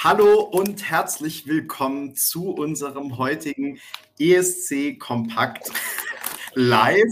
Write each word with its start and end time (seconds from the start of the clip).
Hallo 0.00 0.42
und 0.42 0.88
herzlich 0.88 1.48
willkommen 1.48 2.14
zu 2.14 2.52
unserem 2.52 3.18
heutigen 3.18 3.80
ESC 4.16 4.96
Kompakt 4.96 5.72
Live, 6.54 7.10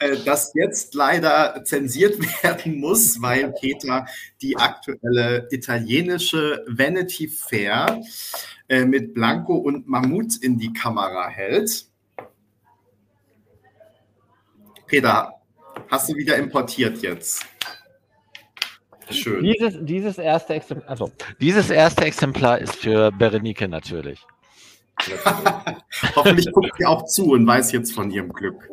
äh, 0.00 0.18
das 0.22 0.52
jetzt 0.54 0.94
leider 0.94 1.64
zensiert 1.64 2.18
werden 2.42 2.78
muss, 2.78 3.22
weil 3.22 3.54
Peter 3.58 4.04
die 4.42 4.54
aktuelle 4.58 5.48
italienische 5.50 6.62
Vanity 6.68 7.26
Fair 7.26 8.02
äh, 8.68 8.84
mit 8.84 9.14
Blanco 9.14 9.54
und 9.54 9.88
Mammut 9.88 10.36
in 10.36 10.58
die 10.58 10.74
Kamera 10.74 11.28
hält. 11.28 11.86
Peter, 14.86 15.32
hast 15.88 16.10
du 16.10 16.14
wieder 16.16 16.36
importiert 16.36 16.98
jetzt? 16.98 17.46
Schön. 19.10 19.44
Dieses, 19.44 19.74
dieses, 19.80 20.18
erste 20.18 20.54
Exemplar, 20.54 20.88
also, 20.90 21.10
dieses 21.40 21.70
erste 21.70 22.04
Exemplar 22.04 22.58
ist 22.58 22.76
für 22.76 23.12
Berenike 23.12 23.68
natürlich. 23.68 24.20
Hoffentlich 26.16 26.50
guckt 26.52 26.72
sie 26.78 26.86
auch 26.86 27.04
zu 27.04 27.32
und 27.32 27.46
weiß 27.46 27.72
jetzt 27.72 27.92
von 27.92 28.10
ihrem 28.10 28.32
Glück. 28.32 28.68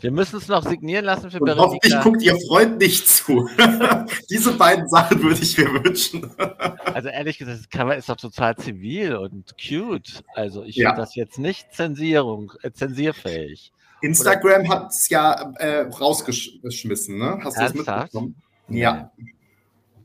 Wir 0.00 0.10
müssen 0.10 0.38
es 0.38 0.48
noch 0.48 0.66
signieren 0.66 1.04
lassen 1.04 1.30
für 1.30 1.38
und 1.38 1.46
Berenike. 1.46 1.66
Hoffentlich 1.66 2.00
guckt 2.00 2.22
ihr 2.22 2.36
Freund 2.48 2.78
nicht 2.78 3.06
zu. 3.06 3.48
Diese 4.30 4.52
beiden 4.52 4.88
Sachen 4.88 5.22
würde 5.22 5.40
ich 5.42 5.56
mir 5.58 5.84
wünschen. 5.84 6.30
also 6.38 7.08
ehrlich 7.08 7.38
gesagt, 7.38 7.58
das 7.58 7.68
Cover 7.68 7.96
ist 7.96 8.08
doch 8.08 8.16
total 8.16 8.56
zivil 8.56 9.16
und 9.16 9.54
cute. 9.58 10.24
Also 10.34 10.64
ich 10.64 10.76
ja. 10.76 10.90
finde 10.90 11.02
das 11.02 11.14
jetzt 11.14 11.38
nicht 11.38 11.72
Zensierung, 11.74 12.52
äh, 12.62 12.72
zensierfähig. 12.72 13.72
Instagram 14.02 14.68
hat 14.68 14.90
es 14.90 15.08
ja 15.10 15.52
äh, 15.58 15.82
rausgeschmissen, 15.82 17.18
ne? 17.18 17.38
Hast 17.44 17.58
du 17.58 17.60
das 17.60 17.74
mitbekommen? 17.74 18.36
Ja. 18.70 19.10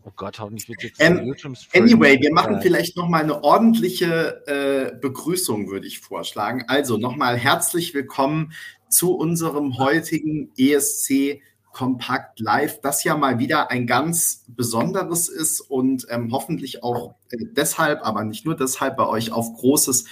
Oh 0.04 0.12
Gott, 0.16 0.40
hoffentlich 0.40 0.68
wird 0.70 0.84
jetzt 0.84 1.02
ähm, 1.02 1.34
Anyway, 1.74 2.20
wir 2.22 2.34
machen 2.34 2.62
vielleicht 2.62 2.96
noch 2.96 3.08
mal 3.08 3.24
eine 3.24 3.44
ordentliche 3.44 4.44
äh, 4.48 4.96
Begrüßung, 5.00 5.70
würde 5.70 5.88
ich 5.88 6.00
vorschlagen. 6.00 6.64
Also 6.68 6.98
nochmal 6.98 7.38
herzlich 7.38 7.94
willkommen 7.94 8.54
zu 8.90 9.16
unserem 9.16 9.78
heutigen 9.78 10.52
ESC 10.58 11.42
Kompakt 11.72 12.40
Live, 12.40 12.82
das 12.82 13.04
ja 13.04 13.18
mal 13.18 13.40
wieder 13.40 13.70
ein 13.70 13.86
ganz 13.86 14.46
besonderes 14.48 15.28
ist 15.28 15.60
und 15.60 16.08
ähm, 16.10 16.32
hoffentlich 16.32 16.84
auch 16.84 17.16
äh, 17.32 17.38
deshalb, 17.52 18.02
aber 18.04 18.24
nicht 18.24 18.46
nur 18.46 18.56
deshalb, 18.56 18.98
bei 18.98 19.08
euch 19.08 19.32
auf 19.32 19.54
großes 19.56 20.06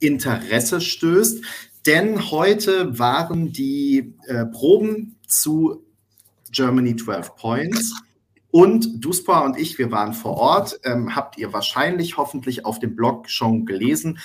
Interesse 0.00 0.80
stößt. 0.80 1.42
Denn 1.86 2.30
heute 2.30 2.98
waren 2.98 3.52
die 3.52 4.14
äh, 4.26 4.44
Proben 4.44 5.16
zu 5.26 5.84
Germany 6.50 6.96
12 6.96 7.36
Points. 7.36 7.94
Und 8.50 9.04
Duspa 9.04 9.40
und 9.40 9.56
ich, 9.58 9.78
wir 9.78 9.92
waren 9.92 10.12
vor 10.12 10.36
Ort, 10.36 10.80
ähm, 10.84 11.14
habt 11.14 11.38
ihr 11.38 11.52
wahrscheinlich 11.52 12.16
hoffentlich 12.16 12.64
auf 12.64 12.80
dem 12.80 12.96
Blog 12.96 13.30
schon 13.30 13.64
gelesen. 13.64 14.18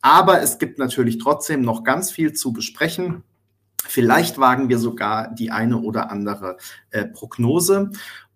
Aber 0.00 0.40
es 0.40 0.58
gibt 0.58 0.78
natürlich 0.78 1.18
trotzdem 1.18 1.62
noch 1.62 1.84
ganz 1.84 2.10
viel 2.10 2.32
zu 2.32 2.52
besprechen. 2.52 3.22
Vielleicht 3.84 4.38
wagen 4.38 4.68
wir 4.68 4.78
sogar 4.78 5.34
die 5.34 5.50
eine 5.50 5.78
oder 5.78 6.10
andere 6.10 6.56
äh, 6.90 7.04
Prognose. 7.04 7.90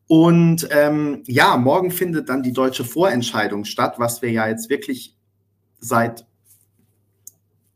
Und 0.07 0.69
ähm, 0.73 1.23
ja, 1.27 1.57
morgen 1.57 1.91
findet 1.91 2.29
dann 2.29 2.43
die 2.43 2.53
deutsche 2.53 2.85
Vorentscheidung 2.85 3.65
statt, 3.65 3.95
was 3.99 4.23
wir 4.23 4.31
ja 4.31 4.49
jetzt 4.49 4.69
wirklich 4.69 5.17
seit 5.79 6.27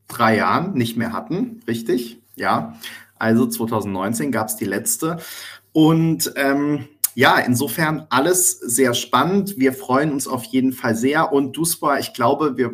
drei 0.09 0.37
Jahren 0.37 0.75
nicht 0.75 0.97
mehr 0.97 1.13
hatten, 1.13 1.63
richtig? 1.67 2.21
Ja. 2.35 2.79
Also 3.19 3.47
2019 3.47 4.33
gab 4.33 4.49
es 4.49 4.57
die 4.57 4.65
letzte. 4.65 5.19
Und 5.73 6.33
ähm, 6.37 6.89
ja, 7.15 7.39
insofern 7.39 8.07
alles 8.11 8.59
sehr 8.59 8.95
spannend. 8.95 9.59
Wir 9.59 9.73
freuen 9.73 10.13
uns 10.13 10.27
auf 10.27 10.45
jeden 10.45 10.73
Fall 10.73 10.97
sehr. 10.97 11.33
Und 11.33 11.57
Duspa, 11.57 11.99
ich 11.99 12.13
glaube, 12.13 12.57
wir, 12.57 12.73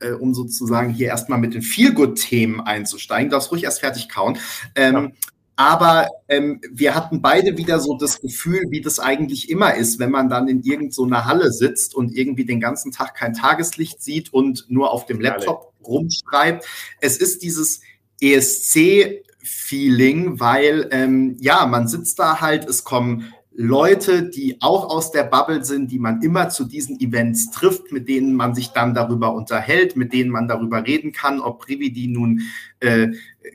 äh, 0.00 0.12
um 0.12 0.34
sozusagen 0.34 0.92
hier 0.92 1.08
erstmal 1.08 1.38
mit 1.38 1.54
den 1.54 1.62
Feelgood-Themen 1.62 2.60
einzusteigen, 2.60 3.30
darfst 3.30 3.52
ruhig 3.52 3.64
erst 3.64 3.80
fertig 3.80 4.08
kauen. 4.08 4.38
Ähm, 4.74 4.94
ja. 4.94 5.10
Aber 5.56 6.08
ähm, 6.28 6.60
wir 6.72 6.94
hatten 6.94 7.20
beide 7.20 7.58
wieder 7.58 7.78
so 7.78 7.96
das 7.96 8.20
Gefühl, 8.20 8.62
wie 8.70 8.80
das 8.80 8.98
eigentlich 8.98 9.50
immer 9.50 9.74
ist, 9.74 9.98
wenn 9.98 10.10
man 10.10 10.30
dann 10.30 10.48
in 10.48 10.62
irgendeiner 10.62 11.20
so 11.20 11.24
Halle 11.26 11.52
sitzt 11.52 11.94
und 11.94 12.16
irgendwie 12.16 12.46
den 12.46 12.58
ganzen 12.58 12.90
Tag 12.90 13.14
kein 13.14 13.34
Tageslicht 13.34 14.02
sieht 14.02 14.32
und 14.32 14.64
nur 14.68 14.90
auf 14.90 15.04
dem 15.04 15.20
Laptop 15.20 15.74
rumschreibt. 15.84 16.64
Es 17.00 17.18
ist 17.18 17.42
dieses 17.42 17.80
ESC 18.20 19.22
Feeling, 19.42 20.40
weil 20.40 20.88
ähm, 20.92 21.36
ja, 21.40 21.66
man 21.66 21.88
sitzt 21.88 22.18
da 22.18 22.40
halt, 22.40 22.68
es 22.68 22.84
kommen 22.84 23.32
Leute, 23.54 24.30
die 24.30 24.56
auch 24.60 24.88
aus 24.88 25.12
der 25.12 25.24
Bubble 25.24 25.62
sind, 25.62 25.92
die 25.92 25.98
man 25.98 26.22
immer 26.22 26.48
zu 26.48 26.64
diesen 26.64 26.98
Events 27.00 27.50
trifft, 27.50 27.92
mit 27.92 28.08
denen 28.08 28.34
man 28.34 28.54
sich 28.54 28.68
dann 28.68 28.94
darüber 28.94 29.34
unterhält, 29.34 29.94
mit 29.94 30.14
denen 30.14 30.30
man 30.30 30.48
darüber 30.48 30.86
reden 30.86 31.12
kann, 31.12 31.38
ob 31.38 31.60
Prividi 31.60 32.06
nun 32.08 32.42
äh, 32.80 33.08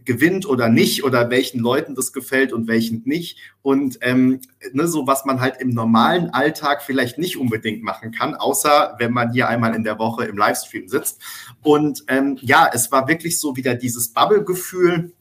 gewinnt 0.06 0.48
oder 0.48 0.70
nicht 0.70 1.04
oder 1.04 1.32
welchen 1.32 1.60
Leuten 1.60 1.96
das 1.96 2.14
gefällt 2.14 2.54
und 2.54 2.68
welchen 2.68 3.02
nicht. 3.06 3.40
Und 3.64 3.98
ähm, 4.02 4.40
ne, 4.72 4.88
so 4.88 5.08
was 5.08 5.26
man 5.26 5.42
halt 5.42 5.56
im 5.60 5.70
normalen 5.70 6.30
Alltag 6.30 6.84
vielleicht 6.84 7.18
nicht 7.18 7.38
unbedingt 7.38 7.82
machen 7.82 8.12
kann, 8.12 8.36
außer 8.36 8.98
wenn 9.00 9.14
man 9.14 9.34
hier 9.34 9.48
einmal 9.48 9.74
in 9.74 9.84
der 9.84 9.98
Woche 9.98 10.26
im 10.26 10.38
Livestream 10.38 10.88
sitzt. 10.88 11.24
Und 11.64 12.04
ähm, 12.08 12.38
ja, 12.42 12.70
es 12.72 12.92
war 12.92 13.08
wirklich 13.08 13.40
so 13.40 13.56
wieder 13.56 13.74
dieses 13.74 14.10
Bubble-Gefühl 14.10 15.14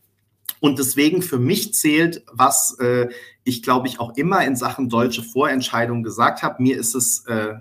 und 0.61 0.79
deswegen 0.79 1.23
für 1.23 1.39
mich 1.39 1.75
zählt, 1.75 2.25
was 2.33 2.79
äh, 2.79 3.09
ich 3.45 3.63
glaube 3.63 3.89
ich 3.89 4.01
auch 4.01 4.17
immer 4.17 4.45
in 4.45 4.57
Sachen 4.57 4.89
deutsche 4.89 5.23
Vorentscheidung 5.23 6.03
gesagt 6.03 6.43
habe. 6.43 6.63
Mir 6.63 6.79
ist 6.79 6.95
es 6.95 7.25
äh, 7.27 7.55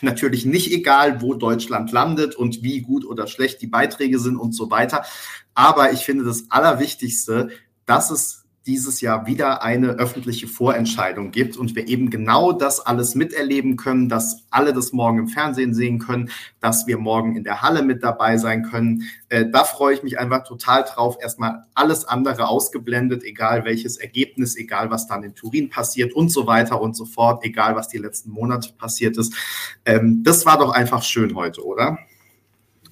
natürlich 0.00 0.44
nicht 0.44 0.72
egal, 0.72 1.20
wo 1.20 1.34
Deutschland 1.34 1.92
landet 1.92 2.34
und 2.34 2.62
wie 2.62 2.80
gut 2.80 3.04
oder 3.04 3.26
schlecht 3.26 3.60
die 3.62 3.66
Beiträge 3.66 4.18
sind 4.18 4.36
und 4.36 4.52
so 4.52 4.70
weiter. 4.70 5.04
Aber 5.54 5.92
ich 5.92 6.00
finde 6.00 6.24
das 6.24 6.44
Allerwichtigste, 6.48 7.50
dass 7.86 8.10
es 8.10 8.41
dieses 8.66 9.00
Jahr 9.00 9.26
wieder 9.26 9.62
eine 9.62 9.90
öffentliche 9.90 10.46
Vorentscheidung 10.46 11.32
gibt 11.32 11.56
und 11.56 11.74
wir 11.74 11.88
eben 11.88 12.10
genau 12.10 12.52
das 12.52 12.80
alles 12.80 13.14
miterleben 13.14 13.76
können, 13.76 14.08
dass 14.08 14.44
alle 14.50 14.72
das 14.72 14.92
morgen 14.92 15.18
im 15.18 15.28
Fernsehen 15.28 15.74
sehen 15.74 15.98
können, 15.98 16.30
dass 16.60 16.86
wir 16.86 16.98
morgen 16.98 17.34
in 17.34 17.42
der 17.42 17.62
Halle 17.62 17.82
mit 17.82 18.04
dabei 18.04 18.36
sein 18.36 18.62
können. 18.62 19.02
Äh, 19.28 19.46
da 19.50 19.64
freue 19.64 19.94
ich 19.94 20.02
mich 20.02 20.18
einfach 20.18 20.44
total 20.44 20.84
drauf. 20.84 21.16
Erstmal 21.20 21.64
alles 21.74 22.04
andere 22.04 22.48
ausgeblendet, 22.48 23.24
egal 23.24 23.64
welches 23.64 23.96
Ergebnis, 23.96 24.56
egal 24.56 24.90
was 24.90 25.08
dann 25.08 25.24
in 25.24 25.34
Turin 25.34 25.68
passiert 25.68 26.12
und 26.12 26.28
so 26.28 26.46
weiter 26.46 26.80
und 26.80 26.96
so 26.96 27.04
fort, 27.04 27.44
egal 27.44 27.74
was 27.74 27.88
die 27.88 27.98
letzten 27.98 28.30
Monate 28.30 28.72
passiert 28.78 29.16
ist. 29.16 29.34
Ähm, 29.84 30.22
das 30.22 30.46
war 30.46 30.58
doch 30.58 30.70
einfach 30.70 31.02
schön 31.02 31.34
heute, 31.34 31.66
oder? 31.66 31.98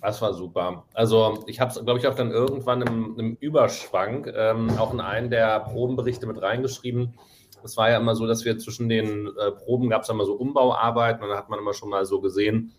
Das 0.01 0.23
war 0.23 0.33
super. 0.33 0.85
Also 0.95 1.45
ich 1.47 1.61
habe 1.61 1.71
es, 1.71 1.85
glaube 1.85 1.99
ich, 1.99 2.07
auch 2.07 2.15
dann 2.15 2.31
irgendwann 2.31 2.83
im, 2.83 3.19
im 3.19 3.37
Überschwank 3.39 4.33
ähm, 4.35 4.71
auch 4.79 4.95
in 4.95 5.01
einen 5.01 5.31
der 5.31 5.61
Probenberichte 5.61 6.27
mit 6.27 6.41
reingeschrieben. 6.41 7.15
Es 7.63 7.77
war 7.77 7.91
ja 7.91 7.99
immer 7.99 8.15
so, 8.15 8.27
dass 8.27 8.47
wir 8.47 8.59
zwischen 8.59 8.89
den 8.89 9.27
äh, 9.27 9.53
Proben 9.53 9.91
gab 9.91 10.03
es 10.03 10.09
immer 10.09 10.25
so 10.25 10.33
Umbauarbeiten 10.35 11.23
und 11.23 11.29
da 11.29 11.37
hat 11.37 11.51
man 11.51 11.59
immer 11.59 11.75
schon 11.75 11.91
mal 11.91 12.07
so 12.07 12.21
gesehen, 12.23 12.73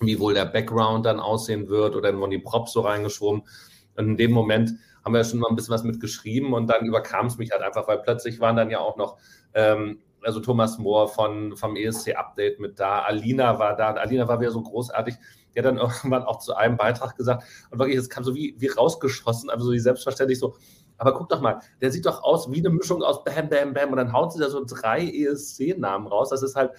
wie 0.00 0.18
wohl 0.18 0.32
der 0.32 0.46
Background 0.46 1.04
dann 1.04 1.20
aussehen 1.20 1.68
wird 1.68 1.94
oder 1.94 2.10
dann 2.10 2.20
wurden 2.20 2.30
die 2.30 2.38
Props 2.38 2.72
so 2.72 2.80
reingeschoben. 2.80 3.42
Und 3.96 4.06
in 4.06 4.16
dem 4.16 4.32
Moment 4.32 4.72
haben 5.04 5.12
wir 5.12 5.18
ja 5.18 5.24
schon 5.24 5.40
mal 5.40 5.48
ein 5.48 5.56
bisschen 5.56 5.74
was 5.74 5.84
mitgeschrieben 5.84 6.54
und 6.54 6.68
dann 6.68 6.86
überkam 6.86 7.26
es 7.26 7.36
mich 7.36 7.50
halt 7.50 7.62
einfach, 7.62 7.86
weil 7.88 7.98
plötzlich 7.98 8.40
waren 8.40 8.56
dann 8.56 8.70
ja 8.70 8.78
auch 8.78 8.96
noch 8.96 9.18
ähm, 9.52 9.98
also 10.28 10.40
Thomas 10.40 10.76
Mohr 10.76 11.08
von, 11.08 11.56
vom 11.56 11.74
ESC 11.74 12.14
Update 12.14 12.60
mit 12.60 12.78
da, 12.78 13.00
Alina 13.00 13.58
war 13.58 13.74
da, 13.74 13.94
Alina 13.94 14.28
war 14.28 14.38
wieder 14.40 14.50
so 14.50 14.62
großartig 14.62 15.16
der 15.54 15.62
dann 15.62 15.78
irgendwann 15.78 16.22
auch 16.22 16.38
zu 16.38 16.54
einem 16.54 16.76
Beitrag 16.76 17.16
gesagt 17.16 17.42
und 17.70 17.78
wirklich, 17.78 17.96
es 17.96 18.10
kam 18.10 18.22
so 18.22 18.34
wie, 18.34 18.54
wie 18.58 18.68
rausgeschossen, 18.68 19.48
also 19.48 19.64
so 19.64 19.72
wie 19.72 19.78
selbstverständlich 19.78 20.38
so, 20.38 20.54
aber 20.98 21.14
guck 21.14 21.28
doch 21.28 21.40
mal, 21.40 21.60
der 21.80 21.90
sieht 21.90 22.06
doch 22.06 22.22
aus 22.22 22.50
wie 22.50 22.58
eine 22.58 22.70
Mischung 22.70 23.02
aus 23.02 23.24
Bam, 23.24 23.48
Bam, 23.48 23.72
Bam 23.72 23.90
und 23.90 23.96
dann 23.96 24.12
haut 24.12 24.32
sie 24.32 24.40
da 24.40 24.50
so 24.50 24.64
drei 24.66 25.06
ESC-Namen 25.06 26.08
raus. 26.08 26.30
Das 26.30 26.42
ist 26.42 26.56
halt 26.56 26.72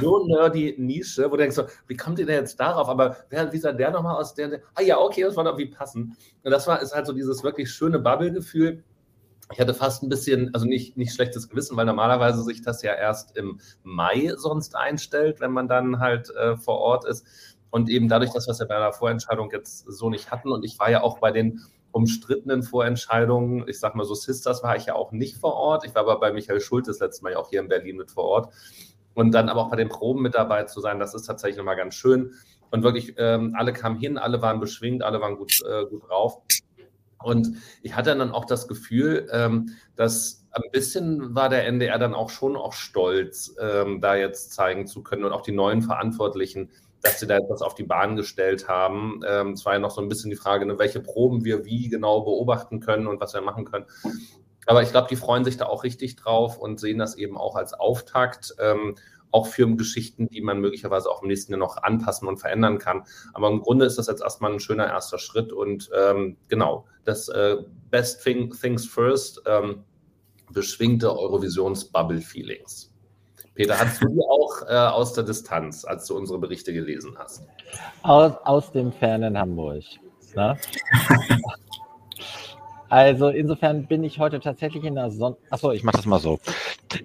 so 0.00 0.26
nerdy 0.26 0.74
Nische, 0.76 1.26
wo 1.26 1.30
du 1.30 1.36
denkst 1.36 1.54
so, 1.54 1.64
wie 1.86 1.96
kommt 1.96 2.18
ihr 2.18 2.26
denn 2.26 2.40
jetzt 2.40 2.58
darauf? 2.58 2.88
Aber 2.88 3.16
wer, 3.30 3.52
wie 3.52 3.58
sah 3.58 3.72
der 3.72 3.92
nochmal 3.92 4.16
aus? 4.16 4.34
Der, 4.34 4.48
der, 4.48 4.60
ah 4.74 4.82
ja, 4.82 4.98
okay, 4.98 5.22
das 5.22 5.36
war 5.36 5.44
doch 5.44 5.56
wie 5.56 5.66
passend. 5.66 6.16
Und 6.42 6.50
das 6.50 6.66
war, 6.66 6.82
ist 6.82 6.94
halt 6.94 7.06
so 7.06 7.12
dieses 7.12 7.44
wirklich 7.44 7.70
schöne 7.70 8.00
Bubble-Gefühl. 8.00 8.82
Ich 9.52 9.60
hatte 9.60 9.74
fast 9.74 10.02
ein 10.02 10.08
bisschen, 10.08 10.52
also 10.54 10.66
nicht, 10.66 10.96
nicht 10.96 11.12
schlechtes 11.12 11.48
Gewissen, 11.48 11.76
weil 11.76 11.84
normalerweise 11.84 12.42
sich 12.42 12.62
das 12.62 12.82
ja 12.82 12.94
erst 12.94 13.36
im 13.36 13.60
Mai 13.82 14.32
sonst 14.36 14.74
einstellt, 14.74 15.40
wenn 15.40 15.52
man 15.52 15.68
dann 15.68 16.00
halt 16.00 16.30
äh, 16.30 16.56
vor 16.56 16.78
Ort 16.78 17.04
ist. 17.04 17.26
Und 17.70 17.90
eben 17.90 18.08
dadurch, 18.08 18.32
dass 18.32 18.46
wir 18.46 18.52
es 18.52 18.58
ja 18.58 18.66
bei 18.66 18.76
einer 18.76 18.92
Vorentscheidung 18.92 19.50
jetzt 19.52 19.84
so 19.86 20.08
nicht 20.08 20.30
hatten 20.30 20.50
und 20.50 20.64
ich 20.64 20.78
war 20.78 20.90
ja 20.90 21.02
auch 21.02 21.18
bei 21.18 21.30
den 21.32 21.60
umstrittenen 21.94 22.62
Vorentscheidungen, 22.62 23.68
ich 23.68 23.78
sag 23.78 23.94
mal 23.94 24.04
so 24.04 24.14
Sisters 24.14 24.62
war 24.62 24.76
ich 24.76 24.86
ja 24.86 24.94
auch 24.94 25.12
nicht 25.12 25.36
vor 25.36 25.54
Ort. 25.54 25.84
Ich 25.86 25.94
war 25.94 26.02
aber 26.02 26.18
bei 26.18 26.32
Michael 26.32 26.60
Schult 26.60 26.88
das 26.88 26.98
letzte 26.98 27.22
Mal 27.22 27.32
ja 27.32 27.38
auch 27.38 27.50
hier 27.50 27.60
in 27.60 27.68
Berlin 27.68 27.96
mit 27.96 28.10
vor 28.10 28.24
Ort. 28.24 28.54
Und 29.14 29.30
dann 29.32 29.48
aber 29.48 29.60
auch 29.60 29.70
bei 29.70 29.76
den 29.76 29.88
Proben 29.88 30.22
mit 30.22 30.34
dabei 30.34 30.64
zu 30.64 30.80
sein, 30.80 30.98
das 30.98 31.14
ist 31.14 31.22
tatsächlich 31.22 31.56
nochmal 31.56 31.76
ganz 31.76 31.94
schön. 31.94 32.32
Und 32.70 32.82
wirklich, 32.82 33.14
ähm, 33.18 33.54
alle 33.56 33.72
kamen 33.72 33.96
hin, 33.96 34.18
alle 34.18 34.42
waren 34.42 34.58
beschwingt, 34.58 35.04
alle 35.04 35.20
waren 35.20 35.36
gut, 35.36 35.52
äh, 35.68 35.84
gut 35.86 36.08
drauf. 36.08 36.42
Und 37.24 37.56
ich 37.82 37.96
hatte 37.96 38.14
dann 38.16 38.32
auch 38.32 38.44
das 38.44 38.68
Gefühl, 38.68 39.28
ähm, 39.32 39.70
dass 39.96 40.46
ein 40.52 40.70
bisschen 40.70 41.34
war 41.34 41.48
der 41.48 41.66
NDR 41.66 41.98
dann 41.98 42.14
auch 42.14 42.30
schon 42.30 42.56
auch 42.56 42.72
stolz, 42.72 43.56
ähm, 43.60 44.00
da 44.00 44.14
jetzt 44.14 44.52
zeigen 44.52 44.86
zu 44.86 45.02
können 45.02 45.24
und 45.24 45.32
auch 45.32 45.42
die 45.42 45.52
neuen 45.52 45.82
Verantwortlichen, 45.82 46.70
dass 47.02 47.20
sie 47.20 47.26
da 47.26 47.36
etwas 47.36 47.60
auf 47.60 47.74
die 47.74 47.82
Bahn 47.82 48.16
gestellt 48.16 48.68
haben. 48.68 49.20
Ähm, 49.26 49.52
es 49.52 49.64
war 49.66 49.74
ja 49.74 49.78
noch 49.78 49.90
so 49.90 50.00
ein 50.00 50.08
bisschen 50.08 50.30
die 50.30 50.36
Frage, 50.36 50.64
ne, 50.64 50.78
welche 50.78 51.00
Proben 51.00 51.44
wir 51.44 51.64
wie 51.64 51.88
genau 51.88 52.20
beobachten 52.20 52.80
können 52.80 53.06
und 53.06 53.20
was 53.20 53.34
wir 53.34 53.40
machen 53.40 53.64
können. 53.64 53.86
Aber 54.66 54.82
ich 54.82 54.90
glaube, 54.90 55.08
die 55.08 55.16
freuen 55.16 55.44
sich 55.44 55.56
da 55.56 55.66
auch 55.66 55.84
richtig 55.84 56.16
drauf 56.16 56.58
und 56.58 56.80
sehen 56.80 56.98
das 56.98 57.16
eben 57.16 57.36
auch 57.36 57.56
als 57.56 57.74
Auftakt. 57.74 58.54
Auch 59.34 59.48
für 59.48 59.66
Geschichten, 59.74 60.28
die 60.28 60.40
man 60.40 60.60
möglicherweise 60.60 61.10
auch 61.10 61.22
im 61.22 61.28
nächsten 61.28 61.50
Jahr 61.50 61.58
noch 61.58 61.76
anpassen 61.76 62.28
und 62.28 62.36
verändern 62.36 62.78
kann. 62.78 63.02
Aber 63.32 63.48
im 63.48 63.62
Grunde 63.62 63.84
ist 63.84 63.98
das 63.98 64.06
jetzt 64.06 64.22
erstmal 64.22 64.52
ein 64.52 64.60
schöner 64.60 64.86
erster 64.86 65.18
Schritt 65.18 65.52
und 65.52 65.90
ähm, 65.92 66.36
genau, 66.46 66.86
das 67.04 67.28
äh, 67.28 67.56
Best 67.90 68.22
thing, 68.22 68.54
Things 68.54 68.86
First 68.86 69.42
ähm, 69.46 69.82
beschwingte 70.52 71.10
Eurovisions-Bubble-Feelings. 71.18 72.92
Peter, 73.56 73.76
hast 73.76 74.00
du 74.02 74.08
die 74.08 74.20
auch 74.20 74.62
äh, 74.68 74.74
aus 74.74 75.14
der 75.14 75.24
Distanz, 75.24 75.84
als 75.84 76.06
du 76.06 76.16
unsere 76.16 76.38
Berichte 76.38 76.72
gelesen 76.72 77.16
hast? 77.18 77.42
Aus, 78.02 78.34
aus 78.44 78.70
dem 78.70 78.92
fernen 78.92 79.36
Hamburg. 79.36 79.82
Ne? 80.36 80.56
Also 82.94 83.28
insofern 83.28 83.88
bin 83.88 84.04
ich 84.04 84.20
heute 84.20 84.38
tatsächlich 84.38 84.84
in 84.84 84.94
der 84.94 85.10
Son 85.10 85.34
Achso, 85.50 85.72
ich 85.72 85.82
mache 85.82 85.96
das 85.96 86.06
mal 86.06 86.20
so. 86.20 86.38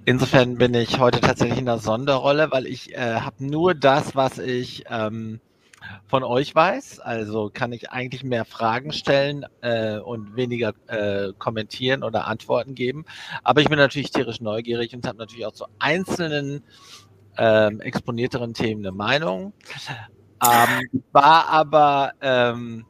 Insofern 0.05 0.57
bin 0.57 0.73
ich 0.73 0.99
heute 0.99 1.19
tatsächlich 1.19 1.59
in 1.59 1.65
der 1.65 1.77
Sonderrolle, 1.79 2.51
weil 2.51 2.65
ich 2.65 2.95
äh, 2.95 3.19
habe 3.21 3.45
nur 3.45 3.73
das, 3.73 4.15
was 4.15 4.37
ich 4.37 4.83
ähm, 4.89 5.39
von 6.07 6.23
euch 6.23 6.53
weiß. 6.53 6.99
Also 6.99 7.49
kann 7.53 7.71
ich 7.71 7.91
eigentlich 7.91 8.23
mehr 8.23 8.45
Fragen 8.45 8.91
stellen 8.91 9.45
äh, 9.61 9.97
und 9.97 10.35
weniger 10.35 10.73
äh, 10.87 11.33
kommentieren 11.37 12.03
oder 12.03 12.27
Antworten 12.27 12.75
geben. 12.75 13.05
Aber 13.43 13.61
ich 13.61 13.69
bin 13.69 13.77
natürlich 13.77 14.11
tierisch 14.11 14.41
neugierig 14.41 14.93
und 14.93 15.07
habe 15.07 15.17
natürlich 15.17 15.45
auch 15.45 15.53
zu 15.53 15.65
einzelnen 15.79 16.63
ähm, 17.37 17.81
exponierteren 17.81 18.53
Themen 18.53 18.85
eine 18.85 18.95
Meinung. 18.95 19.53
Ähm, 20.41 21.03
war 21.11 21.47
aber 21.47 22.13
ähm, 22.21 22.85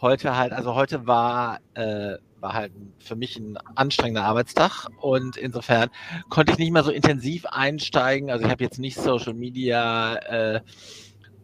heute 0.00 0.36
halt, 0.36 0.52
also 0.52 0.74
heute 0.74 1.06
war 1.06 1.60
äh, 1.74 2.16
war 2.40 2.54
halt 2.54 2.72
für 2.98 3.16
mich 3.16 3.36
ein 3.38 3.56
anstrengender 3.74 4.24
Arbeitstag 4.24 4.86
und 5.00 5.36
insofern 5.36 5.90
konnte 6.28 6.52
ich 6.52 6.58
nicht 6.58 6.72
mehr 6.72 6.82
so 6.82 6.90
intensiv 6.90 7.46
einsteigen. 7.46 8.30
Also 8.30 8.44
ich 8.44 8.50
habe 8.50 8.64
jetzt 8.64 8.78
nicht 8.78 8.96
Social 8.96 9.34
Media 9.34 10.16
äh, 10.16 10.60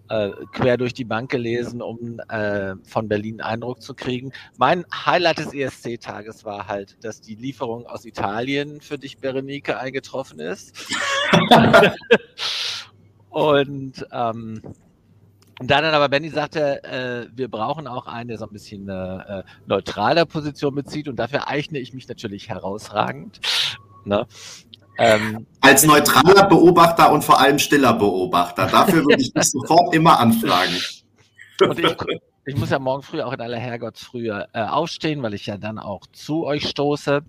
äh, 0.08 0.30
quer 0.52 0.76
durch 0.76 0.94
die 0.94 1.04
Bank 1.04 1.30
gelesen, 1.30 1.82
um 1.82 2.20
äh, 2.28 2.74
von 2.84 3.08
Berlin 3.08 3.40
Eindruck 3.40 3.82
zu 3.82 3.94
kriegen. 3.94 4.32
Mein 4.56 4.84
Highlight 4.92 5.38
des 5.38 5.52
ESC-Tages 5.52 6.44
war 6.44 6.68
halt, 6.68 7.02
dass 7.04 7.20
die 7.20 7.34
Lieferung 7.34 7.86
aus 7.86 8.04
Italien 8.04 8.80
für 8.80 8.98
dich, 8.98 9.18
Berenike, 9.18 9.78
eingetroffen 9.78 10.38
ist. 10.38 10.86
und 13.30 14.06
ähm, 14.12 14.62
und 15.58 15.70
da 15.70 15.80
dann 15.80 15.94
aber 15.94 16.08
Benny 16.08 16.28
sagte, 16.28 16.84
äh, 16.84 17.28
wir 17.34 17.48
brauchen 17.48 17.86
auch 17.86 18.06
einen, 18.06 18.28
der 18.28 18.38
so 18.38 18.44
ein 18.44 18.52
bisschen 18.52 18.88
äh, 18.88 19.42
neutraler 19.66 20.26
Position 20.26 20.74
bezieht 20.74 21.08
und 21.08 21.16
dafür 21.16 21.48
eigne 21.48 21.78
ich 21.78 21.94
mich 21.94 22.08
natürlich 22.08 22.48
herausragend. 22.48 23.40
Ne? 24.04 24.26
Ähm, 24.98 25.46
Als 25.60 25.84
neutraler 25.84 26.44
Beobachter 26.44 27.12
und 27.12 27.22
vor 27.22 27.40
allem 27.40 27.58
stiller 27.58 27.94
Beobachter. 27.94 28.66
Dafür 28.66 29.04
würde 29.04 29.20
ich 29.20 29.32
dich 29.32 29.44
sofort 29.50 29.94
immer 29.94 30.18
anfragen. 30.20 30.76
Und 31.60 31.78
ich, 31.78 31.96
ich, 32.46 32.56
muss 32.56 32.70
ja 32.70 32.78
morgen 32.78 33.02
früh 33.02 33.22
auch 33.22 33.32
in 33.32 33.40
aller 33.40 33.58
Herrgottsfrühe 33.58 34.48
äh, 34.52 34.62
aufstehen, 34.62 35.22
weil 35.22 35.34
ich 35.34 35.46
ja 35.46 35.56
dann 35.56 35.78
auch 35.78 36.06
zu 36.12 36.44
euch 36.44 36.68
stoße. 36.68 37.22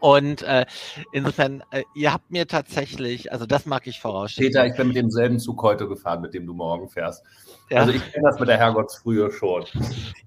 Und 0.00 0.42
äh, 0.42 0.66
insofern, 1.12 1.62
äh, 1.70 1.82
ihr 1.94 2.12
habt 2.12 2.30
mir 2.30 2.46
tatsächlich, 2.46 3.32
also 3.32 3.46
das 3.46 3.66
mag 3.66 3.86
ich 3.86 4.00
vorausschieben. 4.00 4.48
Peter, 4.48 4.66
ich 4.66 4.74
bin 4.76 4.88
mit 4.88 4.96
demselben 4.96 5.38
Zug 5.38 5.62
heute 5.62 5.88
gefahren, 5.88 6.20
mit 6.20 6.34
dem 6.34 6.46
du 6.46 6.54
morgen 6.54 6.88
fährst. 6.88 7.24
Ja. 7.70 7.80
Also 7.80 7.92
ich 7.92 8.12
kenne 8.12 8.28
das 8.28 8.38
mit 8.38 8.48
der 8.48 8.58
Herrgottsfrühe 8.58 9.30
schon. 9.30 9.64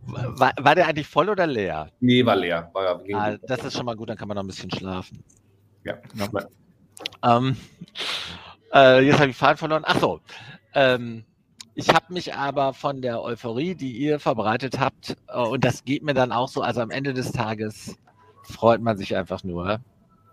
War, 0.06 0.54
war, 0.60 0.75
der 0.75 0.88
eigentlich 0.88 1.08
voll 1.08 1.30
oder 1.30 1.48
leer? 1.48 1.92
Nee, 2.00 2.25
war 2.25 2.36
leer. 2.36 2.69
War, 2.74 3.02
ah, 3.14 3.38
das 3.44 3.66
ist 3.66 3.75
schon 3.75 3.86
mal 3.86 3.96
gut, 3.96 4.10
dann 4.10 4.18
kann 4.18 4.28
man 4.28 4.36
noch 4.36 4.44
ein 4.44 4.48
bisschen 4.48 4.72
schlafen. 4.72 5.24
Ja. 5.84 5.96
ja. 6.16 7.38
Ähm, 7.38 7.56
äh, 8.74 9.06
jetzt 9.06 9.20
habe 9.20 9.30
ich 9.30 9.38
Faden 9.38 9.58
verloren. 9.58 9.84
Ach 9.86 10.00
so. 10.00 10.20
Ähm, 10.74 11.24
ich 11.75 11.90
habe 11.90 12.12
mich 12.12 12.34
aber 12.34 12.74
von 12.74 13.02
der 13.02 13.22
Euphorie, 13.22 13.75
die 13.75 13.92
ihr 13.92 14.20
verbreitet 14.20 14.80
habt, 14.80 15.16
äh, 15.28 15.40
und 15.40 15.63
das 15.63 15.86
geht 15.86 16.04
mir 16.04 16.13
dann 16.13 16.31
auch 16.31 16.48
so, 16.48 16.62
also 16.62 16.81
am 16.81 16.90
Ende 16.90 17.13
des 17.13 17.31
Tages 17.31 17.96
freut 18.48 18.82
man 18.82 18.98
sich 18.98 19.16
einfach 19.16 19.44
nur, 19.44 19.80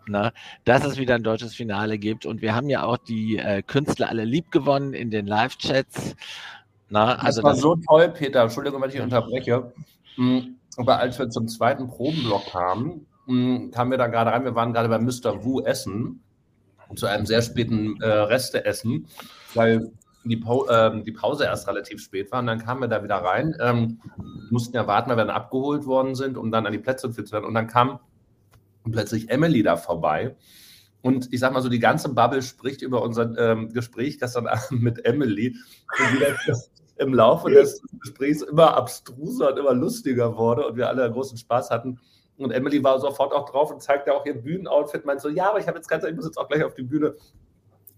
ne, 0.07 0.33
dass 0.65 0.85
es 0.85 0.97
wieder 0.99 1.15
ein 1.15 1.23
deutsches 1.23 1.55
Finale 1.55 1.99
gibt. 1.99 2.27
Und 2.27 2.43
wir 2.43 2.55
haben 2.55 2.69
ja 2.69 2.85
auch 2.85 2.97
die 2.97 3.39
äh, 3.39 3.63
Künstler 3.63 4.09
alle 4.09 4.25
lieb 4.25 4.51
gewonnen 4.51 4.95
in 4.95 5.11
den 5.11 5.27
Live-Chats. 5.27 6.17
Na, 6.91 7.17
also 7.17 7.41
das 7.41 7.45
war 7.45 7.53
das 7.53 7.61
so 7.61 7.77
toll, 7.89 8.09
Peter. 8.11 8.43
Entschuldigung, 8.43 8.83
wenn 8.83 8.91
ich 8.91 9.01
unterbreche. 9.01 9.73
Mhm. 10.17 10.57
Aber 10.77 10.99
als 10.99 11.19
wir 11.19 11.29
zum 11.31 11.49
zweiten 11.49 11.89
Probenblock 11.89 12.47
kamen, 12.51 13.07
mh, 13.27 13.71
kamen 13.73 13.91
wir 13.91 13.99
da 13.99 14.07
gerade 14.07 14.33
rein. 14.33 14.45
Wir 14.45 14.55
waren 14.55 14.73
gerade 14.73 14.89
bei 14.89 14.99
Mr. 14.99 15.45
Wu 15.45 15.61
essen, 15.61 16.21
zu 16.97 17.07
einem 17.07 17.27
sehr 17.27 17.43
späten 17.43 18.01
äh, 18.01 18.07
Resteessen, 18.07 19.07
weil 19.55 19.91
die, 20.25 20.43
äh, 20.43 21.03
die, 21.03 21.13
Pause 21.13 21.45
erst 21.45 21.69
relativ 21.69 22.01
spät 22.01 22.33
war. 22.33 22.41
Und 22.41 22.47
dann 22.47 22.59
kamen 22.59 22.81
wir 22.81 22.89
da 22.89 23.03
wieder 23.03 23.17
rein, 23.17 23.55
ähm, 23.61 24.01
mussten 24.51 24.77
ja 24.77 24.87
warten, 24.87 25.11
weil 25.11 25.17
wir 25.17 25.25
dann 25.25 25.35
abgeholt 25.35 25.87
worden 25.87 26.15
sind, 26.15 26.37
um 26.37 26.51
dann 26.51 26.67
an 26.67 26.73
die 26.73 26.79
Plätze 26.79 27.11
zu 27.11 27.33
werden. 27.33 27.45
Und 27.45 27.55
dann 27.55 27.67
kam 27.67 28.01
plötzlich 28.91 29.31
Emily 29.31 29.63
da 29.63 29.77
vorbei. 29.77 30.37
Und 31.03 31.33
ich 31.33 31.41
sag 31.41 31.53
mal 31.53 31.63
so, 31.63 31.69
die 31.69 31.81
ganze 31.81 32.09
Bubble 32.09 32.43
spricht 32.43 32.81
über 32.81 33.03
unser 33.03 33.37
ähm, 33.39 33.73
Gespräch 33.73 34.19
gestern 34.19 34.47
Abend 34.47 34.83
mit 34.83 35.05
Emily. 35.05 35.55
Und 35.99 36.15
wie 36.15 36.25
das 36.47 36.71
im 36.97 37.13
Laufe 37.13 37.51
des 37.51 37.83
Gesprächs 38.01 38.43
immer 38.43 38.77
abstruser 38.77 39.51
und 39.51 39.59
immer 39.59 39.75
lustiger 39.75 40.37
wurde 40.37 40.67
und 40.67 40.77
wir 40.77 40.89
alle 40.89 41.11
großen 41.11 41.37
Spaß 41.37 41.71
hatten. 41.71 41.99
Und 42.37 42.51
Emily 42.51 42.83
war 42.83 42.99
sofort 43.01 43.33
auch 43.33 43.49
drauf 43.49 43.71
und 43.71 43.83
zeigte 43.83 44.13
auch 44.13 44.27
ihr 44.27 44.35
Bühnenoutfit, 44.35 45.05
meinte 45.05 45.23
so, 45.23 45.29
ja, 45.29 45.51
aber 45.51 45.61
ich 45.61 45.67
habe 45.67 45.77
jetzt 45.77 45.89
ganz, 45.89 46.05
ich 46.05 46.15
muss 46.15 46.25
jetzt 46.25 46.39
auch 46.39 46.49
gleich 46.49 46.65
auf 46.65 46.75
die 46.75 46.83
Bühne. 46.83 47.15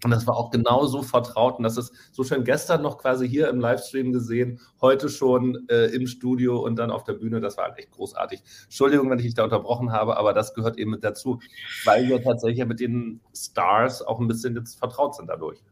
Und 0.04 0.10
das 0.10 0.26
war 0.26 0.36
auch 0.36 0.50
genau 0.50 0.86
so 0.86 1.02
vertraut. 1.02 1.56
Und 1.56 1.62
das 1.62 1.76
ist 1.76 1.92
so 2.12 2.22
schön 2.22 2.44
gestern 2.44 2.82
noch 2.82 2.98
quasi 2.98 3.28
hier 3.28 3.48
im 3.48 3.60
Livestream 3.60 4.12
gesehen, 4.12 4.60
heute 4.80 5.08
schon 5.08 5.66
äh, 5.68 5.86
im 5.86 6.06
Studio 6.06 6.58
und 6.58 6.76
dann 6.76 6.90
auf 6.90 7.04
der 7.04 7.14
Bühne. 7.14 7.40
Das 7.40 7.56
war 7.56 7.76
echt 7.78 7.92
großartig. 7.92 8.42
Entschuldigung, 8.64 9.10
wenn 9.10 9.18
ich 9.18 9.24
dich 9.24 9.34
da 9.34 9.44
unterbrochen 9.44 9.92
habe, 9.92 10.16
aber 10.16 10.32
das 10.32 10.54
gehört 10.54 10.78
eben 10.78 10.90
mit 10.90 11.04
dazu, 11.04 11.40
weil 11.84 12.08
wir 12.08 12.22
tatsächlich 12.22 12.64
mit 12.66 12.80
den 12.80 13.20
Stars 13.34 14.02
auch 14.02 14.20
ein 14.20 14.28
bisschen 14.28 14.54
jetzt 14.54 14.78
vertraut 14.78 15.14
sind 15.14 15.28
dadurch. 15.28 15.62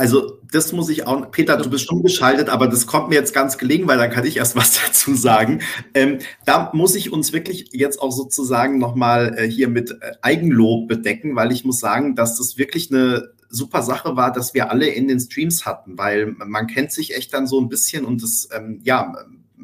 Also 0.00 0.38
das 0.50 0.72
muss 0.72 0.88
ich 0.88 1.06
auch, 1.06 1.30
Peter, 1.30 1.58
du 1.58 1.68
bist 1.68 1.84
schon 1.86 2.02
geschaltet, 2.02 2.48
aber 2.48 2.68
das 2.68 2.86
kommt 2.86 3.10
mir 3.10 3.16
jetzt 3.16 3.34
ganz 3.34 3.58
gelegen, 3.58 3.86
weil 3.86 3.98
dann 3.98 4.10
kann 4.10 4.24
ich 4.24 4.38
erst 4.38 4.56
was 4.56 4.80
dazu 4.86 5.14
sagen. 5.14 5.60
Ähm, 5.92 6.20
da 6.46 6.70
muss 6.72 6.94
ich 6.94 7.12
uns 7.12 7.34
wirklich 7.34 7.68
jetzt 7.72 8.00
auch 8.00 8.10
sozusagen 8.10 8.78
nochmal 8.78 9.34
äh, 9.36 9.46
hier 9.46 9.68
mit 9.68 9.90
äh, 9.90 10.12
Eigenlob 10.22 10.88
bedecken, 10.88 11.36
weil 11.36 11.52
ich 11.52 11.66
muss 11.66 11.80
sagen, 11.80 12.14
dass 12.14 12.38
das 12.38 12.56
wirklich 12.56 12.90
eine 12.90 13.28
super 13.50 13.82
Sache 13.82 14.16
war, 14.16 14.32
dass 14.32 14.54
wir 14.54 14.70
alle 14.70 14.86
in 14.88 15.06
den 15.06 15.20
Streams 15.20 15.66
hatten, 15.66 15.98
weil 15.98 16.28
man 16.28 16.66
kennt 16.66 16.92
sich 16.92 17.14
echt 17.14 17.34
dann 17.34 17.46
so 17.46 17.60
ein 17.60 17.68
bisschen 17.68 18.06
und 18.06 18.22
das, 18.22 18.48
ähm, 18.56 18.80
ja, 18.82 19.14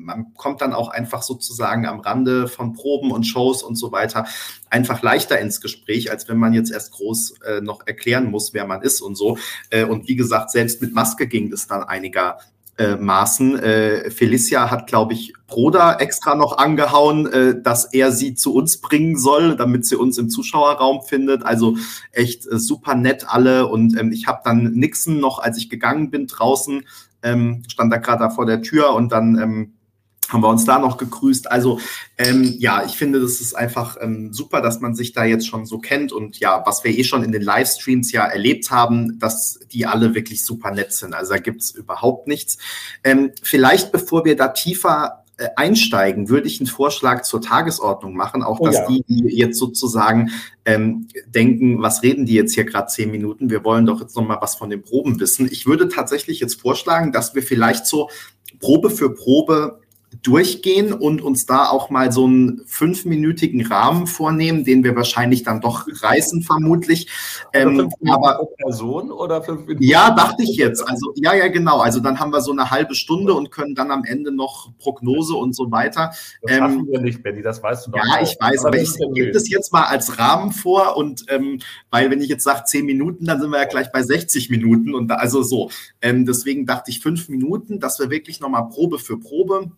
man 0.07 0.33
kommt 0.35 0.61
dann 0.61 0.73
auch 0.73 0.89
einfach 0.89 1.23
sozusagen 1.23 1.85
am 1.87 2.01
Rande 2.01 2.49
von 2.49 2.73
Proben 2.73 3.11
und 3.11 3.25
Shows 3.25 3.63
und 3.63 3.77
so 3.77 3.93
weiter 3.93 4.27
einfach 4.71 5.03
leichter 5.03 5.39
ins 5.39 5.61
Gespräch, 5.61 6.11
als 6.11 6.29
wenn 6.29 6.39
man 6.39 6.55
jetzt 6.55 6.71
erst 6.71 6.93
groß 6.93 7.41
äh, 7.47 7.61
noch 7.61 7.87
erklären 7.87 8.31
muss, 8.31 8.55
wer 8.55 8.67
man 8.67 8.83
ist 8.83 9.01
und 9.01 9.17
so. 9.17 9.37
Äh, 9.71 9.85
und 9.85 10.09
wie 10.09 10.17
gesagt, 10.17 10.51
selbst 10.51 10.81
mit 10.81 10.95
Maske 10.95 11.27
ging 11.27 11.51
das 11.51 11.67
dann 11.67 11.83
einiger 11.83 12.39
äh, 12.79 12.97
Maßen. 12.97 13.59
Äh, 13.59 14.11
Felicia 14.11 14.71
hat, 14.71 14.87
glaube 14.87 15.15
ich, 15.15 15.33
Broda 15.47 15.97
extra 15.97 16.35
noch 16.35 16.59
angehauen, 16.59 17.27
äh, 17.33 17.61
dass 17.61 17.87
er 17.87 18.13
sie 18.13 18.35
zu 18.35 18.55
uns 18.55 18.81
bringen 18.81 19.19
soll, 19.19 19.57
damit 19.57 19.87
sie 19.87 19.97
uns 19.97 20.19
im 20.19 20.31
Zuschauerraum 20.31 21.03
findet. 21.03 21.45
Also 21.45 21.77
echt 22.13 22.47
äh, 22.47 22.59
super 22.59 22.95
nett 22.95 23.25
alle. 23.29 23.67
Und 23.67 23.99
ähm, 23.99 24.13
ich 24.13 24.27
habe 24.27 24.43
dann 24.45 24.73
Nixon 24.73 25.19
noch, 25.19 25.39
als 25.39 25.59
ich 25.59 25.69
gegangen 25.69 26.11
bin 26.11 26.27
draußen, 26.27 26.85
ähm, 27.23 27.63
stand 27.69 27.93
da 27.93 27.97
gerade 27.97 28.25
da 28.25 28.31
vor 28.31 28.47
der 28.47 28.63
Tür 28.63 28.93
und 28.95 29.11
dann 29.11 29.39
ähm, 29.39 29.75
haben 30.28 30.42
wir 30.42 30.49
uns 30.49 30.64
da 30.64 30.78
noch 30.78 30.97
gegrüßt. 30.97 31.50
Also 31.50 31.80
ähm, 32.18 32.54
ja, 32.59 32.85
ich 32.85 32.97
finde, 32.97 33.21
das 33.21 33.40
ist 33.40 33.54
einfach 33.54 33.97
ähm, 34.00 34.33
super, 34.33 34.61
dass 34.61 34.80
man 34.80 34.95
sich 34.95 35.12
da 35.12 35.25
jetzt 35.25 35.47
schon 35.47 35.66
so 35.66 35.78
kennt 35.78 36.12
und 36.12 36.38
ja, 36.38 36.62
was 36.66 36.85
wir 36.85 36.97
eh 36.97 37.04
schon 37.04 37.23
in 37.23 37.33
den 37.33 37.42
Livestreams 37.42 38.12
ja 38.12 38.25
erlebt 38.25 38.71
haben, 38.71 39.18
dass 39.18 39.61
die 39.73 39.87
alle 39.87 40.14
wirklich 40.14 40.45
super 40.45 40.71
nett 40.71 40.92
sind. 40.92 41.14
Also 41.14 41.35
da 41.35 41.38
gibt's 41.38 41.71
überhaupt 41.71 42.26
nichts. 42.26 42.59
Ähm, 43.04 43.33
vielleicht, 43.42 43.92
bevor 43.92 44.25
wir 44.25 44.37
da 44.37 44.49
tiefer 44.49 45.25
äh, 45.38 45.49
einsteigen, 45.54 46.30
würde 46.30 46.47
ich 46.47 46.61
einen 46.61 46.66
Vorschlag 46.66 47.23
zur 47.23 47.42
Tagesordnung 47.42 48.14
machen, 48.16 48.42
auch 48.42 48.59
dass 48.59 48.76
oh 48.76 48.78
ja. 48.78 48.87
die, 48.88 49.04
die 49.06 49.37
jetzt 49.37 49.59
sozusagen 49.59 50.30
ähm, 50.64 51.09
denken, 51.26 51.83
was 51.83 52.02
reden 52.02 52.25
die 52.25 52.33
jetzt 52.33 52.54
hier 52.54 52.64
gerade 52.64 52.87
zehn 52.87 53.11
Minuten? 53.11 53.50
Wir 53.50 53.62
wollen 53.62 53.85
doch 53.85 54.00
jetzt 54.00 54.16
noch 54.16 54.26
mal 54.26 54.38
was 54.40 54.54
von 54.54 54.71
den 54.71 54.80
Proben 54.80 55.21
wissen. 55.21 55.47
Ich 55.50 55.66
würde 55.66 55.88
tatsächlich 55.88 56.40
jetzt 56.40 56.59
vorschlagen, 56.59 57.12
dass 57.12 57.35
wir 57.35 57.42
vielleicht 57.42 57.87
so 57.87 58.09
Probe 58.61 58.88
für 58.88 59.12
Probe 59.14 59.80
durchgehen 60.23 60.93
und 60.93 61.21
uns 61.21 61.47
da 61.47 61.69
auch 61.69 61.91
mal 61.91 62.13
so 62.13 62.25
einen 62.27 62.63
fünfminütigen 62.67 63.67
Rahmen 63.67 64.07
vornehmen, 64.07 64.65
den 64.65 64.85
wir 64.85 64.97
wahrscheinlich 64.97 65.43
dann 65.43 65.61
doch 65.61 65.87
reißen, 65.89 66.43
vermutlich. 66.43 67.09
Ähm, 67.53 67.91
aber 68.09 68.47
Person 68.59 69.11
oder 69.11 69.43
fünf 69.43 69.67
Minuten? 69.67 69.83
Ja, 69.83 70.11
dachte 70.11 70.43
ich 70.43 70.57
jetzt. 70.57 70.89
Also 70.89 71.13
ja, 71.17 71.35
ja, 71.35 71.49
genau. 71.49 71.79
Also 71.79 72.01
dann 72.01 72.19
haben 72.19 72.33
wir 72.33 72.41
so 72.41 72.53
eine 72.53 72.71
halbe 72.71 72.95
Stunde 72.95 73.35
und 73.35 73.51
können 73.51 73.75
dann 73.75 73.91
am 73.91 74.05
Ende 74.05 74.33
noch 74.33 74.71
Prognose 74.79 75.35
und 75.35 75.55
so 75.55 75.71
weiter. 75.71 76.13
Das 76.43 76.53
ähm, 76.53 76.59
schaffen 76.59 76.89
wir 76.89 77.01
nicht, 77.01 77.23
Benny, 77.23 77.43
das 77.43 77.63
weißt 77.63 77.87
du 77.87 77.91
doch. 77.93 77.99
Ja, 77.99 78.17
auch. 78.17 78.23
ich 78.23 78.37
weiß, 78.41 78.61
aber, 78.61 78.69
aber 78.69 78.79
ich 78.79 78.97
gebe 79.15 79.33
das 79.33 79.49
jetzt 79.49 79.73
mal 79.73 79.85
als 79.85 80.19
Rahmen 80.19 80.53
vor 80.53 80.97
und 80.97 81.25
ähm, 81.29 81.61
weil 81.91 82.11
wenn 82.11 82.21
ich 82.21 82.29
jetzt 82.29 82.45
sage 82.45 82.65
zehn 82.65 82.87
Minuten, 82.87 83.27
dann 83.27 83.41
sind 83.41 83.51
wir 83.51 83.59
ja 83.59 83.67
gleich 83.67 83.91
bei 83.93 84.03
60 84.03 84.51
Minuten 84.51 84.95
und 84.95 85.09
da, 85.09 85.17
also 85.17 85.43
so. 85.43 85.71
Ähm, 86.01 86.27
deswegen 86.27 86.67
dachte 86.67 86.91
ich 86.91 87.01
fünf 87.01 87.29
Minuten, 87.29 87.81
dass 87.81 87.99
wir 87.99 88.11
wirklich 88.11 88.41
nochmal 88.41 88.69
Probe 88.69 88.99
für 88.99 89.19
Probe 89.19 89.71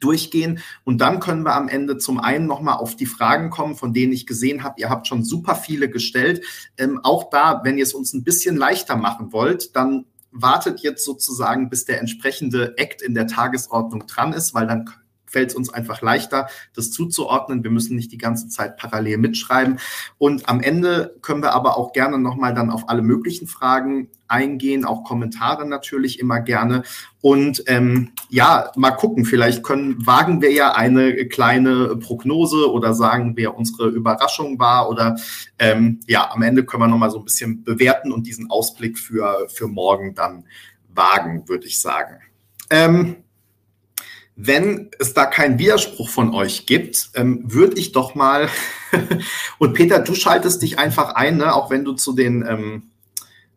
durchgehen. 0.00 0.60
Und 0.84 1.00
dann 1.00 1.20
können 1.20 1.42
wir 1.42 1.54
am 1.54 1.68
Ende 1.68 1.98
zum 1.98 2.20
einen 2.20 2.46
nochmal 2.46 2.76
auf 2.76 2.96
die 2.96 3.06
Fragen 3.06 3.50
kommen, 3.50 3.76
von 3.76 3.92
denen 3.92 4.12
ich 4.12 4.26
gesehen 4.26 4.62
habe, 4.62 4.80
ihr 4.80 4.90
habt 4.90 5.06
schon 5.06 5.24
super 5.24 5.54
viele 5.54 5.88
gestellt. 5.88 6.44
Ähm, 6.76 7.00
auch 7.02 7.30
da, 7.30 7.62
wenn 7.64 7.78
ihr 7.78 7.84
es 7.84 7.94
uns 7.94 8.12
ein 8.12 8.24
bisschen 8.24 8.56
leichter 8.56 8.96
machen 8.96 9.32
wollt, 9.32 9.76
dann 9.76 10.06
wartet 10.30 10.80
jetzt 10.80 11.04
sozusagen, 11.04 11.70
bis 11.70 11.84
der 11.84 12.00
entsprechende 12.00 12.76
Act 12.76 13.02
in 13.02 13.14
der 13.14 13.26
Tagesordnung 13.26 14.06
dran 14.06 14.32
ist, 14.32 14.54
weil 14.54 14.66
dann 14.66 14.90
fällt 15.28 15.50
es 15.50 15.54
uns 15.54 15.70
einfach 15.70 16.02
leichter, 16.02 16.48
das 16.74 16.90
zuzuordnen. 16.90 17.62
Wir 17.62 17.70
müssen 17.70 17.96
nicht 17.96 18.12
die 18.12 18.18
ganze 18.18 18.48
Zeit 18.48 18.76
parallel 18.76 19.18
mitschreiben. 19.18 19.78
Und 20.18 20.48
am 20.48 20.60
Ende 20.60 21.14
können 21.22 21.42
wir 21.42 21.52
aber 21.52 21.76
auch 21.76 21.92
gerne 21.92 22.18
nochmal 22.18 22.54
dann 22.54 22.70
auf 22.70 22.88
alle 22.88 23.02
möglichen 23.02 23.46
Fragen 23.46 24.08
eingehen, 24.28 24.84
auch 24.84 25.04
Kommentare 25.04 25.66
natürlich 25.66 26.20
immer 26.20 26.40
gerne. 26.40 26.82
Und 27.20 27.64
ähm, 27.66 28.12
ja, 28.28 28.70
mal 28.76 28.92
gucken, 28.92 29.24
vielleicht 29.24 29.62
können, 29.62 30.06
wagen 30.06 30.40
wir 30.40 30.52
ja 30.52 30.72
eine 30.72 31.26
kleine 31.26 31.96
Prognose 31.96 32.70
oder 32.70 32.94
sagen, 32.94 33.32
wer 33.36 33.56
unsere 33.56 33.88
Überraschung 33.88 34.58
war. 34.58 34.88
Oder 34.88 35.16
ähm, 35.58 36.00
ja, 36.06 36.30
am 36.30 36.42
Ende 36.42 36.64
können 36.64 36.82
wir 36.82 36.88
nochmal 36.88 37.10
so 37.10 37.18
ein 37.18 37.24
bisschen 37.24 37.64
bewerten 37.64 38.12
und 38.12 38.26
diesen 38.26 38.50
Ausblick 38.50 38.98
für, 38.98 39.48
für 39.48 39.66
morgen 39.66 40.14
dann 40.14 40.44
wagen, 40.88 41.48
würde 41.48 41.66
ich 41.66 41.80
sagen. 41.80 42.18
Ähm, 42.70 43.16
wenn 44.40 44.92
es 45.00 45.14
da 45.14 45.26
keinen 45.26 45.58
Widerspruch 45.58 46.08
von 46.08 46.32
euch 46.32 46.64
gibt, 46.64 47.10
ähm, 47.16 47.42
würde 47.52 47.76
ich 47.76 47.90
doch 47.90 48.14
mal, 48.14 48.48
und 49.58 49.74
Peter, 49.74 49.98
du 49.98 50.14
schaltest 50.14 50.62
dich 50.62 50.78
einfach 50.78 51.16
ein, 51.16 51.38
ne? 51.38 51.52
auch 51.52 51.70
wenn 51.70 51.84
du 51.84 51.94
zu 51.94 52.12
den 52.12 52.46
ähm, 52.48 52.90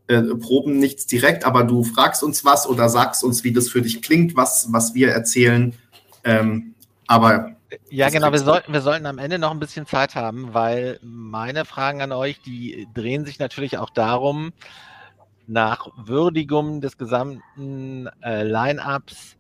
äh, 0.08 0.24
Proben 0.36 0.80
nichts 0.80 1.06
direkt, 1.06 1.46
aber 1.46 1.66
du 1.66 1.84
fragst 1.84 2.24
uns 2.24 2.44
was 2.44 2.68
oder 2.68 2.90
sagst 2.90 3.24
uns, 3.24 3.44
wie 3.44 3.54
das 3.54 3.70
für 3.70 3.84
dich 3.84 4.02
klingt, 4.02 4.36
was, 4.36 4.70
was 4.72 4.96
wir 4.96 5.10
erzählen. 5.12 5.76
Ähm, 6.24 6.74
aber 7.06 7.52
ja, 7.92 8.10
genau, 8.10 8.32
wir 8.32 8.40
sollten, 8.40 8.74
wir 8.74 8.82
sollten 8.82 9.06
am 9.06 9.20
Ende 9.20 9.38
noch 9.38 9.52
ein 9.52 9.60
bisschen 9.60 9.86
Zeit 9.86 10.16
haben, 10.16 10.56
weil 10.56 11.00
meine 11.04 11.64
Fragen 11.64 12.02
an 12.02 12.12
euch, 12.12 12.42
die 12.42 12.88
drehen 12.96 13.24
sich 13.24 13.38
natürlich 13.38 13.78
auch 13.78 13.92
darum, 13.92 14.52
nach 15.46 15.90
Würdigung 15.96 16.82
des 16.82 16.98
gesamten 16.98 18.08
äh, 18.24 18.42
Line-Ups 18.42 19.38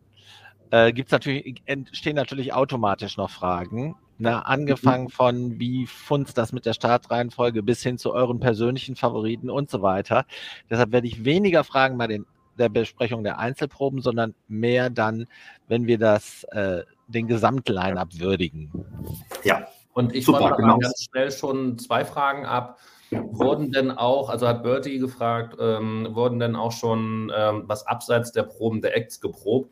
äh, 0.72 0.92
gibt's 0.92 1.12
natürlich, 1.12 1.62
entstehen 1.66 2.16
natürlich 2.16 2.54
automatisch 2.54 3.18
noch 3.18 3.30
Fragen. 3.30 3.96
Na, 4.18 4.42
angefangen 4.42 5.06
mhm. 5.06 5.10
von, 5.10 5.60
wie 5.60 5.88
funzt 5.88 6.38
das 6.38 6.54
mit 6.54 6.68
der 6.68 6.74
Startreihenfolge 6.74 7.63
bis 7.63 7.82
hin 7.82 7.98
zu 7.98 8.13
euren 8.13 8.40
persönlichen 8.40 8.96
Favoriten 8.96 9.50
und 9.50 9.72
so 9.72 9.82
weiter. 9.82 10.25
Deshalb 10.70 10.92
werde 10.92 11.08
ich 11.08 11.25
weniger 11.25 11.63
Fragen 11.63 11.98
bei 11.98 12.06
den, 12.06 12.25
der 12.58 12.70
Besprechung 12.70 13.24
der 13.24 13.40
Einzelproben, 13.40 14.01
sondern 14.01 14.36
mehr 14.48 14.92
dann, 14.92 15.25
wenn 15.68 15.88
wir 15.88 15.98
das, 15.98 16.44
äh, 16.51 16.84
den 17.08 17.28
Gesamtline-up 17.28 18.20
würdigen. 18.20 18.72
Ja. 19.44 19.68
Und 19.94 20.16
ich 20.16 20.25
Super, 20.25 20.56
genau. 20.56 20.78
ganz 20.78 21.04
schnell 21.04 21.32
schon 21.32 21.78
zwei 21.78 22.06
Fragen 22.06 22.46
ab. 22.46 22.80
Wurden 23.10 23.74
denn 23.74 23.92
auch, 23.92 24.30
also 24.30 24.48
hat 24.48 24.63
Bertie 24.63 25.00
gefragt, 25.00 25.58
ähm, 25.60 26.08
wurden 26.12 26.40
denn 26.40 26.56
auch 26.56 26.72
schon 26.72 27.30
ähm, 27.36 27.63
was 27.66 27.86
abseits 27.86 28.32
der 28.32 28.44
Proben 28.44 28.82
der 28.82 28.96
Acts 28.96 29.20
geprobt? 29.20 29.72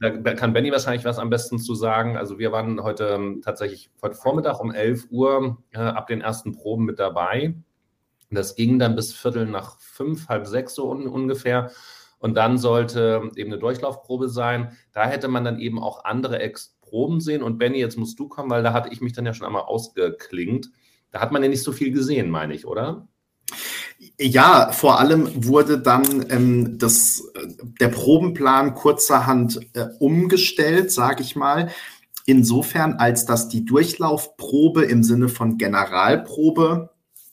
Da, 0.00 0.10
kann 0.34 0.52
Benny 0.52 0.70
wahrscheinlich 0.70 1.04
was 1.04 1.18
am 1.18 1.30
besten 1.30 1.58
zu 1.58 1.74
sagen. 1.74 2.16
Also 2.16 2.38
wir 2.38 2.52
waren 2.52 2.82
heute 2.82 3.08
ähm, 3.08 3.42
tatsächlich 3.42 3.90
heute 4.00 4.14
Vormittag 4.14 4.60
um 4.60 4.72
11 4.72 5.08
Uhr 5.10 5.58
äh, 5.72 5.78
ab 5.78 6.06
den 6.06 6.20
ersten 6.20 6.52
Proben 6.52 6.84
mit 6.84 7.00
dabei. 7.00 7.54
Das 8.30 8.54
ging 8.54 8.78
dann 8.78 8.94
bis 8.94 9.12
Viertel 9.12 9.46
nach 9.46 9.80
fünf, 9.80 10.28
halb 10.28 10.46
sechs 10.46 10.74
so 10.74 10.90
un 10.90 11.08
ungefähr. 11.08 11.70
Und 12.20 12.36
dann 12.36 12.58
sollte 12.58 13.30
eben 13.36 13.52
eine 13.52 13.60
Durchlaufprobe 13.60 14.28
sein. 14.28 14.76
Da 14.92 15.06
hätte 15.06 15.28
man 15.28 15.44
dann 15.44 15.58
eben 15.58 15.80
auch 15.80 16.04
andere 16.04 16.38
Ex-Proben 16.40 17.20
sehen. 17.20 17.42
Und 17.42 17.58
Benny, 17.58 17.78
jetzt 17.78 17.96
musst 17.96 18.18
du 18.18 18.28
kommen, 18.28 18.50
weil 18.50 18.62
da 18.62 18.72
hatte 18.72 18.90
ich 18.92 19.00
mich 19.00 19.12
dann 19.12 19.26
ja 19.26 19.34
schon 19.34 19.46
einmal 19.46 19.62
ausgeklingt. 19.62 20.70
Da 21.10 21.20
hat 21.20 21.32
man 21.32 21.42
ja 21.42 21.48
nicht 21.48 21.62
so 21.62 21.72
viel 21.72 21.92
gesehen, 21.92 22.28
meine 22.30 22.54
ich, 22.54 22.66
oder? 22.66 23.08
Ja, 24.16 24.70
vor 24.70 25.00
allem 25.00 25.28
wurde 25.44 25.80
dann 25.80 26.26
ähm, 26.30 26.78
das, 26.78 27.24
der 27.80 27.88
Probenplan 27.88 28.74
kurzerhand 28.74 29.60
äh, 29.74 29.86
umgestellt, 29.98 30.92
sage 30.92 31.22
ich 31.22 31.34
mal. 31.34 31.70
Insofern, 32.24 32.94
als 32.94 33.24
dass 33.26 33.48
die 33.48 33.64
Durchlaufprobe 33.64 34.84
im 34.84 35.02
Sinne 35.02 35.28
von 35.28 35.58
Generalprobe 35.58 36.90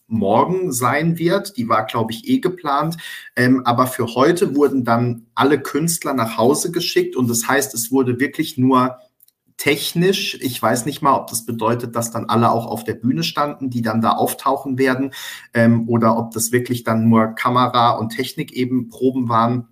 morgen 0.08 0.72
sein 0.72 1.20
wird. 1.20 1.58
Die 1.58 1.70
war, 1.70 1.86
glaube 1.86 2.14
ich, 2.14 2.28
eh 2.28 2.40
geplant. 2.40 2.98
Ähm, 3.36 3.66
aber 3.66 3.88
für 3.88 4.16
heute 4.16 4.56
wurden 4.56 4.84
dann 4.84 5.28
alle 5.36 5.62
Künstler 5.62 6.14
nach 6.14 6.38
Hause 6.38 6.72
geschickt 6.72 7.16
und 7.16 7.30
das 7.30 7.48
heißt, 7.48 7.74
es 7.74 7.92
wurde 7.92 8.20
wirklich 8.20 8.58
nur 8.58 8.98
technisch. 9.58 10.38
Ich 10.42 10.62
weiß 10.62 10.86
nicht 10.86 11.02
mal, 11.02 11.16
ob 11.16 11.28
das 11.28 11.46
bedeutet, 11.46 11.96
dass 11.96 12.12
dann 12.12 12.26
alle 12.26 12.52
auch 12.52 12.66
auf 12.66 12.84
der 12.84 12.96
Bühne 12.96 13.24
standen, 13.24 13.70
die 13.70 13.82
dann 13.82 14.02
da 14.02 14.12
auftauchen 14.12 14.78
werden, 14.78 15.12
ähm, 15.54 15.88
oder 15.88 16.18
ob 16.18 16.32
das 16.32 16.52
wirklich 16.52 16.84
dann 16.84 17.10
nur 17.10 17.28
Kamera 17.28 17.92
und 17.92 18.10
Technik 18.10 18.54
eben 18.54 18.90
Proben 18.90 19.30
waren. 19.30 19.68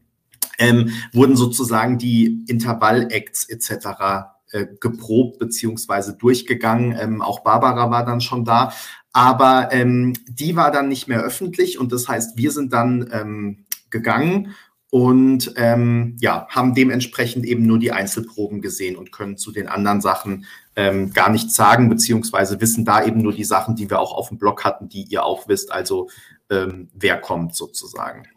Ähm, 0.59 0.91
wurden 1.11 1.35
sozusagen 1.35 1.97
die 1.97 2.45
Intervall-Acts 2.47 3.49
etc. 3.49 4.29
Äh, 4.51 4.67
geprobt 4.79 5.39
beziehungsweise 5.39 6.15
durchgegangen. 6.15 6.95
Ähm, 6.99 7.21
auch 7.23 7.39
Barbara 7.39 7.89
war 7.89 8.05
dann 8.05 8.21
schon 8.21 8.45
da. 8.45 8.71
Aber 9.11 9.69
ähm, 9.71 10.13
die 10.27 10.55
war 10.55 10.71
dann 10.71 10.89
nicht 10.89 11.07
mehr 11.07 11.21
öffentlich 11.21 11.79
und 11.79 11.91
das 11.91 12.07
heißt, 12.07 12.37
wir 12.37 12.51
sind 12.51 12.71
dann 12.71 13.09
ähm, 13.11 13.65
gegangen 13.89 14.53
und 14.93 15.53
ähm, 15.55 16.17
ja, 16.21 16.45
haben 16.49 16.75
dementsprechend 16.75 17.45
eben 17.45 17.65
nur 17.65 17.79
die 17.79 17.91
Einzelproben 17.91 18.61
gesehen 18.61 18.95
und 18.95 19.11
können 19.11 19.37
zu 19.37 19.51
den 19.51 19.67
anderen 19.67 20.01
Sachen 20.01 20.45
ähm, 20.75 21.11
gar 21.13 21.31
nichts 21.31 21.55
sagen, 21.55 21.89
beziehungsweise 21.89 22.61
wissen 22.61 22.85
da 22.85 23.03
eben 23.03 23.19
nur 23.23 23.33
die 23.33 23.43
Sachen, 23.43 23.75
die 23.75 23.89
wir 23.89 23.99
auch 23.99 24.13
auf 24.13 24.29
dem 24.29 24.37
Blog 24.37 24.63
hatten, 24.63 24.89
die 24.89 25.05
ihr 25.05 25.25
auch 25.25 25.47
wisst, 25.47 25.71
also 25.71 26.09
ähm, 26.51 26.89
wer 26.93 27.19
kommt 27.19 27.55
sozusagen. 27.55 28.27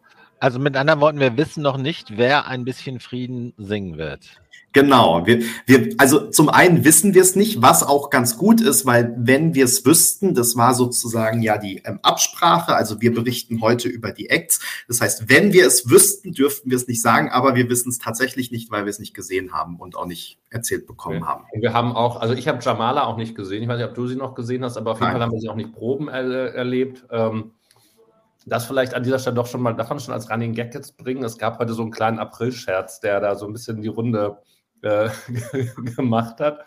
Also 0.41 0.59
mit 0.59 0.79
anderen 0.79 1.01
Worten, 1.01 1.21
wir 1.21 1.37
wissen 1.37 1.63
noch 1.63 1.77
nicht, 1.77 2.17
wer 2.17 2.47
ein 2.47 2.65
bisschen 2.65 3.01
Frieden 3.01 3.53
singen 3.59 3.99
wird. 3.99 4.41
Genau. 4.77 5.27
Wir, 5.27 5.41
wir, 5.65 5.95
also 5.97 6.29
zum 6.29 6.51
einen 6.51 6.85
wissen 6.85 7.15
wir 7.15 7.23
es 7.23 7.35
nicht, 7.35 7.63
was 7.63 7.83
auch 7.83 8.11
ganz 8.11 8.37
gut 8.37 8.61
ist, 8.61 8.85
weil 8.85 9.15
wenn 9.17 9.55
wir 9.55 9.65
es 9.65 9.87
wüssten, 9.87 10.35
das 10.35 10.55
war 10.55 10.75
sozusagen 10.75 11.41
ja 11.41 11.57
die 11.57 11.81
ähm, 11.87 11.99
Absprache, 12.03 12.77
also 12.77 13.01
wir 13.01 13.15
berichten 13.15 13.63
heute 13.63 13.89
über 13.89 14.13
die 14.13 14.29
Acts. 14.29 14.61
Das 14.87 15.01
heißt, 15.01 15.31
wenn 15.31 15.55
wir 15.55 15.67
es 15.67 15.89
wüssten, 15.89 16.33
dürften 16.33 16.69
wir 16.69 16.77
es 16.77 16.87
nicht 16.89 17.01
sagen, 17.01 17.31
aber 17.31 17.55
wir 17.55 17.71
wissen 17.71 17.89
es 17.89 17.99
tatsächlich 17.99 18.51
nicht, 18.51 18.71
weil 18.71 18.85
wir 18.85 18.91
es 18.91 18.99
nicht 18.99 19.15
gesehen 19.15 19.55
haben 19.55 19.77
und 19.77 19.97
auch 19.97 20.05
nicht 20.05 20.41
erzählt 20.51 20.87
bekommen 20.87 21.23
okay. 21.23 21.27
haben. 21.27 21.45
Und 21.53 21.63
wir 21.63 21.73
haben 21.73 21.93
auch, 21.93 22.21
also 22.21 22.35
ich 22.35 22.47
habe 22.47 22.59
Jamala 22.61 23.07
auch 23.07 23.17
nicht 23.17 23.35
gesehen. 23.35 23.63
Ich 23.63 23.69
weiß 23.71 23.79
nicht, 23.79 23.89
ob 23.89 23.95
du 23.95 24.07
sie 24.07 24.17
noch 24.17 24.35
gesehen 24.35 24.63
hast, 24.63 24.77
aber 24.77 24.91
auf 24.91 24.99
jeden 24.99 25.07
Nein. 25.07 25.13
Fall 25.15 25.23
haben 25.23 25.33
wir 25.33 25.41
sie 25.41 25.49
auch 25.49 25.57
nicht 25.57 25.73
Proben 25.73 26.09
er, 26.09 26.55
erlebt. 26.55 27.03
Ähm, 27.11 27.53
das 28.45 28.67
vielleicht 28.67 28.93
an 28.93 29.03
dieser 29.03 29.19
Stelle 29.19 29.37
doch 29.37 29.47
schon 29.47 29.63
mal, 29.63 29.73
davon 29.73 29.99
schon 30.01 30.13
als 30.13 30.31
Running 30.31 30.53
Gag 30.53 30.75
jetzt 30.75 30.99
bringen. 30.99 31.25
Es 31.25 31.39
gab 31.39 31.59
heute 31.59 31.73
so 31.73 31.81
einen 31.81 31.91
kleinen 31.93 32.19
April-Scherz, 32.19 33.01
der 33.01 33.21
da 33.21 33.37
so 33.37 33.47
ein 33.47 33.55
bisschen 33.55 33.81
die 33.81 33.89
Runde 33.89 34.37
äh, 34.83 35.09
gemacht 35.97 36.41
hat. 36.41 36.65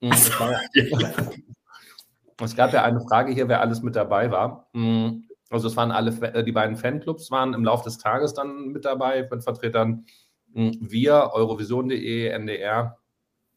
Mm, 0.00 0.10
es, 2.42 2.56
gab 2.56 2.72
ja 2.72 2.84
eine 2.84 3.00
Frage 3.00 3.32
hier, 3.32 3.48
wer 3.48 3.60
alles 3.60 3.82
mit 3.82 3.96
dabei 3.96 4.30
war. 4.30 4.68
Mm, 4.72 5.24
also 5.50 5.68
es 5.68 5.76
waren 5.76 5.90
alle, 5.90 6.10
äh, 6.32 6.44
die 6.44 6.52
beiden 6.52 6.76
Fanclubs 6.76 7.30
waren 7.30 7.54
im 7.54 7.64
Laufe 7.64 7.84
des 7.84 7.98
Tages 7.98 8.34
dann 8.34 8.68
mit 8.68 8.84
dabei, 8.84 9.26
mit 9.30 9.42
Vertretern 9.42 10.04
mm, 10.52 10.70
wir, 10.80 11.30
Eurovision.de, 11.32 12.28
NDR. 12.28 12.98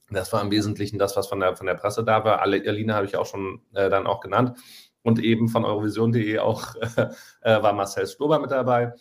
Das 0.09 0.33
war 0.33 0.41
im 0.41 0.51
Wesentlichen 0.51 0.99
das, 0.99 1.15
was 1.15 1.27
von 1.27 1.39
der, 1.39 1.55
von 1.55 1.67
der 1.67 1.75
Presse 1.75 2.03
da 2.03 2.25
war. 2.25 2.41
Alle 2.41 2.57
Irline 2.57 2.93
habe 2.93 3.05
ich 3.05 3.15
auch 3.15 3.25
schon 3.25 3.61
äh, 3.73 3.89
dann 3.89 4.07
auch 4.07 4.19
genannt. 4.19 4.57
Und 5.03 5.19
eben 5.19 5.47
von 5.47 5.65
Eurovision.de 5.65 6.37
auch 6.39 6.75
äh, 6.75 7.63
war 7.63 7.73
Marcel 7.73 8.05
Stober 8.05 8.39
mit 8.39 8.51
dabei. 8.51 8.93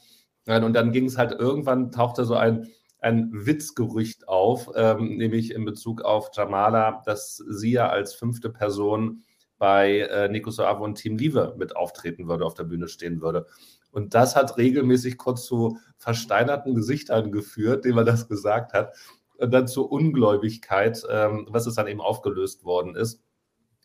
Und 0.47 0.73
dann 0.73 0.93
ging 0.93 1.05
es 1.05 1.19
halt 1.19 1.33
irgendwann, 1.33 1.93
tauchte 1.93 2.25
so 2.25 2.35
ein 2.35 2.69
ein 3.01 3.31
Witzgerücht 3.33 4.29
auf, 4.29 4.71
ähm, 4.75 5.17
nämlich 5.17 5.53
in 5.53 5.65
Bezug 5.65 6.03
auf 6.03 6.31
Jamala, 6.33 7.03
dass 7.07 7.37
sie 7.37 7.73
ja 7.73 7.89
als 7.89 8.15
fünfte 8.15 8.51
Person 8.51 9.25
bei 9.59 10.01
äh, 10.01 10.29
Nico 10.29 10.51
Soavo 10.51 10.85
und 10.85 10.97
Team 10.97 11.19
Liebe 11.19 11.55
mit 11.59 11.77
auftreten 11.77 12.29
würde, 12.29 12.45
auf 12.45 12.55
der 12.55 12.65
Bühne 12.65 12.89
stehen 12.89 13.21
würde. 13.21 13.47
Und 13.93 14.15
das 14.15 14.37
hat 14.37 14.57
regelmäßig 14.57 15.19
kurz 15.19 15.45
zu 15.45 15.79
versteinerten 15.97 16.75
Gesichtern 16.75 17.33
geführt, 17.33 17.85
dem 17.85 17.99
er 17.99 18.05
das 18.05 18.29
gesagt 18.29 18.73
hat. 18.73 18.95
und 19.39 19.53
dann 19.53 19.67
zur 19.67 19.91
Ungläubigkeit, 19.91 21.03
ähm, 21.11 21.47
was 21.51 21.67
es 21.67 21.75
dann 21.75 21.87
eben 21.87 22.01
aufgelöst 22.03 22.65
worden 22.65 22.95
ist. 22.95 23.23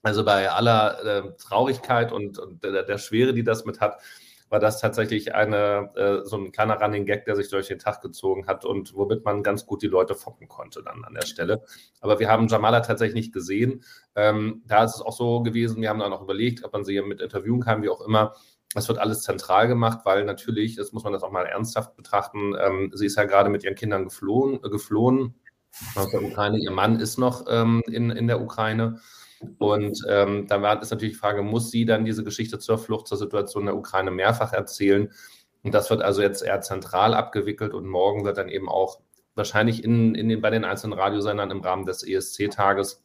Also 0.04 0.24
bei 0.24 0.52
aller 0.52 1.04
äh, 1.04 1.36
Traurigkeit 1.38 2.12
und, 2.12 2.38
und 2.38 2.64
der, 2.64 2.84
der, 2.84 2.98
Schwere, 2.98 3.34
die 3.34 3.44
das 3.44 3.66
mit 3.66 3.80
hat, 3.80 4.02
war 4.50 4.60
das 4.60 4.80
tatsächlich 4.80 5.34
eine, 5.34 5.92
äh, 5.96 6.26
so 6.26 6.38
ein 6.38 6.52
kleiner 6.52 6.80
Running 6.80 7.06
Gag, 7.06 7.26
der 7.26 7.36
sich 7.36 7.50
durch 7.50 7.68
den 7.68 7.80
Tag 7.80 8.02
gezogen 8.02 8.48
hat 8.48 8.64
und 8.64 8.94
womit 8.94 9.26
man 9.26 9.44
ganz 9.44 9.66
gut 9.66 9.82
die 9.82 9.88
Leute 9.88 10.16
foppen 10.16 10.48
konnte 10.48 10.84
dann 10.84 11.04
an 11.04 11.14
der 11.14 11.26
Stelle. 11.26 11.64
Aber 12.00 12.20
wir 12.20 12.30
haben 12.30 12.48
Jamala 12.48 12.82
tatsächlich 12.82 13.16
nicht 13.16 13.34
gesehen. 13.34 13.84
Ähm, 14.16 14.64
da 14.66 14.84
ist 14.84 14.96
es 14.96 15.02
auch 15.02 15.16
so 15.16 15.42
gewesen, 15.42 15.82
wir 15.82 15.90
haben 15.90 16.00
dann 16.00 16.14
auch 16.14 16.22
überlegt, 16.22 16.64
ob 16.64 16.74
man 16.74 16.86
sie 16.86 17.02
mit 17.02 17.22
interviewen 17.22 17.62
kann, 17.62 17.82
wie 17.82 17.90
auch 17.90 18.02
immer. 18.02 18.36
Es 18.76 18.88
wird 18.88 19.00
alles 19.00 19.24
zentral 19.24 19.68
gemacht, 19.68 20.00
weil 20.04 20.26
natürlich, 20.26 20.76
das 20.76 20.92
muss 20.92 21.04
man 21.04 21.14
das 21.14 21.24
auch 21.24 21.32
mal 21.32 21.46
ernsthaft 21.46 21.96
betrachten, 21.96 22.54
ähm, 22.60 22.92
sie 22.94 23.06
ist 23.06 23.16
ja 23.16 23.24
gerade 23.24 23.50
mit 23.50 23.64
ihren 23.64 23.76
Kindern 23.76 24.04
geflohen, 24.04 24.60
äh, 24.64 24.70
geflohen 24.70 25.36
aus 25.96 26.12
der 26.12 26.24
Ukraine. 26.24 26.60
Ihr 26.60 26.72
Mann 26.72 27.00
ist 27.00 27.18
noch 27.18 27.46
ähm, 27.50 27.82
in, 27.88 28.10
in 28.10 28.28
der 28.28 28.42
Ukraine. 28.42 29.00
Und 29.60 30.00
ähm, 30.10 30.48
da 30.48 30.62
war, 30.62 30.82
ist 30.82 30.92
natürlich 30.92 31.14
die 31.14 31.20
Frage, 31.20 31.44
muss 31.44 31.72
sie 31.72 31.86
dann 31.86 32.06
diese 32.06 32.24
Geschichte 32.24 32.60
zur 32.60 32.78
Flucht, 32.78 33.08
zur 33.08 33.18
Situation 33.18 33.64
in 33.64 33.68
der 33.68 33.78
Ukraine 33.78 34.12
mehrfach 34.12 34.54
erzählen? 34.54 35.12
Und 35.64 35.74
das 35.74 35.90
wird 35.90 36.02
also 36.02 36.22
jetzt 36.22 36.42
eher 36.44 36.62
zentral 36.62 37.14
abgewickelt 37.14 37.74
und 37.74 37.88
morgen 37.88 38.24
wird 38.24 38.38
dann 38.38 38.50
eben 38.50 38.70
auch 38.70 39.00
wahrscheinlich 39.34 39.84
in, 39.84 40.16
in 40.16 40.30
den, 40.30 40.42
bei 40.42 40.50
den 40.50 40.64
einzelnen 40.64 40.98
Radiosendern 40.98 41.52
im 41.52 41.62
Rahmen 41.62 41.86
des 41.86 42.04
ESC-Tages 42.04 43.04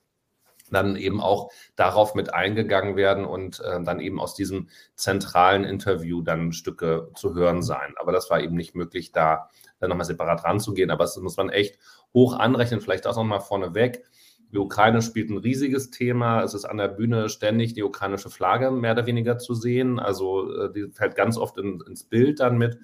dann 0.70 0.96
eben 0.96 1.20
auch 1.20 1.50
darauf 1.76 2.14
mit 2.14 2.32
eingegangen 2.32 2.96
werden 2.96 3.24
und 3.24 3.60
äh, 3.60 3.82
dann 3.82 4.00
eben 4.00 4.20
aus 4.20 4.34
diesem 4.34 4.68
zentralen 4.94 5.64
Interview 5.64 6.22
dann 6.22 6.52
Stücke 6.52 7.10
zu 7.14 7.34
hören 7.34 7.62
sein. 7.62 7.94
Aber 7.96 8.12
das 8.12 8.30
war 8.30 8.40
eben 8.40 8.54
nicht 8.54 8.74
möglich, 8.74 9.12
da 9.12 9.48
dann 9.80 9.88
nochmal 9.90 10.06
separat 10.06 10.44
ranzugehen. 10.44 10.90
Aber 10.90 11.04
das 11.04 11.16
muss 11.16 11.36
man 11.36 11.50
echt 11.50 11.78
hoch 12.14 12.38
anrechnen, 12.38 12.80
vielleicht 12.80 13.06
auch 13.06 13.16
nochmal 13.16 13.40
vorneweg. 13.40 14.04
Die 14.52 14.58
Ukraine 14.58 15.00
spielt 15.00 15.30
ein 15.30 15.38
riesiges 15.38 15.90
Thema. 15.90 16.42
Es 16.42 16.54
ist 16.54 16.64
an 16.64 16.78
der 16.78 16.88
Bühne 16.88 17.28
ständig 17.28 17.74
die 17.74 17.84
ukrainische 17.84 18.30
Flagge 18.30 18.70
mehr 18.70 18.92
oder 18.92 19.06
weniger 19.06 19.38
zu 19.38 19.54
sehen. 19.54 19.98
Also 19.98 20.52
äh, 20.52 20.72
die 20.72 20.90
fällt 20.92 21.14
ganz 21.14 21.36
oft 21.36 21.56
in, 21.58 21.80
ins 21.86 22.04
Bild 22.04 22.40
dann 22.40 22.58
mit. 22.58 22.78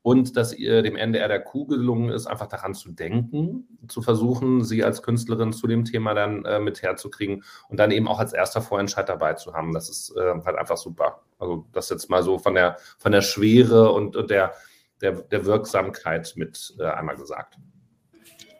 Und 0.00 0.36
dass 0.36 0.52
ihr 0.52 0.82
dem 0.82 0.96
NDR 0.96 1.28
der 1.28 1.40
Kuh 1.40 1.66
gelungen 1.66 2.10
ist, 2.10 2.26
einfach 2.26 2.46
daran 2.46 2.74
zu 2.74 2.92
denken, 2.92 3.78
zu 3.88 4.02
versuchen, 4.02 4.62
sie 4.62 4.84
als 4.84 5.02
Künstlerin 5.02 5.54
zu 5.54 5.66
dem 5.66 5.86
Thema 5.86 6.12
dann 6.12 6.44
äh, 6.44 6.60
mit 6.60 6.82
herzukriegen 6.82 7.42
und 7.70 7.80
dann 7.80 7.90
eben 7.90 8.06
auch 8.06 8.18
als 8.18 8.34
erster 8.34 8.60
Vorentscheid 8.60 9.08
dabei 9.08 9.32
zu 9.32 9.54
haben. 9.54 9.72
Das 9.72 9.88
ist 9.88 10.14
äh, 10.14 10.34
halt 10.44 10.56
einfach 10.56 10.76
super. 10.76 11.22
Also 11.38 11.66
das 11.72 11.88
jetzt 11.88 12.10
mal 12.10 12.22
so 12.22 12.38
von 12.38 12.54
der, 12.54 12.76
von 12.98 13.12
der 13.12 13.22
Schwere 13.22 13.92
und, 13.92 14.14
und 14.14 14.30
der, 14.30 14.52
der, 15.00 15.22
der 15.22 15.46
Wirksamkeit 15.46 16.34
mit 16.36 16.74
äh, 16.78 16.84
einmal 16.84 17.16
gesagt. 17.16 17.56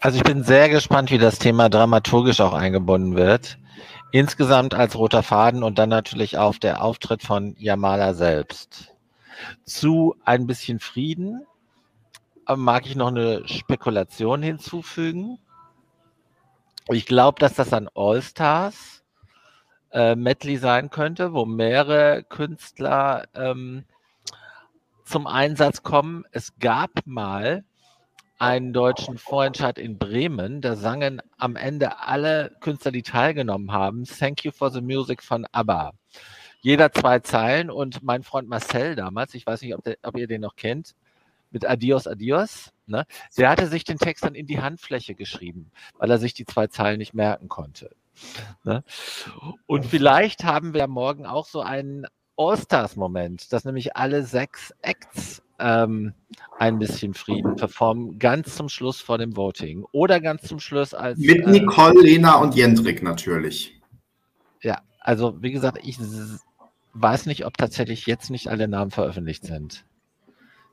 Also 0.05 0.19
ich 0.19 0.25
bin 0.25 0.43
sehr 0.43 0.69
gespannt, 0.69 1.11
wie 1.11 1.17
das 1.17 1.39
Thema 1.39 1.71
dramaturgisch 1.71 2.43
auch 2.43 2.53
eingebunden 2.53 3.17
wird. 3.17 3.57
Insgesamt 4.13 4.75
als 4.75 4.97
roter 4.99 5.23
Faden 5.23 5.63
und 5.63 5.79
dann 5.79 5.89
natürlich 5.89 6.37
auf 6.37 6.59
der 6.59 6.83
Auftritt 6.83 7.23
von 7.23 7.57
Yamala 7.57 8.13
selbst. 8.13 8.95
Zu 9.65 10.15
ein 10.23 10.47
bisschen 10.47 10.79
Frieden 10.79 11.47
äh, 12.47 12.55
mag 12.55 12.85
ich 12.85 12.97
noch 12.97 13.07
eine 13.09 13.49
Spekulation 13.49 14.43
hinzufügen. 14.43 15.39
Ich 16.91 17.07
glaube, 17.07 17.41
dass 17.41 17.55
das 17.55 17.73
ein 17.73 17.89
All-Stars 17.95 19.03
äh, 19.91 20.17
Medley 20.17 20.59
sein 20.59 20.91
könnte, 20.91 21.33
wo 21.33 21.47
mehrere 21.47 22.25
Künstler 22.25 23.25
ähm, 23.35 23.87
zum 25.07 25.27
Einsatz 25.27 25.83
kommen. 25.83 26.25
Es 26.31 26.59
gab 26.59 26.91
mal 27.07 27.65
einen 28.39 28.73
deutschen 28.73 29.19
Vorentscheid 29.19 29.79
in 29.79 29.99
Bremen. 29.99 30.61
Da 30.61 30.77
sangen 30.77 31.23
am 31.37 31.57
Ende 31.57 31.99
alle 32.01 32.57
Künstler, 32.61 32.93
die 32.93 33.03
teilgenommen 33.03 33.73
haben, 33.73 34.05
Thank 34.05 34.45
You 34.45 34.53
for 34.53 34.71
the 34.71 34.81
Music 34.81 35.23
von 35.23 35.47
ABBA. 35.53 35.93
Jeder 36.61 36.93
zwei 36.93 37.19
Zeilen 37.19 37.71
und 37.71 38.03
mein 38.03 38.23
Freund 38.23 38.49
Marcel 38.49 38.97
damals, 38.97 39.35
ich 39.35 39.47
weiß 39.47 39.61
nicht, 39.63 39.75
ob, 39.75 39.85
der, 39.85 39.99
ob 40.03 40.17
ihr 40.17 40.27
den 40.27 40.41
noch 40.41 40.57
kennt, 40.57 40.95
mit 41.51 41.69
Adios, 41.69 42.07
Adios, 42.07 42.73
ne? 42.87 43.07
der 43.37 43.51
hatte 43.51 43.69
sich 43.69 43.85
den 43.85 43.99
Text 43.99 44.25
dann 44.25 44.35
in 44.35 44.47
die 44.47 44.61
Handfläche 44.61 45.15
geschrieben, 45.15 45.71
weil 45.99 46.11
er 46.11 46.19
sich 46.19 46.35
die 46.35 46.47
zwei 46.47 46.67
Zeilen 46.67 46.99
nicht 46.99 47.15
merken 47.15 47.49
konnte. 47.49 47.91
Ne? 48.65 48.83
Und 49.67 49.87
vielleicht 49.87 50.45
haben 50.45 50.75
wir 50.75 50.87
morgen 50.87 51.27
auch 51.27 51.47
so 51.47 51.61
einen 51.61 52.07
All-Stars-Moment, 52.37 53.53
dass 53.53 53.65
nämlich 53.65 53.97
alle 53.97 54.25
sechs 54.25 54.75
Acts 54.83 55.44
ähm, 55.59 56.15
ein 56.59 56.79
bisschen 56.79 57.15
Frieden 57.15 57.57
performen, 57.57 58.19
ganz 58.19 58.57
zum 58.57 58.69
Schluss 58.69 59.01
vor 59.01 59.19
dem 59.19 59.37
Voting 59.37 59.85
oder 59.93 60.21
ganz 60.21 60.43
zum 60.43 60.61
Schluss 60.61 60.95
als. 60.95 61.19
Mit 61.19 61.47
äh, 61.47 61.51
Nicole, 61.51 62.01
Lena 62.01 62.37
und 62.37 62.55
Jendrik 62.55 63.03
natürlich. 63.03 63.81
Ja, 64.61 64.81
also 65.01 65.43
wie 65.43 65.53
gesagt, 65.53 65.79
ich 65.83 65.99
weiß 66.95 67.27
nicht, 67.27 67.45
ob 67.45 67.57
tatsächlich 67.57 68.07
jetzt 68.07 68.31
nicht 68.31 68.49
alle 68.49 68.69
Namen 68.69 68.91
veröffentlicht 68.91 69.45
sind, 69.45 69.85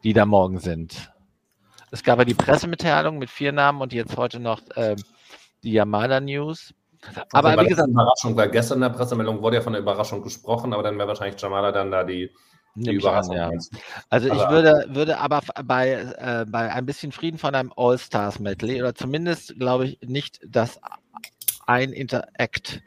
die 0.03 0.13
da 0.13 0.25
morgen 0.25 0.59
sind. 0.59 1.11
Es 1.91 2.03
gab 2.03 2.19
ja 2.19 2.25
die 2.25 2.33
Pressemitteilung 2.33 3.17
mit 3.17 3.29
vier 3.29 3.51
Namen 3.51 3.81
und 3.81 3.91
jetzt 3.91 4.15
heute 4.15 4.39
noch 4.39 4.61
äh, 4.75 4.95
die 5.63 5.73
Yamada 5.73 6.21
News. 6.21 6.73
Aber 7.31 7.49
also 7.49 7.63
wie 7.63 7.69
gesagt. 7.69 7.89
Überraschung, 7.89 8.37
weil 8.37 8.49
gestern 8.49 8.77
in 8.77 8.81
der 8.83 8.89
Pressemeldung 8.89 9.41
wurde 9.41 9.57
ja 9.57 9.61
von 9.61 9.73
der 9.73 9.81
Überraschung 9.81 10.21
gesprochen, 10.21 10.73
aber 10.73 10.83
dann 10.83 10.97
wäre 10.97 11.07
wahrscheinlich 11.07 11.41
Jamala 11.41 11.71
dann 11.71 11.91
da 11.91 12.03
die 12.03 12.31
die 12.75 12.91
Überraschung. 12.95 13.37
An, 13.37 13.53
ja. 13.53 13.59
Also 14.09 14.27
ich 14.27 14.49
würde, 14.49 14.85
würde 14.89 15.17
aber 15.17 15.41
bei, 15.65 15.91
äh, 15.91 16.45
bei 16.47 16.71
ein 16.71 16.85
bisschen 16.85 17.11
Frieden 17.11 17.37
von 17.37 17.55
einem 17.55 17.73
All-Stars-Medley 17.75 18.81
oder 18.81 18.95
zumindest 18.95 19.59
glaube 19.59 19.85
ich 19.85 19.99
nicht, 20.01 20.39
dass 20.47 20.79
ein 21.65 21.91
Interact 21.91 22.81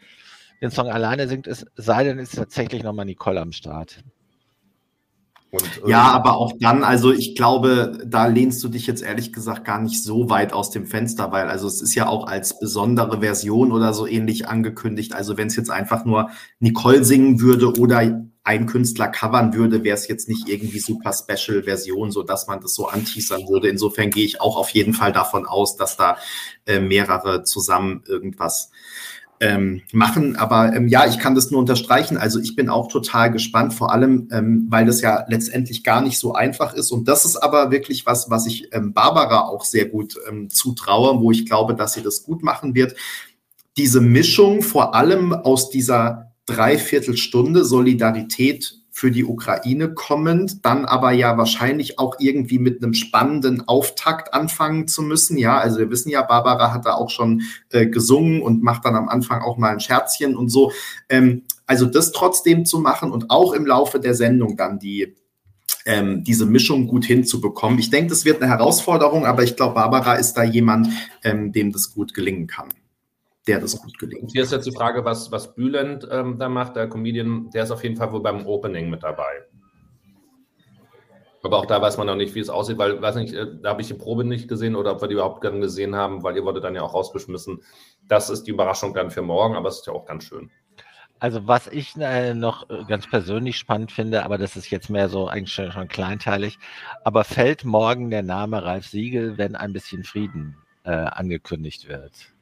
den 0.63 0.71
Song 0.71 0.89
alleine 0.89 1.29
singt, 1.29 1.47
es 1.47 1.67
sei 1.77 2.05
denn, 2.05 2.19
ist 2.19 2.35
tatsächlich 2.35 2.83
nochmal 2.83 3.05
Nicole 3.05 3.41
am 3.41 3.53
Start. 3.53 4.03
ja, 5.87 6.03
aber 6.03 6.37
auch 6.37 6.53
dann, 6.59 6.83
also 6.83 7.13
ich 7.13 7.37
glaube, 7.37 7.99
da 8.05 8.27
lehnst 8.27 8.65
du 8.65 8.69
dich 8.69 8.87
jetzt 8.87 9.03
ehrlich 9.03 9.33
gesagt 9.33 9.65
gar 9.65 9.81
nicht 9.81 10.03
so 10.03 10.31
weit 10.31 10.53
aus 10.53 10.71
dem 10.71 10.87
Fenster, 10.87 11.31
weil 11.33 11.49
also 11.49 11.69
es 11.69 11.83
ist 11.83 11.95
ja 11.95 12.09
auch 12.09 12.27
als 12.27 12.59
besondere 12.59 13.21
Version 13.21 13.73
oder 13.73 13.93
so 13.93 14.07
ähnlich 14.07 14.49
angekündigt. 14.49 15.15
Also 15.15 15.37
wenn 15.37 15.49
es 15.49 15.57
jetzt 15.57 15.71
einfach 15.71 16.05
nur 16.05 16.31
Nicole 16.61 17.05
singen 17.05 17.41
würde 17.41 17.79
oder 17.79 18.25
ein 18.45 18.67
Künstler 18.67 19.09
covern 19.09 19.55
würde, 19.55 19.83
wäre 19.85 19.97
es 19.97 20.07
jetzt 20.07 20.29
nicht 20.29 20.49
irgendwie 20.49 20.79
super 20.79 21.13
Special-Version, 21.13 22.11
so 22.11 22.23
dass 22.23 22.47
man 22.47 22.61
das 22.61 22.75
so 22.75 22.87
anteasern 22.87 23.49
würde. 23.49 23.69
Insofern 23.69 24.11
gehe 24.11 24.27
ich 24.27 24.41
auch 24.41 24.59
auf 24.59 24.69
jeden 24.71 24.93
Fall 24.93 25.13
davon 25.13 25.47
aus, 25.47 25.77
dass 25.77 25.97
da 25.97 26.19
äh, 26.67 26.79
mehrere 26.79 27.45
zusammen 27.45 28.05
irgendwas 28.07 28.71
ähm, 29.41 29.81
machen. 29.93 30.37
Aber 30.37 30.75
ähm, 30.75 30.89
ja, 30.89 31.07
ich 31.07 31.19
kann 31.19 31.35
das 31.35 31.51
nur 31.51 31.61
unterstreichen. 31.61 32.19
Also 32.19 32.39
ich 32.39 32.55
bin 32.55 32.69
auch 32.69 32.89
total 32.89 33.33
gespannt, 33.33 33.73
vor 33.73 33.93
allem, 33.93 34.29
ähm, 34.31 34.67
weil 34.69 34.85
das 34.85 35.01
ja 35.01 35.25
letztendlich 35.27 35.83
gar 35.83 36.03
nicht 36.03 36.19
so 36.19 36.35
einfach 36.35 36.75
ist. 36.75 36.93
Und 36.93 37.09
das 37.09 37.25
ist 37.25 37.37
aber 37.37 37.71
wirklich 37.71 38.05
was, 38.05 38.29
was 38.29 38.47
ich 38.47 38.69
ähm, 38.73 38.93
Barbara 38.93 39.49
auch 39.49 39.65
sehr 39.65 39.87
gut 39.87 40.17
ähm, 40.29 40.51
zutraue, 40.51 41.19
wo 41.21 41.31
ich 41.31 41.47
glaube, 41.47 41.75
dass 41.75 41.95
sie 41.95 42.03
das 42.03 42.23
gut 42.23 42.43
machen 42.43 42.75
wird. 42.75 42.95
Diese 43.79 44.03
Mischung 44.03 44.63
vor 44.63 44.95
allem 44.95 45.33
aus 45.33 45.71
dieser 45.71 46.24
Dreiviertelstunde 46.47 47.65
Solidarität 47.65 48.79
für 48.97 49.11
die 49.11 49.25
Ukraine 49.25 49.93
kommend, 49.93 50.65
dann 50.65 50.85
aber 50.85 51.11
ja 51.11 51.37
wahrscheinlich 51.37 51.99
auch 51.99 52.15
irgendwie 52.21 52.61
mit 52.61 52.81
einem 52.81 52.95
spannenden 52.95 53.67
Auftakt 53.67 54.33
anfangen 54.33 54.87
zu 54.87 55.03
müssen. 55.03 55.37
Ja, 55.37 55.59
also 55.59 55.81
wir 55.81 55.91
wissen 55.91 56.11
ja, 56.11 56.23
Barbara 56.23 56.73
hat 56.73 56.87
da 56.87 56.95
auch 56.95 57.11
schon 57.11 57.43
äh, 57.71 57.87
gesungen 57.87 58.41
und 58.41 58.63
macht 58.63 58.85
dann 58.85 58.95
am 58.95 59.09
Anfang 59.09 59.43
auch 59.43 59.57
mal 59.57 59.73
ein 59.73 59.81
Scherzchen 59.81 60.37
und 60.37 60.49
so. 60.49 60.71
Ähm, 61.09 61.43
also 61.67 61.87
das 61.87 62.13
trotzdem 62.13 62.67
zu 62.67 62.79
machen 62.79 63.11
und 63.11 63.31
auch 63.31 63.53
im 63.53 63.67
Laufe 63.67 63.99
der 63.99 64.15
Sendung 64.15 64.57
dann 64.57 64.79
die 64.79 65.17
ähm, 65.87 66.23
diese 66.23 66.47
Mischung 66.47 66.87
gut 66.87 67.05
hinzubekommen. 67.05 67.81
Ich 67.81 67.91
denke, 67.91 68.11
das 68.11 68.25
wird 68.25 68.41
eine 68.41 68.51
Herausforderung, 68.51 69.27
aber 69.27 69.43
ich 69.43 69.57
glaube, 69.57 69.75
Barbara 69.75 70.15
ist 70.15 70.35
da 70.35 70.45
jemand, 70.45 70.89
ähm, 71.25 71.51
dem 71.53 71.73
das 71.73 71.93
gut 71.93 72.15
gelingen 72.15 72.47
kann 72.47 72.69
der 73.47 73.61
das 73.61 73.81
gut 73.81 73.99
gelingt. 73.99 74.33
Hier 74.33 74.43
ist 74.43 74.53
jetzt 74.53 74.67
die 74.67 74.73
Frage, 74.73 75.05
was, 75.05 75.31
was 75.31 75.55
Bülent 75.55 76.07
ähm, 76.11 76.39
da 76.39 76.49
macht, 76.49 76.77
der 76.77 76.89
Comedian, 76.89 77.51
der 77.51 77.65
ist 77.65 77.71
auf 77.71 77.83
jeden 77.83 77.97
Fall 77.97 78.13
wohl 78.13 78.23
beim 78.23 78.47
Opening 78.47 78.91
mit 78.91 79.03
dabei. 79.03 79.45
Aber 81.43 81.59
auch 81.59 81.67
da 81.67 81.81
weiß 81.83 81.99
man 81.99 82.07
noch 82.07 82.15
nicht, 82.15 82.35
wie 82.35 82.41
es 82.41 82.49
aussieht, 82.49 82.79
weil, 82.79 83.03
weiß 83.03 83.17
nicht, 83.17 83.35
äh, 83.35 83.47
da 83.61 83.71
habe 83.71 83.83
ich 83.83 83.89
die 83.89 83.95
Probe 83.95 84.25
nicht 84.25 84.49
gesehen 84.49 84.75
oder 84.75 84.93
ob 84.93 85.03
wir 85.03 85.09
die 85.09 85.15
überhaupt 85.15 85.43
gerne 85.43 85.61
gesehen 85.61 85.95
haben, 85.95 86.23
weil 86.23 86.37
ihr 86.37 86.45
wurde 86.45 86.63
dann 86.63 86.75
ja 86.75 86.81
auch 86.81 86.95
rausgeschmissen. 86.95 87.63
Das 88.09 88.31
ist 88.31 88.45
die 88.45 88.51
Überraschung 88.51 88.95
dann 88.95 89.11
für 89.11 89.21
morgen, 89.21 89.55
aber 89.55 89.69
es 89.69 89.81
ist 89.81 89.87
ja 89.87 89.93
auch 89.93 90.07
ganz 90.07 90.25
schön. 90.25 90.51
Also 91.21 91.47
was 91.47 91.69
ich 91.69 91.97
äh, 91.97 92.33
noch 92.33 92.69
äh, 92.71 92.85
ganz 92.89 93.09
persönlich 93.09 93.59
spannend 93.59 93.93
finde, 93.93 94.25
aber 94.25 94.39
das 94.39 94.57
ist 94.57 94.71
jetzt 94.71 94.89
mehr 94.89 95.11
so 95.11 95.29
eigentlich 95.29 95.53
schon, 95.53 95.71
schon 95.71 95.89
kleinteilig, 95.89 96.59
aber 97.05 97.25
fällt 97.25 97.65
morgen 97.65 98.11
der 98.11 98.23
Name 98.23 98.63
Ralf 98.63 98.87
Siegel, 98.87 99.37
wenn 99.37 99.55
ein 99.55 99.75
bisschen 99.75 100.03
Frieden 100.03 100.57
äh, 100.85 100.91
angekündigt 100.91 101.89
wird? 101.89 102.34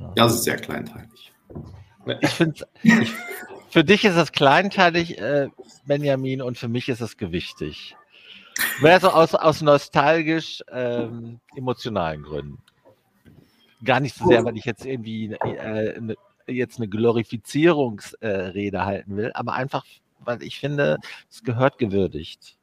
Ja, 0.00 0.24
das 0.24 0.34
ist 0.34 0.44
sehr 0.44 0.56
kleinteilig. 0.56 1.32
Ich 2.20 2.30
finde, 2.30 2.66
für 3.68 3.84
dich 3.84 4.04
ist 4.04 4.16
es 4.16 4.32
kleinteilig, 4.32 5.18
äh, 5.18 5.48
Benjamin, 5.84 6.42
und 6.42 6.58
für 6.58 6.68
mich 6.68 6.88
ist 6.88 7.00
es 7.00 7.16
gewichtig. 7.16 7.96
Mehr 8.80 9.00
so 9.00 9.10
aus, 9.10 9.34
aus 9.34 9.62
nostalgisch 9.62 10.62
ähm, 10.70 11.40
emotionalen 11.54 12.22
Gründen. 12.22 12.58
gar 13.84 14.00
nicht 14.00 14.16
so 14.16 14.26
sehr, 14.26 14.44
weil 14.44 14.56
ich 14.56 14.64
jetzt 14.64 14.84
irgendwie 14.84 15.32
äh, 15.32 16.00
ne, 16.00 16.16
jetzt 16.46 16.78
eine 16.78 16.88
Glorifizierungsrede 16.88 18.76
äh, 18.76 18.80
halten 18.80 19.16
will, 19.16 19.30
aber 19.34 19.54
einfach, 19.54 19.84
weil 20.20 20.42
ich 20.42 20.58
finde, 20.58 20.98
es 21.30 21.42
gehört 21.42 21.78
gewürdigt. 21.78 22.56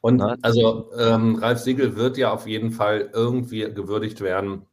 Und 0.00 0.16
ne? 0.16 0.36
also 0.42 0.90
ähm, 0.98 1.36
Ralf 1.36 1.58
Siegel 1.60 1.96
wird 1.96 2.16
ja 2.16 2.32
auf 2.32 2.46
jeden 2.46 2.72
Fall 2.72 3.10
irgendwie 3.12 3.60
gewürdigt 3.72 4.20
werden, 4.20 4.66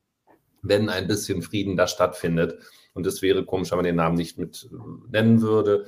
wenn 0.67 0.89
ein 0.89 1.07
bisschen 1.07 1.41
Frieden 1.41 1.75
da 1.77 1.87
stattfindet. 1.87 2.59
Und 2.93 3.05
es 3.05 3.21
wäre 3.21 3.45
komisch, 3.45 3.71
wenn 3.71 3.77
man 3.77 3.85
den 3.85 3.95
Namen 3.95 4.15
nicht 4.15 4.37
mit 4.37 4.69
nennen 5.09 5.41
würde. 5.41 5.85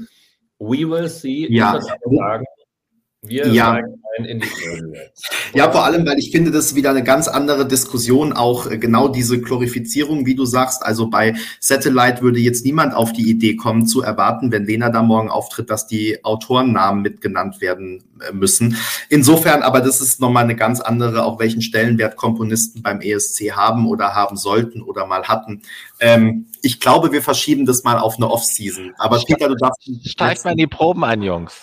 We 0.60 0.89
will 0.89 1.10
see. 1.10 1.48
Ja. 1.50 1.80
Sagen, 1.82 2.46
wir 3.22 3.48
ja. 3.48 3.82
In 4.26 4.40
die 4.40 4.48
Ja, 5.54 5.72
vor 5.72 5.84
allem, 5.84 6.06
weil 6.06 6.18
ich 6.18 6.32
finde, 6.32 6.52
das 6.52 6.68
ist 6.68 6.76
wieder 6.76 6.92
eine 6.92 7.04
ganz 7.04 7.28
andere 7.28 7.68
Diskussion, 7.68 8.34
auch 8.34 8.70
äh, 8.70 8.78
genau 8.78 9.08
diese 9.08 9.40
Glorifizierung, 9.42 10.26
wie 10.26 10.36
du 10.36 10.46
sagst. 10.46 10.84
Also 10.84 11.10
bei 11.10 11.36
Satellite 11.60 12.22
würde 12.22 12.40
jetzt 12.40 12.66
niemand 12.66 12.94
auf 12.94 13.14
die 13.14 13.30
Idee 13.30 13.56
kommen, 13.56 13.86
zu 13.88 14.02
erwarten, 14.02 14.52
wenn 14.52 14.66
Lena 14.66 14.90
da 14.90 15.02
morgen 15.02 15.30
auftritt, 15.30 15.70
dass 15.70 15.88
die 15.88 16.24
Autorennamen 16.24 17.02
mitgenannt 17.02 17.62
werden 17.62 18.04
äh, 18.28 18.34
müssen. 18.34 18.78
Insofern, 19.10 19.62
aber 19.62 19.82
das 19.82 20.02
ist 20.02 20.20
nochmal 20.20 20.44
eine 20.44 20.56
ganz 20.56 20.82
andere, 20.82 21.26
auch 21.26 21.40
welchen 21.40 21.62
Stellenwert 21.62 22.16
Komponisten 22.16 22.82
beim 22.82 23.02
ESC 23.02 23.52
haben 23.52 23.88
oder 23.88 24.16
haben 24.16 24.38
sollten 24.38 24.82
oder 24.82 25.06
mal 25.06 25.24
hatten. 25.24 25.62
Ähm, 26.00 26.46
ich 26.62 26.80
glaube, 26.80 27.12
wir 27.12 27.22
verschieben 27.22 27.66
das 27.66 27.84
mal 27.84 27.98
auf 27.98 28.18
eine 28.18 28.30
Off-Season. 28.30 28.94
Aber 28.98 29.22
Peter, 29.26 29.48
du 29.48 29.56
darfst. 29.56 29.90
Steigt 30.06 30.44
mal 30.44 30.52
in 30.52 30.58
die 30.58 30.68
Proben 30.68 31.04
ein, 31.04 31.22
Jungs. 31.22 31.54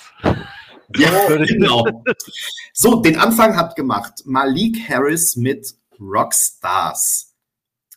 Ja, 0.99 1.11
genau. 1.47 1.85
So, 2.73 3.01
den 3.01 3.19
Anfang 3.19 3.57
hat 3.57 3.75
gemacht 3.75 4.23
Malik 4.27 4.89
Harris 4.89 5.35
mit 5.37 5.75
Rockstars. 5.99 7.35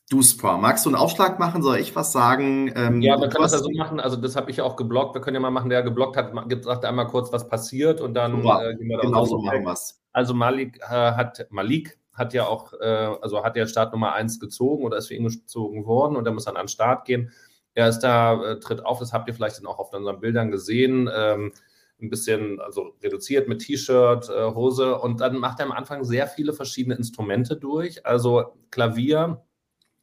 Du, 0.10 0.24
Spra, 0.24 0.58
magst 0.58 0.86
du 0.86 0.90
einen 0.90 0.96
Aufschlag 0.96 1.38
machen? 1.38 1.62
Soll 1.62 1.78
ich 1.78 1.96
was 1.96 2.12
sagen? 2.12 2.72
Ähm, 2.76 3.02
ja, 3.02 3.18
man 3.18 3.30
kann 3.30 3.42
das 3.42 3.52
ja 3.52 3.60
so 3.60 3.70
machen. 3.72 4.00
Also, 4.00 4.16
das 4.16 4.36
habe 4.36 4.50
ich 4.50 4.58
ja 4.58 4.64
auch 4.64 4.76
geblockt. 4.76 5.14
Wir 5.14 5.22
können 5.22 5.36
ja 5.36 5.42
mal 5.42 5.52
machen, 5.52 5.70
der 5.70 5.84
geblockt 5.84 6.18
hat, 6.18 6.34
sagt 6.64 6.86
einmal 6.86 7.08
kurz, 7.08 7.32
was 7.32 7.48
passiert 7.48 8.02
und 8.02 8.14
dann 8.14 8.40
äh, 8.40 8.76
gehen 8.76 8.88
wir 8.88 8.98
da 8.98 9.04
Genau 9.04 9.26
so 9.26 9.38
machen 9.40 9.66
wir 9.66 9.76
Also, 10.14 10.34
Malik 10.34 10.80
äh, 10.82 10.88
hat, 10.88 11.46
Malik 11.52 12.00
hat 12.14 12.34
ja 12.34 12.48
auch, 12.48 12.74
äh, 12.74 13.16
also 13.22 13.44
hat 13.44 13.56
ja 13.56 13.68
Start 13.68 13.94
Nummer 13.94 14.14
1 14.14 14.40
gezogen 14.40 14.84
oder 14.84 14.98
ist 14.98 15.08
für 15.08 15.14
ihn 15.14 15.28
gezogen 15.28 15.86
worden 15.86 16.16
und 16.16 16.26
er 16.26 16.34
muss 16.34 16.46
dann 16.46 16.58
an 16.58 16.64
den 16.64 16.70
Start 16.70 17.06
gehen. 17.06 17.32
Er 17.74 17.88
ist 17.88 18.00
da, 18.00 18.44
äh, 18.44 18.60
tritt 18.60 18.84
auf, 18.86 19.00
das 19.00 19.14
habt 19.14 19.28
ihr 19.28 19.34
vielleicht 19.34 19.58
dann 19.58 19.68
auch 19.68 19.80
auf 19.80 19.94
unseren 19.94 20.20
Bildern 20.20 20.52
gesehen. 20.52 21.10
Ähm, 21.16 21.54
ein 22.02 22.10
bisschen 22.10 22.60
also 22.60 22.96
reduziert 23.04 23.48
mit 23.48 23.60
T-Shirt, 23.60 24.30
äh, 24.30 24.54
Hose 24.54 24.98
und 25.00 25.20
dann 25.22 25.38
macht 25.38 25.60
er 25.60 25.66
am 25.66 25.72
Anfang 25.72 26.04
sehr 26.04 26.28
viele 26.28 26.54
verschiedene 26.54 26.96
Instrumente 26.96 27.58
durch, 27.58 28.06
also 28.06 28.54
Klavier, 28.72 29.44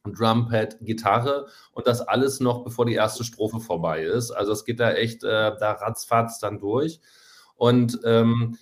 Drumpad, 0.03 0.77
Gitarre 0.81 1.47
und 1.71 1.87
das 1.87 2.01
alles 2.01 2.39
noch 2.39 2.63
bevor 2.63 2.85
die 2.85 2.93
erste 2.93 3.23
Strophe 3.23 3.59
vorbei 3.59 4.03
ist. 4.03 4.31
Also 4.31 4.53
es 4.53 4.63
geht 4.63 4.79
da 4.79 4.93
echt 4.93 5.23
äh, 5.23 5.55
da 5.59 5.73
ratzfatz 5.73 6.39
dann 6.39 6.59
durch 6.59 7.01
und 7.55 7.99
ähm, 8.05 8.57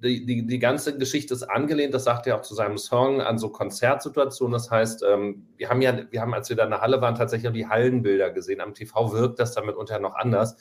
die, 0.00 0.24
die, 0.24 0.46
die, 0.46 0.58
ganze 0.60 0.96
Geschichte 0.96 1.34
ist 1.34 1.42
angelehnt, 1.42 1.92
das 1.92 2.04
sagt 2.04 2.26
er 2.28 2.36
auch 2.36 2.42
zu 2.42 2.54
seinem 2.54 2.78
Song, 2.78 3.20
an 3.20 3.36
so 3.36 3.48
Konzertsituationen. 3.48 4.52
Das 4.52 4.70
heißt, 4.70 5.02
ähm, 5.02 5.48
wir 5.56 5.70
haben 5.70 5.82
ja, 5.82 6.04
wir 6.10 6.20
haben, 6.20 6.34
als 6.34 6.48
wir 6.48 6.56
da 6.56 6.64
in 6.64 6.70
der 6.70 6.80
Halle 6.80 7.00
waren, 7.00 7.16
tatsächlich 7.16 7.52
die 7.52 7.66
Hallenbilder 7.66 8.30
gesehen. 8.30 8.60
Am 8.60 8.74
TV 8.74 9.12
wirkt 9.12 9.40
das 9.40 9.54
damit 9.54 9.74
unter 9.74 9.98
noch 9.98 10.14
anders 10.14 10.56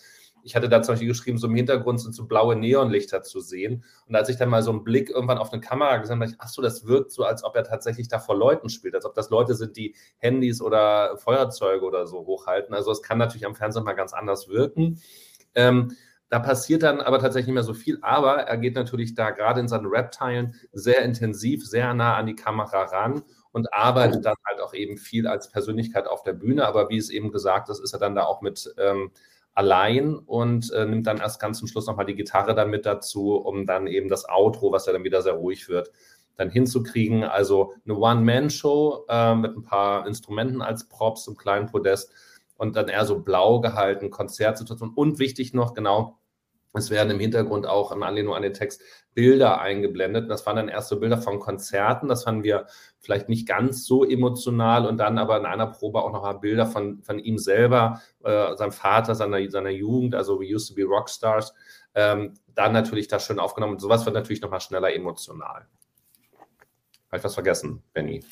ich 0.48 0.56
hatte 0.56 0.70
da 0.70 0.82
zum 0.82 0.94
Beispiel 0.94 1.10
geschrieben, 1.10 1.38
so 1.38 1.48
im 1.48 1.56
Hintergrund 1.56 2.00
sind 2.00 2.16
so 2.16 2.26
blaue 2.26 2.56
Neonlichter 2.56 3.22
zu 3.22 3.42
sehen. 3.42 3.84
Und 4.08 4.16
als 4.16 4.30
ich 4.30 4.38
dann 4.38 4.48
mal 4.48 4.64
so 4.64 4.72
einen 4.72 4.86
Blick 4.86 5.10
irgendwann 5.10 5.38
auf 5.40 5.52
eine 5.52 5.60
Kamera 5.62 5.98
gesehen 5.98 6.16
habe, 6.16 6.22
dachte 6.22 6.38
ich, 6.38 6.42
ach 6.42 6.48
so, 6.48 6.62
das 6.62 6.88
wirkt 6.88 7.12
so, 7.12 7.26
als 7.26 7.44
ob 7.44 7.54
er 7.58 7.66
tatsächlich 7.66 8.08
da 8.08 8.18
vor 8.18 8.38
Leuten 8.38 8.70
spielt, 8.70 8.96
als 8.96 9.04
ob 9.04 9.14
das 9.14 9.30
Leute 9.30 9.56
sind, 9.56 9.76
die 9.76 9.94
Handys 10.20 10.62
oder 10.62 11.18
Feuerzeuge 11.18 11.84
oder 11.86 12.08
so 12.08 12.26
hochhalten. 12.26 12.74
Also 12.74 12.92
es 12.92 13.02
kann 13.02 13.18
natürlich 13.18 13.46
am 13.46 13.56
Fernsehen 13.56 13.84
mal 13.84 13.92
ganz 13.92 14.14
anders 14.14 14.48
wirken. 14.48 15.02
Ähm, 15.54 15.98
da 16.30 16.40
passiert 16.40 16.84
dann 16.84 17.02
aber 17.02 17.20
tatsächlich 17.20 17.48
nicht 17.48 17.56
mehr 17.56 17.64
so 17.64 17.74
viel, 17.74 18.00
aber 18.02 18.44
er 18.44 18.58
geht 18.58 18.76
natürlich 18.76 19.16
da 19.16 19.32
gerade 19.32 19.60
in 19.60 19.68
seinen 19.68 19.88
Rap-Teilen 19.88 20.56
sehr 20.72 21.02
intensiv, 21.02 21.66
sehr 21.66 21.94
nah 21.94 22.16
an 22.16 22.26
die 22.26 22.36
Kamera 22.36 22.84
ran 22.84 23.22
und 23.52 23.74
arbeitet 23.74 24.24
dann 24.24 24.36
halt 24.46 24.62
auch 24.62 24.74
eben 24.74 24.98
viel 24.98 25.28
als 25.28 25.52
Persönlichkeit 25.52 26.08
auf 26.08 26.24
der 26.24 26.34
Bühne. 26.34 26.66
Aber 26.66 26.90
wie 26.90 26.98
es 26.98 27.10
eben 27.10 27.32
gesagt 27.32 27.68
ist, 27.68 27.80
ist 27.80 27.92
er 27.92 28.00
dann 28.00 28.16
da 28.16 28.24
auch 28.24 28.42
mit 28.42 28.74
ähm, 28.78 29.12
allein 29.58 30.16
und 30.16 30.72
äh, 30.72 30.86
nimmt 30.86 31.08
dann 31.08 31.18
erst 31.18 31.42
ganz 31.42 31.58
zum 31.58 31.68
Schluss 31.68 31.88
nochmal 31.88 32.06
die 32.06 32.14
Gitarre 32.14 32.54
damit 32.54 32.86
dazu, 32.86 33.38
um 33.38 33.66
dann 33.66 33.88
eben 33.88 34.08
das 34.08 34.30
Outro, 34.30 34.72
was 34.72 34.86
ja 34.86 34.94
dann 34.94 35.04
wieder 35.04 35.24
sehr 35.24 35.34
ruhig 35.34 35.68
wird, 35.68 35.92
dann 36.36 36.52
hinzukriegen. 36.52 37.24
Also 37.24 37.74
eine 37.84 37.98
One-Man-Show 37.98 39.06
äh, 39.10 39.34
mit 39.34 39.58
ein 39.58 39.64
paar 39.64 40.06
Instrumenten 40.06 40.62
als 40.62 40.88
Props 40.88 41.26
im 41.26 41.38
kleinen 41.38 41.66
Podest 41.66 42.14
und 42.56 42.76
dann 42.76 42.88
eher 42.88 43.04
so 43.06 43.20
blau 43.24 43.60
gehalten, 43.60 44.12
Konzertsituation 44.12 44.94
und 44.94 45.18
wichtig 45.18 45.56
noch, 45.56 45.74
genau, 45.74 46.20
es 46.74 46.90
werden 46.90 47.12
im 47.12 47.20
Hintergrund 47.20 47.66
auch 47.66 47.92
im 47.92 48.04
Anlehnung 48.04 48.36
an 48.36 48.44
den 48.44 48.54
Text 48.54 48.82
Bilder 49.14 49.60
eingeblendet. 49.60 50.30
Das 50.30 50.46
waren 50.46 50.58
dann 50.58 50.70
erste 50.70 50.96
Bilder 50.96 51.18
von 51.18 51.40
Konzerten. 51.40 52.08
Das 52.08 52.24
fanden 52.24 52.44
wir 52.44 52.68
vielleicht 53.00 53.30
nicht 53.30 53.48
ganz 53.48 53.86
so 53.86 54.06
emotional. 54.06 54.86
Und 54.86 54.98
dann 54.98 55.18
aber 55.18 55.38
in 55.38 55.46
einer 55.46 55.68
Probe 55.68 56.04
auch 56.04 56.12
noch 56.12 56.22
mal 56.22 56.34
Bilder 56.34 56.68
von, 56.68 57.02
von 57.02 57.18
ihm 57.18 57.40
selber, 57.40 58.02
äh, 58.24 58.56
seinem 58.56 58.72
Vater, 58.72 59.16
seiner, 59.16 59.50
seiner 59.50 59.72
Jugend, 59.72 60.14
also 60.14 60.40
We 60.40 60.54
Used 60.54 60.70
to 60.70 60.76
Be 60.76 60.84
Rockstars. 60.84 61.54
Ähm, 61.96 62.36
dann 62.54 62.74
natürlich 62.74 63.08
das 63.08 63.26
schön 63.26 63.40
aufgenommen. 63.40 63.74
Und 63.74 63.80
sowas 63.80 64.06
wird 64.06 64.14
natürlich 64.14 64.42
noch 64.42 64.52
mal 64.52 64.60
schneller 64.60 64.94
emotional. 64.94 65.66
Habe 67.08 67.18
ich 67.18 67.24
was 67.24 67.34
vergessen, 67.34 67.82
Benny? 67.94 68.24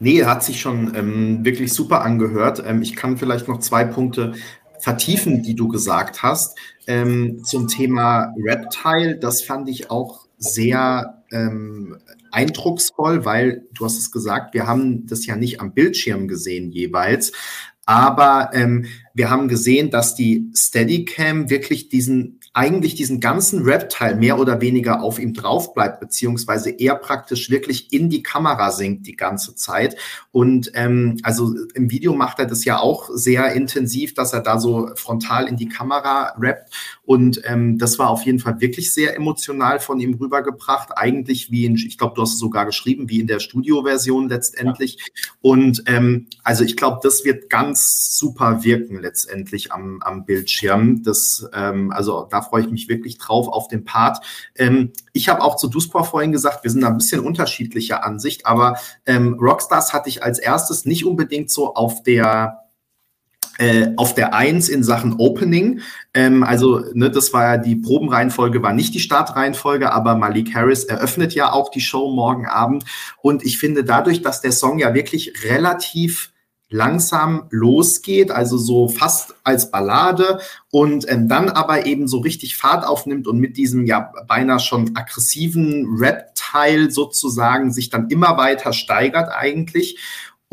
Nee, 0.00 0.24
hat 0.24 0.42
sich 0.42 0.60
schon 0.60 0.94
ähm, 0.94 1.44
wirklich 1.44 1.72
super 1.72 2.02
angehört. 2.02 2.62
Ähm, 2.66 2.82
ich 2.82 2.96
kann 2.96 3.16
vielleicht 3.16 3.48
noch 3.48 3.60
zwei 3.60 3.84
Punkte 3.84 4.34
vertiefen, 4.84 5.42
die 5.42 5.54
du 5.54 5.68
gesagt 5.68 6.22
hast. 6.22 6.58
Ähm, 6.86 7.42
zum 7.42 7.68
Thema 7.68 8.34
Reptile, 8.36 9.16
das 9.16 9.42
fand 9.42 9.66
ich 9.70 9.90
auch 9.90 10.26
sehr 10.36 11.24
ähm, 11.32 11.96
eindrucksvoll, 12.30 13.24
weil 13.24 13.66
du 13.72 13.86
hast 13.86 13.96
es 13.96 14.10
gesagt, 14.10 14.52
wir 14.52 14.66
haben 14.66 15.06
das 15.06 15.24
ja 15.24 15.36
nicht 15.36 15.62
am 15.62 15.72
Bildschirm 15.72 16.28
gesehen 16.28 16.70
jeweils, 16.70 17.32
aber 17.86 18.50
ähm, 18.52 18.84
wir 19.14 19.30
haben 19.30 19.48
gesehen, 19.48 19.90
dass 19.90 20.14
die 20.14 20.50
Steadicam 20.54 21.48
wirklich 21.48 21.88
diesen 21.88 22.40
eigentlich 22.54 22.94
diesen 22.94 23.18
ganzen 23.18 23.64
Rap-Teil 23.64 24.14
mehr 24.14 24.38
oder 24.38 24.60
weniger 24.60 25.02
auf 25.02 25.18
ihm 25.18 25.34
drauf 25.34 25.74
bleibt, 25.74 25.98
beziehungsweise 25.98 26.70
er 26.70 26.94
praktisch 26.94 27.50
wirklich 27.50 27.92
in 27.92 28.08
die 28.08 28.22
Kamera 28.22 28.70
sinkt 28.70 29.08
die 29.08 29.16
ganze 29.16 29.56
Zeit. 29.56 29.96
Und 30.30 30.70
ähm, 30.74 31.18
also 31.24 31.52
im 31.74 31.90
Video 31.90 32.14
macht 32.14 32.38
er 32.38 32.46
das 32.46 32.64
ja 32.64 32.78
auch 32.78 33.10
sehr 33.12 33.52
intensiv, 33.52 34.14
dass 34.14 34.32
er 34.32 34.40
da 34.40 34.60
so 34.60 34.90
frontal 34.94 35.48
in 35.48 35.56
die 35.56 35.68
Kamera 35.68 36.32
rappt. 36.38 36.70
Und 37.06 37.42
ähm, 37.44 37.78
das 37.78 37.98
war 37.98 38.08
auf 38.08 38.22
jeden 38.22 38.38
Fall 38.38 38.60
wirklich 38.60 38.94
sehr 38.94 39.14
emotional 39.14 39.78
von 39.78 40.00
ihm 40.00 40.14
rübergebracht. 40.14 40.96
Eigentlich 40.96 41.50
wie 41.50 41.66
in, 41.66 41.76
ich 41.76 41.98
glaube, 41.98 42.14
du 42.14 42.22
hast 42.22 42.34
es 42.34 42.38
sogar 42.38 42.64
geschrieben, 42.64 43.08
wie 43.10 43.20
in 43.20 43.26
der 43.26 43.40
Studioversion 43.40 44.28
letztendlich. 44.28 44.96
Ja. 44.96 45.32
Und 45.42 45.82
ähm, 45.86 46.26
also 46.42 46.64
ich 46.64 46.76
glaube, 46.76 47.00
das 47.02 47.24
wird 47.24 47.50
ganz 47.50 48.16
super 48.16 48.64
wirken 48.64 48.98
letztendlich 49.00 49.72
am, 49.72 50.00
am 50.02 50.24
Bildschirm. 50.24 51.02
Das, 51.02 51.46
ähm, 51.52 51.92
also 51.92 52.26
da 52.30 52.40
freue 52.40 52.62
ich 52.62 52.70
mich 52.70 52.88
wirklich 52.88 53.18
drauf 53.18 53.48
auf 53.48 53.68
den 53.68 53.84
Part. 53.84 54.24
Ähm, 54.54 54.92
ich 55.12 55.28
habe 55.28 55.42
auch 55.42 55.56
zu 55.56 55.68
Duspor 55.68 56.04
vorhin 56.04 56.32
gesagt, 56.32 56.64
wir 56.64 56.70
sind 56.70 56.80
da 56.80 56.88
ein 56.88 56.96
bisschen 56.96 57.20
unterschiedlicher 57.20 58.04
Ansicht, 58.04 58.46
aber 58.46 58.78
ähm, 59.04 59.34
Rockstars 59.38 59.92
hatte 59.92 60.08
ich 60.08 60.22
als 60.22 60.38
erstes 60.38 60.86
nicht 60.86 61.04
unbedingt 61.04 61.50
so 61.50 61.74
auf 61.74 62.02
der 62.02 62.63
äh, 63.58 63.88
auf 63.96 64.14
der 64.14 64.34
Eins 64.34 64.68
in 64.68 64.82
Sachen 64.82 65.14
Opening. 65.18 65.80
Ähm, 66.12 66.42
also, 66.42 66.84
ne, 66.92 67.10
das 67.10 67.32
war 67.32 67.44
ja 67.44 67.56
die 67.56 67.76
Probenreihenfolge, 67.76 68.62
war 68.62 68.72
nicht 68.72 68.94
die 68.94 69.00
Startreihenfolge, 69.00 69.92
aber 69.92 70.16
Malik 70.16 70.54
Harris 70.54 70.84
eröffnet 70.84 71.34
ja 71.34 71.52
auch 71.52 71.70
die 71.70 71.80
Show 71.80 72.12
morgen 72.12 72.46
Abend. 72.46 72.84
Und 73.22 73.44
ich 73.44 73.58
finde 73.58 73.84
dadurch, 73.84 74.22
dass 74.22 74.40
der 74.40 74.52
Song 74.52 74.78
ja 74.78 74.94
wirklich 74.94 75.32
relativ 75.44 76.32
langsam 76.70 77.46
losgeht, 77.50 78.32
also 78.32 78.58
so 78.58 78.88
fast 78.88 79.34
als 79.44 79.70
Ballade 79.70 80.40
und 80.72 81.08
ähm, 81.08 81.28
dann 81.28 81.48
aber 81.48 81.86
eben 81.86 82.08
so 82.08 82.18
richtig 82.18 82.56
Fahrt 82.56 82.84
aufnimmt 82.84 83.28
und 83.28 83.38
mit 83.38 83.56
diesem 83.56 83.86
ja 83.86 84.10
beinahe 84.26 84.58
schon 84.58 84.96
aggressiven 84.96 85.96
Rap-Teil 85.98 86.90
sozusagen 86.90 87.72
sich 87.72 87.90
dann 87.90 88.08
immer 88.08 88.36
weiter 88.38 88.72
steigert 88.72 89.30
eigentlich 89.30 89.98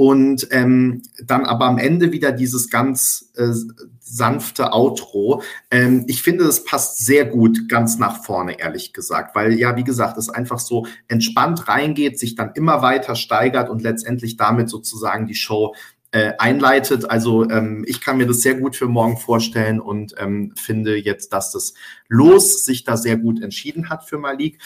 und 0.02 0.48
ähm, 0.50 1.04
dann 1.24 1.46
aber 1.46 1.66
am 1.66 1.78
Ende 1.78 2.12
wieder 2.12 2.32
dieses 2.32 2.72
ganz 2.72 3.30
äh, 3.36 3.54
sanfte 4.00 4.74
Outro. 4.74 5.44
Ähm, 5.70 6.06
ich 6.08 6.24
finde, 6.24 6.44
das 6.44 6.64
passt 6.64 7.06
sehr 7.06 7.24
gut 7.24 7.70
ganz 7.70 8.00
nach 8.00 8.24
vorne, 8.24 8.60
ehrlich 8.60 8.94
gesagt, 8.94 9.36
weil 9.36 9.54
ja, 9.54 9.76
wie 9.76 9.84
gesagt, 9.84 10.18
es 10.18 10.28
einfach 10.28 10.58
so 10.58 10.88
entspannt 11.08 11.68
reingeht, 11.68 12.18
sich 12.18 12.34
dann 12.34 12.50
immer 12.56 12.82
weiter 12.82 13.14
steigert 13.14 13.70
und 13.70 13.84
letztendlich 13.84 14.38
damit 14.38 14.72
sozusagen 14.72 15.28
die 15.28 15.36
Show 15.36 15.76
äh, 16.10 16.34
einleitet. 16.40 17.08
Also 17.08 17.48
ähm, 17.52 17.84
ich 17.88 18.02
kann 18.02 18.18
mir 18.18 18.26
das 18.26 18.42
sehr 18.42 18.56
gut 18.56 18.76
für 18.76 18.88
morgen 18.88 19.18
vorstellen 19.18 19.80
und 19.80 20.16
ähm, 20.18 20.52
finde 20.56 20.96
jetzt, 20.96 21.32
dass 21.32 21.52
das 21.52 21.76
Los 22.08 22.66
sich 22.66 22.86
da 22.86 22.98
sehr 22.98 23.18
gut 23.18 23.40
entschieden 23.40 23.90
hat 23.90 24.04
für 24.06 24.18
Malik. 24.18 24.58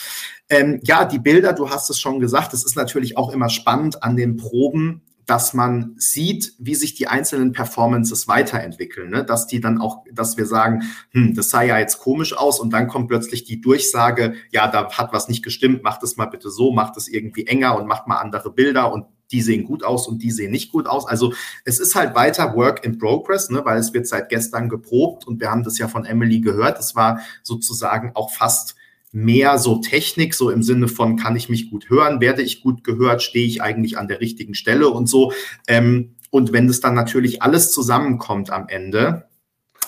Ähm, 0.47 0.79
ja, 0.85 1.03
die 1.03 1.19
Bilder, 1.19 1.51
du 1.51 1.69
hast 1.69 1.89
es 1.89 1.99
schon 1.99 2.21
gesagt, 2.21 2.53
es 2.53 2.63
ist 2.63 2.77
natürlich 2.77 3.17
auch 3.17 3.33
immer 3.33 3.49
spannend 3.49 4.01
an 4.01 4.15
den 4.15 4.37
Proben 4.37 5.01
dass 5.25 5.53
man 5.53 5.95
sieht, 5.97 6.53
wie 6.59 6.75
sich 6.75 6.93
die 6.93 7.07
einzelnen 7.07 7.51
Performances 7.51 8.27
weiterentwickeln, 8.27 9.09
ne? 9.09 9.23
dass 9.23 9.47
die 9.47 9.59
dann 9.59 9.81
auch, 9.81 10.03
dass 10.11 10.37
wir 10.37 10.45
sagen, 10.45 10.83
hm, 11.11 11.35
das 11.35 11.49
sah 11.49 11.63
ja 11.63 11.79
jetzt 11.79 11.99
komisch 11.99 12.37
aus 12.37 12.59
und 12.59 12.71
dann 12.71 12.87
kommt 12.87 13.07
plötzlich 13.07 13.43
die 13.43 13.61
Durchsage, 13.61 14.35
ja, 14.51 14.67
da 14.67 14.91
hat 14.91 15.13
was 15.13 15.27
nicht 15.27 15.43
gestimmt, 15.43 15.83
macht 15.83 16.03
es 16.03 16.17
mal 16.17 16.25
bitte 16.25 16.49
so, 16.49 16.71
macht 16.71 16.97
es 16.97 17.07
irgendwie 17.07 17.47
enger 17.47 17.77
und 17.77 17.87
macht 17.87 18.07
mal 18.07 18.17
andere 18.17 18.51
Bilder 18.51 18.91
und 18.91 19.05
die 19.31 19.41
sehen 19.41 19.65
gut 19.65 19.83
aus 19.83 20.07
und 20.07 20.21
die 20.21 20.31
sehen 20.31 20.51
nicht 20.51 20.71
gut 20.71 20.87
aus. 20.87 21.07
Also 21.07 21.33
es 21.63 21.79
ist 21.79 21.95
halt 21.95 22.15
weiter 22.15 22.55
Work 22.55 22.85
in 22.85 22.99
Progress, 22.99 23.49
ne, 23.49 23.65
weil 23.65 23.79
es 23.79 23.93
wird 23.93 24.07
seit 24.07 24.29
gestern 24.29 24.69
geprobt 24.69 25.25
und 25.25 25.39
wir 25.39 25.49
haben 25.49 25.63
das 25.63 25.77
ja 25.79 25.87
von 25.87 26.05
Emily 26.05 26.41
gehört. 26.41 26.79
Es 26.79 26.95
war 26.95 27.19
sozusagen 27.41 28.11
auch 28.13 28.31
fast 28.31 28.75
mehr 29.15 29.57
so 29.59 29.77
Technik, 29.77 30.33
so 30.33 30.49
im 30.49 30.61
Sinne 30.61 30.89
von, 30.89 31.15
kann 31.15 31.37
ich 31.37 31.47
mich 31.47 31.71
gut 31.71 31.89
hören, 31.89 32.19
werde 32.19 32.41
ich 32.41 32.61
gut 32.61 32.83
gehört, 32.83 33.23
stehe 33.23 33.47
ich 33.47 33.61
eigentlich 33.61 33.97
an 33.97 34.09
der 34.09 34.19
richtigen 34.19 34.55
Stelle 34.55 34.89
und 34.89 35.07
so. 35.07 35.31
Ähm, 35.67 36.15
und 36.31 36.51
wenn 36.51 36.67
das 36.67 36.81
dann 36.81 36.95
natürlich 36.95 37.41
alles 37.41 37.71
zusammenkommt 37.71 38.49
am 38.49 38.67
Ende, 38.67 39.29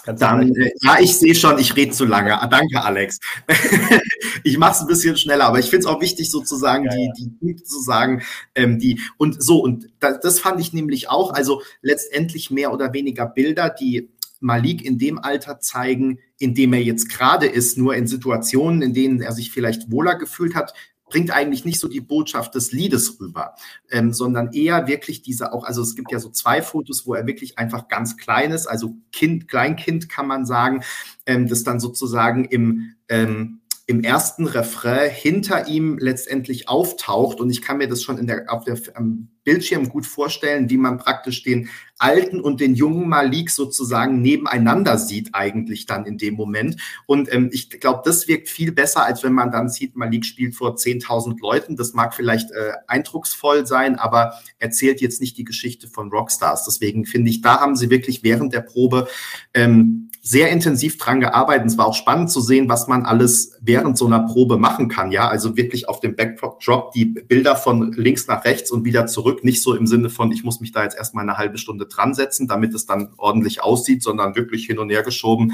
dann, 0.05 0.55
äh, 0.55 0.71
ja, 0.81 0.97
ich 1.01 1.17
sehe 1.17 1.35
schon, 1.35 1.59
ich 1.59 1.75
rede 1.75 1.91
zu 1.91 2.05
lange. 2.05 2.41
Ah, 2.41 2.47
danke, 2.47 2.81
Alex. 2.81 3.19
ich 4.45 4.57
mache 4.57 4.71
es 4.71 4.79
ein 4.79 4.87
bisschen 4.87 5.17
schneller, 5.17 5.45
aber 5.45 5.59
ich 5.59 5.69
finde 5.69 5.79
es 5.79 5.85
auch 5.87 5.99
wichtig, 5.99 6.31
sozusagen 6.31 6.85
ja, 6.85 6.91
die, 6.91 7.11
die 7.17 7.29
Punkte 7.29 7.63
zu 7.63 7.81
sagen, 7.81 8.23
ähm, 8.55 8.79
die 8.79 9.01
und 9.17 9.43
so 9.43 9.61
und 9.61 9.89
das, 9.99 10.21
das 10.21 10.39
fand 10.39 10.61
ich 10.61 10.71
nämlich 10.71 11.09
auch. 11.09 11.33
Also 11.33 11.61
letztendlich 11.81 12.49
mehr 12.49 12.71
oder 12.71 12.93
weniger 12.93 13.25
Bilder, 13.25 13.69
die 13.69 14.09
Malik 14.39 14.83
in 14.83 14.97
dem 14.97 15.19
Alter 15.19 15.59
zeigen, 15.59 16.19
in 16.39 16.53
dem 16.53 16.73
er 16.73 16.83
jetzt 16.83 17.09
gerade 17.09 17.45
ist, 17.45 17.77
nur 17.77 17.95
in 17.95 18.07
Situationen, 18.07 18.81
in 18.81 18.93
denen 18.93 19.21
er 19.21 19.31
sich 19.31 19.51
vielleicht 19.51 19.91
wohler 19.91 20.15
gefühlt 20.15 20.55
hat, 20.55 20.73
bringt 21.09 21.31
eigentlich 21.31 21.65
nicht 21.65 21.79
so 21.79 21.87
die 21.87 22.01
Botschaft 22.01 22.53
des 22.55 22.71
Liedes 22.71 23.19
rüber, 23.19 23.55
ähm, 23.91 24.13
sondern 24.13 24.51
eher 24.51 24.87
wirklich 24.87 25.21
diese 25.21 25.53
auch, 25.53 25.63
also 25.63 25.81
es 25.81 25.95
gibt 25.95 26.11
ja 26.11 26.19
so 26.19 26.29
zwei 26.29 26.61
Fotos, 26.61 27.05
wo 27.05 27.13
er 27.13 27.25
wirklich 27.25 27.57
einfach 27.57 27.87
ganz 27.87 28.17
klein 28.17 28.51
ist, 28.51 28.67
also 28.67 28.97
Kind, 29.11 29.47
Kleinkind 29.47 30.09
kann 30.09 30.27
man 30.27 30.45
sagen, 30.45 30.83
ähm, 31.25 31.47
das 31.47 31.63
dann 31.63 31.79
sozusagen 31.79 32.45
im 32.45 32.95
ähm, 33.07 33.56
im 33.89 34.03
ersten 34.03 34.45
Refrain 34.45 35.09
hinter 35.09 35.69
ihm 35.69 35.97
letztendlich 35.97 36.67
auftaucht. 36.67 37.39
Und 37.39 37.49
ich 37.49 37.61
kann 37.61 37.77
mir 37.77 37.87
das 37.87 38.03
schon 38.03 38.17
in 38.17 38.27
der, 38.27 38.45
auf 38.49 38.65
der, 38.65 38.77
am 38.95 39.29
Bildschirm 39.45 39.87
gut 39.87 40.05
vorstellen, 40.05 40.69
wie 40.69 40.75
man 40.75 40.97
praktisch 40.97 41.41
den 41.41 41.69
alten 41.97 42.41
und 42.41 42.59
den 42.59 42.75
jungen 42.75 43.07
Malik 43.07 43.49
sozusagen 43.49 44.21
nebeneinander 44.21 44.97
sieht 44.97 45.33
eigentlich 45.33 45.85
dann 45.85 46.05
in 46.05 46.17
dem 46.17 46.33
Moment. 46.33 46.81
Und 47.05 47.33
ähm, 47.33 47.49
ich 47.53 47.69
glaube, 47.69 48.01
das 48.03 48.27
wirkt 48.27 48.49
viel 48.49 48.73
besser, 48.73 49.05
als 49.05 49.23
wenn 49.23 49.31
man 49.31 49.51
dann 49.51 49.69
sieht, 49.69 49.95
Malik 49.95 50.25
spielt 50.25 50.53
vor 50.53 50.75
10.000 50.75 51.39
Leuten. 51.39 51.77
Das 51.77 51.93
mag 51.93 52.13
vielleicht 52.13 52.51
äh, 52.51 52.73
eindrucksvoll 52.87 53.65
sein, 53.65 53.95
aber 53.95 54.33
erzählt 54.59 54.99
jetzt 54.99 55.21
nicht 55.21 55.37
die 55.37 55.45
Geschichte 55.45 55.87
von 55.87 56.09
Rockstars. 56.09 56.65
Deswegen 56.65 57.05
finde 57.05 57.29
ich, 57.29 57.39
da 57.39 57.61
haben 57.61 57.77
sie 57.77 57.89
wirklich 57.89 58.23
während 58.23 58.53
der 58.53 58.61
Probe 58.61 59.07
ähm, 59.53 60.09
sehr 60.27 60.51
intensiv 60.51 60.97
dran 60.97 61.21
gearbeitet. 61.21 61.67
Es 61.67 61.77
war 61.77 61.87
auch 61.87 61.93
spannend 61.93 62.29
zu 62.29 62.41
sehen, 62.41 62.67
was 62.67 62.89
man 62.89 63.05
alles 63.05 63.53
während 63.61 63.97
so 63.97 64.05
einer 64.05 64.19
Probe 64.19 64.57
machen 64.57 64.89
kann. 64.89 65.11
Ja, 65.11 65.29
also 65.29 65.55
wirklich 65.55 65.87
auf 65.87 66.01
dem 66.01 66.17
Backdrop 66.17 66.91
die 66.91 67.05
Bilder 67.05 67.55
von 67.55 67.93
links 67.93 68.27
nach 68.27 68.43
rechts 68.43 68.69
und 68.69 68.83
wieder 68.83 69.07
zurück. 69.07 69.45
Nicht 69.45 69.61
so 69.61 69.73
im 69.73 69.87
Sinne 69.87 70.09
von, 70.09 70.31
ich 70.33 70.43
muss 70.43 70.59
mich 70.59 70.73
da 70.73 70.83
jetzt 70.83 70.97
erstmal 70.97 71.23
eine 71.23 71.37
halbe 71.37 71.57
Stunde 71.57 71.85
dran 71.85 72.13
setzen, 72.13 72.47
damit 72.47 72.73
es 72.73 72.85
dann 72.85 73.13
ordentlich 73.17 73.63
aussieht, 73.63 74.03
sondern 74.03 74.35
wirklich 74.35 74.65
hin 74.65 74.79
und 74.79 74.89
her 74.89 75.03
geschoben. 75.03 75.53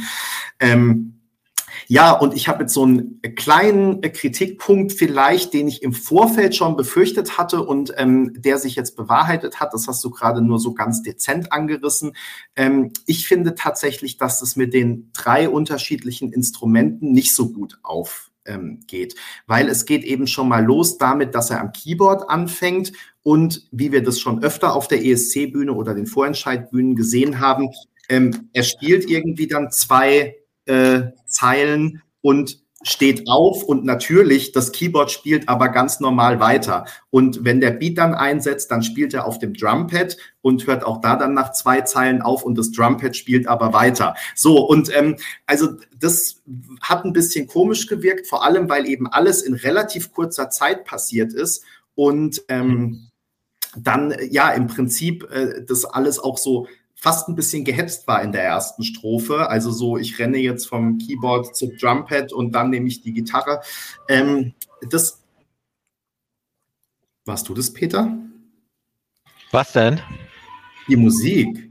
Ähm, 0.60 1.20
ja, 1.88 2.12
und 2.12 2.34
ich 2.34 2.48
habe 2.48 2.64
jetzt 2.64 2.74
so 2.74 2.84
einen 2.84 3.22
kleinen 3.36 4.02
Kritikpunkt 4.02 4.94
vielleicht, 4.94 5.54
den 5.54 5.68
ich 5.68 5.84
im 5.84 5.94
Vorfeld 5.94 6.56
schon 6.56 6.76
befürchtet 6.76 7.38
hatte 7.38 7.64
und 7.64 7.94
ähm, 7.98 8.34
der 8.36 8.58
sich 8.58 8.76
jetzt 8.76 8.96
bewahrheitet 8.96 9.60
hat. 9.60 9.74
Das 9.74 9.88
hast 9.88 10.04
du 10.04 10.10
gerade 10.10 10.42
nur 10.42 10.60
so 10.60 10.74
ganz 10.74 11.02
dezent 11.02 11.52
angerissen. 11.52 12.16
Ähm, 12.56 12.92
ich 13.06 13.28
finde 13.28 13.56
tatsächlich, 13.56 14.18
dass 14.18 14.42
es 14.42 14.56
mit 14.56 14.74
den 14.74 15.10
drei 15.14 15.50
unterschiedlichen 15.50 16.32
Instrumenten 16.32 17.12
nicht 17.12 17.36
so 17.36 17.52
gut 17.52 17.80
auf 17.84 18.30
ähm, 18.46 18.82
geht, 18.88 19.16
weil 19.48 19.70
es 19.70 19.86
geht 19.86 20.04
eben 20.04 20.28
schon 20.28 20.48
mal 20.48 20.64
los 20.64 20.98
damit, 20.98 21.36
dass 21.36 21.50
er 21.50 21.62
am 21.62 21.72
Keyboard 21.72 22.30
anfängt 22.30 22.92
und 23.22 23.68
wie 23.72 23.92
wir 23.92 24.04
das 24.04 24.20
schon 24.20 24.44
öfter 24.44 24.76
auf 24.76 24.88
der 24.88 25.04
ESC-Bühne 25.06 25.74
oder 25.74 25.94
den 25.94 26.08
Vorentscheidbühnen 26.08 26.96
gesehen 26.96 27.40
haben, 27.40 27.70
ähm, 28.10 28.50
er 28.54 28.64
spielt 28.64 29.10
irgendwie 29.10 29.48
dann 29.48 29.72
zwei 29.72 30.36
äh, 30.66 31.12
Zeilen 31.26 32.02
und 32.22 32.64
steht 32.84 33.28
auf 33.28 33.64
und 33.64 33.86
natürlich, 33.86 34.52
das 34.52 34.72
Keyboard 34.72 35.10
spielt 35.10 35.48
aber 35.48 35.70
ganz 35.70 36.00
normal 36.00 36.40
weiter. 36.40 36.86
Und 37.10 37.44
wenn 37.46 37.62
der 37.62 37.72
Beat 37.72 37.98
dann 37.98 38.14
einsetzt, 38.14 38.70
dann 38.72 38.84
spielt 38.84 39.14
er 39.14 39.26
auf 39.26 39.40
dem 39.40 39.54
Drumpad 39.54 40.18
und 40.42 40.68
hört 40.68 40.84
auch 40.84 41.00
da 41.00 41.16
dann 41.16 41.34
nach 41.34 41.54
zwei 41.54 41.82
Zeilen 41.82 42.22
auf 42.22 42.44
und 42.44 42.58
das 42.58 42.72
Drumpad 42.72 43.16
spielt 43.16 43.48
aber 43.48 43.74
weiter. 43.74 44.16
So, 44.36 44.60
und 44.60 44.96
ähm, 44.96 45.16
also 45.46 45.70
das 45.98 46.42
hat 46.82 47.06
ein 47.06 47.14
bisschen 47.14 47.48
komisch 47.48 47.88
gewirkt, 47.88 48.28
vor 48.28 48.44
allem 48.44 48.70
weil 48.70 48.88
eben 48.88 49.08
alles 49.08 49.42
in 49.42 49.54
relativ 49.54 50.12
kurzer 50.12 50.50
Zeit 50.50 50.84
passiert 50.84 51.34
ist 51.34 51.64
und 51.96 52.44
ähm, 52.50 53.08
dann 53.76 54.14
ja 54.30 54.52
im 54.52 54.68
Prinzip 54.68 55.30
äh, 55.32 55.64
das 55.66 55.86
alles 55.86 56.20
auch 56.20 56.38
so 56.38 56.68
fast 57.04 57.28
ein 57.28 57.36
bisschen 57.36 57.66
gehetzt 57.66 58.08
war 58.08 58.22
in 58.22 58.32
der 58.32 58.44
ersten 58.44 58.82
Strophe. 58.82 59.50
Also 59.50 59.72
so, 59.72 59.98
ich 59.98 60.18
renne 60.20 60.38
jetzt 60.38 60.68
vom 60.68 60.98
Keyboard 60.98 61.54
zum 61.54 61.78
Drumpad 61.78 62.32
und 62.32 62.56
dann 62.56 62.70
nehme 62.70 62.88
ich 62.88 63.02
die 63.02 63.12
Gitarre. 63.12 63.60
Ähm, 64.08 64.54
das. 64.90 65.22
Warst 67.26 67.50
du 67.50 67.54
das, 67.54 67.74
Peter? 67.74 68.18
Was 69.52 69.74
denn? 69.74 70.00
Die 70.88 70.96
Musik. 70.96 71.70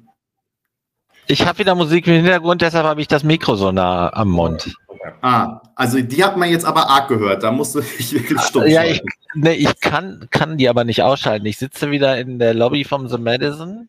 Ich 1.28 1.46
habe 1.46 1.60
wieder 1.60 1.74
Musik 1.74 2.06
im 2.08 2.14
Hintergrund, 2.14 2.60
deshalb 2.60 2.84
habe 2.84 3.00
ich 3.00 3.08
das 3.08 3.24
Mikro 3.24 3.56
so 3.56 3.72
nah 3.72 4.12
am 4.12 4.28
Mund. 4.28 4.74
Ah, 5.22 5.62
also 5.76 6.00
die 6.02 6.22
hat 6.22 6.36
man 6.36 6.50
jetzt 6.50 6.66
aber 6.66 6.90
arg 6.90 7.08
gehört. 7.08 7.42
Da 7.42 7.52
musst 7.52 7.74
du 7.74 7.80
dich 7.80 8.12
wirklich 8.12 8.40
stumm 8.42 8.66
Ja, 8.66 8.84
ich, 8.84 9.00
nee, 9.34 9.54
ich 9.54 9.80
kann, 9.80 10.28
kann 10.30 10.58
die 10.58 10.68
aber 10.68 10.84
nicht 10.84 11.02
ausschalten. 11.02 11.46
Ich 11.46 11.56
sitze 11.56 11.90
wieder 11.90 12.18
in 12.18 12.38
der 12.38 12.52
Lobby 12.52 12.84
vom 12.84 13.08
The 13.08 13.18
Madison 13.18 13.88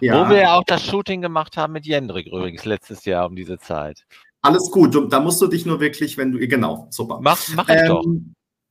ja. 0.00 0.24
Wo 0.24 0.30
wir 0.30 0.38
ja 0.38 0.54
auch 0.54 0.64
das 0.64 0.84
Shooting 0.84 1.20
gemacht 1.20 1.56
haben 1.56 1.72
mit 1.72 1.86
Jendrik 1.86 2.26
übrigens 2.26 2.64
letztes 2.64 3.04
Jahr 3.04 3.26
um 3.26 3.36
diese 3.36 3.58
Zeit. 3.58 4.04
Alles 4.42 4.70
gut, 4.70 5.12
da 5.12 5.20
musst 5.20 5.40
du 5.42 5.46
dich 5.46 5.66
nur 5.66 5.80
wirklich, 5.80 6.16
wenn 6.16 6.32
du, 6.32 6.38
genau, 6.46 6.86
super. 6.90 7.18
Mach, 7.20 7.40
mach 7.54 7.68
ich 7.68 7.76
ähm, 7.76 7.88
doch. 7.88 8.04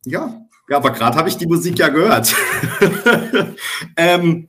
Ja, 0.05 0.41
ja, 0.69 0.77
aber 0.77 0.91
gerade 0.91 1.17
habe 1.17 1.29
ich 1.29 1.37
die 1.37 1.47
Musik 1.47 1.77
ja 1.77 1.89
gehört. 1.89 2.33
ähm, 3.97 4.47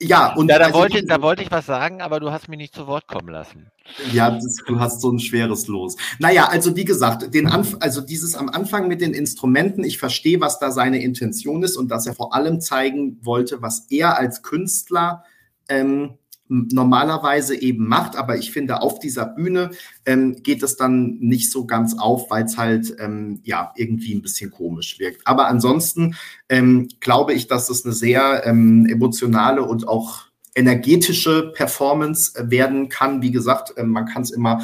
ja, 0.00 0.34
und 0.34 0.48
ja, 0.48 0.58
da, 0.58 0.66
also, 0.66 0.78
wollte, 0.78 1.04
da 1.04 1.22
wollte 1.22 1.42
ich 1.42 1.50
was 1.50 1.64
sagen, 1.64 2.02
aber 2.02 2.20
du 2.20 2.30
hast 2.30 2.48
mich 2.48 2.58
nicht 2.58 2.74
zu 2.74 2.86
Wort 2.86 3.06
kommen 3.08 3.28
lassen. 3.28 3.70
Ja, 4.12 4.30
das, 4.30 4.56
du 4.66 4.78
hast 4.78 5.00
so 5.00 5.10
ein 5.10 5.18
schweres 5.18 5.68
Los. 5.68 5.96
Naja, 6.18 6.48
also 6.48 6.76
wie 6.76 6.84
gesagt, 6.84 7.32
den 7.32 7.46
Anf 7.46 7.76
also 7.80 8.02
dieses 8.02 8.34
am 8.34 8.50
Anfang 8.50 8.88
mit 8.88 9.00
den 9.00 9.14
Instrumenten, 9.14 9.84
ich 9.84 9.98
verstehe, 9.98 10.40
was 10.40 10.58
da 10.58 10.70
seine 10.70 11.02
Intention 11.02 11.62
ist 11.62 11.76
und 11.76 11.88
dass 11.88 12.06
er 12.06 12.14
vor 12.14 12.34
allem 12.34 12.60
zeigen 12.60 13.18
wollte, 13.22 13.62
was 13.62 13.86
er 13.88 14.18
als 14.18 14.42
Künstler 14.42 15.24
ähm, 15.68 16.18
normalerweise 16.48 17.60
eben 17.60 17.88
macht, 17.88 18.16
aber 18.16 18.36
ich 18.36 18.52
finde, 18.52 18.80
auf 18.80 19.00
dieser 19.00 19.26
Bühne 19.26 19.70
ähm, 20.04 20.42
geht 20.42 20.62
es 20.62 20.76
dann 20.76 21.18
nicht 21.18 21.50
so 21.50 21.66
ganz 21.66 21.98
auf, 21.98 22.30
weil 22.30 22.44
es 22.44 22.56
halt 22.56 22.94
ähm, 23.00 23.40
ja 23.42 23.72
irgendwie 23.76 24.14
ein 24.14 24.22
bisschen 24.22 24.50
komisch 24.50 24.98
wirkt. 24.98 25.26
Aber 25.26 25.48
ansonsten 25.48 26.14
ähm, 26.48 26.88
glaube 27.00 27.32
ich, 27.32 27.48
dass 27.48 27.68
es 27.68 27.84
eine 27.84 27.94
sehr 27.94 28.46
ähm, 28.46 28.86
emotionale 28.86 29.62
und 29.62 29.88
auch 29.88 30.26
energetische 30.54 31.52
Performance 31.54 32.32
werden 32.50 32.88
kann. 32.88 33.22
Wie 33.22 33.32
gesagt, 33.32 33.74
ähm, 33.76 33.90
man 33.90 34.06
kann 34.06 34.22
es 34.22 34.30
immer 34.30 34.62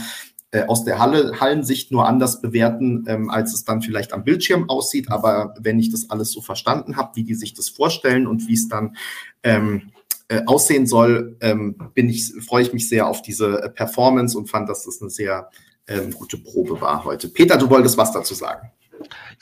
äh, 0.53 0.65
aus 0.65 0.85
der 0.85 0.99
Halle, 0.99 1.41
Hallensicht 1.41 1.91
nur 1.91 2.07
anders 2.07 2.41
bewerten, 2.41 3.05
ähm, 3.09 3.29
als 3.29 3.53
es 3.55 3.65
dann 3.65 3.83
vielleicht 3.83 4.13
am 4.13 4.25
Bildschirm 4.25 4.71
aussieht. 4.71 5.11
Aber 5.11 5.55
wenn 5.59 5.79
ich 5.79 5.91
das 5.91 6.11
alles 6.11 6.31
so 6.31 6.41
verstanden 6.41 6.97
habe, 6.97 7.17
wie 7.17 7.25
die 7.25 7.35
sich 7.35 7.55
das 7.55 7.69
vorstellen 7.69 8.27
und 8.27 8.47
wie 8.49 8.55
es 8.55 8.69
dann 8.69 8.97
ähm, 9.43 9.93
äh, 10.33 10.43
aussehen 10.47 10.87
soll, 10.87 11.37
ähm, 11.41 11.77
bin 11.95 12.09
ich, 12.09 12.33
freue 12.41 12.63
ich 12.63 12.73
mich 12.73 12.89
sehr 12.89 13.07
auf 13.07 13.21
diese 13.21 13.65
äh, 13.65 13.69
Performance 13.69 14.37
und 14.39 14.49
fand, 14.49 14.67
dass 14.67 14.85
das 14.85 15.03
eine 15.03 15.11
sehr 15.11 15.51
ähm, 15.87 16.11
gute 16.13 16.39
Probe 16.39 16.81
war 16.81 17.05
heute. 17.05 17.29
Peter, 17.29 17.59
du 17.59 17.69
wolltest 17.69 17.99
was 17.99 18.13
dazu 18.13 18.33
sagen. 18.33 18.71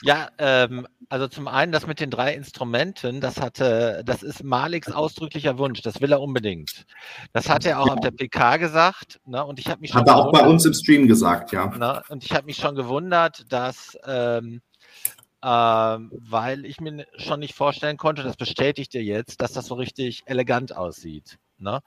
Ja, 0.03 0.29
ähm, 0.37 0.85
also 1.07 1.29
zum 1.29 1.47
einen 1.47 1.71
das 1.71 1.87
mit 1.87 2.01
den 2.01 2.09
drei 2.09 2.33
Instrumenten, 2.33 3.21
das 3.21 3.39
hatte, 3.39 4.01
das 4.05 4.21
ist 4.21 4.43
Maliks 4.43 4.91
ausdrücklicher 4.91 5.57
Wunsch, 5.57 5.81
das 5.81 6.01
will 6.01 6.11
er 6.11 6.21
unbedingt. 6.21 6.85
Das 7.31 7.47
hat 7.47 7.65
er 7.65 7.79
auch 7.79 7.87
ja. 7.87 7.93
auf 7.93 7.99
der 8.01 8.11
PK 8.11 8.57
gesagt, 8.57 9.21
ne, 9.25 9.45
und 9.45 9.59
ich 9.59 9.67
habe 9.67 9.79
mich 9.79 9.91
schon. 9.91 10.01
Hat 10.01 10.07
er 10.07 10.17
auch 10.17 10.31
bei 10.33 10.45
uns 10.45 10.65
im 10.65 10.73
Stream 10.73 11.07
gesagt, 11.07 11.53
ja. 11.53 11.67
Ne, 11.67 12.01
und 12.09 12.25
ich 12.25 12.33
habe 12.33 12.47
mich 12.47 12.57
schon 12.57 12.75
gewundert, 12.75 13.45
dass 13.49 13.97
ähm, 14.05 14.61
ähm, 15.43 16.11
weil 16.13 16.65
ich 16.65 16.79
mir 16.79 17.05
schon 17.17 17.39
nicht 17.39 17.55
vorstellen 17.55 17.97
konnte, 17.97 18.23
das 18.23 18.37
bestätigt 18.37 18.93
ihr 18.93 19.03
jetzt, 19.03 19.41
dass 19.41 19.53
das 19.53 19.65
so 19.65 19.75
richtig 19.75 20.23
elegant 20.25 20.75
aussieht. 20.75 21.37
Ne? 21.57 21.81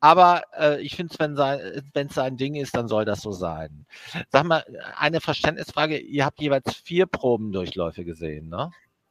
Aber 0.00 0.42
äh, 0.56 0.80
ich 0.80 0.94
finde, 0.94 1.16
wenn 1.18 2.06
es 2.06 2.14
sein 2.14 2.36
Ding 2.36 2.54
ist, 2.54 2.76
dann 2.76 2.88
soll 2.88 3.04
das 3.04 3.20
so 3.20 3.32
sein. 3.32 3.86
Sag 4.30 4.44
mal, 4.44 4.64
eine 4.96 5.20
Verständnisfrage, 5.20 5.98
ihr 5.98 6.24
habt 6.24 6.40
jeweils 6.40 6.74
vier 6.74 7.06
Probendurchläufe 7.06 8.04
gesehen, 8.04 8.48
ne? 8.48 8.70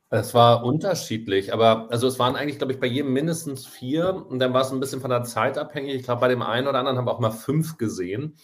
Es 0.09 0.33
war 0.33 0.63
unterschiedlich, 0.63 1.51
aber 1.51 1.87
also 1.91 2.07
es 2.07 2.17
waren 2.17 2.37
eigentlich, 2.37 2.59
glaube 2.59 2.71
ich, 2.71 2.79
bei 2.79 2.87
jedem 2.87 3.11
mindestens 3.11 3.67
vier 3.67 4.25
und 4.29 4.39
dann 4.39 4.53
war 4.53 4.61
es 4.61 4.71
ein 4.71 4.79
bisschen 4.79 5.01
von 5.01 5.09
der 5.09 5.23
Zeit 5.23 5.57
abhängig. 5.57 5.95
Ich 5.95 6.03
glaube, 6.03 6.21
bei 6.21 6.29
dem 6.29 6.41
einen 6.41 6.67
oder 6.67 6.79
anderen 6.79 6.97
haben 6.97 7.07
wir 7.07 7.11
auch 7.13 7.19
mal 7.19 7.31
fünf 7.31 7.77
gesehen. 7.77 8.37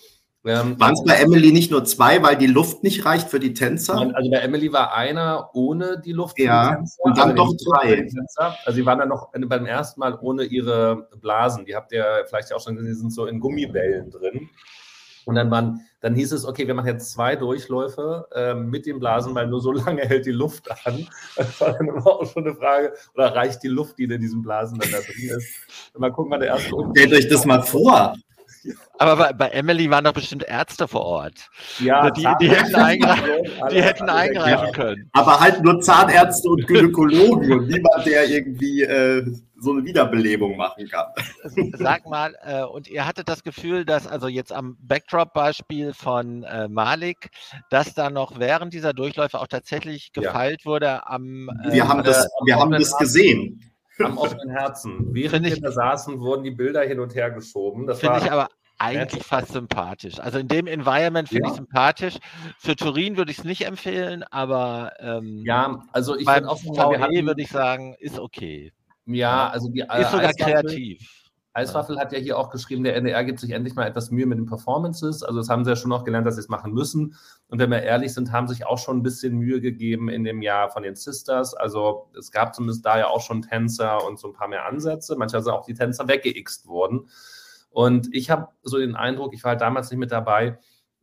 Ähm, 0.45 0.77
Waren 0.77 0.93
es 0.93 1.03
bei 1.05 1.13
Emily 1.13 1.53
nicht 1.53 1.71
nur 1.71 1.85
zwei, 1.85 2.21
weil 2.21 2.35
die 2.35 2.47
Luft 2.47 2.83
nicht 2.83 3.05
reicht 3.05 3.29
für 3.29 3.39
die 3.39 3.53
Tänzer? 3.53 4.11
Also 4.13 4.29
bei 4.29 4.37
Emily 4.37 4.73
war 4.73 4.93
einer 4.93 5.49
ohne 5.53 6.01
die 6.01 6.11
Luft 6.11 6.37
ja, 6.37 6.71
die 6.71 6.75
Tänzer, 6.75 7.03
und 7.03 7.17
dann 7.17 7.35
doch 7.35 7.53
drei. 7.65 8.07
Also 8.65 8.75
sie 8.75 8.85
waren 8.85 8.99
dann 8.99 9.09
noch 9.09 9.31
beim 9.31 9.65
ersten 9.65 10.01
Mal 10.01 10.17
ohne 10.21 10.43
ihre 10.43 11.07
Blasen. 11.21 11.65
Die 11.65 11.75
habt 11.75 11.93
ihr 11.93 12.25
vielleicht 12.27 12.53
auch 12.53 12.61
schon 12.61 12.75
gesehen, 12.75 12.91
die 12.91 12.99
sind 12.99 13.13
so 13.13 13.25
in 13.25 13.39
Gummibällen 13.39 14.11
drin. 14.11 14.49
Und 15.25 15.35
dann, 15.35 15.49
waren, 15.49 15.79
dann 16.01 16.15
hieß 16.15 16.33
es, 16.33 16.45
okay, 16.45 16.67
wir 16.67 16.73
machen 16.73 16.87
jetzt 16.87 17.11
zwei 17.11 17.37
Durchläufe 17.37 18.27
äh, 18.35 18.53
mit 18.53 18.85
den 18.85 18.99
Blasen, 18.99 19.33
weil 19.35 19.47
nur 19.47 19.61
so 19.61 19.71
lange 19.71 20.01
hält 20.01 20.25
die 20.25 20.31
Luft 20.31 20.69
an. 20.85 21.07
Das 21.37 21.61
war 21.61 21.71
dann 21.71 21.87
immer 21.87 22.05
auch 22.05 22.25
schon 22.25 22.45
eine 22.45 22.55
Frage, 22.55 22.93
oder 23.13 23.33
reicht 23.33 23.63
die 23.63 23.69
Luft, 23.69 23.97
die 23.97 24.03
in 24.03 24.19
diesen 24.19 24.41
Blasen 24.41 24.77
dann 24.79 24.91
da 24.91 24.97
drin 24.99 25.37
ist? 25.37 25.47
mal 25.97 26.11
gucken, 26.11 26.31
wann 26.31 26.41
der 26.41 26.49
erste 26.49 26.71
Stellt 26.91 27.13
euch 27.13 27.29
das 27.29 27.45
mal 27.45 27.61
vor. 27.63 28.15
Aber 28.99 29.15
bei, 29.15 29.33
bei, 29.33 29.49
Emily 29.49 29.89
waren 29.89 30.03
doch 30.03 30.13
bestimmt 30.13 30.43
Ärzte 30.43 30.87
vor 30.87 31.05
Ort. 31.05 31.49
Ja, 31.79 32.01
also 32.01 32.13
die, 32.13 32.27
die, 32.41 32.49
hätten, 32.49 32.75
eingreifen, 32.75 33.29
die 33.71 33.81
hätten 33.81 34.09
eingreifen 34.09 34.71
können. 34.73 35.09
Aber 35.13 35.39
halt 35.39 35.63
nur 35.63 35.81
Zahnärzte 35.81 36.49
und 36.49 36.67
Gynäkologen 36.67 37.51
und 37.51 37.67
niemand, 37.67 38.05
der 38.05 38.29
irgendwie 38.29 38.83
äh, 38.83 39.25
so 39.63 39.71
eine 39.71 39.83
Wiederbelebung 39.83 40.57
machen 40.57 40.87
kann. 40.87 41.07
Sag 41.73 42.05
mal, 42.05 42.35
äh, 42.43 42.63
und 42.63 42.87
ihr 42.87 43.05
hattet 43.05 43.29
das 43.29 43.43
Gefühl, 43.43 43.85
dass 43.85 44.07
also 44.07 44.27
jetzt 44.27 44.51
am 44.51 44.77
Backdrop-Beispiel 44.81 45.93
von 45.93 46.43
äh, 46.43 46.67
Malik, 46.67 47.29
dass 47.69 47.93
da 47.93 48.09
noch 48.09 48.39
während 48.39 48.73
dieser 48.73 48.93
Durchläufe 48.93 49.39
auch 49.39 49.47
tatsächlich 49.47 50.11
gefeilt 50.11 50.61
ja. 50.61 50.65
wurde 50.65 51.07
am. 51.07 51.49
Äh, 51.65 51.73
wir 51.73 51.87
haben 51.87 52.03
das, 52.03 52.27
wir 52.45 52.57
haben 52.57 52.71
das 52.71 52.97
gesehen 52.97 53.72
am 53.99 54.17
offenen 54.17 54.49
Herzen. 54.49 55.07
Während 55.13 55.45
ich, 55.45 55.55
wir 55.55 55.61
da 55.61 55.71
saßen, 55.71 56.19
wurden 56.19 56.43
die 56.43 56.51
Bilder 56.51 56.81
hin 56.81 56.99
und 56.99 57.15
her 57.15 57.31
geschoben. 57.31 57.93
Finde 57.95 58.19
ich 58.19 58.31
aber 58.31 58.49
eigentlich 58.79 59.23
fast 59.23 59.53
sympathisch. 59.53 60.19
Also 60.19 60.39
in 60.39 60.47
dem 60.47 60.67
Environment 60.67 61.29
finde 61.29 61.45
ja. 61.45 61.51
ich 61.51 61.55
sympathisch. 61.55 62.17
Für 62.59 62.75
Turin 62.75 63.17
würde 63.17 63.31
ich 63.31 63.39
es 63.39 63.43
nicht 63.43 63.65
empfehlen, 63.65 64.23
aber 64.23 64.93
ähm, 64.99 65.43
ja, 65.45 65.83
also 65.91 66.17
ich 66.17 66.25
beim 66.25 66.45
VW 66.45 67.25
würde 67.25 67.41
ich 67.41 67.49
sagen, 67.49 67.95
ist 67.99 68.19
okay. 68.19 68.73
Ja, 69.05 69.49
also 69.49 69.69
die 69.69 69.81
ist 69.81 70.11
sogar 70.11 70.29
Eiswaffel, 70.29 70.53
kreativ. 70.53 71.22
Eiswaffel 71.53 71.99
hat 71.99 72.11
ja 72.11 72.17
hier 72.17 72.37
auch 72.37 72.49
geschrieben, 72.49 72.83
der 72.83 72.95
NDR 72.95 73.23
gibt 73.23 73.39
sich 73.39 73.51
endlich 73.51 73.75
mal 73.75 73.85
etwas 73.85 74.09
Mühe 74.09 74.25
mit 74.25 74.39
den 74.39 74.47
Performances. 74.47 75.21
Also 75.21 75.39
das 75.39 75.49
haben 75.49 75.63
sie 75.63 75.69
ja 75.69 75.75
schon 75.75 75.89
noch 75.89 76.03
gelernt, 76.03 76.25
dass 76.25 76.35
sie 76.35 76.41
es 76.41 76.49
machen 76.49 76.73
müssen. 76.73 77.15
Und 77.47 77.59
wenn 77.59 77.69
wir 77.69 77.83
ehrlich 77.83 78.13
sind, 78.13 78.31
haben 78.31 78.47
sich 78.47 78.65
auch 78.65 78.79
schon 78.79 78.97
ein 78.97 79.03
bisschen 79.03 79.37
Mühe 79.37 79.61
gegeben 79.61 80.09
in 80.09 80.23
dem 80.23 80.41
Jahr 80.41 80.71
von 80.71 80.81
den 80.81 80.95
Sisters. 80.95 81.53
Also 81.53 82.09
es 82.17 82.31
gab 82.31 82.55
zumindest 82.55 82.83
da 82.83 82.97
ja 82.97 83.07
auch 83.07 83.21
schon 83.21 83.43
Tänzer 83.43 84.03
und 84.03 84.17
so 84.17 84.29
ein 84.29 84.33
paar 84.33 84.47
mehr 84.47 84.65
Ansätze. 84.65 85.15
Manchmal 85.15 85.43
sind 85.43 85.53
auch 85.53 85.65
die 85.65 85.75
Tänzer 85.75 86.07
weggeixt 86.07 86.65
worden. 86.65 87.07
Und 87.69 88.13
ich 88.13 88.31
habe 88.31 88.47
so 88.63 88.79
den 88.79 88.95
Eindruck, 88.95 89.33
ich 89.35 89.43
war 89.43 89.51
halt 89.51 89.61
damals 89.61 89.91
nicht 89.91 89.99
mit 89.99 90.11
dabei, 90.11 90.57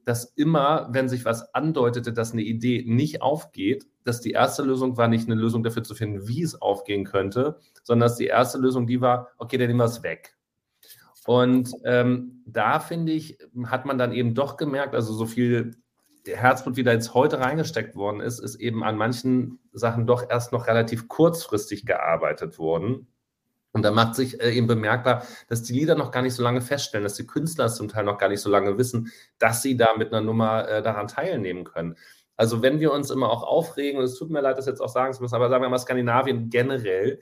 dass 0.05 0.25
immer, 0.25 0.89
wenn 0.91 1.09
sich 1.09 1.25
was 1.25 1.55
andeutete, 1.55 2.13
dass 2.13 2.33
eine 2.33 2.43
Idee 2.43 2.85
nicht 2.87 3.23
aufgeht, 3.23 3.87
dass 4.03 4.21
die 4.21 4.33
erste 4.33 4.63
Lösung 4.63 4.97
war, 4.97 5.07
nicht 5.07 5.29
eine 5.29 5.41
Lösung 5.41 5.63
dafür 5.63 5.85
zu 5.85 5.95
finden, 5.95 6.27
wie 6.27 6.43
es 6.43 6.61
aufgehen 6.61 7.05
könnte, 7.05 7.61
sondern 7.85 8.09
dass 8.09 8.17
die 8.17 8.27
erste 8.27 8.59
Lösung 8.59 8.89
die 8.89 9.01
war, 9.01 9.29
okay, 9.39 9.59
dann 9.59 9.69
nehmen 9.69 9.79
wir 9.79 9.85
es 9.85 10.03
weg. 10.03 10.35
Und 11.27 11.71
ähm, 11.85 12.43
da 12.47 12.81
finde 12.81 13.13
ich, 13.13 13.39
hat 13.67 13.85
man 13.85 13.99
dann 13.99 14.13
eben 14.13 14.35
doch 14.35 14.57
gemerkt, 14.57 14.95
also 14.95 15.13
so 15.13 15.27
viel 15.27 15.77
Herzblut, 16.27 16.77
wie 16.77 16.83
da 16.83 16.93
jetzt 16.93 17.15
heute 17.15 17.41
reingesteckt 17.41 17.95
worden 17.95 18.21
ist, 18.21 18.39
ist 18.41 18.57
eben 18.57 18.85
an 18.85 18.97
manchen 18.97 19.59
Sachen 19.73 20.07
doch 20.07 20.29
erst 20.29 20.53
noch 20.53 20.67
relativ 20.67 21.09
kurzfristig 21.09 21.87
gearbeitet 21.87 22.59
worden. 22.59 23.07
Und 23.73 23.83
da 23.83 23.91
macht 23.91 24.17
sich 24.17 24.41
äh, 24.41 24.51
eben 24.53 24.67
bemerkbar, 24.67 25.25
dass 25.49 25.63
die 25.63 25.73
Lieder 25.73 25.95
noch 25.95 26.11
gar 26.11 26.23
nicht 26.23 26.35
so 26.35 26.43
lange 26.43 26.61
feststellen, 26.61 27.05
dass 27.05 27.15
die 27.15 27.27
Künstler 27.27 27.69
zum 27.69 27.89
Teil 27.89 28.05
noch 28.05 28.19
gar 28.19 28.29
nicht 28.29 28.41
so 28.41 28.51
lange 28.51 28.77
wissen, 28.79 29.13
dass 29.39 29.63
sie 29.63 29.77
da 29.77 29.91
mit 29.97 30.13
einer 30.13 30.23
Nummer 30.23 30.69
äh, 30.69 30.83
daran 30.83 31.07
teilnehmen 31.07 31.65
können. 31.65 31.97
Also 32.37 32.63
wenn 32.63 32.81
wir 32.81 32.93
uns 32.93 33.11
immer 33.11 33.31
auch 33.31 33.43
aufregen, 33.43 33.99
und 33.99 34.05
es 34.05 34.19
tut 34.19 34.31
mir 34.31 34.41
leid, 34.41 34.59
das 34.59 34.67
jetzt 34.67 34.81
auch 34.81 34.89
sagen 34.89 35.13
zu 35.13 35.23
müssen, 35.23 35.35
aber 35.35 35.49
sagen 35.51 35.63
wir 35.63 35.69
mal 35.69 35.79
Skandinavien 35.79 36.51
generell, 36.51 37.21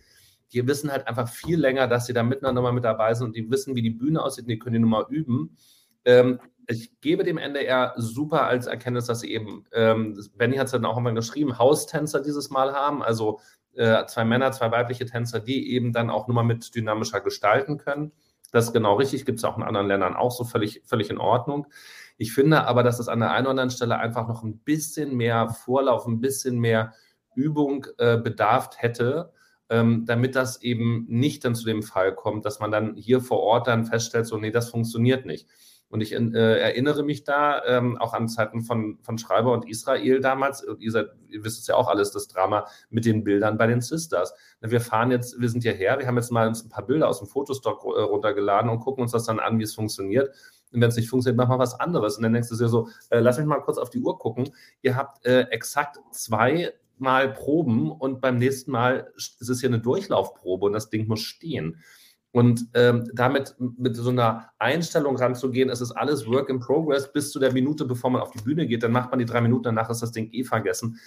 die 0.52 0.66
wissen 0.66 0.90
halt 0.90 1.06
einfach 1.06 1.28
viel 1.28 1.58
länger, 1.58 1.86
dass 1.88 2.06
sie 2.06 2.12
da 2.12 2.22
mit 2.22 2.42
einer 2.42 2.52
Nummer 2.52 2.72
mit 2.72 2.84
dabei 2.84 3.14
sind 3.14 3.28
und 3.28 3.36
die 3.36 3.50
wissen, 3.50 3.74
wie 3.74 3.82
die 3.82 3.90
Bühne 3.90 4.22
aussieht 4.22 4.44
und 4.44 4.50
die 4.50 4.58
können 4.58 4.74
die 4.74 4.80
Nummer 4.80 5.06
üben. 5.08 5.56
Ähm, 6.04 6.40
ich 6.66 7.00
gebe 7.00 7.24
dem 7.24 7.38
NDR 7.38 7.94
super 7.96 8.46
als 8.46 8.66
Erkenntnis, 8.66 9.06
dass 9.06 9.20
sie 9.20 9.32
eben, 9.32 9.64
ähm, 9.72 10.18
Benny 10.36 10.56
hat 10.56 10.66
es 10.66 10.72
dann 10.72 10.84
auch 10.84 10.98
immer 10.98 11.12
geschrieben, 11.12 11.58
Haustänzer 11.58 12.20
dieses 12.20 12.50
Mal 12.50 12.74
haben, 12.74 13.02
also 13.02 13.40
äh, 13.74 14.04
zwei 14.06 14.24
Männer, 14.24 14.52
zwei 14.52 14.70
weibliche 14.70 15.06
Tänzer, 15.06 15.40
die 15.40 15.72
eben 15.72 15.92
dann 15.92 16.10
auch 16.10 16.26
nur 16.26 16.34
mal 16.34 16.42
mit 16.42 16.74
dynamischer 16.74 17.20
gestalten 17.20 17.78
können. 17.78 18.12
Das 18.50 18.66
ist 18.66 18.72
genau 18.72 18.94
richtig, 18.94 19.24
gibt 19.24 19.38
es 19.38 19.44
auch 19.44 19.56
in 19.56 19.62
anderen 19.62 19.88
Ländern 19.88 20.16
auch 20.16 20.30
so 20.30 20.44
völlig, 20.44 20.82
völlig 20.84 21.10
in 21.10 21.18
Ordnung. 21.18 21.66
Ich 22.16 22.32
finde 22.32 22.66
aber, 22.66 22.82
dass 22.82 22.98
es 22.98 23.08
an 23.08 23.20
der 23.20 23.30
einen 23.30 23.46
oder 23.46 23.50
anderen 23.50 23.70
Stelle 23.70 23.98
einfach 23.98 24.26
noch 24.26 24.42
ein 24.42 24.58
bisschen 24.58 25.16
mehr 25.16 25.48
Vorlauf, 25.50 26.06
ein 26.06 26.20
bisschen 26.20 26.58
mehr 26.58 26.92
Übung 27.34 27.86
äh, 27.98 28.16
bedarf 28.18 28.70
hätte, 28.76 29.32
ähm, 29.70 30.04
damit 30.06 30.34
das 30.34 30.62
eben 30.62 31.06
nicht 31.08 31.44
dann 31.44 31.54
zu 31.54 31.64
dem 31.64 31.82
Fall 31.82 32.14
kommt, 32.14 32.44
dass 32.44 32.60
man 32.60 32.70
dann 32.70 32.96
hier 32.96 33.20
vor 33.20 33.40
Ort 33.40 33.66
dann 33.66 33.84
feststellt, 33.84 34.26
so, 34.26 34.38
nee, 34.38 34.50
das 34.50 34.70
funktioniert 34.70 35.26
nicht. 35.26 35.46
Und 35.90 36.02
ich 36.02 36.12
äh, 36.12 36.60
erinnere 36.60 37.02
mich 37.02 37.24
da 37.24 37.64
ähm, 37.64 37.96
auch 37.96 38.12
an 38.12 38.28
Zeiten 38.28 38.60
von, 38.60 38.98
von 39.00 39.16
Schreiber 39.16 39.52
und 39.52 39.68
Israel 39.68 40.20
damals. 40.20 40.64
Ihr, 40.78 40.92
seid, 40.92 41.06
ihr 41.28 41.44
wisst 41.44 41.60
es 41.60 41.66
ja 41.66 41.76
auch 41.76 41.88
alles, 41.88 42.10
das 42.10 42.28
Drama 42.28 42.66
mit 42.90 43.06
den 43.06 43.24
Bildern 43.24 43.56
bei 43.56 43.66
den 43.66 43.80
Sisters. 43.80 44.34
Wir 44.60 44.82
fahren 44.82 45.10
jetzt, 45.10 45.40
wir 45.40 45.48
sind 45.48 45.62
hierher, 45.62 45.98
wir 45.98 46.06
haben 46.06 46.16
jetzt 46.16 46.30
mal 46.30 46.46
ein 46.46 46.68
paar 46.68 46.84
Bilder 46.86 47.08
aus 47.08 47.20
dem 47.20 47.28
Fotostock 47.28 47.84
äh, 47.84 48.02
runtergeladen 48.02 48.70
und 48.70 48.80
gucken 48.80 49.02
uns 49.02 49.12
das 49.12 49.24
dann 49.24 49.40
an, 49.40 49.58
wie 49.58 49.62
es 49.62 49.74
funktioniert. 49.74 50.28
Und 50.72 50.82
wenn 50.82 50.90
es 50.90 50.96
nicht 50.96 51.08
funktioniert, 51.08 51.38
machen 51.38 51.52
wir 51.52 51.58
was 51.58 51.80
anderes. 51.80 52.18
Und 52.18 52.22
dann 52.22 52.34
denkst 52.34 52.50
du 52.50 52.56
dir 52.56 52.68
so, 52.68 52.88
äh, 53.08 53.20
lass 53.20 53.38
mich 53.38 53.46
mal 53.46 53.60
kurz 53.60 53.78
auf 53.78 53.88
die 53.88 54.00
Uhr 54.00 54.18
gucken. 54.18 54.50
Ihr 54.82 54.94
habt 54.94 55.24
äh, 55.24 55.44
exakt 55.44 55.98
zwei 56.12 56.74
Mal 57.00 57.32
Proben 57.32 57.90
und 57.90 58.20
beim 58.20 58.38
nächsten 58.38 58.70
Mal 58.70 59.12
ist 59.16 59.48
es 59.48 59.60
hier 59.60 59.68
eine 59.68 59.80
Durchlaufprobe 59.80 60.66
und 60.66 60.72
das 60.72 60.90
Ding 60.90 61.06
muss 61.06 61.20
stehen. 61.20 61.82
Und 62.30 62.68
ähm, 62.74 63.10
damit 63.14 63.56
mit 63.58 63.96
so 63.96 64.10
einer 64.10 64.50
Einstellung 64.58 65.16
ranzugehen, 65.16 65.70
es 65.70 65.80
ist 65.80 65.92
alles 65.92 66.26
Work 66.26 66.50
in 66.50 66.60
Progress 66.60 67.10
bis 67.10 67.32
zu 67.32 67.38
der 67.38 67.52
Minute, 67.52 67.86
bevor 67.86 68.10
man 68.10 68.20
auf 68.20 68.32
die 68.32 68.42
Bühne 68.42 68.66
geht, 68.66 68.82
dann 68.82 68.92
macht 68.92 69.10
man 69.10 69.18
die 69.18 69.24
drei 69.24 69.40
Minuten, 69.40 69.64
danach 69.64 69.88
ist 69.88 70.02
das 70.02 70.12
Ding 70.12 70.30
eh 70.32 70.44
vergessen. 70.44 71.00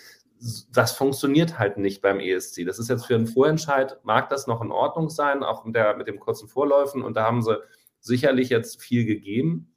Das 0.73 0.93
funktioniert 0.93 1.60
halt 1.60 1.77
nicht 1.77 2.01
beim 2.01 2.19
ESC. 2.19 2.65
Das 2.65 2.80
ist 2.80 2.89
jetzt 2.89 3.06
für 3.06 3.13
einen 3.13 3.27
Vorentscheid, 3.27 3.99
mag 4.04 4.30
das 4.30 4.47
noch 4.47 4.62
in 4.62 4.71
Ordnung 4.71 5.10
sein, 5.10 5.43
auch 5.43 5.63
mit, 5.63 5.75
der, 5.75 5.95
mit 5.95 6.08
dem 6.08 6.19
kurzen 6.19 6.47
Vorläufen. 6.47 7.04
Und 7.04 7.15
da 7.15 7.23
haben 7.23 7.43
sie 7.43 7.60
sicherlich 7.99 8.49
jetzt 8.49 8.82
viel 8.82 9.06
gegeben. 9.06 9.71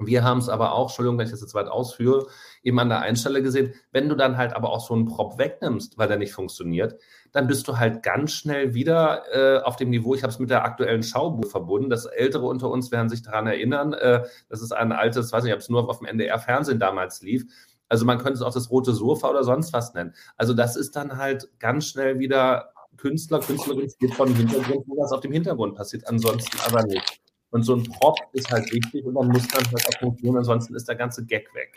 Wir 0.00 0.24
haben 0.24 0.38
es 0.38 0.48
aber 0.48 0.72
auch, 0.72 0.88
Entschuldigung, 0.88 1.18
wenn 1.18 1.26
ich 1.26 1.30
das 1.30 1.42
jetzt 1.42 1.54
weit 1.54 1.68
ausführe, 1.68 2.26
eben 2.62 2.78
an 2.78 2.88
der 2.88 3.00
Einstelle 3.00 3.42
gesehen, 3.42 3.74
wenn 3.92 4.08
du 4.08 4.14
dann 4.14 4.36
halt 4.36 4.54
aber 4.54 4.70
auch 4.70 4.80
so 4.80 4.94
einen 4.94 5.04
Prop 5.04 5.38
wegnimmst, 5.38 5.98
weil 5.98 6.08
der 6.08 6.16
nicht 6.16 6.32
funktioniert, 6.32 6.98
dann 7.32 7.46
bist 7.46 7.68
du 7.68 7.78
halt 7.78 8.02
ganz 8.02 8.32
schnell 8.32 8.74
wieder 8.74 9.22
äh, 9.32 9.62
auf 9.62 9.76
dem 9.76 9.90
Niveau, 9.90 10.14
ich 10.14 10.22
habe 10.22 10.32
es 10.32 10.38
mit 10.38 10.50
der 10.50 10.64
aktuellen 10.64 11.02
Schaubuch 11.02 11.50
verbunden, 11.50 11.90
das 11.90 12.06
Ältere 12.06 12.46
unter 12.46 12.70
uns 12.70 12.90
werden 12.90 13.08
sich 13.08 13.22
daran 13.22 13.46
erinnern, 13.46 13.92
äh, 13.92 14.24
das 14.48 14.62
ist 14.62 14.72
ein 14.72 14.92
altes, 14.92 15.32
weiß 15.32 15.44
nicht, 15.44 15.54
ob 15.54 15.60
es 15.60 15.68
nur 15.68 15.88
auf 15.88 15.98
dem 15.98 16.06
NDR-Fernsehen 16.06 16.80
damals 16.80 17.20
lief, 17.20 17.44
also 17.90 18.06
man 18.06 18.18
könnte 18.18 18.34
es 18.34 18.42
auch 18.42 18.54
das 18.54 18.70
rote 18.70 18.94
Sofa 18.94 19.28
oder 19.28 19.42
sonst 19.42 19.72
was 19.72 19.94
nennen. 19.94 20.14
Also 20.36 20.54
das 20.54 20.76
ist 20.76 20.94
dann 20.94 21.18
halt 21.18 21.50
ganz 21.58 21.86
schnell 21.86 22.20
wieder 22.20 22.72
Künstler, 22.96 23.40
Künstlerin 23.40 23.92
geht 23.98 24.14
von 24.14 24.32
Hintergrund, 24.34 24.84
wo 24.86 25.00
das 25.00 25.12
auf 25.12 25.20
dem 25.20 25.32
Hintergrund 25.32 25.74
passiert, 25.74 26.06
ansonsten 26.06 26.56
aber 26.66 26.84
nicht. 26.84 27.20
Und 27.50 27.64
so 27.64 27.74
ein 27.74 27.82
Prop 27.82 28.16
ist 28.32 28.50
halt 28.50 28.72
wichtig 28.72 29.04
und 29.04 29.14
dann 29.14 29.28
muss 29.28 29.42
man 29.52 29.64
halt 29.64 29.88
auch 29.88 29.98
funktionieren, 29.98 30.38
ansonsten 30.38 30.74
ist 30.74 30.88
der 30.88 30.96
ganze 30.96 31.24
Gag 31.24 31.52
weg. 31.54 31.74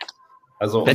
Also 0.58 0.86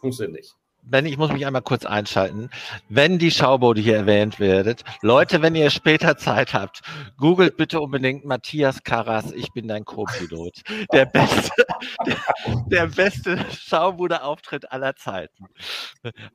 funktioniert 0.00 0.34
nicht. 0.34 0.56
Wenn 0.88 1.04
ich 1.04 1.18
muss 1.18 1.32
mich 1.32 1.44
einmal 1.44 1.62
kurz 1.62 1.84
einschalten. 1.84 2.48
Wenn 2.88 3.18
die 3.18 3.32
Schauboote 3.32 3.80
hier 3.80 3.96
erwähnt 3.96 4.38
werdet, 4.38 4.84
Leute, 5.02 5.42
wenn 5.42 5.56
ihr 5.56 5.70
später 5.70 6.16
Zeit 6.16 6.54
habt, 6.54 6.82
googelt 7.16 7.56
bitte 7.56 7.80
unbedingt 7.80 8.24
Matthias 8.24 8.84
Karas, 8.84 9.32
ich 9.32 9.52
bin 9.52 9.66
dein 9.66 9.84
Co-Pilot. 9.84 10.62
Der 10.92 11.06
beste, 11.06 11.66
der, 12.06 12.16
der 12.66 12.86
beste 12.86 13.44
Schaubude-Auftritt 13.50 14.70
aller 14.70 14.94
Zeiten. 14.94 15.46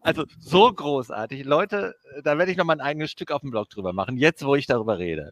Also 0.01 0.25
so 0.37 0.71
großartig. 0.71 1.45
Leute, 1.45 1.95
da 2.23 2.37
werde 2.37 2.51
ich 2.51 2.57
noch 2.57 2.65
mal 2.65 2.73
ein 2.73 2.81
eigenes 2.81 3.11
Stück 3.11 3.31
auf 3.31 3.41
dem 3.41 3.51
Blog 3.51 3.69
drüber 3.69 3.93
machen, 3.93 4.17
jetzt 4.17 4.43
wo 4.45 4.55
ich 4.55 4.67
darüber 4.67 4.99
rede. 4.99 5.31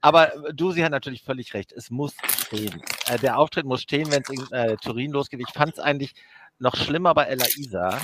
Aber 0.00 0.32
du, 0.54 0.72
sie 0.72 0.82
hat 0.82 0.90
natürlich 0.90 1.22
völlig 1.22 1.52
recht. 1.52 1.70
Es 1.72 1.90
muss 1.90 2.14
stehen. 2.46 2.82
Äh, 3.08 3.18
der 3.18 3.38
Auftritt 3.38 3.66
muss 3.66 3.82
stehen, 3.82 4.10
wenn 4.10 4.22
es 4.22 4.30
in 4.30 4.52
äh, 4.52 4.76
Turin 4.78 5.10
losgeht. 5.10 5.40
Ich 5.46 5.52
fand 5.52 5.74
es 5.74 5.78
eigentlich 5.78 6.14
noch 6.58 6.76
schlimmer 6.76 7.12
bei 7.12 7.24
Ella 7.24 7.46
Isa 7.58 8.00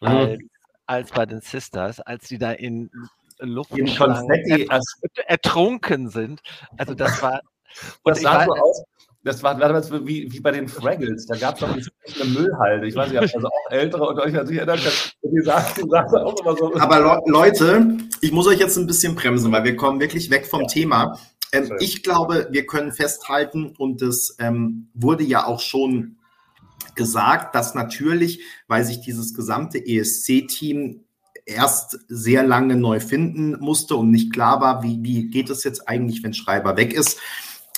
mhm. 0.00 0.08
als, 0.08 0.38
als, 0.86 1.10
bei 1.10 1.26
den 1.26 1.40
Sisters, 1.40 2.00
als 2.00 2.28
die 2.28 2.38
da 2.38 2.52
in 2.52 2.90
Luft 3.38 3.72
er, 3.76 4.80
ertrunken 5.26 6.08
sind. 6.08 6.40
Also 6.76 6.94
das 6.94 7.22
war. 7.22 7.40
das 8.04 8.20
sah 8.20 8.44
so 8.44 8.52
aus, 8.52 8.84
das 9.22 9.42
war 9.42 9.54
damals 9.54 9.92
wie, 9.92 10.32
wie 10.32 10.40
bei 10.40 10.50
den 10.50 10.66
Fraggles. 10.66 11.26
Da 11.26 11.36
gab 11.36 11.56
es 11.56 11.60
noch 11.60 11.70
eine 11.70 12.30
Müllhalde. 12.30 12.86
Ich 12.86 12.94
weiß 12.94 13.10
nicht, 13.10 13.20
also 13.20 13.48
auch 13.48 13.70
Ältere 13.70 14.06
und 14.06 14.18
euch 14.18 14.32
natürlich 14.32 14.58
erinnern 14.58 14.78
können. 14.78 15.34
Die 15.34 15.42
sagten 15.42 15.94
auch 15.94 16.40
immer 16.40 16.56
so. 16.56 16.74
Aber 16.76 17.22
Leute, 17.26 17.98
ich 18.22 18.32
muss 18.32 18.46
euch 18.46 18.58
jetzt 18.58 18.78
ein 18.78 18.86
bisschen 18.86 19.14
bremsen, 19.14 19.52
weil 19.52 19.64
wir 19.64 19.76
kommen 19.76 20.00
wirklich 20.00 20.30
weg 20.30 20.46
vom 20.46 20.62
ja. 20.62 20.66
Thema. 20.68 21.18
Ähm, 21.52 21.70
ich 21.80 22.02
glaube, 22.02 22.48
wir 22.50 22.64
können 22.66 22.92
festhalten, 22.92 23.74
und 23.76 24.00
das 24.00 24.36
ähm, 24.38 24.88
wurde 24.94 25.24
ja 25.24 25.46
auch 25.46 25.60
schon 25.60 26.16
gesagt, 27.00 27.54
dass 27.54 27.74
natürlich, 27.74 28.42
weil 28.68 28.84
sich 28.84 29.00
dieses 29.00 29.32
gesamte 29.32 29.78
ESC-Team 29.78 31.00
erst 31.46 31.98
sehr 32.08 32.42
lange 32.42 32.76
neu 32.76 33.00
finden 33.00 33.56
musste 33.58 33.96
und 33.96 34.10
nicht 34.10 34.34
klar 34.34 34.60
war, 34.60 34.82
wie, 34.82 34.98
wie 35.02 35.30
geht 35.30 35.48
es 35.48 35.64
jetzt 35.64 35.88
eigentlich, 35.88 36.22
wenn 36.22 36.34
Schreiber 36.34 36.76
weg 36.76 36.92
ist, 36.92 37.18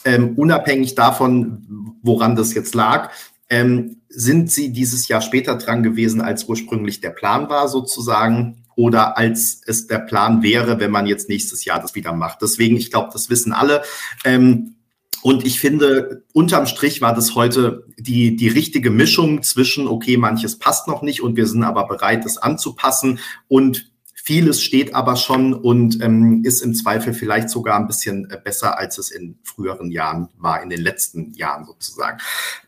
ähm, 0.05 0.35
unabhängig 0.37 0.97
davon, 0.97 1.97
woran 2.03 2.35
das 2.35 2.53
jetzt 2.53 2.75
lag, 2.75 3.13
ähm, 3.49 3.99
sind 4.09 4.51
sie 4.51 4.73
dieses 4.73 5.07
Jahr 5.07 5.21
später 5.21 5.55
dran 5.55 5.85
gewesen, 5.85 6.21
als 6.21 6.45
ursprünglich 6.49 7.01
der 7.01 7.11
Plan 7.11 7.49
war, 7.49 7.69
sozusagen, 7.69 8.65
oder 8.75 9.17
als 9.17 9.61
es 9.65 9.87
der 9.87 10.01
Plan 10.01 10.43
wäre, 10.43 10.81
wenn 10.81 10.91
man 10.91 11.07
jetzt 11.07 11.29
nächstes 11.29 11.65
Jahr 11.65 11.81
das 11.81 11.95
wieder 11.95 12.13
macht. 12.13 12.43
Deswegen, 12.43 12.77
ich 12.77 12.91
glaube, 12.91 13.11
das 13.13 13.31
wissen 13.31 13.53
alle. 13.53 13.83
Ähm, 14.25 14.75
und 15.23 15.47
ich 15.47 15.61
finde, 15.61 16.25
unterm 16.33 16.67
Strich 16.67 17.01
war 17.01 17.15
das 17.15 17.35
heute 17.35 17.87
die, 17.97 18.37
die 18.37 18.49
richtige 18.49 18.91
Mischung 18.91 19.43
zwischen, 19.43 19.87
okay, 19.87 20.17
manches 20.17 20.59
passt 20.59 20.89
noch 20.89 21.03
nicht 21.03 21.23
und 21.23 21.37
wir 21.37 21.47
sind 21.47 21.63
aber 21.63 21.87
bereit, 21.87 22.25
es 22.25 22.39
anzupassen 22.39 23.21
und 23.49 23.93
Vieles 24.25 24.63
steht 24.63 24.95
aber 24.95 25.17
schon 25.17 25.53
und 25.53 26.01
ähm, 26.01 26.45
ist 26.45 26.61
im 26.61 26.75
Zweifel 26.75 27.13
vielleicht 27.13 27.51
sogar 27.51 27.77
ein 27.77 27.89
bisschen 27.89 28.31
äh, 28.31 28.39
besser, 28.39 28.79
als 28.79 28.97
es 28.97 29.11
in 29.11 29.37
früheren 29.43 29.91
Jahren 29.91 30.29
war, 30.39 30.63
in 30.63 30.71
den 30.71 30.81
letzten 30.81 31.33
Jahren 31.35 31.65
sozusagen. 31.65 32.19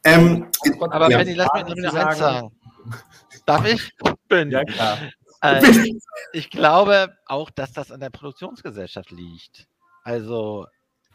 Ähm, 0.02 0.46
aber 0.80 1.08
ja. 1.12 1.18
Benny, 1.18 1.34
lass 1.34 1.48
mich 1.64 1.76
noch 1.76 1.94
eins 1.94 2.18
sagen. 2.18 2.50
Darf 3.46 3.72
ich? 3.72 3.88
Bin. 4.28 4.50
Ja, 4.50 4.64
klar. 4.64 4.98
Äh, 5.42 5.92
ich 6.32 6.50
glaube 6.50 7.16
auch, 7.26 7.50
dass 7.50 7.72
das 7.72 7.92
an 7.92 8.00
der 8.00 8.10
Produktionsgesellschaft 8.10 9.12
liegt. 9.12 9.68
Also 10.02 10.66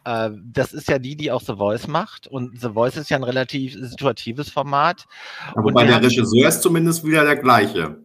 äh, 0.05 0.29
das 0.43 0.73
ist 0.73 0.89
ja 0.89 0.99
die, 0.99 1.15
die 1.15 1.31
auch 1.31 1.41
The 1.41 1.55
Voice 1.55 1.87
macht. 1.87 2.27
Und 2.27 2.59
The 2.59 2.69
Voice 2.69 2.97
ist 2.97 3.09
ja 3.09 3.17
ein 3.17 3.23
relativ 3.23 3.73
situatives 3.73 4.49
Format. 4.49 5.05
Aber 5.53 5.71
bei 5.71 5.85
der 5.85 6.01
Regisseur 6.01 6.47
ist 6.47 6.61
zumindest 6.61 7.03
wieder 7.05 7.23
der 7.23 7.37
gleiche. 7.37 7.97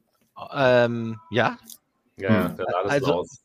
Ähm, 0.52 1.20
ja, 1.30 1.56
ja, 2.16 2.48
hm. 2.48 2.56
der 2.56 2.66
das 2.82 2.92
also, 2.92 3.14
aus. 3.14 3.40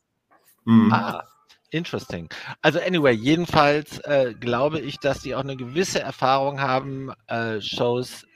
Mhm. 0.64 0.92
Ah, 0.92 1.24
interesting. 1.70 2.28
Also 2.62 2.80
anyway, 2.80 3.12
jedenfalls 3.12 3.98
äh, 4.00 4.34
glaube 4.38 4.80
ich, 4.80 4.98
dass 4.98 5.20
die 5.20 5.34
auch 5.34 5.40
eine 5.40 5.56
gewisse 5.56 6.00
Erfahrung 6.00 6.60
haben, 6.60 7.12
äh, 7.26 7.60
Shows 7.60 8.26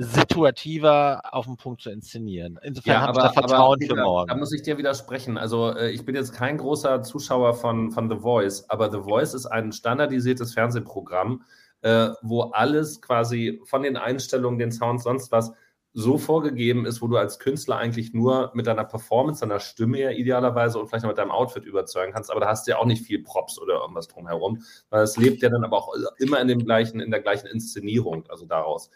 situativer 0.00 1.20
auf 1.32 1.46
den 1.46 1.56
Punkt 1.56 1.82
zu 1.82 1.90
inszenieren. 1.90 2.58
Insofern 2.62 2.92
ja, 2.92 3.00
habe 3.00 3.18
ich 3.18 3.24
da 3.24 3.32
Vertrauen 3.32 3.78
aber, 3.82 3.96
für 3.96 4.00
morgen. 4.00 4.28
Da 4.28 4.36
muss 4.36 4.52
ich 4.52 4.62
dir 4.62 4.78
widersprechen. 4.78 5.36
Also 5.36 5.74
äh, 5.74 5.90
ich 5.90 6.04
bin 6.04 6.14
jetzt 6.14 6.32
kein 6.32 6.56
großer 6.56 7.02
Zuschauer 7.02 7.54
von, 7.54 7.90
von 7.90 8.08
The 8.08 8.18
Voice, 8.18 8.70
aber 8.70 8.92
The 8.92 9.00
Voice 9.00 9.34
ist 9.34 9.46
ein 9.46 9.72
standardisiertes 9.72 10.54
Fernsehprogramm, 10.54 11.42
äh, 11.82 12.10
wo 12.22 12.42
alles 12.42 13.02
quasi 13.02 13.60
von 13.64 13.82
den 13.82 13.96
Einstellungen, 13.96 14.60
den 14.60 14.70
Sounds, 14.70 15.02
sonst 15.02 15.32
was 15.32 15.52
so 15.94 16.16
vorgegeben 16.16 16.86
ist, 16.86 17.02
wo 17.02 17.08
du 17.08 17.16
als 17.16 17.40
Künstler 17.40 17.78
eigentlich 17.78 18.14
nur 18.14 18.52
mit 18.54 18.68
deiner 18.68 18.84
Performance, 18.84 19.40
deiner 19.40 19.58
Stimme 19.58 19.98
ja 19.98 20.10
idealerweise 20.10 20.78
und 20.78 20.86
vielleicht 20.86 21.02
noch 21.02 21.10
mit 21.10 21.18
deinem 21.18 21.32
Outfit 21.32 21.64
überzeugen 21.64 22.12
kannst, 22.12 22.30
aber 22.30 22.38
da 22.38 22.46
hast 22.46 22.68
du 22.68 22.70
ja 22.70 22.78
auch 22.78 22.84
nicht 22.84 23.04
viel 23.04 23.24
Props 23.24 23.58
oder 23.58 23.80
irgendwas 23.80 24.06
drumherum, 24.06 24.62
weil 24.90 25.02
es 25.02 25.16
lebt 25.16 25.42
ja 25.42 25.48
dann 25.48 25.64
aber 25.64 25.78
auch 25.78 25.92
immer 26.18 26.40
in 26.40 26.46
dem 26.46 26.64
gleichen, 26.64 27.00
in 27.00 27.10
der 27.10 27.20
gleichen 27.20 27.48
Inszenierung, 27.48 28.24
also 28.28 28.46
daraus. 28.46 28.90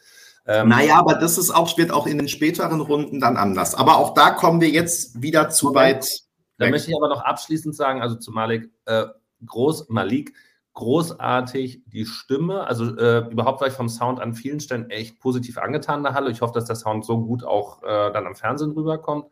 Ähm, 0.47 0.69
naja, 0.69 0.97
aber 0.97 1.15
das 1.15 1.39
ist 1.39 1.51
auch, 1.51 1.77
wird 1.79 1.93
auch 1.93 2.07
in 2.07 2.19
den 2.19 2.29
späteren 2.29 2.81
Runden 2.81 3.21
dann 3.21 3.37
anders. 3.37 3.75
Aber 3.75 3.97
auch 3.97 4.15
da 4.15 4.31
kommen 4.31 4.61
wir 4.61 4.71
jetzt 4.71 5.23
wieder 5.23 5.51
zu 5.51 5.75
weit. 5.75 6.07
Da 6.59 6.69
möchte 6.69 6.91
ich 6.91 6.97
aber 6.97 7.09
noch 7.09 7.23
abschließend 7.23 7.75
sagen, 7.75 8.03
also 8.03 8.17
zu 8.17 8.31
Malik, 8.31 8.71
äh, 8.87 9.07
Groß, 9.45 9.89
Malik, 9.89 10.35
großartig 10.75 11.83
die 11.87 12.07
Stimme. 12.07 12.67
Also 12.67 12.97
äh, 12.97 13.29
überhaupt 13.31 13.61
war 13.61 13.69
ich 13.69 13.75
vom 13.75 13.89
Sound 13.89 14.21
an 14.21 14.35
vielen 14.35 14.61
Stellen 14.61 14.91
echt 14.91 15.21
positiv 15.21 15.59
angetan 15.59 16.03
der 16.03 16.15
Halle. 16.15 16.31
Ich 16.31 16.41
hoffe, 16.41 16.55
dass 16.55 16.65
der 16.65 16.77
Sound 16.77 17.05
so 17.05 17.21
gut 17.25 17.45
auch 17.45 17.83
äh, 17.83 18.13
dann 18.13 18.27
am 18.27 18.37
Fernsehen 18.37 18.73
rüberkommt. 18.73 19.27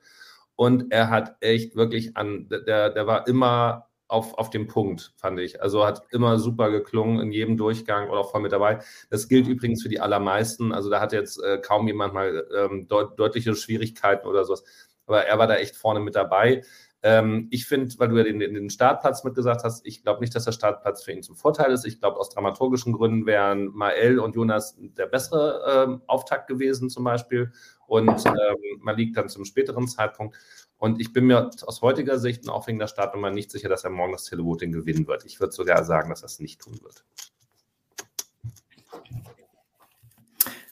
Und 0.56 0.92
er 0.92 1.08
hat 1.08 1.36
echt 1.40 1.74
wirklich 1.76 2.16
an, 2.16 2.48
der, 2.48 2.90
der 2.90 3.06
war 3.06 3.26
immer 3.26 3.89
auf, 4.11 4.34
auf 4.34 4.50
dem 4.50 4.66
Punkt, 4.66 5.12
fand 5.16 5.38
ich. 5.38 5.62
Also 5.62 5.86
hat 5.86 6.02
immer 6.11 6.38
super 6.38 6.70
geklungen 6.70 7.20
in 7.20 7.32
jedem 7.32 7.56
Durchgang 7.56 8.11
oder 8.11 8.20
auch 8.20 8.30
voll 8.32 8.40
mit 8.40 8.52
dabei. 8.52 8.80
Das 9.08 9.28
gilt 9.28 9.46
übrigens 9.46 9.82
für 9.82 9.88
die 9.88 10.00
allermeisten. 10.00 10.72
Also 10.72 10.90
da 10.90 11.00
hat 11.00 11.12
jetzt 11.12 11.42
äh, 11.42 11.58
kaum 11.58 11.86
jemand 11.86 12.14
mal 12.14 12.46
ähm, 12.56 12.88
deut 12.88 13.18
deutliche 13.18 13.54
Schwierigkeiten 13.54 14.26
oder 14.26 14.44
sowas. 14.44 14.64
Aber 15.06 15.24
er 15.24 15.38
war 15.38 15.46
da 15.46 15.56
echt 15.56 15.76
vorne 15.76 16.00
mit 16.00 16.14
dabei. 16.14 16.62
Ähm, 17.02 17.48
ich 17.50 17.66
finde, 17.66 17.94
weil 17.98 18.08
du 18.08 18.16
ja 18.18 18.24
den, 18.24 18.40
den 18.40 18.68
Startplatz 18.68 19.24
mitgesagt 19.24 19.64
hast, 19.64 19.86
ich 19.86 20.02
glaube 20.02 20.20
nicht, 20.20 20.34
dass 20.34 20.44
der 20.44 20.52
Startplatz 20.52 21.02
für 21.02 21.12
ihn 21.12 21.22
zum 21.22 21.34
Vorteil 21.34 21.72
ist. 21.72 21.86
Ich 21.86 21.98
glaube, 21.98 22.18
aus 22.18 22.28
dramaturgischen 22.28 22.92
Gründen 22.92 23.24
wären 23.24 23.68
Mael 23.68 24.18
und 24.18 24.36
Jonas 24.36 24.76
der 24.78 25.06
bessere 25.06 25.86
ähm, 25.88 26.02
Auftakt 26.06 26.46
gewesen 26.46 26.90
zum 26.90 27.04
Beispiel 27.04 27.52
und 27.86 28.24
ähm, 28.26 28.80
Malik 28.80 29.14
dann 29.14 29.28
zum 29.28 29.44
späteren 29.44 29.88
Zeitpunkt. 29.88 30.36
Und 30.80 30.98
ich 30.98 31.12
bin 31.12 31.26
mir 31.26 31.50
aus 31.66 31.82
heutiger 31.82 32.18
Sicht 32.18 32.44
und 32.44 32.50
auch 32.50 32.66
wegen 32.66 32.78
der 32.78 32.88
Startnummer 32.88 33.30
nicht 33.30 33.50
sicher, 33.50 33.68
dass 33.68 33.84
er 33.84 33.90
morgen 33.90 34.12
das 34.12 34.24
Televoting 34.24 34.72
gewinnen 34.72 35.06
wird. 35.06 35.26
Ich 35.26 35.38
würde 35.38 35.52
sogar 35.52 35.84
sagen, 35.84 36.08
dass 36.08 36.22
er 36.22 36.26
es 36.26 36.40
nicht 36.40 36.58
tun 36.58 36.80
wird. 36.82 37.04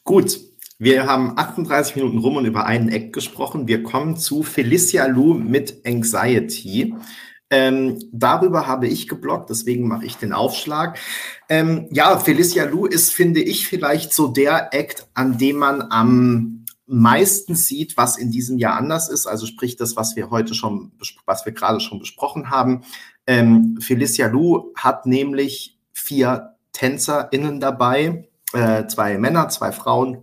Gut, 0.04 0.40
wir 0.78 1.06
haben 1.06 1.36
38 1.36 1.96
Minuten 1.96 2.18
rum 2.18 2.38
und 2.38 2.46
über 2.46 2.64
einen 2.64 2.88
Act 2.88 3.12
gesprochen. 3.12 3.68
Wir 3.68 3.82
kommen 3.82 4.16
zu 4.16 4.42
Felicia 4.42 5.04
Lu 5.04 5.34
mit 5.34 5.86
Anxiety. 5.86 6.94
Ähm, 7.50 7.98
darüber 8.10 8.66
habe 8.66 8.88
ich 8.88 9.08
geblockt, 9.08 9.50
deswegen 9.50 9.88
mache 9.88 10.06
ich 10.06 10.16
den 10.16 10.32
Aufschlag. 10.32 10.98
Ähm, 11.50 11.86
ja, 11.90 12.18
Felicia 12.18 12.64
Lu 12.64 12.86
ist, 12.86 13.12
finde 13.12 13.42
ich, 13.42 13.66
vielleicht 13.66 14.14
so 14.14 14.28
der 14.28 14.72
Act, 14.72 15.06
an 15.12 15.36
dem 15.36 15.56
man 15.56 15.82
am 15.82 16.64
meisten 16.88 17.54
sieht, 17.54 17.96
was 17.96 18.16
in 18.16 18.30
diesem 18.30 18.58
Jahr 18.58 18.76
anders 18.76 19.08
ist. 19.08 19.26
Also 19.26 19.46
sprich 19.46 19.76
das, 19.76 19.96
was 19.96 20.16
wir 20.16 20.30
heute 20.30 20.54
schon, 20.54 20.92
was 21.26 21.46
wir 21.46 21.52
gerade 21.52 21.80
schon 21.80 21.98
besprochen 21.98 22.50
haben. 22.50 22.82
Ähm, 23.26 23.78
Felicia 23.80 24.26
Lu 24.26 24.72
hat 24.74 25.06
nämlich 25.06 25.78
vier 25.92 26.56
TänzerInnen 26.72 27.60
dabei, 27.60 28.28
äh, 28.52 28.86
zwei 28.86 29.18
Männer, 29.18 29.48
zwei 29.48 29.72
Frauen 29.72 30.22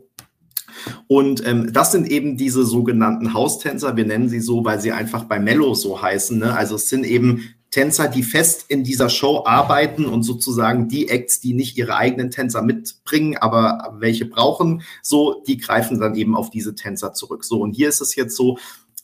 und 1.08 1.46
ähm, 1.46 1.72
das 1.72 1.92
sind 1.92 2.08
eben 2.08 2.38
diese 2.38 2.66
sogenannten 2.66 3.34
Haustänzer. 3.34 3.96
Wir 3.96 4.06
nennen 4.06 4.30
sie 4.30 4.40
so, 4.40 4.66
weil 4.66 4.80
sie 4.80 4.92
einfach 4.92 5.26
bei 5.26 5.40
Mello 5.40 5.74
so 5.74 6.02
heißen. 6.02 6.40
Ne? 6.40 6.56
Also 6.56 6.76
es 6.76 6.90
sind 6.90 7.06
eben 7.06 7.55
Tänzer, 7.76 8.08
die 8.08 8.24
fest 8.24 8.68
in 8.70 8.86
dieser 8.86 9.10
Show 9.10 9.44
arbeiten 9.46 10.06
und 10.06 10.24
sozusagen 10.24 10.88
die 10.88 11.10
Acts, 11.10 11.42
die 11.42 11.54
nicht 11.54 11.78
ihre 11.78 11.98
eigenen 11.98 12.32
Tänzer 12.32 12.62
mitbringen, 12.62 13.36
aber 13.36 13.98
welche 14.00 14.24
brauchen, 14.24 14.82
so, 15.02 15.44
die 15.46 15.58
greifen 15.58 16.00
dann 16.00 16.16
eben 16.16 16.38
auf 16.38 16.50
diese 16.50 16.74
Tänzer 16.74 17.12
zurück. 17.12 17.44
So, 17.44 17.60
und 17.60 17.74
hier 17.74 17.90
ist 17.90 18.00
es 18.00 18.16
jetzt 18.16 18.38
so, 18.38 18.58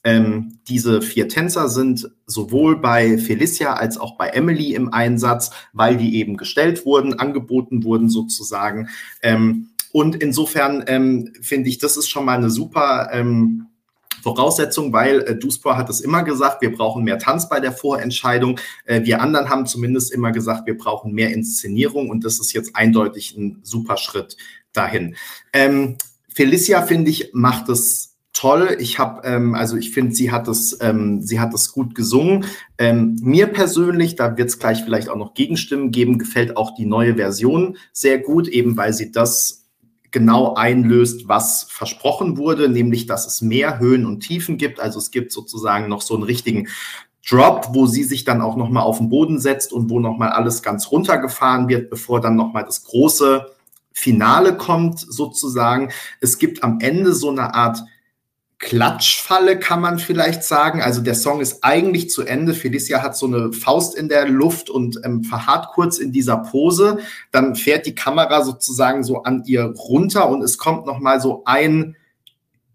ähm, 0.05 0.59
diese 0.69 1.01
vier 1.01 1.27
Tänzer 1.27 1.67
sind 1.67 2.11
sowohl 2.25 2.79
bei 2.79 3.17
Felicia 3.17 3.73
als 3.73 3.97
auch 3.97 4.15
bei 4.15 4.29
Emily 4.29 4.73
im 4.73 4.93
Einsatz, 4.93 5.51
weil 5.73 5.97
die 5.97 6.15
eben 6.15 6.37
gestellt 6.37 6.85
wurden, 6.85 7.19
angeboten 7.19 7.83
wurden 7.83 8.09
sozusagen. 8.09 8.87
Ähm, 9.21 9.71
und 9.91 10.15
insofern 10.15 10.85
ähm, 10.87 11.33
finde 11.41 11.67
ich, 11.67 11.77
das 11.77 11.97
ist 11.97 12.07
schon 12.07 12.23
mal 12.23 12.37
eine 12.37 12.49
super 12.49 13.09
ähm, 13.11 13.67
Voraussetzung, 14.21 14.93
weil 14.93 15.21
äh, 15.21 15.35
Duspor 15.35 15.77
hat 15.77 15.89
es 15.89 16.01
immer 16.01 16.23
gesagt, 16.23 16.61
wir 16.61 16.71
brauchen 16.71 17.03
mehr 17.03 17.19
Tanz 17.19 17.49
bei 17.49 17.59
der 17.59 17.71
Vorentscheidung. 17.71 18.59
Äh, 18.85 19.03
wir 19.03 19.21
anderen 19.21 19.49
haben 19.49 19.65
zumindest 19.65 20.11
immer 20.11 20.31
gesagt, 20.31 20.67
wir 20.67 20.77
brauchen 20.77 21.13
mehr 21.13 21.33
Inszenierung 21.33 22.09
und 22.09 22.23
das 22.23 22.39
ist 22.39 22.53
jetzt 22.53 22.75
eindeutig 22.75 23.35
ein 23.37 23.59
super 23.63 23.97
Schritt 23.97 24.37
dahin. 24.73 25.15
Ähm, 25.53 25.97
Felicia, 26.33 26.81
finde 26.81 27.11
ich, 27.11 27.31
macht 27.33 27.69
es 27.69 28.11
toll. 28.33 28.77
Ich 28.79 28.97
habe, 28.99 29.27
ähm, 29.27 29.53
also 29.55 29.75
ich 29.75 29.91
finde, 29.91 30.15
sie 30.15 30.31
hat 30.31 30.47
es, 30.47 30.77
ähm, 30.81 31.21
sie 31.21 31.39
hat 31.39 31.53
es 31.53 31.71
gut 31.71 31.95
gesungen. 31.95 32.45
Ähm, 32.77 33.17
mir 33.21 33.47
persönlich, 33.47 34.15
da 34.15 34.37
wird 34.37 34.49
es 34.49 34.59
gleich 34.59 34.83
vielleicht 34.83 35.09
auch 35.09 35.17
noch 35.17 35.33
Gegenstimmen 35.33 35.91
geben, 35.91 36.17
gefällt 36.17 36.57
auch 36.57 36.73
die 36.75 36.85
neue 36.85 37.15
Version 37.15 37.77
sehr 37.91 38.19
gut, 38.19 38.47
eben 38.47 38.77
weil 38.77 38.93
sie 38.93 39.11
das 39.11 39.60
genau 40.11 40.53
einlöst, 40.55 41.27
was 41.27 41.63
versprochen 41.69 42.37
wurde, 42.37 42.69
nämlich 42.69 43.05
dass 43.05 43.25
es 43.25 43.41
mehr 43.41 43.79
Höhen 43.79 44.05
und 44.05 44.19
Tiefen 44.19 44.57
gibt. 44.57 44.79
Also 44.79 44.99
es 44.99 45.11
gibt 45.11 45.31
sozusagen 45.31 45.87
noch 45.87 46.01
so 46.01 46.13
einen 46.13 46.23
richtigen 46.23 46.67
Drop, 47.27 47.69
wo 47.73 47.85
sie 47.85 48.03
sich 48.03 48.23
dann 48.23 48.41
auch 48.41 48.57
nochmal 48.57 48.83
auf 48.83 48.97
den 48.97 49.09
Boden 49.09 49.39
setzt 49.39 49.71
und 49.71 49.89
wo 49.89 49.99
nochmal 49.99 50.29
alles 50.29 50.63
ganz 50.63 50.91
runtergefahren 50.91 51.67
wird, 51.69 51.89
bevor 51.89 52.19
dann 52.19 52.35
nochmal 52.35 52.65
das 52.65 52.83
große 52.83 53.45
Finale 53.93 54.57
kommt, 54.57 54.99
sozusagen. 54.99 55.91
Es 56.19 56.37
gibt 56.37 56.63
am 56.63 56.79
Ende 56.79 57.13
so 57.13 57.29
eine 57.29 57.53
Art 57.53 57.83
Klatschfalle, 58.61 59.57
kann 59.57 59.81
man 59.81 59.97
vielleicht 59.97 60.43
sagen. 60.43 60.81
Also 60.81 61.01
der 61.01 61.15
Song 61.15 61.41
ist 61.41 61.63
eigentlich 61.63 62.09
zu 62.09 62.21
Ende. 62.21 62.53
Felicia 62.53 63.01
hat 63.01 63.17
so 63.17 63.25
eine 63.25 63.51
Faust 63.51 63.95
in 63.95 64.07
der 64.07 64.27
Luft 64.27 64.69
und 64.69 64.99
ähm, 65.03 65.23
verharrt 65.23 65.69
kurz 65.73 65.97
in 65.97 66.11
dieser 66.11 66.37
Pose. 66.37 66.99
Dann 67.31 67.55
fährt 67.55 67.87
die 67.87 67.95
Kamera 67.95 68.43
sozusagen 68.43 69.03
so 69.03 69.23
an 69.23 69.43
ihr 69.45 69.63
runter 69.63 70.29
und 70.29 70.43
es 70.43 70.59
kommt 70.59 70.85
noch 70.85 70.99
mal 70.99 71.19
so 71.19 71.41
ein 71.45 71.95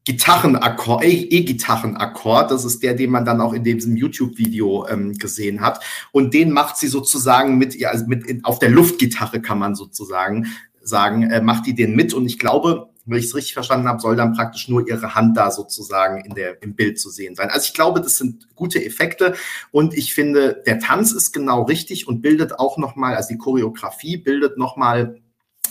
Gitarrenakkord, 0.05 1.05
E-Gitarrenakkord. 1.05 2.51
Das 2.51 2.65
ist 2.65 2.83
der, 2.83 2.95
den 2.95 3.11
man 3.11 3.25
dann 3.25 3.41
auch 3.41 3.53
in 3.53 3.63
diesem 3.63 3.97
YouTube-Video 3.97 4.89
ähm, 4.89 5.15
gesehen 5.15 5.61
hat. 5.61 5.83
Und 6.11 6.35
den 6.35 6.51
macht 6.51 6.77
sie 6.77 6.89
sozusagen 6.89 7.59
mit 7.59 7.77
ihr, 7.77 7.91
also 7.91 8.07
mit 8.07 8.27
in, 8.27 8.45
auf 8.45 8.59
der 8.59 8.71
Luftgitarre 8.71 9.41
kann 9.41 9.61
man 9.61 9.77
sozusagen 9.77 10.47
sagen, 10.83 11.31
äh, 11.31 11.41
macht 11.41 11.67
die 11.67 11.75
den 11.75 11.95
mit. 11.95 12.13
Und 12.13 12.27
ich 12.27 12.41
glaube, 12.41 12.89
wenn 13.07 13.19
ich 13.19 13.27
es 13.27 13.35
richtig 13.35 13.55
verstanden 13.55 13.89
habe, 13.89 14.01
soll 14.01 14.17
dann 14.17 14.35
praktisch 14.35 14.69
nur 14.69 14.87
ihre 14.87 15.15
Hand 15.15 15.37
da 15.37 15.51
sozusagen 15.51 16.25
in 16.25 16.35
der, 16.35 16.63
im 16.63 16.75
Bild 16.75 16.99
zu 16.99 17.09
sehen 17.09 17.35
sein. 17.35 17.51
Also 17.51 17.67
ich 17.67 17.75
glaube, 17.75 18.01
das 18.01 18.17
sind 18.19 18.49
gute 18.55 18.85
Effekte 18.85 19.35
und 19.71 19.95
ich 19.95 20.13
finde, 20.13 20.63
der 20.67 20.81
Tanz 20.81 21.13
ist 21.13 21.33
genau 21.33 21.63
richtig 21.63 22.09
und 22.09 22.21
bildet 22.21 22.59
auch 22.59 22.79
nochmal, 22.79 23.15
also 23.15 23.29
die 23.29 23.39
Choreografie 23.39 24.17
bildet 24.17 24.59
nochmal 24.59 25.21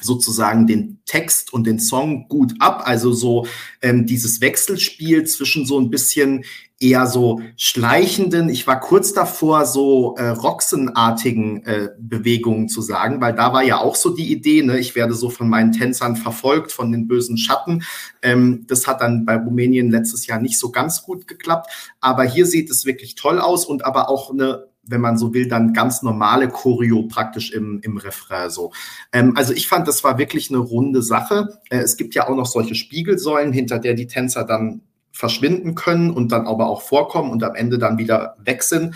sozusagen 0.01 0.67
den 0.67 0.99
Text 1.05 1.53
und 1.53 1.65
den 1.65 1.79
Song 1.79 2.27
gut 2.27 2.53
ab. 2.59 2.83
Also 2.85 3.13
so 3.13 3.47
ähm, 3.81 4.05
dieses 4.05 4.41
Wechselspiel 4.41 5.25
zwischen 5.25 5.65
so 5.65 5.79
ein 5.79 5.89
bisschen 5.89 6.43
eher 6.79 7.07
so 7.07 7.41
schleichenden, 7.55 8.49
ich 8.49 8.67
war 8.67 8.79
kurz 8.79 9.13
davor, 9.13 9.65
so 9.65 10.15
äh, 10.17 10.27
Roxen-artigen 10.27 11.63
äh, 11.63 11.89
Bewegungen 11.97 12.67
zu 12.67 12.81
sagen, 12.81 13.21
weil 13.21 13.33
da 13.33 13.53
war 13.53 13.63
ja 13.63 13.79
auch 13.79 13.95
so 13.95 14.09
die 14.09 14.31
Idee, 14.31 14.61
ne, 14.61 14.77
ich 14.77 14.93
werde 14.93 15.13
so 15.13 15.29
von 15.29 15.47
meinen 15.47 15.71
Tänzern 15.71 16.17
verfolgt, 16.17 16.73
von 16.73 16.91
den 16.91 17.07
bösen 17.07 17.37
Schatten. 17.37 17.83
Ähm, 18.21 18.65
das 18.67 18.87
hat 18.87 18.99
dann 19.01 19.25
bei 19.25 19.37
Rumänien 19.37 19.89
letztes 19.89 20.27
Jahr 20.27 20.41
nicht 20.41 20.59
so 20.59 20.69
ganz 20.69 21.03
gut 21.03 21.27
geklappt, 21.27 21.71
aber 22.01 22.23
hier 22.23 22.45
sieht 22.45 22.69
es 22.69 22.85
wirklich 22.85 23.15
toll 23.15 23.39
aus 23.39 23.65
und 23.65 23.85
aber 23.85 24.09
auch 24.09 24.31
eine 24.31 24.67
wenn 24.87 25.01
man 25.01 25.17
so 25.17 25.33
will, 25.33 25.47
dann 25.47 25.73
ganz 25.73 26.01
normale 26.01 26.47
Choreo 26.47 27.03
praktisch 27.03 27.51
im, 27.51 27.79
im 27.81 27.97
Refrain 27.97 28.49
so. 28.49 28.71
Ähm, 29.11 29.33
also 29.35 29.53
ich 29.53 29.67
fand, 29.67 29.87
das 29.87 30.03
war 30.03 30.17
wirklich 30.17 30.49
eine 30.49 30.59
runde 30.59 31.01
Sache. 31.01 31.59
Äh, 31.69 31.79
es 31.79 31.97
gibt 31.97 32.15
ja 32.15 32.27
auch 32.27 32.35
noch 32.35 32.45
solche 32.45 32.75
Spiegelsäulen, 32.75 33.53
hinter 33.53 33.79
der 33.79 33.93
die 33.93 34.07
Tänzer 34.07 34.43
dann 34.43 34.81
verschwinden 35.11 35.75
können 35.75 36.09
und 36.11 36.31
dann 36.31 36.45
aber 36.45 36.67
auch 36.67 36.81
vorkommen 36.81 37.31
und 37.31 37.43
am 37.43 37.55
Ende 37.55 37.77
dann 37.79 37.97
wieder 37.97 38.35
weg 38.43 38.63
sind. 38.63 38.95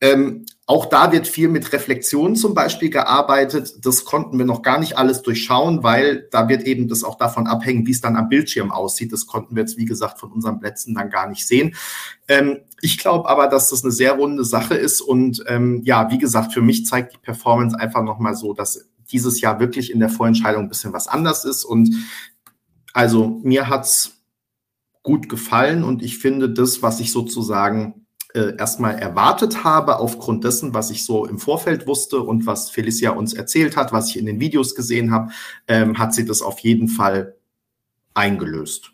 Ähm, 0.00 0.46
auch 0.68 0.86
da 0.86 1.12
wird 1.12 1.28
viel 1.28 1.48
mit 1.48 1.72
Reflexion 1.72 2.34
zum 2.34 2.52
Beispiel 2.52 2.90
gearbeitet. 2.90 3.86
Das 3.86 4.04
konnten 4.04 4.36
wir 4.36 4.44
noch 4.44 4.62
gar 4.62 4.80
nicht 4.80 4.98
alles 4.98 5.22
durchschauen, 5.22 5.84
weil 5.84 6.26
da 6.32 6.48
wird 6.48 6.64
eben 6.64 6.88
das 6.88 7.04
auch 7.04 7.16
davon 7.16 7.46
abhängen, 7.46 7.86
wie 7.86 7.92
es 7.92 8.00
dann 8.00 8.16
am 8.16 8.28
Bildschirm 8.28 8.72
aussieht. 8.72 9.12
Das 9.12 9.28
konnten 9.28 9.54
wir 9.54 9.62
jetzt, 9.62 9.76
wie 9.76 9.84
gesagt, 9.84 10.18
von 10.18 10.32
unseren 10.32 10.58
Plätzen 10.58 10.92
dann 10.96 11.08
gar 11.08 11.28
nicht 11.28 11.46
sehen. 11.46 11.76
Ähm, 12.26 12.58
ich 12.80 12.98
glaube 12.98 13.28
aber, 13.28 13.46
dass 13.46 13.70
das 13.70 13.84
eine 13.84 13.92
sehr 13.92 14.14
runde 14.14 14.44
Sache 14.44 14.74
ist 14.74 15.00
und 15.00 15.44
ähm, 15.46 15.82
ja, 15.84 16.10
wie 16.10 16.18
gesagt, 16.18 16.52
für 16.52 16.62
mich 16.62 16.84
zeigt 16.84 17.12
die 17.12 17.18
Performance 17.18 17.78
einfach 17.78 18.02
nochmal 18.02 18.34
so, 18.34 18.52
dass 18.52 18.88
dieses 19.12 19.40
Jahr 19.40 19.60
wirklich 19.60 19.92
in 19.92 20.00
der 20.00 20.08
Vorentscheidung 20.08 20.64
ein 20.64 20.68
bisschen 20.68 20.92
was 20.92 21.06
anders 21.06 21.44
ist 21.44 21.64
und 21.64 21.94
also 22.92 23.40
mir 23.44 23.68
hat's 23.68 24.24
gut 25.04 25.28
gefallen 25.28 25.84
und 25.84 26.02
ich 26.02 26.18
finde 26.18 26.50
das, 26.50 26.82
was 26.82 26.98
ich 26.98 27.12
sozusagen 27.12 28.05
äh, 28.36 28.54
erstmal 28.56 28.98
erwartet 28.98 29.64
habe, 29.64 29.98
aufgrund 29.98 30.44
dessen, 30.44 30.74
was 30.74 30.90
ich 30.90 31.04
so 31.04 31.26
im 31.26 31.38
Vorfeld 31.38 31.86
wusste 31.86 32.20
und 32.20 32.46
was 32.46 32.70
Felicia 32.70 33.10
uns 33.10 33.34
erzählt 33.34 33.76
hat, 33.76 33.92
was 33.92 34.10
ich 34.10 34.18
in 34.18 34.26
den 34.26 34.38
Videos 34.38 34.74
gesehen 34.74 35.10
habe, 35.10 35.32
ähm, 35.66 35.98
hat 35.98 36.14
sie 36.14 36.26
das 36.26 36.42
auf 36.42 36.58
jeden 36.60 36.88
Fall 36.88 37.34
eingelöst. 38.14 38.92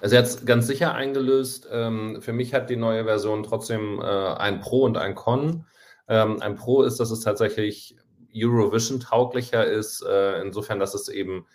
Also 0.00 0.16
es 0.16 0.44
ganz 0.44 0.66
sicher 0.66 0.94
eingelöst. 0.94 1.68
Ähm, 1.70 2.18
für 2.20 2.32
mich 2.32 2.54
hat 2.54 2.70
die 2.70 2.76
neue 2.76 3.04
Version 3.04 3.42
trotzdem 3.42 4.00
äh, 4.00 4.04
ein 4.04 4.60
Pro 4.60 4.84
und 4.84 4.96
ein 4.96 5.14
Con. 5.14 5.66
Ähm, 6.08 6.40
ein 6.40 6.54
Pro 6.54 6.82
ist, 6.82 7.00
dass 7.00 7.10
es 7.10 7.20
tatsächlich 7.20 7.96
Eurovision 8.34 9.00
tauglicher 9.00 9.66
ist, 9.66 10.02
äh, 10.02 10.40
insofern, 10.42 10.78
dass 10.78 10.94
es 10.94 11.08
eben 11.08 11.46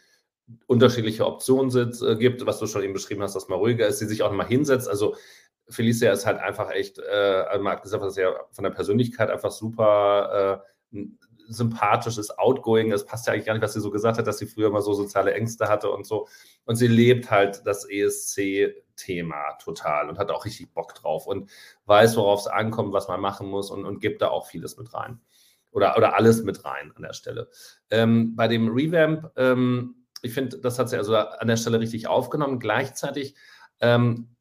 unterschiedliche 0.67 1.25
Optionen 1.25 1.69
sitz, 1.69 2.01
äh, 2.01 2.15
gibt, 2.15 2.45
was 2.45 2.59
du 2.59 2.67
schon 2.67 2.83
eben 2.83 2.93
beschrieben 2.93 3.21
hast, 3.21 3.35
dass 3.35 3.47
man 3.47 3.59
ruhiger 3.59 3.87
ist, 3.87 3.99
sie 3.99 4.07
sich 4.07 4.23
auch 4.23 4.31
mal 4.31 4.47
hinsetzt. 4.47 4.89
Also 4.89 5.15
Felicia 5.71 6.11
ist 6.11 6.25
halt 6.25 6.39
einfach 6.39 6.71
echt, 6.71 6.99
äh, 6.99 7.45
also 7.49 7.67
hat 7.67 7.83
gesagt, 7.83 8.03
dass 8.03 8.17
er 8.17 8.47
von 8.51 8.63
der 8.63 8.71
Persönlichkeit 8.71 9.29
einfach 9.29 9.51
super 9.51 10.63
äh, 10.93 10.97
sympathisch 11.47 12.17
ist, 12.17 12.37
outgoing 12.39 12.91
ist. 12.91 13.05
Passt 13.05 13.27
ja 13.27 13.33
eigentlich 13.33 13.45
gar 13.45 13.53
nicht, 13.53 13.63
was 13.63 13.73
sie 13.73 13.81
so 13.81 13.91
gesagt 13.91 14.17
hat, 14.17 14.27
dass 14.27 14.37
sie 14.37 14.45
früher 14.45 14.69
mal 14.69 14.81
so 14.81 14.93
soziale 14.93 15.33
Ängste 15.33 15.67
hatte 15.67 15.89
und 15.89 16.05
so. 16.05 16.27
Und 16.65 16.75
sie 16.75 16.87
lebt 16.87 17.29
halt 17.29 17.65
das 17.65 17.87
ESC-Thema 17.89 19.57
total 19.61 20.09
und 20.09 20.17
hat 20.17 20.31
auch 20.31 20.45
richtig 20.45 20.73
Bock 20.73 20.95
drauf 20.95 21.27
und 21.27 21.49
weiß, 21.85 22.15
worauf 22.17 22.41
es 22.41 22.47
ankommt, 22.47 22.93
was 22.93 23.07
man 23.07 23.19
machen 23.19 23.47
muss 23.47 23.69
und, 23.69 23.85
und 23.85 23.99
gibt 23.99 24.21
da 24.21 24.29
auch 24.29 24.47
vieles 24.47 24.77
mit 24.77 24.93
rein. 24.93 25.19
Oder, 25.71 25.95
oder 25.97 26.15
alles 26.15 26.43
mit 26.43 26.65
rein 26.65 26.91
an 26.95 27.03
der 27.03 27.13
Stelle. 27.13 27.49
Ähm, 27.89 28.35
bei 28.35 28.47
dem 28.47 28.69
Revamp, 28.69 29.31
ähm, 29.37 29.95
ich 30.21 30.33
finde, 30.33 30.59
das 30.59 30.77
hat 30.77 30.89
sie 30.89 30.97
also 30.97 31.15
an 31.15 31.47
der 31.47 31.57
Stelle 31.57 31.79
richtig 31.79 32.07
aufgenommen. 32.07 32.59
Gleichzeitig 32.59 33.35
ähm, 33.79 34.35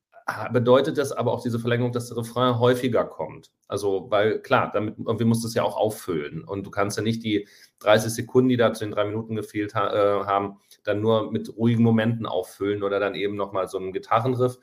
bedeutet 0.52 0.98
das 0.98 1.12
aber 1.12 1.32
auch 1.32 1.42
diese 1.42 1.58
Verlängerung, 1.58 1.92
dass 1.92 2.08
der 2.08 2.16
Refrain 2.16 2.58
häufiger 2.58 3.04
kommt. 3.04 3.50
Also, 3.68 4.06
weil 4.10 4.40
klar, 4.40 4.70
damit 4.72 4.96
irgendwie 4.98 5.24
musst 5.24 5.42
du 5.44 5.48
es 5.48 5.54
ja 5.54 5.62
auch 5.62 5.76
auffüllen. 5.76 6.44
Und 6.44 6.66
du 6.66 6.70
kannst 6.70 6.96
ja 6.96 7.02
nicht 7.02 7.22
die 7.22 7.48
30 7.80 8.12
Sekunden, 8.12 8.48
die 8.48 8.56
da 8.56 8.72
zu 8.72 8.84
den 8.84 8.92
drei 8.92 9.04
Minuten 9.04 9.34
gefehlt 9.36 9.74
ha 9.74 9.92
äh, 9.92 10.24
haben, 10.26 10.58
dann 10.84 11.00
nur 11.00 11.30
mit 11.30 11.56
ruhigen 11.56 11.82
Momenten 11.82 12.26
auffüllen 12.26 12.82
oder 12.82 13.00
dann 13.00 13.14
eben 13.14 13.36
nochmal 13.36 13.68
so 13.68 13.78
einen 13.78 13.92
Gitarrenriff. 13.92 14.58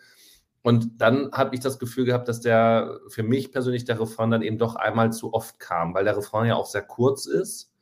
Und 0.61 1.01
dann 1.01 1.31
habe 1.31 1.55
ich 1.55 1.61
das 1.61 1.79
Gefühl 1.79 2.05
gehabt, 2.05 2.27
dass 2.27 2.41
der 2.41 2.99
für 3.07 3.23
mich 3.23 3.51
persönlich 3.51 3.85
der 3.85 3.99
Refrain 3.99 4.31
dann 4.31 4.41
eben 4.41 4.57
doch 4.57 4.75
einmal 4.75 5.13
zu 5.13 5.33
oft 5.33 5.59
kam, 5.59 5.93
weil 5.93 6.03
der 6.03 6.17
Refrain 6.17 6.47
ja 6.47 6.55
auch 6.55 6.65
sehr 6.65 6.81
kurz 6.81 7.25
ist. 7.25 7.73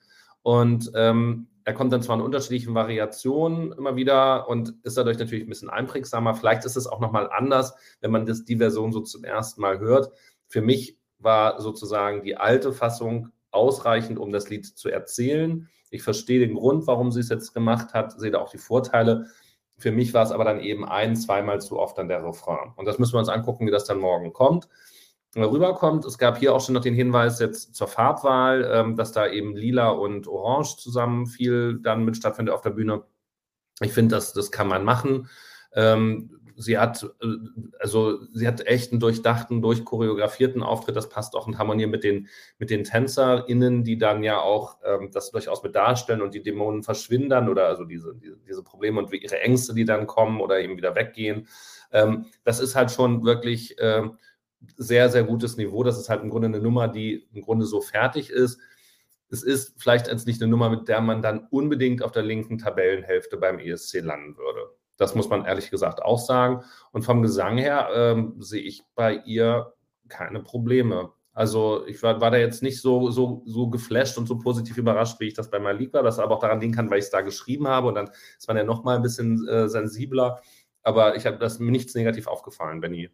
Und 0.43 0.91
ähm, 0.93 1.47
er 1.65 1.73
kommt 1.73 1.91
dann 1.91 2.03
zwar 2.03 2.15
in 2.15 2.21
unterschiedlichen 2.21 2.75
Variationen 2.75 3.71
immer 3.71 3.95
wieder 3.95 4.47
und 4.47 4.75
ist 4.83 4.97
dadurch 4.97 5.17
natürlich 5.17 5.45
ein 5.45 5.49
bisschen 5.49 5.71
einprägsamer. 5.71 6.35
Vielleicht 6.35 6.63
ist 6.63 6.77
es 6.77 6.85
auch 6.85 6.99
nochmal 6.99 7.27
anders, 7.31 7.73
wenn 8.01 8.11
man 8.11 8.27
das, 8.27 8.45
die 8.45 8.57
Version 8.57 8.93
so 8.93 9.01
zum 9.01 9.23
ersten 9.23 9.61
Mal 9.61 9.79
hört. 9.79 10.11
Für 10.47 10.61
mich 10.61 10.99
war 11.17 11.59
sozusagen 11.59 12.23
die 12.23 12.37
alte 12.37 12.71
Fassung 12.71 13.29
ausreichend, 13.49 14.19
um 14.19 14.31
das 14.31 14.49
Lied 14.49 14.65
zu 14.65 14.89
erzählen. 14.89 15.67
Ich 15.89 16.03
verstehe 16.03 16.39
den 16.39 16.53
Grund, 16.53 16.85
warum 16.85 17.11
sie 17.11 17.21
es 17.21 17.29
jetzt 17.29 17.53
gemacht 17.53 17.95
hat, 17.95 18.19
sehe 18.19 18.29
da 18.29 18.39
auch 18.39 18.51
die 18.51 18.59
Vorteile. 18.59 19.25
Für 19.77 19.91
mich 19.91 20.13
war 20.13 20.23
es 20.23 20.31
aber 20.31 20.45
dann 20.45 20.59
eben 20.59 20.87
ein, 20.87 21.15
zweimal 21.15 21.61
zu 21.61 21.79
oft 21.79 21.97
dann 21.97 22.07
der 22.07 22.23
Refrain. 22.23 22.73
Und 22.75 22.85
das 22.85 22.99
müssen 22.99 23.13
wir 23.13 23.19
uns 23.19 23.29
angucken, 23.29 23.65
wie 23.65 23.71
das 23.71 23.85
dann 23.85 23.97
morgen 23.97 24.33
kommt 24.33 24.69
rüberkommt. 25.43 26.05
Es 26.05 26.17
gab 26.17 26.37
hier 26.37 26.53
auch 26.53 26.61
schon 26.61 26.73
noch 26.73 26.81
den 26.81 26.93
Hinweis 26.93 27.39
jetzt 27.39 27.75
zur 27.75 27.87
Farbwahl, 27.87 28.69
ähm, 28.71 28.95
dass 28.95 29.11
da 29.11 29.27
eben 29.27 29.55
lila 29.55 29.89
und 29.89 30.27
orange 30.27 30.77
zusammen 30.77 31.25
viel 31.25 31.79
dann 31.81 32.05
mit 32.05 32.17
stattfindet 32.17 32.53
auf 32.53 32.61
der 32.61 32.71
Bühne. 32.71 33.03
Ich 33.81 33.91
finde, 33.91 34.15
das, 34.15 34.33
das 34.33 34.51
kann 34.51 34.67
man 34.67 34.85
machen. 34.85 35.29
Ähm, 35.73 36.39
sie 36.55 36.77
hat, 36.77 37.03
äh, 37.21 37.27
also 37.79 38.19
sie 38.33 38.47
hat 38.47 38.65
echt 38.65 38.91
einen 38.91 38.99
durchdachten, 38.99 39.61
durchchoreografierten 39.61 40.63
Auftritt. 40.63 40.95
Das 40.95 41.09
passt 41.09 41.35
auch 41.35 41.47
in 41.47 41.57
Harmonie 41.57 41.87
mit 41.87 42.03
den, 42.03 42.27
mit 42.57 42.69
den 42.69 42.83
TänzerInnen, 42.83 43.83
die 43.83 43.97
dann 43.97 44.23
ja 44.23 44.39
auch 44.39 44.77
ähm, 44.83 45.09
das 45.11 45.31
durchaus 45.31 45.63
mit 45.63 45.75
darstellen 45.75 46.21
und 46.21 46.33
die 46.33 46.43
Dämonen 46.43 46.83
verschwinden 46.83 47.49
oder 47.49 47.67
also 47.67 47.83
diese, 47.83 48.15
diese, 48.15 48.37
diese 48.47 48.63
Probleme 48.63 48.99
und 48.99 49.11
ihre 49.13 49.39
Ängste, 49.41 49.73
die 49.73 49.85
dann 49.85 50.07
kommen 50.07 50.41
oder 50.41 50.59
eben 50.59 50.77
wieder 50.77 50.95
weggehen. 50.95 51.47
Ähm, 51.91 52.25
das 52.43 52.59
ist 52.59 52.75
halt 52.75 52.91
schon 52.91 53.23
wirklich, 53.23 53.75
ähm, 53.79 54.17
sehr, 54.77 55.09
sehr 55.09 55.23
gutes 55.23 55.57
Niveau. 55.57 55.83
Das 55.83 55.97
ist 55.97 56.09
halt 56.09 56.23
im 56.23 56.29
Grunde 56.29 56.47
eine 56.47 56.59
Nummer, 56.59 56.87
die 56.87 57.27
im 57.33 57.41
Grunde 57.41 57.65
so 57.65 57.81
fertig 57.81 58.29
ist. 58.29 58.59
Es 59.29 59.43
ist 59.43 59.75
vielleicht 59.81 60.07
jetzt 60.07 60.27
nicht 60.27 60.41
eine 60.41 60.49
Nummer, 60.49 60.69
mit 60.69 60.87
der 60.87 61.01
man 61.01 61.21
dann 61.21 61.47
unbedingt 61.49 62.03
auf 62.03 62.11
der 62.11 62.23
linken 62.23 62.57
Tabellenhälfte 62.57 63.37
beim 63.37 63.59
ESC 63.59 64.01
landen 64.01 64.37
würde. 64.37 64.69
Das 64.97 65.15
muss 65.15 65.29
man 65.29 65.45
ehrlich 65.45 65.71
gesagt 65.71 66.01
auch 66.01 66.19
sagen. 66.19 66.63
Und 66.91 67.03
vom 67.03 67.21
Gesang 67.21 67.57
her 67.57 67.89
ähm, 67.93 68.35
sehe 68.39 68.61
ich 68.61 68.83
bei 68.95 69.17
ihr 69.25 69.73
keine 70.07 70.41
Probleme. 70.41 71.11
Also 71.33 71.85
ich 71.85 72.01
war, 72.01 72.21
war, 72.21 72.31
da 72.31 72.37
jetzt 72.37 72.63
nicht 72.63 72.81
so, 72.81 73.11
so, 73.11 73.43
so 73.45 73.69
geflasht 73.69 74.17
und 74.17 74.25
so 74.25 74.37
positiv 74.37 74.77
überrascht, 74.77 75.19
wie 75.19 75.27
ich 75.27 75.33
das 75.33 75.49
bei 75.49 75.59
Malik 75.59 75.91
war. 75.93 76.03
Das 76.03 76.19
aber 76.19 76.35
auch 76.35 76.39
daran 76.39 76.61
liegen 76.61 76.73
kann, 76.73 76.89
weil 76.89 76.99
ich 76.99 77.05
es 77.05 77.11
da 77.11 77.21
geschrieben 77.21 77.67
habe 77.67 77.87
und 77.87 77.95
dann 77.95 78.09
ist 78.37 78.47
man 78.47 78.55
ja 78.55 78.63
noch 78.63 78.85
mal 78.85 78.95
ein 78.95 79.01
bisschen 79.01 79.45
äh, 79.47 79.67
sensibler. 79.67 80.41
Aber 80.83 81.17
ich 81.17 81.25
habe 81.25 81.37
das 81.37 81.59
mir 81.59 81.71
nichts 81.71 81.95
negativ 81.95 82.27
aufgefallen, 82.27 82.79
Benny 82.79 83.09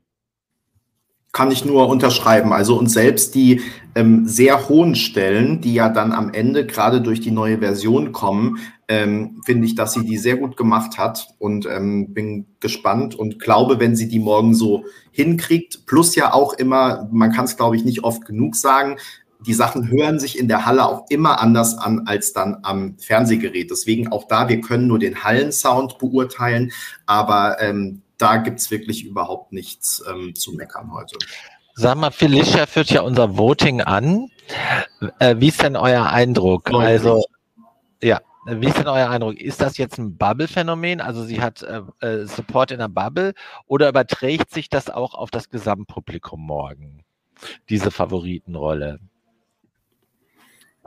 kann 1.31 1.51
ich 1.51 1.63
nur 1.63 1.87
unterschreiben. 1.87 2.51
Also 2.51 2.77
und 2.77 2.87
selbst 2.87 3.35
die 3.35 3.61
ähm, 3.95 4.25
sehr 4.25 4.67
hohen 4.67 4.95
Stellen, 4.95 5.61
die 5.61 5.73
ja 5.73 5.89
dann 5.89 6.11
am 6.11 6.33
Ende 6.33 6.65
gerade 6.65 7.01
durch 7.01 7.21
die 7.21 7.31
neue 7.31 7.59
Version 7.59 8.11
kommen, 8.11 8.57
ähm, 8.87 9.41
finde 9.45 9.65
ich, 9.65 9.75
dass 9.75 9.93
sie 9.93 10.05
die 10.05 10.17
sehr 10.17 10.35
gut 10.35 10.57
gemacht 10.57 10.97
hat 10.97 11.29
und 11.39 11.65
ähm, 11.65 12.13
bin 12.13 12.47
gespannt 12.59 13.15
und 13.15 13.39
glaube, 13.39 13.79
wenn 13.79 13.95
sie 13.95 14.09
die 14.09 14.19
morgen 14.19 14.53
so 14.53 14.83
hinkriegt, 15.11 15.85
plus 15.85 16.15
ja 16.15 16.33
auch 16.33 16.53
immer, 16.53 17.07
man 17.11 17.31
kann 17.31 17.45
es 17.45 17.55
glaube 17.55 17.77
ich 17.77 17.85
nicht 17.85 18.03
oft 18.03 18.25
genug 18.25 18.55
sagen, 18.55 18.97
die 19.45 19.53
Sachen 19.53 19.89
hören 19.89 20.19
sich 20.19 20.37
in 20.37 20.47
der 20.47 20.65
Halle 20.65 20.85
auch 20.85 21.05
immer 21.09 21.41
anders 21.41 21.77
an 21.77 22.03
als 22.05 22.33
dann 22.33 22.57
am 22.63 22.97
Fernsehgerät. 22.99 23.71
Deswegen 23.71 24.11
auch 24.11 24.27
da, 24.27 24.49
wir 24.49 24.61
können 24.61 24.87
nur 24.87 24.99
den 24.99 25.23
Hallensound 25.23 25.97
beurteilen, 25.97 26.71
aber 27.05 27.57
ähm, 27.59 28.01
da 28.21 28.37
gibt 28.37 28.59
es 28.59 28.69
wirklich 28.69 29.05
überhaupt 29.05 29.51
nichts 29.51 30.03
ähm, 30.09 30.35
zu 30.35 30.53
meckern 30.53 30.91
heute. 30.93 31.17
Sag 31.73 31.97
mal, 31.97 32.11
Felicia 32.11 32.65
führt 32.65 32.91
ja 32.91 33.01
unser 33.01 33.37
Voting 33.37 33.81
an. 33.81 34.29
Äh, 35.19 35.37
wie 35.39 35.47
ist 35.47 35.63
denn 35.63 35.75
euer 35.75 36.05
Eindruck? 36.07 36.71
Also, 36.73 37.23
ja, 38.03 38.19
wie 38.45 38.67
ist 38.67 38.77
denn 38.77 38.87
euer 38.87 39.09
Eindruck? 39.09 39.39
Ist 39.39 39.61
das 39.61 39.77
jetzt 39.77 39.97
ein 39.97 40.17
Bubble-Phänomen? 40.17 41.01
Also 41.01 41.23
sie 41.23 41.41
hat 41.41 41.63
äh, 41.63 41.81
äh, 42.05 42.25
Support 42.25 42.71
in 42.71 42.79
der 42.79 42.89
Bubble 42.89 43.33
oder 43.67 43.89
überträgt 43.89 44.51
sich 44.51 44.69
das 44.69 44.89
auch 44.89 45.13
auf 45.13 45.31
das 45.31 45.49
Gesamtpublikum 45.49 46.41
morgen? 46.41 47.03
Diese 47.69 47.89
Favoritenrolle? 47.89 48.99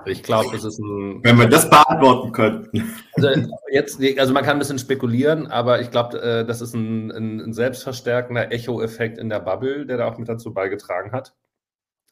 Ich 0.06 0.22
glaube, 0.22 0.54
es 0.56 0.64
ist 0.64 0.78
ein. 0.78 1.22
Wenn 1.22 1.38
wir 1.38 1.48
das 1.48 1.68
beantworten 1.68 2.32
könnten. 2.32 2.94
Also, 3.14 3.28
jetzt, 3.70 4.00
also 4.18 4.32
man 4.32 4.44
kann 4.44 4.56
ein 4.56 4.58
bisschen 4.58 4.78
spekulieren, 4.78 5.46
aber 5.46 5.80
ich 5.80 5.90
glaube, 5.90 6.20
äh, 6.20 6.44
das 6.44 6.60
ist 6.60 6.74
ein, 6.74 7.10
ein, 7.10 7.40
ein 7.40 7.52
selbstverstärkender 7.52 8.52
Echo-Effekt 8.52 9.18
in 9.18 9.28
der 9.28 9.40
Bubble, 9.40 9.86
der 9.86 9.98
da 9.98 10.06
auch 10.06 10.18
mit 10.18 10.28
dazu 10.28 10.52
beigetragen 10.52 11.12
hat 11.12 11.34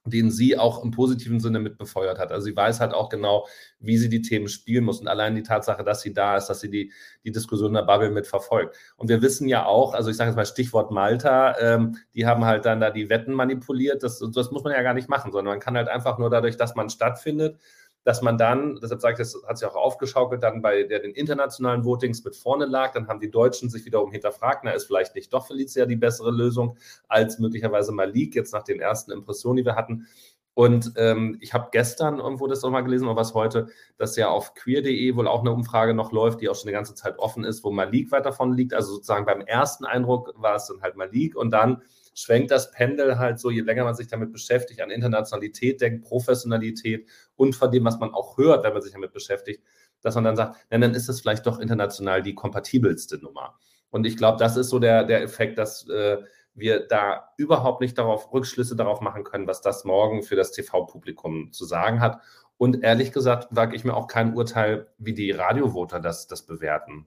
den 0.04 0.30
sie 0.30 0.58
auch 0.58 0.82
im 0.82 0.90
positiven 0.90 1.38
Sinne 1.38 1.60
mitbefeuert 1.60 2.18
hat. 2.18 2.32
Also 2.32 2.46
sie 2.46 2.56
weiß 2.56 2.80
halt 2.80 2.92
auch 2.92 3.08
genau, 3.08 3.46
wie 3.78 3.96
sie 3.98 4.08
die 4.08 4.22
Themen 4.22 4.48
spielen 4.48 4.84
muss. 4.84 5.00
Und 5.00 5.06
allein 5.06 5.36
die 5.36 5.44
Tatsache, 5.44 5.84
dass 5.84 6.02
sie 6.02 6.12
da 6.12 6.36
ist, 6.36 6.46
dass 6.46 6.60
sie 6.60 6.70
die, 6.70 6.92
die 7.24 7.30
Diskussion 7.30 7.68
in 7.68 7.74
der 7.74 7.82
Bubble 7.82 8.10
mitverfolgt. 8.10 8.76
Und 8.96 9.08
wir 9.08 9.22
wissen 9.22 9.48
ja 9.48 9.64
auch, 9.64 9.94
also 9.94 10.10
ich 10.10 10.16
sage 10.16 10.30
jetzt 10.30 10.36
mal 10.36 10.46
Stichwort 10.46 10.90
Malta, 10.90 11.56
ähm, 11.58 11.96
die 12.14 12.26
haben 12.26 12.44
halt 12.44 12.64
dann 12.64 12.80
da 12.80 12.90
die 12.90 13.08
Wetten 13.08 13.32
manipuliert. 13.32 14.02
Das, 14.02 14.18
das 14.18 14.50
muss 14.50 14.64
man 14.64 14.72
ja 14.72 14.82
gar 14.82 14.94
nicht 14.94 15.08
machen, 15.08 15.30
sondern 15.30 15.54
man 15.54 15.60
kann 15.60 15.76
halt 15.76 15.88
einfach 15.88 16.18
nur 16.18 16.30
dadurch, 16.30 16.56
dass 16.56 16.74
man 16.74 16.90
stattfindet, 16.90 17.60
dass 18.04 18.20
man 18.20 18.36
dann, 18.36 18.78
deshalb 18.82 19.00
sage 19.00 19.14
ich, 19.14 19.18
das 19.18 19.40
hat 19.46 19.58
sich 19.58 19.68
auch 19.68 19.76
aufgeschaukelt, 19.76 20.42
dann 20.42 20.60
bei 20.60 20.82
der 20.82 21.00
den 21.00 21.12
internationalen 21.12 21.84
Votings 21.84 22.24
mit 22.24 22.34
vorne 22.34 22.66
lag. 22.66 22.92
Dann 22.92 23.06
haben 23.06 23.20
die 23.20 23.30
Deutschen 23.30 23.70
sich 23.70 23.84
wiederum 23.84 24.10
hinterfragt, 24.10 24.64
na, 24.64 24.72
ist 24.72 24.86
vielleicht 24.86 25.14
nicht 25.14 25.32
doch 25.32 25.46
Felicia 25.46 25.86
die 25.86 25.96
bessere 25.96 26.30
Lösung 26.30 26.76
als 27.08 27.38
möglicherweise 27.38 27.92
Malik, 27.92 28.34
jetzt 28.34 28.52
nach 28.52 28.64
den 28.64 28.80
ersten 28.80 29.12
Impressionen, 29.12 29.58
die 29.58 29.64
wir 29.64 29.76
hatten. 29.76 30.06
Und 30.54 30.92
ähm, 30.96 31.38
ich 31.40 31.54
habe 31.54 31.68
gestern 31.72 32.18
irgendwo 32.18 32.46
das 32.46 32.62
nochmal 32.62 32.84
gelesen, 32.84 33.06
oder 33.06 33.16
was 33.16 33.32
heute, 33.32 33.68
dass 33.96 34.16
ja 34.16 34.28
auf 34.28 34.54
queer.de 34.54 35.16
wohl 35.16 35.26
auch 35.26 35.40
eine 35.40 35.52
Umfrage 35.52 35.94
noch 35.94 36.12
läuft, 36.12 36.40
die 36.40 36.48
auch 36.48 36.54
schon 36.54 36.68
eine 36.68 36.76
ganze 36.76 36.94
Zeit 36.94 37.18
offen 37.18 37.44
ist, 37.44 37.64
wo 37.64 37.70
Malik 37.70 38.12
weit 38.12 38.26
davon 38.26 38.52
liegt. 38.52 38.74
Also 38.74 38.94
sozusagen 38.94 39.24
beim 39.24 39.40
ersten 39.40 39.86
Eindruck 39.86 40.34
war 40.36 40.56
es 40.56 40.66
dann 40.66 40.82
halt 40.82 40.96
Malik 40.96 41.36
und 41.36 41.50
dann 41.52 41.82
schwenkt 42.14 42.50
das 42.50 42.70
Pendel 42.70 43.18
halt 43.18 43.38
so, 43.38 43.50
je 43.50 43.62
länger 43.62 43.84
man 43.84 43.94
sich 43.94 44.08
damit 44.08 44.32
beschäftigt, 44.32 44.80
an 44.80 44.90
Internationalität 44.90 45.80
denkt, 45.80 46.04
Professionalität 46.04 47.08
und 47.36 47.56
von 47.56 47.70
dem, 47.70 47.84
was 47.84 47.98
man 47.98 48.12
auch 48.12 48.36
hört, 48.36 48.64
wenn 48.64 48.72
man 48.72 48.82
sich 48.82 48.92
damit 48.92 49.12
beschäftigt, 49.12 49.62
dass 50.02 50.14
man 50.14 50.24
dann 50.24 50.36
sagt, 50.36 50.56
na, 50.70 50.78
dann 50.78 50.94
ist 50.94 51.08
es 51.08 51.20
vielleicht 51.20 51.46
doch 51.46 51.58
international 51.58 52.22
die 52.22 52.34
kompatibelste 52.34 53.18
Nummer. 53.18 53.58
Und 53.90 54.06
ich 54.06 54.16
glaube, 54.16 54.38
das 54.38 54.56
ist 54.56 54.70
so 54.70 54.78
der, 54.78 55.04
der 55.04 55.22
Effekt, 55.22 55.58
dass 55.58 55.88
äh, 55.88 56.18
wir 56.54 56.86
da 56.86 57.32
überhaupt 57.36 57.80
nicht 57.80 57.96
darauf 57.96 58.32
Rückschlüsse 58.32 58.76
darauf 58.76 59.00
machen 59.00 59.24
können, 59.24 59.46
was 59.46 59.62
das 59.62 59.84
morgen 59.84 60.22
für 60.22 60.36
das 60.36 60.52
TV-Publikum 60.52 61.52
zu 61.52 61.64
sagen 61.64 62.00
hat. 62.00 62.20
Und 62.58 62.82
ehrlich 62.82 63.12
gesagt 63.12 63.48
wage 63.50 63.74
ich 63.76 63.84
mir 63.84 63.94
auch 63.94 64.06
kein 64.06 64.34
Urteil, 64.34 64.88
wie 64.98 65.14
die 65.14 65.30
Radiovoter 65.30 66.00
das, 66.00 66.26
das 66.26 66.42
bewerten 66.42 67.06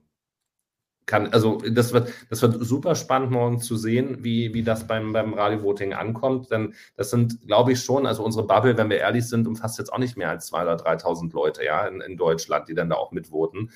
kann, 1.06 1.32
also 1.32 1.58
das 1.58 1.92
wird, 1.92 2.12
das 2.28 2.42
wird 2.42 2.56
super 2.64 2.96
spannend 2.96 3.30
morgen 3.30 3.60
zu 3.60 3.76
sehen, 3.76 4.24
wie, 4.24 4.52
wie 4.54 4.62
das 4.64 4.86
beim, 4.86 5.12
beim 5.12 5.34
Radio-Voting 5.34 5.92
ankommt. 5.92 6.50
Denn 6.50 6.74
das 6.96 7.10
sind, 7.10 7.46
glaube 7.46 7.72
ich, 7.72 7.80
schon, 7.80 8.06
also 8.06 8.24
unsere 8.24 8.46
Bubble, 8.46 8.76
wenn 8.76 8.90
wir 8.90 8.98
ehrlich 8.98 9.28
sind, 9.28 9.46
umfasst 9.46 9.78
jetzt 9.78 9.92
auch 9.92 9.98
nicht 9.98 10.16
mehr 10.16 10.30
als 10.30 10.52
2.000 10.52 10.62
oder 10.62 10.76
3.000 10.76 11.32
Leute 11.32 11.64
ja, 11.64 11.86
in, 11.86 12.00
in 12.00 12.16
Deutschland, 12.16 12.68
die 12.68 12.74
dann 12.74 12.90
da 12.90 12.96
auch 12.96 13.12
mitvoten. 13.12 13.70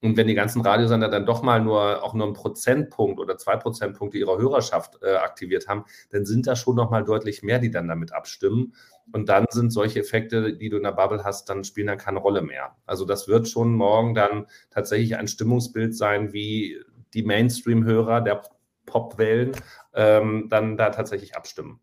Und 0.00 0.16
wenn 0.18 0.26
die 0.26 0.34
ganzen 0.34 0.60
Radiosender 0.60 1.08
dann 1.08 1.24
doch 1.24 1.42
mal 1.42 1.62
nur 1.62 2.04
auch 2.04 2.12
nur 2.12 2.26
einen 2.26 2.34
Prozentpunkt 2.34 3.18
oder 3.18 3.38
zwei 3.38 3.56
Prozentpunkte 3.56 4.18
ihrer 4.18 4.36
Hörerschaft 4.36 4.98
äh, 5.02 5.14
aktiviert 5.14 5.66
haben, 5.66 5.84
dann 6.10 6.26
sind 6.26 6.46
da 6.46 6.56
schon 6.56 6.76
noch 6.76 6.90
mal 6.90 7.04
deutlich 7.04 7.42
mehr, 7.42 7.58
die 7.58 7.70
dann 7.70 7.88
damit 7.88 8.12
abstimmen. 8.12 8.74
Und 9.12 9.28
dann 9.28 9.46
sind 9.50 9.70
solche 9.70 10.00
Effekte, 10.00 10.56
die 10.56 10.68
du 10.68 10.76
in 10.76 10.82
der 10.82 10.92
Bubble 10.92 11.24
hast, 11.24 11.48
dann 11.48 11.64
spielen 11.64 11.86
dann 11.86 11.98
keine 11.98 12.18
Rolle 12.18 12.42
mehr. 12.42 12.76
Also 12.86 13.04
das 13.04 13.28
wird 13.28 13.48
schon 13.48 13.74
morgen 13.74 14.14
dann 14.14 14.46
tatsächlich 14.70 15.16
ein 15.16 15.28
Stimmungsbild 15.28 15.96
sein, 15.96 16.32
wie 16.32 16.78
die 17.14 17.22
Mainstream-Hörer 17.22 18.20
der 18.20 18.42
Popwellen 18.86 19.52
ähm, 19.94 20.48
dann 20.50 20.76
da 20.76 20.90
tatsächlich 20.90 21.36
abstimmen. 21.36 21.80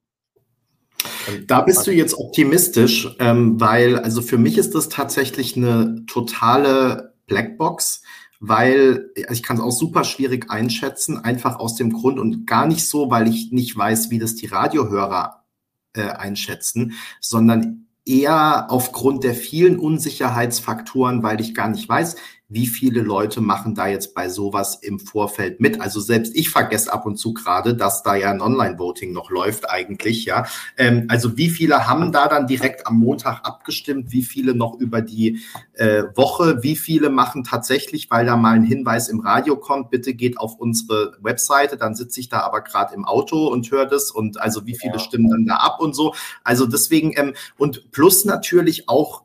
Da 1.48 1.62
bist 1.62 1.88
du 1.88 1.92
jetzt 1.92 2.18
optimistisch, 2.18 3.16
ähm, 3.20 3.60
weil 3.60 3.98
also 3.98 4.22
für 4.22 4.38
mich 4.38 4.58
ist 4.58 4.76
das 4.76 4.90
tatsächlich 4.90 5.56
eine 5.56 6.04
totale 6.08 7.11
Blackbox, 7.32 8.02
weil 8.40 9.12
also 9.28 9.34
ich 9.34 9.44
kann 9.44 9.58
es 9.58 9.64
auch 9.64 9.72
super 9.72 10.04
schwierig 10.04 10.50
einschätzen, 10.52 11.18
einfach 11.18 11.60
aus 11.60 11.76
dem 11.76 11.94
Grund 11.94 12.20
und 12.20 12.46
gar 12.46 12.68
nicht 12.68 12.88
so, 12.88 13.10
weil 13.10 13.28
ich 13.28 13.52
nicht 13.52 13.76
weiß, 13.78 14.10
wie 14.10 14.20
das 14.20 14.36
die 14.36 14.48
Radiohörer 14.48 15.46
äh, 15.94 16.10
einschätzen, 16.10 16.94
sondern 17.20 17.88
eher 18.06 18.72
aufgrund 18.72 19.24
der 19.24 19.36
vielen 19.36 19.80
Unsicherheitsfaktoren, 19.80 21.24
weil 21.24 21.40
ich 21.40 21.54
gar 21.54 21.70
nicht 21.70 21.88
weiß, 21.88 22.16
wie 22.52 22.68
viele 22.68 23.02
Leute 23.02 23.40
machen 23.40 23.76
da 23.76 23.88
jetzt 23.88 24.14
bei 24.14 24.28
sowas 24.28 24.76
im 24.82 25.00
Vorfeld 25.00 25.62
mit? 25.62 25.80
Also 25.80 26.02
selbst 26.02 26.36
ich 26.36 26.50
vergesse 26.50 26.92
ab 26.92 27.06
und 27.06 27.16
zu 27.16 27.34
gerade, 27.34 27.76
dass 27.76 28.04
da 28.04 28.16
ja 28.16 28.30
ein 28.30 28.42
Online-Voting 28.42 29.14
noch 29.14 29.30
läuft 29.30 29.70
eigentlich, 29.70 30.26
ja. 30.26 30.46
Ähm, 30.76 31.06
also 31.08 31.38
wie 31.38 31.50
viele 31.50 31.88
haben 31.88 32.12
da 32.12 32.28
dann 32.28 32.48
direkt 32.48 32.88
am 32.88 33.00
Montag 33.00 33.46
abgestimmt? 33.46 34.12
Wie 34.12 34.24
viele 34.24 34.54
noch 34.54 34.78
über 34.80 35.02
die 35.02 35.40
äh, 35.74 36.04
Woche? 36.16 36.62
Wie 36.62 36.76
viele 36.76 37.10
machen 37.10 37.46
tatsächlich, 37.46 38.12
weil 38.12 38.26
da 38.26 38.36
mal 38.36 38.56
ein 38.56 38.66
Hinweis 38.66 39.08
im 39.08 39.22
Radio 39.22 39.56
kommt, 39.56 39.90
bitte 39.90 40.14
geht 40.14 40.38
auf 40.38 40.56
unsere 40.56 41.18
Webseite, 41.22 41.78
dann 41.78 41.96
sitze 41.96 42.20
ich 42.20 42.28
da 42.28 42.42
aber 42.42 42.62
gerade 42.62 42.94
im 42.94 43.06
Auto 43.06 43.48
und 43.48 43.72
höre 43.72 43.86
das 43.86 44.12
und 44.12 44.42
also 44.42 44.66
wie 44.66 44.76
viele 44.76 44.94
ja. 44.94 45.00
stimmen 45.00 45.30
dann 45.30 45.46
da 45.46 45.56
ab 45.56 45.80
und 45.80 45.96
so. 45.96 46.14
Also 46.44 46.66
deswegen 46.66 47.14
ähm, 47.16 47.34
und 47.58 47.92
plus 47.92 48.26
natürlich 48.26 48.90
auch 48.90 49.24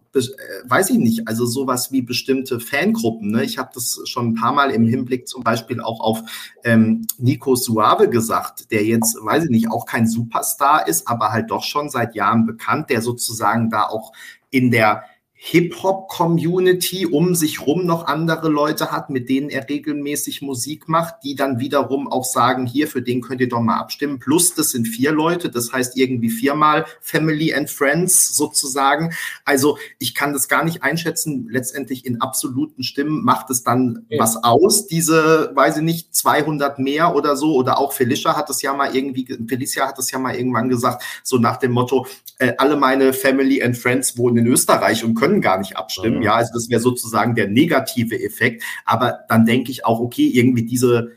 weiß 0.65 0.91
ich 0.91 0.99
nicht, 0.99 1.29
also 1.29 1.47
sowas 1.47 1.93
wie 1.93 2.03
bestimmte 2.03 2.61
Fangruppen. 2.61 3.31
Ne? 3.31 3.45
Ich 3.45 3.59
habe 3.59 3.71
das 3.75 4.01
schon 4.05 4.29
ein 4.29 4.35
paar 4.35 4.53
Mal 4.53 4.71
im 4.71 4.87
Hinblick 4.87 5.29
zum 5.29 5.43
Beispiel 5.43 5.81
auch 5.81 6.01
auf 6.01 6.23
ähm, 6.65 7.07
Nico 7.19 7.55
Suave 7.57 8.09
gesagt, 8.09 8.71
der 8.71 8.85
jetzt, 8.85 9.17
weiß 9.23 9.45
ich 9.45 9.51
nicht, 9.51 9.71
auch 9.71 9.87
kein 9.87 10.07
Superstar 10.07 10.87
ist, 10.87 11.09
aber 11.09 11.31
halt 11.31 11.51
doch 11.51 11.65
schon 11.65 11.89
seit 11.89 12.15
Jahren 12.15 12.47
bekannt, 12.47 12.91
der 12.91 13.03
sozusagen 13.03 13.71
da 13.71 13.85
auch 13.85 14.13
in 14.51 14.71
der 14.71 15.05
Hip-Hop-Community 15.39 17.07
um 17.07 17.35
sich 17.35 17.67
rum 17.67 17.85
noch 17.85 18.07
andere 18.07 18.49
Leute 18.49 18.91
hat, 18.91 19.11
mit 19.11 19.29
denen 19.29 19.51
er 19.51 19.69
regelmäßig 19.69 20.41
Musik 20.41 20.89
macht, 20.89 21.17
die 21.25 21.35
dann 21.35 21.61
wiederum 21.61 22.11
auch 22.11 22.25
sagen, 22.25 22.67
hier, 22.67 22.89
für 22.89 23.03
den 23.03 23.21
könnt 23.21 23.43
ihr 23.43 23.49
doch 23.49 23.61
mal 23.61 23.77
abstimmen. 23.77 24.19
Plus, 24.19 24.55
das 24.55 24.71
sind 24.71 24.87
vier 24.87 25.13
Leute, 25.13 25.51
das 25.51 25.73
heißt 25.73 25.97
irgendwie 25.97 26.31
viermal 26.31 26.87
Family 27.03 27.53
and 27.53 27.69
Friends 27.69 28.35
sozusagen. 28.35 29.13
Also 29.45 29.77
ich 29.99 30.15
kann 30.15 30.33
das 30.33 30.49
gar 30.49 30.65
nicht 30.65 30.83
einschätzen. 30.83 31.49
Letztendlich 31.51 32.07
in 32.07 32.23
absoluten 32.23 32.83
Stimmen 32.83 33.23
macht 33.23 33.51
es 33.51 33.63
dann 33.63 34.07
ja. 34.09 34.19
was 34.19 34.43
aus, 34.43 34.87
diese, 34.87 35.53
weiß 35.55 35.77
ich 35.77 35.83
nicht, 35.83 36.15
200 36.15 36.79
mehr 36.79 37.15
oder 37.15 37.37
so. 37.37 37.55
Oder 37.57 37.79
auch 37.79 37.93
Felicia 37.93 38.37
hat 38.37 38.49
es 38.49 38.63
ja 38.63 38.73
mal 38.73 38.97
irgendwie, 38.97 39.27
Felicia 39.47 39.87
hat 39.87 39.99
es 39.99 40.11
ja 40.11 40.19
mal 40.19 40.35
irgendwann 40.35 40.71
gesagt, 40.71 41.05
so 41.23 41.37
nach 41.37 41.59
dem 41.59 41.73
Motto, 41.73 42.07
äh, 42.39 42.55
alle 42.57 42.77
meine 42.77 43.13
Family 43.13 43.63
and 43.63 43.77
Friends 43.77 44.17
wohnen 44.17 44.39
in 44.39 44.47
Österreich 44.47 45.05
und 45.05 45.15
können 45.15 45.26
können 45.27 45.41
gar 45.41 45.59
nicht 45.59 45.77
abstimmen. 45.77 46.23
Ja, 46.23 46.35
also 46.35 46.53
das 46.55 46.71
wäre 46.71 46.81
sozusagen 46.81 47.35
der 47.35 47.49
negative 47.49 48.21
Effekt. 48.23 48.63
Aber 48.85 49.21
dann 49.29 49.47
denke 49.47 49.71
ich 49.71 49.85
auch, 49.85 50.01
okay, 50.01 50.29
irgendwie 50.29 50.65
diese 50.65 51.13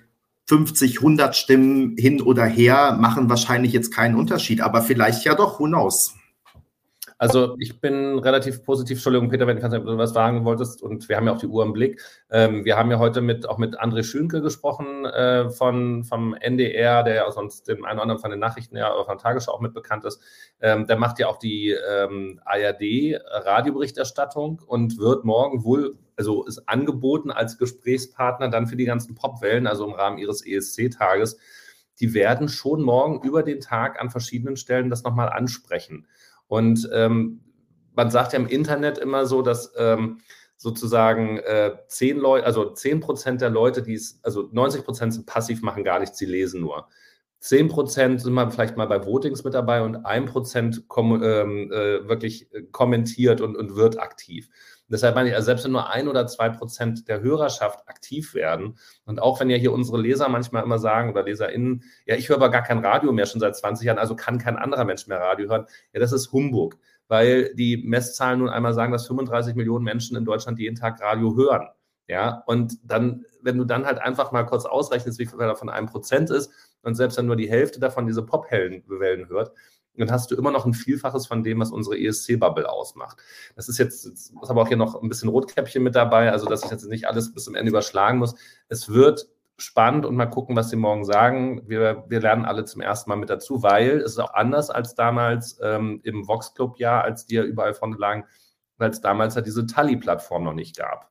50, 0.48 0.98
100 0.98 1.36
Stimmen 1.36 1.96
hin 1.98 2.22
oder 2.22 2.46
her 2.46 2.98
machen 3.00 3.30
wahrscheinlich 3.30 3.72
jetzt 3.72 3.94
keinen 3.94 4.16
Unterschied. 4.16 4.62
Aber 4.62 4.82
vielleicht 4.82 5.26
ja 5.26 5.36
doch, 5.36 5.60
who 5.60 5.66
knows? 5.66 6.16
Also 7.20 7.56
ich 7.60 7.80
bin 7.82 8.18
relativ 8.18 8.64
positiv. 8.64 8.98
Entschuldigung, 8.98 9.28
Peter, 9.28 9.46
wenn 9.46 9.60
du 9.60 9.98
was 9.98 10.14
sagen 10.14 10.46
wolltest 10.46 10.82
und 10.82 11.10
wir 11.10 11.18
haben 11.18 11.28
ja 11.28 11.34
auch 11.34 11.40
die 11.40 11.48
Uhr 11.48 11.66
im 11.66 11.74
Blick. 11.74 12.02
Ähm, 12.32 12.64
wir 12.64 12.78
haben 12.78 12.90
ja 12.92 12.98
heute 12.98 13.20
mit, 13.20 13.50
auch 13.50 13.58
mit 13.58 13.78
André 13.78 14.04
Schünke 14.04 14.42
gesprochen 14.42 15.04
äh, 15.04 15.50
von, 15.50 16.06
vom 16.06 16.34
NDR, 16.34 17.04
der 17.04 17.16
ja 17.16 17.30
sonst 17.30 17.68
dem 17.68 17.84
einen 17.84 17.96
oder 17.96 18.04
anderen 18.04 18.22
von 18.22 18.32
den 18.32 18.40
Nachrichten 18.40 18.78
ja 18.78 18.94
auch 18.94 19.06
von 19.06 19.18
Tagesschau 19.18 19.52
auch 19.52 19.60
mit 19.60 19.74
bekannt 19.74 20.06
ist. 20.06 20.22
Ähm, 20.62 20.88
der 20.88 20.98
macht 20.98 21.20
ja 21.20 21.28
auch 21.28 21.40
die 21.40 21.72
ähm, 21.72 22.40
ARD-Radioberichterstattung 22.46 24.62
und 24.66 24.98
wird 24.98 25.26
morgen 25.26 25.66
wohl, 25.66 25.98
also 26.16 26.46
ist 26.46 26.70
angeboten 26.70 27.32
als 27.32 27.58
Gesprächspartner 27.58 28.48
dann 28.48 28.68
für 28.68 28.78
die 28.78 28.86
ganzen 28.86 29.16
Popwellen, 29.16 29.68
also 29.68 29.86
im 29.86 29.92
Rahmen 29.92 30.20
ihres 30.20 30.46
ESC-Tages. 30.46 31.38
Die 32.00 32.14
werden 32.14 32.48
schon 32.48 32.82
morgen 32.82 33.20
über 33.28 33.44
den 33.44 33.60
Tag 33.60 34.00
an 34.00 34.10
verschiedenen 34.10 34.56
Stellen 34.56 34.90
das 34.90 35.04
nochmal 35.04 35.28
ansprechen. 35.28 36.08
Und 36.50 36.90
ähm, 36.92 37.40
man 37.96 38.12
sagt 38.12 38.34
ja 38.34 38.40
im 38.40 38.48
Internet 38.48 38.98
immer 38.98 39.26
so, 39.26 39.42
dass 39.42 39.72
ähm, 39.78 40.20
sozusagen 40.58 41.38
äh, 41.38 41.78
zehn 41.88 42.18
Leute, 42.18 42.46
also 42.46 42.72
zehn 42.72 43.00
Prozent 43.00 43.40
der 43.40 43.50
Leute, 43.50 43.82
die 43.82 43.94
es, 43.94 44.20
also 44.24 44.50
90 44.52 44.84
Prozent 44.84 45.14
sind 45.14 45.26
passiv, 45.26 45.62
machen 45.62 45.86
gar 45.86 46.00
nichts, 46.00 46.18
sie 46.18 46.26
lesen 46.26 46.60
nur. 46.60 46.90
10% 47.42 48.20
sind 48.20 48.34
wir 48.34 48.52
vielleicht 48.52 48.76
mal 48.76 48.88
bei 48.88 49.06
Votings 49.06 49.46
mit 49.46 49.54
dabei 49.54 49.82
und 49.82 50.06
1% 50.06 50.88
kom 50.88 51.24
ähm, 51.24 51.72
äh, 51.72 52.08
wirklich 52.10 52.50
kommentiert 52.74 53.40
und, 53.40 53.56
und 53.56 53.78
wird 53.78 53.98
aktiv. 54.00 54.50
Deshalb 54.90 55.16
meine 55.16 55.30
ich, 55.30 55.36
also 55.36 55.46
selbst 55.46 55.66
wenn 55.66 55.72
nur 55.72 55.90
ein 55.90 56.08
oder 56.08 56.26
zwei 56.28 56.50
Prozent 56.50 57.08
der 57.08 57.22
Hörerschaft 57.22 57.88
aktiv 57.88 58.34
werden 58.34 58.78
und 59.06 59.22
auch 59.22 59.40
wenn 59.40 59.50
ja 59.50 59.58
hier 59.58 59.72
unsere 59.72 60.00
Leser 60.00 60.30
manchmal 60.30 60.64
immer 60.64 60.80
sagen 60.80 61.12
oder 61.12 61.24
LeserInnen, 61.24 61.84
ja, 62.06 62.16
ich 62.16 62.30
höre 62.30 62.38
aber 62.38 62.50
gar 62.50 62.64
kein 62.64 62.84
Radio 62.84 63.12
mehr 63.12 63.28
schon 63.28 63.40
seit 63.40 63.56
20 63.56 63.86
Jahren, 63.86 64.00
also 64.00 64.16
kann 64.16 64.40
kein 64.40 64.58
anderer 64.58 64.86
Mensch 64.86 65.08
mehr 65.08 65.20
Radio 65.20 65.50
hören. 65.50 65.66
Ja, 65.94 66.00
das 66.00 66.12
ist 66.12 66.32
Humbug, 66.32 66.78
weil 67.08 67.54
die 67.54 67.78
Messzahlen 67.78 68.40
nun 68.40 68.50
einmal 68.50 68.74
sagen, 68.74 68.92
dass 68.92 69.06
35 69.08 69.56
Millionen 69.56 69.86
Menschen 69.86 70.18
in 70.18 70.26
Deutschland 70.26 70.60
jeden 70.60 70.76
Tag 70.76 71.02
Radio 71.02 71.36
hören. 71.36 71.68
Ja, 72.08 72.44
und 72.48 72.74
dann, 72.84 73.24
wenn 73.44 73.60
du 73.60 73.66
dann 73.66 73.86
halt 73.86 74.00
einfach 74.00 74.32
mal 74.32 74.44
kurz 74.44 74.66
ausrechnest, 74.66 75.20
wie 75.20 75.28
viel 75.28 75.38
davon 75.38 75.70
ein 75.70 75.86
Prozent 75.86 76.32
ist 76.32 76.52
und 76.82 76.96
selbst 76.96 77.20
wenn 77.20 77.28
nur 77.28 77.36
die 77.36 77.50
Hälfte 77.50 77.80
davon 77.80 78.08
diese 78.08 78.26
Pop-Wellen 78.26 79.30
hört, 79.30 79.52
dann 80.00 80.12
hast 80.12 80.32
du 80.32 80.36
immer 80.36 80.52
noch 80.52 80.66
ein 80.66 80.74
Vielfaches 80.74 81.28
von 81.28 81.44
dem, 81.44 81.60
was 81.60 81.72
unsere 81.72 81.98
ESC-Bubble 82.00 82.70
ausmacht. 82.70 83.18
Das 83.56 83.70
ist 83.70 83.78
jetzt, 83.78 84.06
ist 84.06 84.34
aber 84.42 84.62
auch 84.62 84.68
hier 84.68 84.78
noch 84.78 85.02
ein 85.02 85.10
bisschen 85.10 85.30
Rotkäppchen 85.30 85.84
mit 85.84 85.96
dabei, 85.96 86.32
also 86.32 86.48
dass 86.48 86.64
ich 86.64 86.72
jetzt 86.72 86.88
nicht 86.90 87.08
alles 87.08 87.34
bis 87.34 87.46
zum 87.46 87.56
Ende 87.56 87.70
überschlagen 87.70 88.20
muss. 88.20 88.36
Es 88.68 88.90
wird 88.90 89.28
spannend 89.58 90.06
und 90.06 90.16
mal 90.16 90.28
gucken, 90.28 90.56
was 90.56 90.70
sie 90.70 90.78
morgen 90.78 91.06
sagen. 91.06 91.62
Wir, 91.68 92.06
wir 92.08 92.22
lernen 92.22 92.46
alle 92.46 92.66
zum 92.66 92.82
ersten 92.82 93.10
Mal 93.10 93.18
mit 93.18 93.30
dazu, 93.30 93.62
weil 93.62 94.00
es 94.00 94.14
ist 94.14 94.20
auch 94.20 94.34
anders 94.34 94.70
als 94.70 94.96
damals 94.96 95.60
ähm, 95.62 96.00
im 96.04 96.28
Vox 96.28 96.54
Club-Jahr, 96.54 97.04
als 97.04 97.26
die 97.26 97.36
ja 97.36 97.44
überall 97.44 97.74
vorne 97.74 97.98
lagen, 97.98 98.26
weil 98.78 98.90
es 98.90 99.02
damals 99.02 99.36
ja 99.36 99.42
diese 99.42 99.66
Tully-Plattform 99.66 100.44
noch 100.44 100.54
nicht 100.54 100.78
gab 100.78 101.10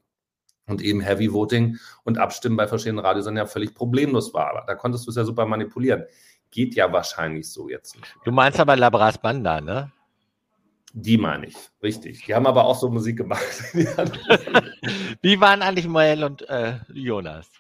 und 0.68 0.82
eben 0.82 1.01
Heavy 1.01 1.32
Voting 1.32 1.78
und 2.05 2.18
Abstimmen 2.18 2.57
bei 2.57 2.68
verschiedenen 2.68 3.05
Radiosendern 3.05 3.47
ja 3.47 3.51
völlig 3.51 3.74
problemlos 3.74 4.34
war. 4.34 4.51
Aber 4.51 4.64
da 4.66 4.74
konntest 4.74 5.07
du 5.07 5.11
es 5.11 5.16
ja 5.16 5.24
super 5.24 5.47
manipulieren 5.47 6.05
geht 6.51 6.74
ja 6.74 6.92
wahrscheinlich 6.92 7.51
so 7.51 7.68
jetzt 7.68 7.96
nicht. 7.96 8.14
Du 8.24 8.32
meinst 8.32 8.59
aber 8.61 8.76
Labras 8.76 9.18
Banda, 9.18 9.61
ne? 9.61 9.92
Die 10.92 11.18
meine 11.18 11.46
ich, 11.46 11.57
richtig. 11.82 12.24
Die 12.24 12.34
haben 12.34 12.46
aber 12.46 12.64
auch 12.64 12.78
so 12.78 12.88
Musik 12.88 13.18
gemacht. 13.18 13.44
Wie 15.22 15.40
waren 15.40 15.62
eigentlich 15.62 15.86
Moel 15.86 16.24
und 16.24 16.49
äh, 16.49 16.78
Jonas? 16.92 17.51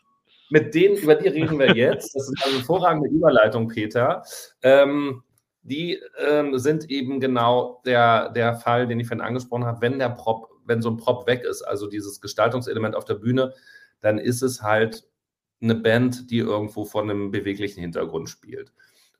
Mit 0.50 0.74
denen, 0.74 0.96
über 0.96 1.14
die 1.14 1.28
reden 1.28 1.58
wir 1.58 1.76
jetzt. 1.76 2.14
Das 2.14 2.28
ist 2.28 2.42
eine 2.44 2.56
hervorragende 2.56 3.10
Überleitung, 3.10 3.68
Peter. 3.68 4.22
Ähm, 4.62 5.22
die 5.62 6.00
ähm, 6.26 6.58
sind 6.58 6.90
eben 6.90 7.20
genau 7.20 7.82
der, 7.84 8.30
der 8.30 8.54
Fall, 8.54 8.86
den 8.86 8.98
ich 8.98 9.06
vorhin 9.06 9.24
angesprochen 9.24 9.66
habe. 9.66 9.82
Wenn 9.82 9.98
der 9.98 10.08
Prop, 10.08 10.48
wenn 10.64 10.80
so 10.80 10.90
ein 10.90 10.96
Prop 10.96 11.26
weg 11.26 11.44
ist, 11.44 11.62
also 11.62 11.86
dieses 11.86 12.22
Gestaltungselement 12.22 12.96
auf 12.96 13.04
der 13.04 13.14
Bühne, 13.14 13.52
dann 14.00 14.18
ist 14.18 14.42
es 14.42 14.62
halt 14.62 15.04
eine 15.60 15.74
Band, 15.74 16.30
die 16.30 16.38
irgendwo 16.38 16.84
vor 16.84 17.02
einem 17.02 17.30
beweglichen 17.30 17.80
Hintergrund 17.80 18.28
spielt. 18.28 18.72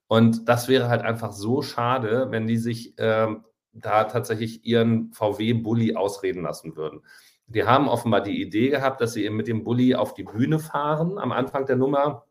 Und 0.07 0.49
das 0.49 0.69
wäre 0.69 0.89
halt 0.89 1.03
einfach 1.03 1.33
so 1.33 1.63
schade, 1.63 2.29
wenn 2.31 2.47
die 2.47 2.57
sich 2.57 2.95
ähm, 2.99 3.45
da 3.73 4.05
tatsächlich 4.05 4.65
ihren 4.65 5.13
VW-Bully 5.13 5.97
ausreden 5.97 6.43
lassen 6.43 6.77
würden. 6.77 7.03
Die 7.47 7.65
haben 7.65 7.89
offenbar 7.89 8.23
die 8.23 8.41
Idee 8.43 8.69
gehabt, 8.69 9.01
dass 9.01 9.15
sie 9.15 9.25
eben 9.25 9.37
mit 9.37 9.49
dem 9.49 9.65
Bully 9.65 9.95
auf 9.95 10.15
die 10.15 10.25
Bühne 10.25 10.59
fahren 10.59 11.19
am 11.19 11.33
Anfang 11.33 11.67
der 11.67 11.77
Nummer. 11.77 12.25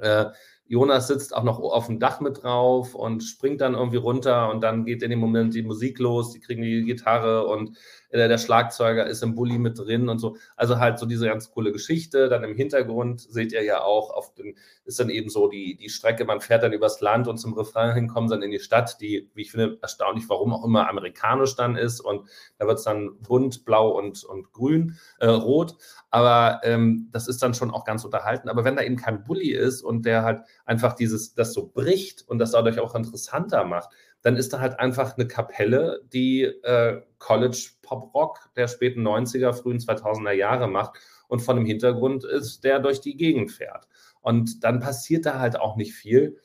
Äh, 0.00 0.26
Jonas 0.66 1.08
sitzt 1.08 1.34
auch 1.36 1.42
noch 1.42 1.60
auf 1.60 1.86
dem 1.86 1.98
Dach 1.98 2.20
mit 2.20 2.42
drauf 2.42 2.94
und 2.94 3.22
springt 3.22 3.60
dann 3.60 3.74
irgendwie 3.74 3.98
runter 3.98 4.50
und 4.50 4.62
dann 4.62 4.84
geht 4.84 5.02
in 5.02 5.10
dem 5.10 5.18
Moment 5.18 5.54
die 5.54 5.62
Musik 5.62 5.98
los, 5.98 6.32
die 6.32 6.40
kriegen 6.40 6.62
die 6.62 6.84
Gitarre 6.84 7.46
und 7.46 7.76
äh, 8.12 8.28
der 8.28 8.38
Schlagzeuger 8.38 9.06
ist 9.06 9.22
im 9.22 9.34
Bulli 9.34 9.58
mit 9.58 9.78
drin 9.78 10.08
und 10.08 10.18
so. 10.18 10.36
Also 10.56 10.78
halt 10.78 10.98
so 10.98 11.06
diese 11.06 11.26
ganz 11.26 11.50
coole 11.50 11.72
Geschichte. 11.72 12.28
Dann 12.28 12.44
im 12.44 12.54
Hintergrund 12.54 13.20
seht 13.20 13.52
ihr 13.52 13.64
ja 13.64 13.82
auch, 13.82 14.10
auf 14.10 14.34
den, 14.34 14.56
ist 14.84 15.00
dann 15.00 15.10
eben 15.10 15.30
so 15.30 15.48
die, 15.48 15.76
die 15.76 15.88
Strecke, 15.88 16.24
man 16.24 16.40
fährt 16.40 16.62
dann 16.62 16.72
übers 16.72 17.00
Land 17.00 17.26
und 17.26 17.38
zum 17.38 17.54
Refrain 17.54 17.94
hin 17.94 18.08
kommen 18.08 18.28
dann 18.28 18.42
in 18.42 18.50
die 18.50 18.60
Stadt, 18.60 19.00
die, 19.00 19.30
wie 19.34 19.42
ich 19.42 19.50
finde, 19.50 19.78
erstaunlich, 19.80 20.28
warum 20.28 20.52
auch 20.52 20.64
immer 20.64 20.88
amerikanisch 20.88 21.56
dann 21.56 21.76
ist. 21.76 22.00
Und 22.00 22.28
da 22.58 22.66
wird 22.66 22.78
es 22.78 22.84
dann 22.84 23.18
bunt, 23.20 23.64
blau 23.64 23.90
und, 23.90 24.24
und 24.24 24.52
grün, 24.52 24.98
äh, 25.18 25.26
rot. 25.26 25.76
Aber 26.10 26.60
ähm, 26.64 27.08
das 27.12 27.28
ist 27.28 27.42
dann 27.42 27.54
schon 27.54 27.70
auch 27.70 27.84
ganz 27.84 28.04
unterhalten. 28.04 28.48
Aber 28.48 28.64
wenn 28.64 28.76
da 28.76 28.82
eben 28.82 28.96
kein 28.96 29.24
Bulli 29.24 29.52
ist 29.52 29.82
und 29.82 30.04
der 30.04 30.22
halt 30.22 30.42
einfach 30.66 30.92
dieses, 30.92 31.34
das 31.34 31.54
so 31.54 31.70
bricht 31.72 32.28
und 32.28 32.38
das 32.38 32.50
dadurch 32.52 32.78
auch 32.78 32.94
interessanter 32.94 33.64
macht, 33.64 33.90
dann 34.22 34.36
ist 34.36 34.52
da 34.52 34.60
halt 34.60 34.78
einfach 34.78 35.16
eine 35.16 35.26
Kapelle, 35.26 36.02
die 36.12 36.42
äh, 36.42 37.02
College 37.18 37.70
Pop 37.82 38.14
Rock 38.14 38.50
der 38.56 38.68
späten 38.68 39.06
90er, 39.06 39.52
frühen 39.52 39.78
2000er 39.78 40.32
Jahre 40.32 40.68
macht 40.68 40.98
und 41.28 41.40
von 41.40 41.56
dem 41.56 41.66
Hintergrund 41.66 42.24
ist, 42.24 42.64
der 42.64 42.78
durch 42.78 43.00
die 43.00 43.16
Gegend 43.16 43.50
fährt. 43.50 43.88
Und 44.20 44.64
dann 44.64 44.80
passiert 44.80 45.26
da 45.26 45.40
halt 45.40 45.58
auch 45.58 45.76
nicht 45.76 45.94
viel, 45.94 46.38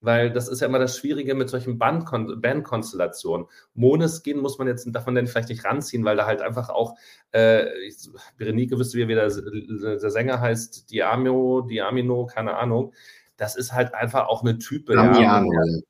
weil 0.00 0.30
das 0.30 0.48
ist 0.48 0.60
ja 0.60 0.66
immer 0.68 0.78
das 0.78 0.98
Schwierige 0.98 1.34
mit 1.34 1.48
solchen 1.48 1.78
Bandkon 1.78 2.40
Bandkonstellationen. 2.40 3.46
Moneskin 3.74 4.38
muss 4.38 4.58
man 4.58 4.68
jetzt, 4.68 4.86
davon 4.92 5.14
denn 5.14 5.26
vielleicht 5.26 5.48
nicht 5.48 5.64
ranziehen, 5.64 6.04
weil 6.04 6.16
da 6.16 6.26
halt 6.26 6.42
einfach 6.42 6.68
auch, 6.68 6.94
äh, 7.32 7.64
Berenike 8.36 8.78
wüsste, 8.78 8.98
wie 8.98 9.06
der, 9.06 9.28
der 9.28 10.10
Sänger 10.10 10.40
heißt, 10.40 10.90
Diamino, 10.90 11.62
Diamino, 11.62 12.26
keine 12.26 12.56
Ahnung. 12.56 12.92
Das 13.36 13.56
ist 13.56 13.72
halt 13.72 13.94
einfach 13.94 14.28
auch 14.28 14.42
eine 14.42 14.58
Type. 14.58 14.94
Ja, 14.94 15.10
Mhm. 15.40 15.82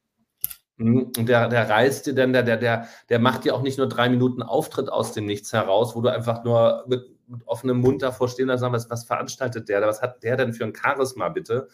Und 0.78 1.28
der, 1.28 1.48
der 1.48 1.68
reißt 1.68 2.06
dir 2.06 2.14
dann, 2.14 2.32
der, 2.32 2.42
der, 2.42 2.56
der, 2.56 2.88
der 3.08 3.18
macht 3.20 3.44
dir 3.44 3.54
auch 3.54 3.62
nicht 3.62 3.78
nur 3.78 3.88
drei 3.88 4.08
Minuten 4.08 4.42
Auftritt 4.42 4.90
aus 4.90 5.12
dem 5.12 5.24
Nichts 5.24 5.52
heraus, 5.52 5.94
wo 5.94 6.00
du 6.00 6.08
einfach 6.08 6.42
nur 6.42 6.84
mit, 6.88 7.04
mit 7.28 7.42
offenem 7.46 7.80
Mund 7.80 8.02
davor 8.02 8.28
stehen 8.28 8.50
und 8.50 8.58
sagen, 8.58 8.74
was, 8.74 8.90
was 8.90 9.04
veranstaltet 9.04 9.68
der? 9.68 9.82
Was 9.82 10.02
hat 10.02 10.22
der 10.24 10.36
denn 10.36 10.52
für 10.52 10.64
ein 10.64 10.74
Charisma, 10.74 11.28
bitte? 11.28 11.68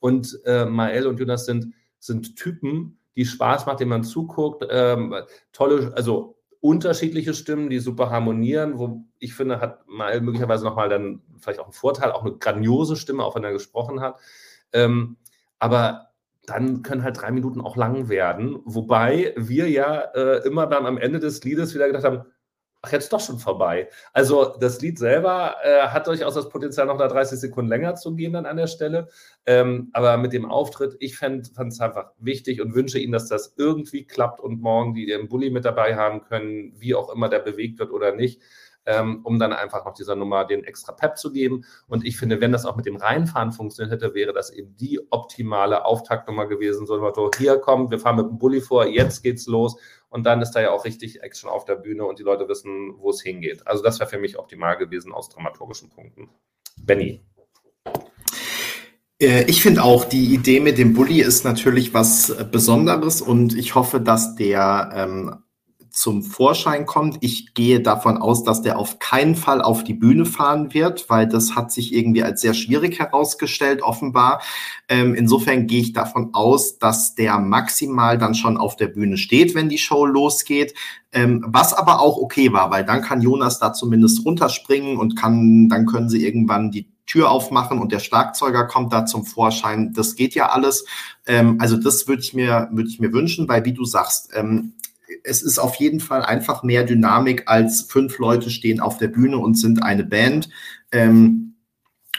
Und 0.00 0.40
äh, 0.46 0.64
Mael 0.64 1.06
und 1.06 1.18
Jonas 1.18 1.44
sind, 1.44 1.74
sind 1.98 2.36
Typen, 2.36 2.98
die 3.14 3.26
Spaß 3.26 3.66
macht, 3.66 3.80
denen 3.80 3.90
man 3.90 4.04
zuguckt. 4.04 4.64
Ähm, 4.70 5.14
tolle, 5.52 5.92
also 5.94 6.36
unterschiedliche 6.60 7.34
Stimmen, 7.34 7.70
die 7.70 7.78
super 7.78 8.10
harmonieren, 8.10 8.78
wo 8.78 9.04
ich 9.18 9.34
finde, 9.34 9.60
hat 9.60 9.86
Mael 9.86 10.20
möglicherweise 10.20 10.64
nochmal 10.64 10.88
dann 10.88 11.22
vielleicht 11.38 11.60
auch 11.60 11.66
einen 11.66 11.72
Vorteil, 11.72 12.10
auch 12.12 12.22
eine 12.22 12.36
grandiose 12.36 12.96
Stimme, 12.96 13.24
auch 13.24 13.36
wenn 13.36 13.44
er 13.44 13.52
gesprochen 13.52 14.00
hat. 14.00 14.18
Ähm, 14.72 15.16
aber 15.58 16.05
dann 16.46 16.82
können 16.82 17.02
halt 17.02 17.20
drei 17.20 17.30
Minuten 17.30 17.60
auch 17.60 17.76
lang 17.76 18.08
werden. 18.08 18.60
Wobei 18.64 19.34
wir 19.36 19.68
ja 19.68 20.00
äh, 20.14 20.46
immer 20.46 20.66
dann 20.66 20.86
am 20.86 20.98
Ende 20.98 21.18
des 21.18 21.44
Liedes 21.44 21.74
wieder 21.74 21.86
gedacht 21.86 22.04
haben, 22.04 22.24
ach, 22.82 22.92
jetzt 22.92 23.12
doch 23.12 23.20
schon 23.20 23.38
vorbei. 23.38 23.88
Also 24.12 24.56
das 24.60 24.80
Lied 24.80 24.98
selber 24.98 25.56
äh, 25.62 25.88
hat 25.88 26.06
durchaus 26.06 26.34
das 26.34 26.48
Potenzial, 26.48 26.86
noch 26.86 26.98
da 26.98 27.08
30 27.08 27.38
Sekunden 27.38 27.68
länger 27.68 27.96
zu 27.96 28.14
gehen 28.14 28.32
dann 28.32 28.46
an 28.46 28.56
der 28.56 28.68
Stelle. 28.68 29.08
Ähm, 29.44 29.90
aber 29.92 30.16
mit 30.16 30.32
dem 30.32 30.46
Auftritt, 30.46 30.96
ich 31.00 31.16
fand 31.16 31.50
es 31.56 31.80
einfach 31.80 32.12
wichtig 32.18 32.60
und 32.60 32.74
wünsche 32.74 32.98
Ihnen, 32.98 33.12
dass 33.12 33.28
das 33.28 33.54
irgendwie 33.56 34.04
klappt 34.06 34.40
und 34.40 34.60
morgen 34.60 34.94
die 34.94 35.06
den 35.06 35.28
Bulli 35.28 35.50
mit 35.50 35.64
dabei 35.64 35.96
haben 35.96 36.22
können, 36.22 36.74
wie 36.78 36.94
auch 36.94 37.12
immer 37.12 37.28
der 37.28 37.40
bewegt 37.40 37.78
wird 37.78 37.90
oder 37.90 38.14
nicht 38.14 38.40
ähm, 38.86 39.20
um 39.24 39.38
dann 39.38 39.52
einfach 39.52 39.84
noch 39.84 39.94
dieser 39.94 40.16
Nummer 40.16 40.44
den 40.44 40.64
extra 40.64 40.92
Pep 40.92 41.18
zu 41.18 41.32
geben. 41.32 41.64
Und 41.88 42.06
ich 42.06 42.16
finde, 42.16 42.40
wenn 42.40 42.52
das 42.52 42.64
auch 42.64 42.76
mit 42.76 42.86
dem 42.86 42.96
Reinfahren 42.96 43.52
funktioniert 43.52 43.92
hätte, 43.92 44.14
wäre 44.14 44.32
das 44.32 44.50
eben 44.50 44.76
die 44.76 45.00
optimale 45.10 45.84
Auftaktnummer 45.84 46.46
gewesen. 46.46 46.86
So 46.86 46.98
Motto, 46.98 47.30
hier 47.36 47.58
kommt, 47.58 47.90
wir 47.90 47.98
fahren 47.98 48.16
mit 48.16 48.26
dem 48.26 48.38
Bulli 48.38 48.60
vor, 48.60 48.86
jetzt 48.86 49.22
geht's 49.22 49.46
los. 49.46 49.76
Und 50.08 50.24
dann 50.24 50.40
ist 50.40 50.52
da 50.52 50.60
ja 50.60 50.70
auch 50.70 50.84
richtig 50.84 51.22
Action 51.22 51.50
auf 51.50 51.64
der 51.64 51.74
Bühne 51.74 52.04
und 52.04 52.18
die 52.18 52.22
Leute 52.22 52.48
wissen, 52.48 52.94
wo 52.98 53.10
es 53.10 53.20
hingeht. 53.20 53.66
Also 53.66 53.82
das 53.82 53.98
wäre 53.98 54.08
für 54.08 54.18
mich 54.18 54.38
optimal 54.38 54.76
gewesen 54.76 55.12
aus 55.12 55.28
dramaturgischen 55.28 55.90
Punkten. 55.90 56.30
Benny. 56.78 57.20
Äh, 59.20 59.44
ich 59.44 59.62
finde 59.62 59.82
auch, 59.82 60.04
die 60.04 60.32
Idee 60.32 60.60
mit 60.60 60.78
dem 60.78 60.94
Bulli 60.94 61.20
ist 61.20 61.44
natürlich 61.44 61.92
was 61.94 62.34
Besonderes 62.50 63.20
und 63.20 63.56
ich 63.56 63.74
hoffe, 63.74 64.00
dass 64.00 64.36
der 64.36 64.90
ähm, 64.94 65.36
zum 65.96 66.22
Vorschein 66.22 66.84
kommt. 66.84 67.16
Ich 67.22 67.54
gehe 67.54 67.80
davon 67.80 68.18
aus, 68.18 68.44
dass 68.44 68.60
der 68.60 68.78
auf 68.78 68.98
keinen 68.98 69.34
Fall 69.34 69.62
auf 69.62 69.82
die 69.82 69.94
Bühne 69.94 70.26
fahren 70.26 70.74
wird, 70.74 71.08
weil 71.08 71.26
das 71.26 71.56
hat 71.56 71.72
sich 71.72 71.94
irgendwie 71.94 72.22
als 72.22 72.42
sehr 72.42 72.52
schwierig 72.52 72.98
herausgestellt, 72.98 73.82
offenbar. 73.82 74.42
Ähm, 74.88 75.14
insofern 75.14 75.66
gehe 75.66 75.80
ich 75.80 75.94
davon 75.94 76.34
aus, 76.34 76.78
dass 76.78 77.14
der 77.14 77.38
maximal 77.38 78.18
dann 78.18 78.34
schon 78.34 78.58
auf 78.58 78.76
der 78.76 78.88
Bühne 78.88 79.16
steht, 79.16 79.54
wenn 79.54 79.70
die 79.70 79.78
Show 79.78 80.04
losgeht. 80.04 80.74
Ähm, 81.12 81.42
was 81.48 81.72
aber 81.72 82.00
auch 82.00 82.18
okay 82.18 82.52
war, 82.52 82.70
weil 82.70 82.84
dann 82.84 83.00
kann 83.00 83.22
Jonas 83.22 83.58
da 83.58 83.72
zumindest 83.72 84.22
runterspringen 84.26 84.98
und 84.98 85.16
kann, 85.16 85.70
dann 85.70 85.86
können 85.86 86.10
sie 86.10 86.26
irgendwann 86.26 86.70
die 86.70 86.90
Tür 87.06 87.30
aufmachen 87.30 87.78
und 87.78 87.90
der 87.90 88.00
Schlagzeuger 88.00 88.66
kommt 88.66 88.92
da 88.92 89.06
zum 89.06 89.24
Vorschein. 89.24 89.94
Das 89.94 90.14
geht 90.14 90.34
ja 90.34 90.50
alles. 90.50 90.84
Ähm, 91.26 91.56
also 91.58 91.78
das 91.78 92.06
würde 92.06 92.20
ich 92.20 92.34
mir, 92.34 92.68
würde 92.70 92.90
ich 92.90 93.00
mir 93.00 93.14
wünschen, 93.14 93.48
weil 93.48 93.64
wie 93.64 93.72
du 93.72 93.86
sagst, 93.86 94.32
ähm, 94.34 94.74
es 95.24 95.42
ist 95.42 95.58
auf 95.58 95.76
jeden 95.76 96.00
Fall 96.00 96.22
einfach 96.22 96.62
mehr 96.62 96.84
Dynamik 96.84 97.44
als 97.46 97.82
fünf 97.82 98.18
Leute 98.18 98.50
stehen 98.50 98.80
auf 98.80 98.98
der 98.98 99.08
Bühne 99.08 99.38
und 99.38 99.58
sind 99.58 99.82
eine 99.82 100.04
Band. 100.04 100.48
Ähm, 100.92 101.42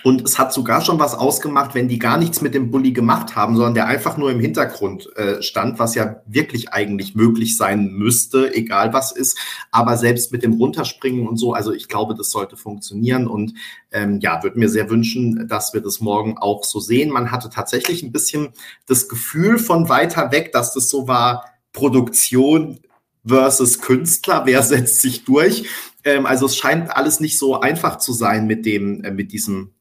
Und 0.03 0.21
es 0.21 0.38
hat 0.38 0.53
sogar 0.53 0.81
schon 0.81 0.99
was 0.99 1.15
ausgemacht, 1.15 1.73
wenn 1.73 1.88
die 1.88 1.97
gar 1.97 2.17
nichts 2.17 2.41
mit 2.41 2.53
dem 2.53 2.69
Bulli 2.69 2.91
gemacht 2.91 3.35
haben, 3.35 3.55
sondern 3.55 3.73
der 3.73 3.88
einfach 3.88 4.15
nur 4.15 4.29
im 4.31 4.39
Hintergrund 4.39 5.09
äh, 5.17 5.41
stand, 5.41 5.79
was 5.79 5.95
ja 5.95 6.21
wirklich 6.27 6.69
eigentlich 6.71 7.15
möglich 7.15 7.57
sein 7.57 7.89
müsste, 7.91 8.53
egal 8.53 8.93
was 8.93 9.11
ist. 9.11 9.39
Aber 9.71 9.97
selbst 9.97 10.31
mit 10.31 10.43
dem 10.43 10.53
Runterspringen 10.53 11.27
und 11.27 11.38
so, 11.38 11.53
also 11.53 11.73
ich 11.73 11.88
glaube, 11.88 12.13
das 12.13 12.29
sollte 12.29 12.57
funktionieren. 12.57 13.27
Und 13.27 13.55
ähm, 13.91 14.19
ja, 14.21 14.43
würde 14.43 14.59
mir 14.59 14.69
sehr 14.69 14.89
wünschen, 14.89 15.47
dass 15.47 15.73
wir 15.73 15.81
das 15.81 15.99
morgen 15.99 16.38
auch 16.38 16.63
so 16.63 16.79
sehen. 16.79 17.11
Man 17.11 17.31
hatte 17.31 17.49
tatsächlich 17.49 18.03
ein 18.03 18.11
bisschen 18.11 18.49
das 18.85 19.09
Gefühl 19.09 19.57
von 19.57 19.89
weiter 19.89 20.31
weg, 20.31 20.51
dass 20.53 20.75
das 20.75 20.89
so 20.89 21.07
war, 21.07 21.43
Produktion 21.74 22.80
versus 23.26 23.82
Künstler, 23.82 24.43
wer 24.45 24.63
setzt 24.63 25.01
sich 25.01 25.26
durch? 25.26 25.68
Ähm, 26.03 26.26
also 26.26 26.45
es 26.45 26.57
scheint 26.57 26.95
alles 26.95 27.20
nicht 27.20 27.38
so 27.38 27.59
einfach 27.59 27.97
zu 27.97 28.13
sein 28.13 28.47
mit 28.47 28.65
dem, 28.65 29.03
äh, 29.03 29.11
mit 29.11 29.32
diesem 29.32 29.74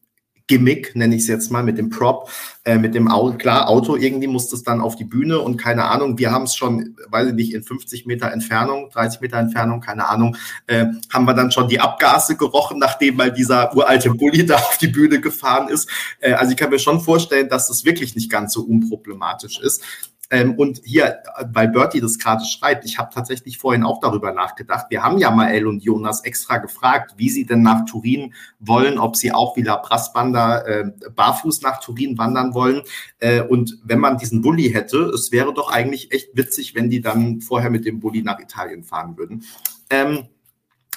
Gimmick, 0.49 0.95
nenne 0.95 1.17
ich 1.17 1.23
es 1.23 1.29
jetzt 1.29 1.51
mal, 1.51 1.65
mit 1.65 1.77
dem 1.77 1.91
Prop, 1.91 2.31
äh, 2.65 2.79
mit 2.79 2.95
dem 2.95 3.09
Auto. 3.09 3.37
Klar, 3.37 3.69
Auto, 3.69 3.97
irgendwie 3.97 4.29
muss 4.29 4.49
das 4.49 4.63
dann 4.63 4.81
auf 4.81 4.95
die 4.95 5.05
Bühne 5.05 5.41
und 5.41 5.57
keine 5.57 5.87
Ahnung, 5.87 6.19
wir 6.19 6.31
haben 6.31 6.45
es 6.45 6.55
schon, 6.55 6.97
weiß 7.09 7.29
ich 7.29 7.35
nicht, 7.35 7.53
in 7.53 7.65
50 7.65 8.07
Meter 8.07 8.31
Entfernung, 8.31 8.91
30 8.91 9.21
Meter 9.21 9.39
Entfernung, 9.39 9.81
keine 9.81 10.09
Ahnung, 10.09 10.37
äh, 10.69 10.87
haben 11.13 11.25
wir 11.25 11.35
dann 11.35 11.51
schon 11.51 11.69
die 11.69 11.81
Abgase 11.81 12.37
gerochen, 12.37 12.79
nachdem 12.79 13.17
mal 13.17 13.33
dieser 13.33 13.75
uralte 13.75 14.11
Bulli 14.11 14.47
da 14.47 14.57
auf 14.57 14.79
die 14.79 14.89
Bühne 14.89 15.21
gefahren 15.21 15.69
ist. 15.69 15.89
Äh, 16.21 16.35
also 16.35 16.53
ich 16.53 16.57
kann 16.57 16.71
mir 16.71 16.79
schon 16.79 17.01
vorstellen, 17.01 17.49
dass 17.49 17.67
das 17.67 17.85
wirklich 17.85 18.15
nicht 18.15 18.31
ganz 18.31 18.53
so 18.53 18.63
unproblematisch 18.63 19.59
ist. 19.59 19.83
Ähm, 20.31 20.55
und 20.55 20.81
hier, 20.85 21.19
weil 21.53 21.69
Bertie 21.69 22.01
das 22.01 22.19
gerade 22.19 22.45
schreibt, 22.45 22.85
ich 22.85 22.99
habe 22.99 23.15
tatsächlich 23.15 23.59
vorhin 23.59 23.85
auch 23.85 24.01
darüber 24.01 24.33
nachgedacht. 24.33 24.87
Wir 24.91 25.03
haben 25.03 25.19
ja 25.19 25.31
Mael 25.31 25.67
und 25.67 25.83
Jonas 25.83 26.25
extra 26.25 26.59
gefragt, 26.59 27.15
wie 27.17 27.31
sie 27.31 27.47
denn 27.47 27.63
nach 27.63 27.85
Turin 27.85 28.35
wollen, 28.59 28.99
ob 28.99 29.17
sie 29.17 29.33
auch 29.33 29.57
wie 29.57 29.63
La 29.63 29.77
Brassbanda 29.77 30.63
äh, 30.63 30.91
barfuß 31.15 31.63
nach 31.63 31.81
Turin 31.81 32.19
wandern 32.19 32.55
wollen. 32.55 32.83
Äh, 33.19 33.43
und 33.43 33.79
wenn 33.85 34.01
man 34.01 34.19
diesen 34.19 34.43
Bulli 34.43 34.71
hätte, 34.71 34.99
es 35.15 35.31
wäre 35.31 35.55
doch 35.55 35.71
eigentlich 35.71 36.13
echt 36.13 36.37
witzig, 36.37 36.75
wenn 36.75 36.91
die 36.91 37.01
dann 37.01 37.41
vorher 37.41 37.71
mit 37.71 37.85
dem 37.85 38.01
Bulli 38.01 38.23
nach 38.23 38.41
Italien 38.41 38.83
fahren 38.83 39.17
würden. 39.17 39.45
Ähm, 39.91 40.27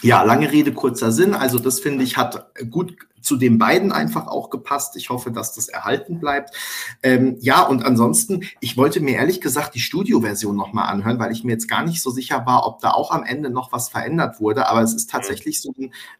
ja, 0.02 0.24
lange 0.24 0.52
Rede, 0.52 0.72
kurzer 0.72 1.12
Sinn. 1.12 1.34
Also 1.34 1.60
das 1.60 1.80
finde 1.80 2.04
ich 2.04 2.18
hat 2.18 2.52
gut 2.70 2.96
zu 3.22 3.38
den 3.38 3.58
beiden 3.58 3.92
einfach 3.92 4.28
auch 4.28 4.50
gepasst. 4.50 4.96
Ich 4.96 5.10
hoffe, 5.10 5.32
dass 5.32 5.54
das 5.54 5.68
erhalten 5.68 6.20
bleibt. 6.20 6.56
Ähm, 7.04 7.38
ja, 7.40 7.64
und 7.64 7.86
ansonsten, 7.86 8.44
ich 8.60 8.78
wollte 8.78 9.00
mir 9.00 9.16
ehrlich 9.16 9.42
gesagt 9.42 9.76
die 9.76 9.80
Studioversion 9.80 10.56
nochmal 10.56 10.90
anhören, 10.90 11.20
weil 11.20 11.32
ich 11.32 11.44
mir 11.44 11.52
jetzt 11.52 11.68
gar 11.68 11.84
nicht 11.84 12.02
so 12.02 12.12
sicher 12.12 12.46
war, 12.46 12.66
ob 12.66 12.80
da 12.80 12.92
auch 12.92 13.12
am 13.12 13.24
Ende 13.24 13.50
noch 13.50 13.72
was 13.72 13.90
verändert 13.90 14.40
wurde. 14.40 14.68
Aber 14.70 14.82
es 14.82 14.94
ist 14.94 15.10
tatsächlich 15.10 15.62
so, 15.62 15.74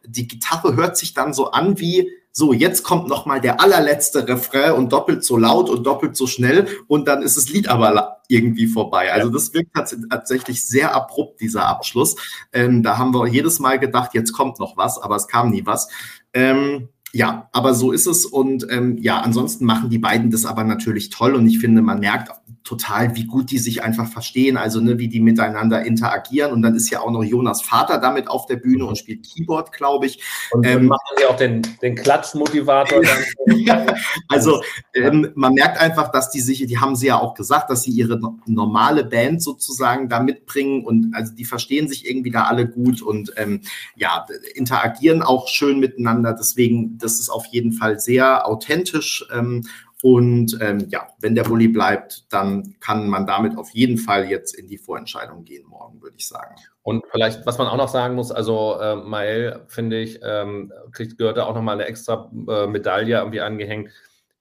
die 0.06 0.28
Gitarre 0.28 0.76
hört 0.76 0.96
sich 0.96 1.14
dann 1.14 1.34
so 1.34 1.50
an 1.50 1.78
wie, 1.78 2.10
so, 2.32 2.52
jetzt 2.52 2.84
kommt 2.84 3.08
nochmal 3.08 3.40
der 3.40 3.60
allerletzte 3.60 4.26
Refrain 4.28 4.72
und 4.72 4.92
doppelt 4.92 5.24
so 5.24 5.36
laut 5.36 5.68
und 5.68 5.84
doppelt 5.84 6.16
so 6.16 6.26
schnell 6.26 6.68
und 6.86 7.08
dann 7.08 7.22
ist 7.22 7.36
das 7.36 7.48
Lied 7.48 7.68
aber 7.68 8.20
irgendwie 8.28 8.68
vorbei. 8.68 9.12
Also 9.12 9.30
das 9.30 9.52
wirkt 9.52 9.74
tatsächlich 9.74 10.66
sehr 10.66 10.94
abrupt, 10.94 11.40
dieser 11.40 11.66
Abschluss. 11.66 12.16
Ähm, 12.52 12.82
da 12.82 12.96
haben 12.98 13.12
wir 13.12 13.26
jedes 13.26 13.58
Mal 13.58 13.78
gedacht, 13.78 14.14
jetzt 14.14 14.32
kommt 14.32 14.60
noch 14.60 14.76
was, 14.76 14.98
aber 14.98 15.16
es 15.16 15.26
kam 15.26 15.50
nie 15.50 15.66
was. 15.66 15.88
Ähm, 16.32 16.88
ja, 17.12 17.48
aber 17.52 17.74
so 17.74 17.90
ist 17.90 18.06
es. 18.06 18.24
Und 18.24 18.66
ähm, 18.70 18.96
ja, 18.98 19.20
ansonsten 19.20 19.64
machen 19.64 19.90
die 19.90 19.98
beiden 19.98 20.30
das 20.30 20.46
aber 20.46 20.62
natürlich 20.62 21.10
toll. 21.10 21.34
Und 21.34 21.46
ich 21.48 21.58
finde, 21.58 21.82
man 21.82 21.98
merkt 21.98 22.30
total, 22.64 23.16
wie 23.16 23.24
gut 23.24 23.50
die 23.50 23.58
sich 23.58 23.82
einfach 23.82 24.06
verstehen, 24.06 24.56
also 24.56 24.80
ne, 24.80 24.98
wie 24.98 25.08
die 25.08 25.20
miteinander 25.20 25.84
interagieren. 25.84 26.52
Und 26.52 26.62
dann 26.62 26.74
ist 26.74 26.90
ja 26.90 27.00
auch 27.00 27.10
noch 27.10 27.24
Jonas 27.24 27.62
Vater 27.62 27.98
damit 27.98 28.28
auf 28.28 28.46
der 28.46 28.56
Bühne 28.56 28.84
und 28.84 28.96
spielt 28.96 29.26
Keyboard, 29.26 29.72
glaube 29.72 30.06
ich. 30.06 30.22
Und 30.52 30.66
ähm, 30.66 30.86
machen 30.86 31.16
ja 31.20 31.28
auch 31.28 31.36
den, 31.36 31.62
den 31.80 31.96
Klatschmotivator. 31.96 33.02
ja, 33.46 33.86
also 34.28 34.62
ähm, 34.94 35.30
man 35.34 35.54
merkt 35.54 35.78
einfach, 35.78 36.12
dass 36.12 36.30
die 36.30 36.40
sich, 36.40 36.66
die 36.66 36.78
haben 36.78 36.96
sie 36.96 37.06
ja 37.06 37.18
auch 37.18 37.34
gesagt, 37.34 37.70
dass 37.70 37.82
sie 37.82 37.90
ihre 37.90 38.20
normale 38.46 39.04
Band 39.04 39.42
sozusagen 39.42 40.08
da 40.08 40.20
mitbringen 40.20 40.84
und 40.84 41.14
also 41.14 41.34
die 41.34 41.44
verstehen 41.44 41.88
sich 41.88 42.08
irgendwie 42.08 42.30
da 42.30 42.44
alle 42.44 42.68
gut 42.68 43.00
und 43.02 43.32
ähm, 43.36 43.62
ja, 43.96 44.26
interagieren 44.54 45.22
auch 45.22 45.48
schön 45.48 45.80
miteinander. 45.80 46.34
Deswegen, 46.38 46.98
das 46.98 47.20
ist 47.20 47.30
auf 47.30 47.46
jeden 47.46 47.72
Fall 47.72 47.98
sehr 47.98 48.46
authentisch 48.46 49.24
ähm, 49.32 49.62
und 50.02 50.58
ähm, 50.62 50.86
ja, 50.88 51.08
wenn 51.20 51.34
der 51.34 51.42
Bulli 51.42 51.68
bleibt, 51.68 52.32
dann 52.32 52.76
kann 52.80 53.08
man 53.08 53.26
damit 53.26 53.58
auf 53.58 53.70
jeden 53.70 53.98
Fall 53.98 54.30
jetzt 54.30 54.54
in 54.54 54.66
die 54.66 54.78
Vorentscheidung 54.78 55.44
gehen 55.44 55.66
morgen, 55.66 56.00
würde 56.00 56.16
ich 56.16 56.26
sagen. 56.26 56.54
Und 56.82 57.04
vielleicht, 57.12 57.44
was 57.44 57.58
man 57.58 57.66
auch 57.66 57.76
noch 57.76 57.88
sagen 57.88 58.14
muss, 58.14 58.32
also 58.32 58.78
äh, 58.80 58.96
Mael, 58.96 59.60
finde 59.68 60.00
ich, 60.00 60.18
ähm, 60.22 60.72
kriegt, 60.92 61.18
gehört 61.18 61.36
da 61.36 61.44
auch 61.44 61.54
nochmal 61.54 61.74
eine 61.74 61.84
extra 61.84 62.30
äh, 62.48 62.66
Medaille 62.66 63.18
irgendwie 63.18 63.42
angehängt. 63.42 63.90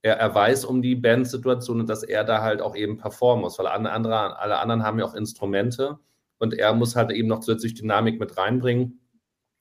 Er, 0.02 0.18
er 0.18 0.34
weiß 0.34 0.64
um 0.64 0.82
die 0.82 0.96
Bandsituation 0.96 1.82
und 1.82 1.90
dass 1.90 2.04
er 2.04 2.24
da 2.24 2.42
halt 2.42 2.62
auch 2.62 2.76
eben 2.76 2.98
performen 2.98 3.44
muss, 3.44 3.60
weil 3.60 3.68
alle, 3.68 3.92
andere, 3.92 4.40
alle 4.40 4.60
anderen 4.60 4.84
haben 4.84 4.98
ja 4.98 5.06
auch 5.06 5.14
Instrumente 5.14 6.00
und 6.38 6.54
er 6.54 6.74
muss 6.74 6.96
halt 6.96 7.12
eben 7.12 7.28
noch 7.28 7.42
zusätzlich 7.42 7.74
Dynamik 7.74 8.18
mit 8.18 8.38
reinbringen. 8.38 9.02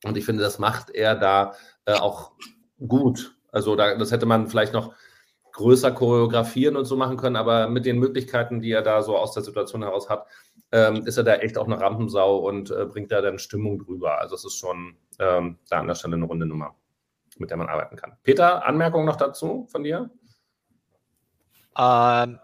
Und 0.05 0.17
ich 0.17 0.25
finde, 0.25 0.45
das 0.45 0.61
macht 0.61 0.91
er 0.91 1.17
da 1.17 1.55
äh, 1.87 1.95
auch 1.95 2.33
gut. 2.87 3.35
Also 3.51 3.75
da, 3.75 3.97
das 3.97 4.13
hätte 4.13 4.27
man 4.27 4.47
vielleicht 4.49 4.73
noch 4.73 4.95
größer 5.53 5.91
choreografieren 5.91 6.77
und 6.77 6.85
so 6.85 6.97
machen 6.97 7.17
können, 7.17 7.37
aber 7.37 7.69
mit 7.69 7.85
den 7.87 7.99
Möglichkeiten, 7.99 8.61
die 8.61 8.73
er 8.73 8.83
da 8.83 9.03
so 9.03 9.17
aus 9.17 9.33
der 9.33 9.43
Situation 9.43 9.83
heraus 9.83 10.09
hat, 10.09 10.27
ähm, 10.73 11.07
ist 11.07 11.17
er 11.17 11.25
da 11.25 11.37
echt 11.37 11.57
auch 11.59 11.67
eine 11.67 11.81
Rampensau 11.81 12.39
und 12.39 12.71
äh, 12.71 12.85
bringt 12.87 13.11
da 13.11 13.21
dann 13.21 13.39
Stimmung 13.39 13.79
drüber. 13.79 14.21
Also 14.21 14.35
es 14.35 14.45
ist 14.45 14.59
schon 14.59 14.97
ähm, 15.19 15.59
da 15.69 15.81
an 15.81 15.87
der 15.87 15.95
Stelle 15.95 16.17
eine 16.17 16.27
runde 16.27 16.47
Nummer, 16.47 16.75
mit 17.39 17.51
der 17.51 17.57
man 17.57 17.69
arbeiten 17.69 17.97
kann. 17.97 18.17
Peter, 18.23 18.65
Anmerkung 18.67 19.05
noch 19.05 19.17
dazu 19.17 19.67
von 19.71 19.83
dir? 19.83 20.11
Ähm, 21.79 22.39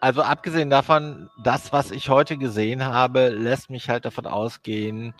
also 0.00 0.22
abgesehen 0.22 0.70
davon, 0.70 1.30
das, 1.42 1.72
was 1.72 1.90
ich 1.90 2.08
heute 2.08 2.36
gesehen 2.36 2.84
habe, 2.84 3.28
lässt 3.28 3.70
mich 3.70 3.88
halt 3.88 4.04
davon 4.04 4.26
ausgehen, 4.26 5.14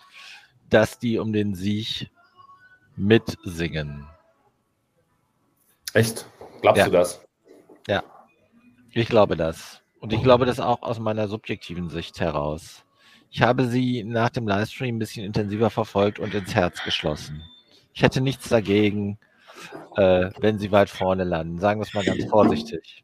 dass 0.69 0.99
die 0.99 1.19
um 1.19 1.33
den 1.33 1.55
Sieg 1.55 2.09
mitsingen. 2.95 4.07
Echt? 5.93 6.25
Glaubst 6.61 6.79
ja. 6.79 6.85
du 6.85 6.91
das? 6.91 7.26
Ja, 7.87 8.03
ich 8.91 9.07
glaube 9.07 9.35
das. 9.35 9.81
Und 9.99 10.13
ich 10.13 10.21
glaube 10.21 10.45
das 10.45 10.59
auch 10.59 10.83
aus 10.83 10.99
meiner 10.99 11.27
subjektiven 11.27 11.89
Sicht 11.89 12.19
heraus. 12.19 12.83
Ich 13.31 13.41
habe 13.41 13.65
sie 13.67 14.03
nach 14.03 14.29
dem 14.29 14.47
Livestream 14.47 14.95
ein 14.95 14.99
bisschen 14.99 15.25
intensiver 15.25 15.69
verfolgt 15.69 16.19
und 16.19 16.33
ins 16.33 16.53
Herz 16.55 16.83
geschlossen. 16.83 17.43
Ich 17.93 18.03
hätte 18.03 18.21
nichts 18.21 18.49
dagegen, 18.49 19.17
äh, 19.95 20.29
wenn 20.39 20.59
sie 20.59 20.71
weit 20.71 20.89
vorne 20.89 21.23
landen. 21.23 21.59
Sagen 21.59 21.79
wir 21.79 21.85
es 21.85 21.93
mal 21.93 22.05
ganz 22.05 22.25
vorsichtig. 22.25 23.03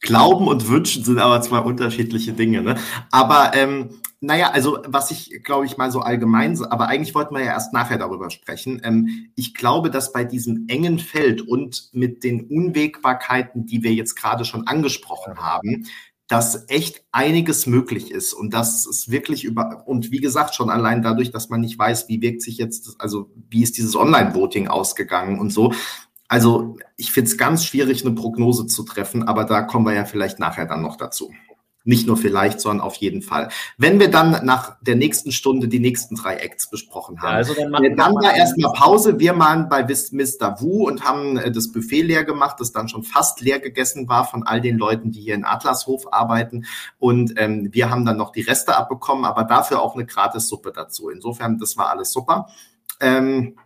Glauben 0.00 0.46
und 0.46 0.68
Wünschen 0.68 1.04
sind 1.04 1.18
aber 1.18 1.40
zwei 1.42 1.58
unterschiedliche 1.58 2.32
Dinge. 2.32 2.62
Ne? 2.62 2.76
Aber 3.10 3.52
ähm, 3.54 4.00
naja, 4.20 4.50
also 4.50 4.78
was 4.86 5.10
ich, 5.10 5.42
glaube 5.44 5.66
ich, 5.66 5.76
mal 5.76 5.90
so 5.90 6.00
allgemein, 6.00 6.60
aber 6.64 6.88
eigentlich 6.88 7.14
wollten 7.14 7.34
wir 7.34 7.44
ja 7.44 7.52
erst 7.52 7.72
nachher 7.72 7.98
darüber 7.98 8.30
sprechen. 8.30 8.80
Ähm, 8.84 9.30
ich 9.36 9.54
glaube, 9.54 9.90
dass 9.90 10.12
bei 10.12 10.24
diesem 10.24 10.66
engen 10.68 10.98
Feld 10.98 11.42
und 11.42 11.90
mit 11.92 12.24
den 12.24 12.46
Unwägbarkeiten, 12.46 13.66
die 13.66 13.82
wir 13.82 13.94
jetzt 13.94 14.16
gerade 14.16 14.44
schon 14.44 14.66
angesprochen 14.66 15.38
haben, 15.38 15.86
dass 16.28 16.68
echt 16.68 17.04
einiges 17.10 17.66
möglich 17.66 18.10
ist 18.10 18.34
und 18.34 18.52
dass 18.52 18.86
es 18.86 19.10
wirklich 19.10 19.44
über, 19.44 19.84
und 19.86 20.10
wie 20.10 20.20
gesagt, 20.20 20.54
schon 20.54 20.68
allein 20.68 21.02
dadurch, 21.02 21.30
dass 21.30 21.48
man 21.48 21.62
nicht 21.62 21.78
weiß, 21.78 22.08
wie 22.08 22.20
wirkt 22.20 22.42
sich 22.42 22.58
jetzt, 22.58 22.96
also 22.98 23.30
wie 23.48 23.62
ist 23.62 23.78
dieses 23.78 23.96
Online-Voting 23.96 24.68
ausgegangen 24.68 25.38
und 25.38 25.50
so. 25.50 25.72
Also 26.28 26.76
ich 26.96 27.10
finde 27.10 27.30
es 27.30 27.38
ganz 27.38 27.64
schwierig, 27.64 28.04
eine 28.04 28.14
Prognose 28.14 28.66
zu 28.66 28.84
treffen, 28.84 29.26
aber 29.26 29.44
da 29.44 29.62
kommen 29.62 29.86
wir 29.86 29.94
ja 29.94 30.04
vielleicht 30.04 30.38
nachher 30.38 30.66
dann 30.66 30.82
noch 30.82 30.96
dazu. 30.96 31.32
Nicht 31.84 32.06
nur 32.06 32.18
vielleicht, 32.18 32.60
sondern 32.60 32.86
auf 32.86 32.96
jeden 32.96 33.22
Fall. 33.22 33.48
Wenn 33.78 33.98
wir 33.98 34.10
dann 34.10 34.44
nach 34.44 34.76
der 34.82 34.94
nächsten 34.94 35.32
Stunde 35.32 35.68
die 35.68 35.78
nächsten 35.78 36.16
drei 36.16 36.34
Acts 36.34 36.68
besprochen 36.68 37.22
haben, 37.22 37.30
ja, 37.30 37.36
also 37.36 37.54
dann, 37.54 37.70
machen 37.70 37.96
dann 37.96 38.14
da 38.16 38.30
erstmal 38.30 38.74
Pause. 38.74 39.18
Wir 39.18 39.38
waren 39.38 39.70
bei 39.70 39.84
Mr. 39.84 40.60
Wu 40.60 40.86
und 40.86 41.02
haben 41.04 41.38
äh, 41.38 41.50
das 41.50 41.72
Buffet 41.72 42.02
leer 42.02 42.24
gemacht, 42.24 42.56
das 42.60 42.72
dann 42.72 42.90
schon 42.90 43.04
fast 43.04 43.40
leer 43.40 43.58
gegessen 43.58 44.06
war 44.06 44.26
von 44.26 44.42
all 44.42 44.60
den 44.60 44.76
Leuten, 44.76 45.12
die 45.12 45.22
hier 45.22 45.34
in 45.34 45.46
Atlashof 45.46 46.12
arbeiten. 46.12 46.66
Und 46.98 47.32
ähm, 47.38 47.70
wir 47.72 47.88
haben 47.88 48.04
dann 48.04 48.18
noch 48.18 48.32
die 48.32 48.42
Reste 48.42 48.76
abbekommen, 48.76 49.24
aber 49.24 49.44
dafür 49.44 49.80
auch 49.80 49.94
eine 49.94 50.04
Gratis-Suppe 50.04 50.72
dazu. 50.72 51.08
Insofern, 51.08 51.58
das 51.58 51.78
war 51.78 51.88
alles 51.88 52.12
super. 52.12 52.48
Ähm, 53.00 53.56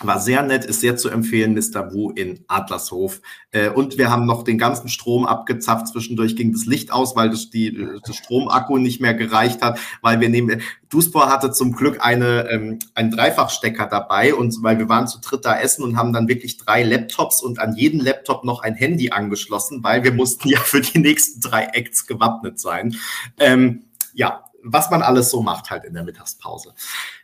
war 0.00 0.20
sehr 0.20 0.42
nett, 0.42 0.64
ist 0.64 0.80
sehr 0.80 0.96
zu 0.96 1.08
empfehlen, 1.08 1.54
Mr. 1.54 1.92
Wu 1.92 2.10
in 2.10 2.44
Adlershof. 2.48 3.20
Äh, 3.52 3.68
und 3.70 3.98
wir 3.98 4.10
haben 4.10 4.26
noch 4.26 4.42
den 4.42 4.58
ganzen 4.58 4.88
Strom 4.88 5.24
abgezapft. 5.26 5.88
Zwischendurch 5.88 6.36
ging 6.36 6.52
das 6.52 6.66
Licht 6.66 6.92
aus, 6.92 7.14
weil 7.16 7.30
das, 7.30 7.50
die, 7.50 7.86
das 8.04 8.16
Stromakku 8.16 8.78
nicht 8.78 9.00
mehr 9.00 9.14
gereicht 9.14 9.62
hat, 9.62 9.78
weil 10.02 10.20
wir 10.20 10.28
nehmen, 10.28 10.62
Duspor 10.88 11.28
hatte 11.28 11.50
zum 11.52 11.72
Glück 11.72 11.98
eine, 12.00 12.48
ähm, 12.50 12.78
einen 12.94 13.10
Dreifachstecker 13.10 13.86
dabei 13.86 14.34
und 14.34 14.62
weil 14.62 14.78
wir 14.78 14.88
waren 14.88 15.06
zu 15.06 15.20
dritt 15.20 15.44
da 15.44 15.58
essen 15.58 15.82
und 15.82 15.96
haben 15.96 16.12
dann 16.12 16.28
wirklich 16.28 16.56
drei 16.56 16.82
Laptops 16.82 17.42
und 17.42 17.58
an 17.58 17.76
jeden 17.76 18.00
Laptop 18.00 18.44
noch 18.44 18.62
ein 18.62 18.74
Handy 18.74 19.10
angeschlossen, 19.10 19.82
weil 19.82 20.04
wir 20.04 20.12
mussten 20.12 20.48
ja 20.48 20.58
für 20.58 20.80
die 20.80 20.98
nächsten 20.98 21.40
drei 21.40 21.64
Acts 21.72 22.06
gewappnet 22.06 22.58
sein. 22.58 22.96
Ähm, 23.38 23.84
ja, 24.12 24.44
was 24.64 24.90
man 24.90 25.02
alles 25.02 25.30
so 25.30 25.42
macht 25.42 25.70
halt 25.70 25.84
in 25.84 25.94
der 25.94 26.02
Mittagspause. 26.02 26.74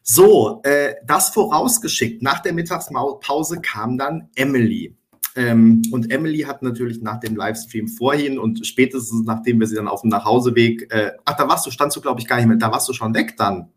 So, 0.02 0.60
äh, 0.62 0.94
das 1.04 1.30
vorausgeschickt. 1.30 2.22
Nach 2.22 2.40
der 2.40 2.52
Mittagspause 2.52 3.60
kam 3.60 3.98
dann 3.98 4.28
Emily. 4.34 4.96
Ähm, 5.36 5.82
und 5.92 6.10
Emily 6.10 6.40
hat 6.40 6.62
natürlich 6.62 7.00
nach 7.02 7.20
dem 7.20 7.36
Livestream 7.36 7.88
vorhin 7.88 8.38
und 8.38 8.66
spätestens 8.66 9.24
nachdem 9.24 9.60
wir 9.60 9.66
sie 9.66 9.76
dann 9.76 9.88
auf 9.88 10.02
dem 10.02 10.10
Nachhauseweg, 10.10 10.92
äh, 10.92 11.12
ach, 11.24 11.36
da 11.36 11.48
warst 11.48 11.66
du, 11.66 11.70
standst 11.70 11.96
du, 11.96 12.00
glaube 12.00 12.20
ich, 12.20 12.26
gar 12.26 12.36
nicht 12.36 12.46
mehr, 12.46 12.56
da 12.56 12.72
warst 12.72 12.88
du 12.88 12.92
schon 12.92 13.14
weg 13.14 13.36
dann. 13.36 13.70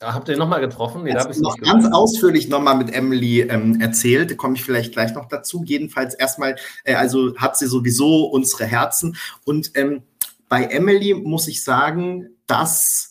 Ja, 0.00 0.14
habt 0.14 0.28
ihr 0.30 0.38
nochmal 0.38 0.60
getroffen? 0.60 1.02
Nee, 1.02 1.12
da 1.12 1.20
habe 1.20 1.32
ich 1.32 1.40
noch 1.40 1.58
ganz 1.58 1.86
ausführlich 1.92 2.48
nochmal 2.48 2.76
mit 2.76 2.94
Emily 2.94 3.42
ähm, 3.42 3.80
erzählt. 3.82 4.30
Da 4.30 4.34
komme 4.34 4.54
ich 4.54 4.64
vielleicht 4.64 4.92
gleich 4.92 5.12
noch 5.14 5.26
dazu. 5.26 5.62
Jedenfalls 5.66 6.14
erstmal, 6.14 6.56
äh, 6.84 6.94
also 6.94 7.36
hat 7.36 7.58
sie 7.58 7.66
sowieso 7.66 8.24
unsere 8.24 8.64
Herzen. 8.64 9.16
Und 9.44 9.72
ähm, 9.74 10.02
bei 10.48 10.64
Emily 10.64 11.12
muss 11.14 11.48
ich 11.48 11.62
sagen, 11.62 12.30
dass 12.46 13.09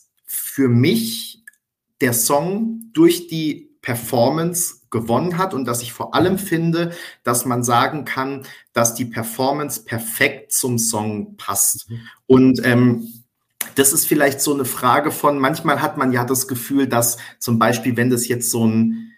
für 0.60 0.68
mich 0.68 1.45
der 2.01 2.12
Song 2.12 2.91
durch 2.91 3.28
die 3.28 3.78
Performance 3.82 4.82
gewonnen 4.89 5.38
hat 5.38 5.53
und 5.53 5.64
dass 5.64 5.82
ich 5.82 5.93
vor 5.93 6.14
allem 6.14 6.38
finde, 6.38 6.91
dass 7.24 7.45
man 7.45 7.64
sagen 7.64 8.03
kann, 8.03 8.45
dass 8.74 8.93
die 8.93 9.05
Performance 9.05 9.86
perfekt 9.86 10.51
zum 10.51 10.78
Song 10.78 11.38
passt. 11.38 11.89
Mhm. 11.89 11.99
Und 12.28 12.66
ähm, 12.66 13.07
das 13.76 13.93
ist 13.93 14.05
vielleicht 14.05 14.41
so 14.41 14.53
eine 14.53 14.66
Frage 14.66 15.12
von, 15.12 15.39
manchmal 15.39 15.82
hat 15.82 15.95
man 15.95 16.12
ja 16.12 16.26
das 16.26 16.49
Gefühl, 16.49 16.88
dass 16.88 17.16
zum 17.39 17.57
Beispiel, 17.57 17.95
wenn 17.95 18.10
das 18.10 18.28
jetzt 18.28 18.51
so 18.51 18.68
ein 18.68 19.14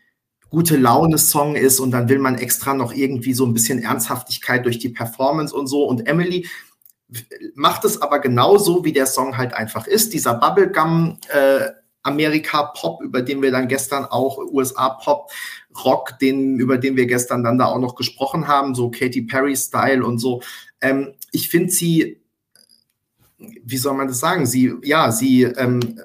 gute 0.51 0.77
Laune-Song 0.77 1.55
ist 1.55 1.79
und 1.79 1.89
dann 1.89 2.07
will 2.07 2.19
man 2.19 2.37
extra 2.37 2.75
noch 2.75 2.93
irgendwie 2.93 3.33
so 3.33 3.47
ein 3.47 3.53
bisschen 3.55 3.79
Ernsthaftigkeit 3.79 4.63
durch 4.63 4.77
die 4.77 4.89
Performance 4.89 5.55
und 5.55 5.65
so. 5.65 5.85
Und 5.85 6.07
Emily 6.07 6.47
macht 7.55 7.85
es 7.85 8.01
aber 8.01 8.19
genauso, 8.19 8.85
wie 8.85 8.93
der 8.93 9.05
Song 9.05 9.37
halt 9.37 9.53
einfach 9.53 9.87
ist. 9.87 10.13
Dieser 10.13 10.35
Bubblegum 10.35 11.17
äh, 11.29 11.69
Amerika-Pop, 12.03 13.01
über 13.03 13.21
den 13.21 13.41
wir 13.41 13.51
dann 13.51 13.67
gestern 13.67 14.05
auch 14.05 14.37
USA-Pop, 14.37 15.29
Rock, 15.85 16.19
den, 16.19 16.59
über 16.59 16.77
den 16.77 16.95
wir 16.95 17.05
gestern 17.05 17.43
dann 17.43 17.57
da 17.57 17.65
auch 17.65 17.79
noch 17.79 17.95
gesprochen 17.95 18.47
haben, 18.47 18.75
so 18.75 18.89
Katy 18.89 19.23
Perry-Style 19.23 20.03
und 20.03 20.19
so. 20.19 20.41
Ähm, 20.81 21.13
ich 21.31 21.49
finde 21.49 21.71
sie, 21.71 22.21
wie 23.37 23.77
soll 23.77 23.93
man 23.93 24.07
das 24.07 24.19
sagen? 24.19 24.45
Sie, 24.45 24.73
ja, 24.83 25.11
sie, 25.11 25.43
ähm, 25.43 25.99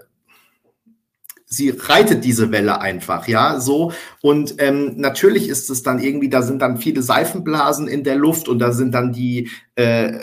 sie 1.47 1.71
reitet 1.71 2.25
diese 2.25 2.51
Welle 2.53 2.81
einfach, 2.81 3.27
ja, 3.29 3.61
so. 3.61 3.93
Und 4.23 4.55
ähm, 4.59 4.95
natürlich 4.97 5.49
ist 5.49 5.71
es 5.71 5.83
dann 5.83 5.99
irgendwie, 5.99 6.29
da 6.29 6.43
sind 6.43 6.61
dann 6.61 6.79
viele 6.79 7.03
Seifenblasen 7.03 7.89
in 7.89 8.05
der 8.05 8.17
Luft 8.17 8.49
und 8.49 8.59
da 8.59 8.73
sind 8.73 8.93
dann 8.93 9.13
die 9.13 9.51
äh, 9.75 10.19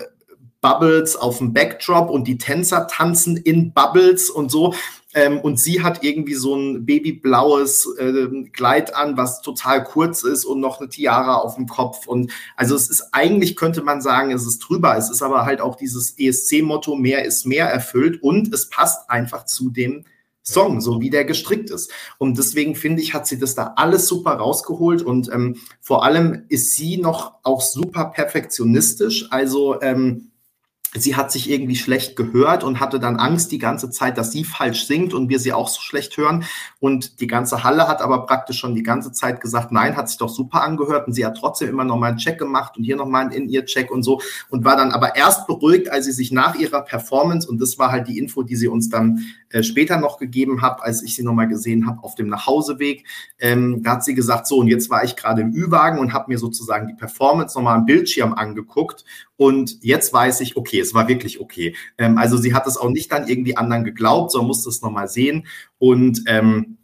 Bubbles 0.64 1.18
auf 1.18 1.40
dem 1.40 1.52
Backdrop 1.52 2.10
und 2.10 2.26
die 2.26 2.38
Tänzer 2.38 2.88
tanzen 2.88 3.36
in 3.36 3.74
Bubbles 3.74 4.30
und 4.30 4.50
so. 4.50 4.74
Ähm, 5.14 5.40
und 5.42 5.60
sie 5.60 5.84
hat 5.84 6.04
irgendwie 6.04 6.34
so 6.36 6.56
ein 6.56 6.86
babyblaues 6.86 7.98
äh, 8.00 8.28
Kleid 8.54 8.96
an, 8.96 9.18
was 9.18 9.42
total 9.42 9.84
kurz 9.84 10.24
ist 10.24 10.46
und 10.46 10.62
noch 10.62 10.80
eine 10.80 10.90
Tiara 10.90 11.36
auf 11.36 11.56
dem 11.56 11.68
Kopf. 11.68 12.08
Und 12.08 12.32
also 12.56 12.76
es 12.76 12.90
ist 12.90 13.10
eigentlich, 13.12 13.58
könnte 13.58 13.84
man 13.84 14.02
sagen, 14.02 14.32
es 14.32 14.48
ist 14.48 14.60
drüber. 14.60 14.98
Es 14.98 15.12
ist 15.12 15.22
aber 15.22 15.46
halt 15.46 15.60
auch 15.60 15.76
dieses 15.76 16.18
ESC-Motto, 16.18 16.96
mehr 16.96 17.26
ist 17.26 17.46
mehr 17.46 17.68
erfüllt 17.68 18.24
und 18.24 18.54
es 18.54 18.70
passt 18.70 19.10
einfach 19.10 19.46
zu 19.46 19.70
dem 19.70 20.06
Song, 20.46 20.82
so 20.82 21.02
wie 21.02 21.10
der 21.10 21.26
gestrickt 21.26 21.70
ist. 21.70 21.92
Und 22.18 22.38
deswegen 22.38 22.76
finde 22.76 23.02
ich, 23.02 23.14
hat 23.14 23.28
sie 23.28 23.38
das 23.38 23.54
da 23.54 23.74
alles 23.76 24.08
super 24.08 24.32
rausgeholt 24.32 25.02
und 25.02 25.30
ähm, 25.32 25.58
vor 25.82 26.06
allem 26.06 26.46
ist 26.48 26.76
sie 26.76 26.98
noch 26.98 27.36
auch 27.44 27.62
super 27.62 28.06
perfektionistisch. 28.06 29.28
Also 29.30 29.82
ähm, 29.82 30.32
sie 30.96 31.16
hat 31.16 31.32
sich 31.32 31.50
irgendwie 31.50 31.76
schlecht 31.76 32.16
gehört 32.16 32.64
und 32.64 32.80
hatte 32.80 33.00
dann 33.00 33.18
Angst 33.18 33.52
die 33.52 33.58
ganze 33.58 33.90
Zeit, 33.90 34.18
dass 34.18 34.32
sie 34.32 34.44
falsch 34.44 34.86
singt 34.86 35.14
und 35.14 35.30
wir 35.30 35.40
sie 35.40 35.54
auch 35.54 35.68
so 35.68 35.82
schlecht 35.82 36.18
hören. 36.18 36.46
Und 36.80 37.20
die 37.20 37.28
ganze 37.28 37.64
Halle 37.64 37.88
hat 37.88 38.02
aber 38.02 38.26
praktisch 38.26 38.60
schon 38.60 38.76
die 38.76 38.84
ganze 38.84 39.12
Zeit 39.12 39.42
gesagt, 39.42 39.72
nein, 39.72 39.96
hat 39.96 40.10
sich 40.10 40.18
doch 40.18 40.30
super 40.30 40.62
angehört. 40.62 41.08
Und 41.08 41.14
sie 41.14 41.26
hat 41.26 41.38
trotzdem 41.38 41.70
immer 41.70 41.84
noch 41.84 41.98
mal 41.98 42.10
einen 42.10 42.18
Check 42.18 42.38
gemacht 42.38 42.78
und 42.78 42.84
hier 42.84 42.96
noch 42.96 43.08
mal 43.08 43.22
einen 43.22 43.32
In-Ear-Check 43.32 43.92
und 43.92 44.04
so. 44.04 44.22
Und 44.50 44.66
war 44.66 44.76
dann 44.76 44.92
aber 44.92 45.16
erst 45.16 45.48
beruhigt, 45.48 45.92
als 45.92 46.06
sie 46.06 46.12
sich 46.12 46.32
nach 46.32 46.56
ihrer 46.56 46.82
Performance, 46.82 47.48
und 47.48 47.60
das 47.60 47.80
war 47.80 47.92
halt 47.92 48.08
die 48.08 48.18
Info, 48.18 48.44
die 48.44 48.56
sie 48.56 48.68
uns 48.68 48.90
dann 48.90 49.20
äh, 49.50 49.64
später 49.64 49.98
noch 49.98 50.18
gegeben 50.18 50.62
hat, 50.62 50.82
als 50.82 51.04
ich 51.04 51.16
sie 51.16 51.24
noch 51.24 51.34
mal 51.34 51.48
gesehen 51.48 51.88
habe 51.88 52.04
auf 52.04 52.16
dem 52.16 52.28
Nachhauseweg, 52.28 53.06
ähm, 53.40 53.84
da 53.84 53.94
hat 53.94 54.04
sie 54.04 54.16
gesagt, 54.16 54.48
so, 54.48 54.58
und 54.58 54.68
jetzt 54.68 54.90
war 54.90 55.04
ich 55.04 55.16
gerade 55.16 55.42
im 55.42 55.54
Ü-Wagen 55.54 56.00
und 56.00 56.14
habe 56.14 56.32
mir 56.32 56.38
sozusagen 56.38 56.88
die 56.88 56.94
Performance 56.94 57.58
noch 57.58 57.64
mal 57.64 57.76
am 57.76 57.86
Bildschirm 57.86 58.34
angeguckt. 58.34 59.06
Und 59.38 59.78
jetzt 59.82 60.14
weiß 60.14 60.42
ich, 60.42 60.56
okay, 60.58 60.80
es 60.80 60.94
war 60.94 61.08
wirklich 61.08 61.40
okay. 61.40 61.76
Ähm, 61.98 62.18
also 62.18 62.38
sie 62.38 62.54
hat 62.54 62.68
es 62.68 62.78
auch 62.78 62.90
nicht 62.90 63.12
dann 63.12 63.28
irgendwie 63.28 63.58
anderen 63.58 63.84
geglaubt, 63.84 64.32
sondern 64.32 64.48
musste 64.48 64.70
es 64.70 64.82
nochmal 64.82 65.08
sehen. 65.08 65.48
Und 65.80 66.24
ähm, 66.28 66.78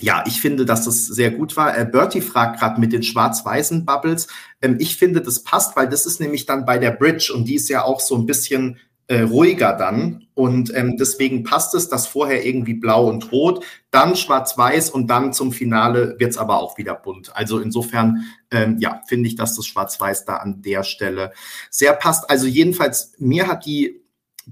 ja, 0.00 0.24
ich 0.26 0.40
finde, 0.40 0.64
dass 0.64 0.84
das 0.84 1.06
sehr 1.06 1.30
gut 1.30 1.56
war. 1.56 1.76
Äh, 1.78 1.84
Bertie 1.84 2.20
fragt 2.20 2.58
gerade 2.58 2.80
mit 2.80 2.92
den 2.92 3.02
schwarz-weißen 3.02 3.84
Bubbles. 3.84 4.26
Ähm, 4.60 4.76
ich 4.78 4.96
finde, 4.96 5.22
das 5.22 5.42
passt, 5.44 5.76
weil 5.76 5.88
das 5.88 6.06
ist 6.06 6.20
nämlich 6.20 6.44
dann 6.44 6.64
bei 6.64 6.78
der 6.78 6.90
Bridge 6.90 7.32
und 7.34 7.46
die 7.46 7.54
ist 7.54 7.68
ja 7.68 7.84
auch 7.84 8.00
so 8.00 8.16
ein 8.16 8.26
bisschen 8.26 8.78
äh, 9.12 9.20
ruhiger 9.20 9.74
dann. 9.74 10.26
Und 10.32 10.74
ähm, 10.74 10.96
deswegen 10.96 11.44
passt 11.44 11.74
es, 11.74 11.90
dass 11.90 12.06
vorher 12.06 12.46
irgendwie 12.46 12.72
blau 12.72 13.10
und 13.10 13.30
rot, 13.30 13.62
dann 13.90 14.16
schwarz-weiß 14.16 14.88
und 14.88 15.08
dann 15.08 15.34
zum 15.34 15.52
Finale 15.52 16.16
wird 16.18 16.30
es 16.30 16.38
aber 16.38 16.62
auch 16.62 16.78
wieder 16.78 16.94
bunt. 16.94 17.36
Also 17.36 17.58
insofern, 17.58 18.24
ähm, 18.50 18.78
ja, 18.78 19.02
finde 19.06 19.28
ich, 19.28 19.36
dass 19.36 19.54
das 19.54 19.66
Schwarz-Weiß 19.66 20.24
da 20.24 20.36
an 20.36 20.62
der 20.62 20.82
Stelle 20.82 21.32
sehr 21.68 21.92
passt. 21.92 22.30
Also 22.30 22.46
jedenfalls, 22.46 23.12
mir 23.18 23.48
hat 23.48 23.66
die 23.66 24.00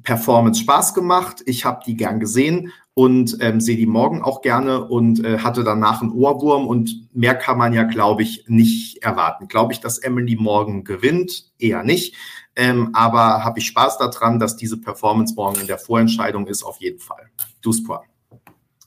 Performance 0.02 0.60
Spaß 0.60 0.92
gemacht. 0.92 1.42
Ich 1.46 1.64
habe 1.64 1.80
die 1.86 1.96
gern 1.96 2.20
gesehen 2.20 2.70
und 2.92 3.38
ähm, 3.40 3.62
sehe 3.62 3.78
die 3.78 3.86
morgen 3.86 4.20
auch 4.20 4.42
gerne 4.42 4.84
und 4.84 5.24
äh, 5.24 5.38
hatte 5.38 5.64
danach 5.64 6.02
einen 6.02 6.12
Ohrwurm 6.12 6.66
und 6.66 7.08
mehr 7.14 7.34
kann 7.34 7.56
man 7.56 7.72
ja, 7.72 7.84
glaube 7.84 8.22
ich, 8.22 8.44
nicht 8.46 9.02
erwarten. 9.02 9.48
Glaube 9.48 9.72
ich, 9.72 9.80
dass 9.80 9.98
Emily 9.98 10.36
morgen 10.36 10.84
gewinnt? 10.84 11.50
Eher 11.58 11.82
nicht. 11.82 12.14
Ähm, 12.60 12.90
aber 12.92 13.42
habe 13.42 13.58
ich 13.58 13.66
Spaß 13.68 13.96
daran, 13.96 14.38
dass 14.38 14.54
diese 14.54 14.78
Performance 14.78 15.34
morgen 15.34 15.58
in 15.62 15.66
der 15.66 15.78
Vorentscheidung 15.78 16.46
ist, 16.46 16.62
auf 16.62 16.78
jeden 16.78 16.98
Fall. 16.98 17.30
Duspoir. 17.62 18.04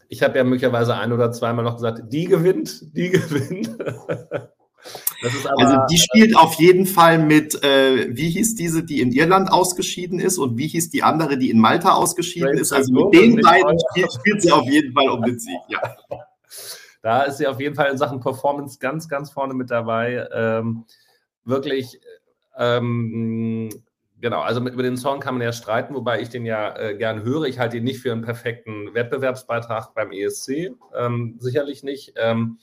Ich 0.09 0.21
habe 0.21 0.38
ja 0.38 0.43
möglicherweise 0.43 0.95
ein 0.95 1.11
oder 1.11 1.32
zweimal 1.32 1.65
noch 1.65 1.78
gesagt, 1.78 2.03
die 2.13 2.26
gewinnt, 2.26 2.95
die 2.95 3.09
gewinnt. 3.09 3.76
aber, 3.80 5.59
also 5.59 5.78
die 5.89 5.97
spielt 5.97 6.38
auf 6.38 6.53
jeden 6.59 6.86
Fall 6.86 7.17
mit, 7.17 7.63
äh, 7.63 8.15
wie 8.15 8.30
hieß 8.30 8.53
diese, 8.53 8.84
die 8.84 9.01
in 9.01 9.11
Irland 9.11 9.51
ausgeschieden 9.51 10.19
ist 10.19 10.38
und 10.38 10.55
wie 10.55 10.67
hieß 10.67 10.91
die 10.91 11.01
andere, 11.01 11.39
die 11.39 11.49
in 11.49 11.57
Malta 11.57 11.93
ausgeschieden 11.93 12.55
ist. 12.55 12.74
Also 12.74 12.93
mit 12.93 13.11
den 13.15 13.41
beiden 13.41 13.80
spielt, 13.89 14.13
spielt, 14.13 14.41
sie 14.43 14.51
auf 14.51 14.65
jeden 14.65 14.93
Fall 14.93 15.09
um 15.09 15.24
den 15.24 15.39
Sieg. 15.39 15.57
Ja. 15.67 15.82
Da 17.01 17.24
ist 17.24 17.39
sie 17.39 17.47
auf 17.47 17.59
jeden 17.59 17.74
Fall 17.74 17.89
in 17.89 17.97
Sachen 17.97 18.19
Performance 18.19 18.78
ganz, 18.78 19.09
ganz 19.09 19.32
vorne 19.32 19.55
mit 19.55 19.71
dabei. 19.71 20.28
Ähm, 20.32 20.86
wirklich 21.43 21.99
ähm, 22.58 23.70
genau, 24.20 24.41
also 24.41 24.62
über 24.62 24.84
den 24.84 24.97
Song 24.97 25.20
kann 25.20 25.36
man 25.36 25.43
ja 25.43 25.54
streiten, 25.54 25.93
wobei 25.95 26.22
ich 26.22 26.30
den 26.30 26.45
ja 26.45 26.76
äh, 26.78 26.95
gern 26.95 27.24
höre. 27.24 27.43
Ich 27.43 27.60
halte 27.60 27.78
ihn 27.78 27.84
nicht 27.84 28.01
für 28.01 28.12
einen 28.12 28.22
perfekten 28.22 28.93
Wettbewerbsbeitrag 28.93 29.93
beim 29.93 30.12
ESC, 30.12 30.72
ähm, 30.95 31.36
sicherlich 31.39 31.84
nicht. 31.84 32.14
Ähm, 32.18 32.60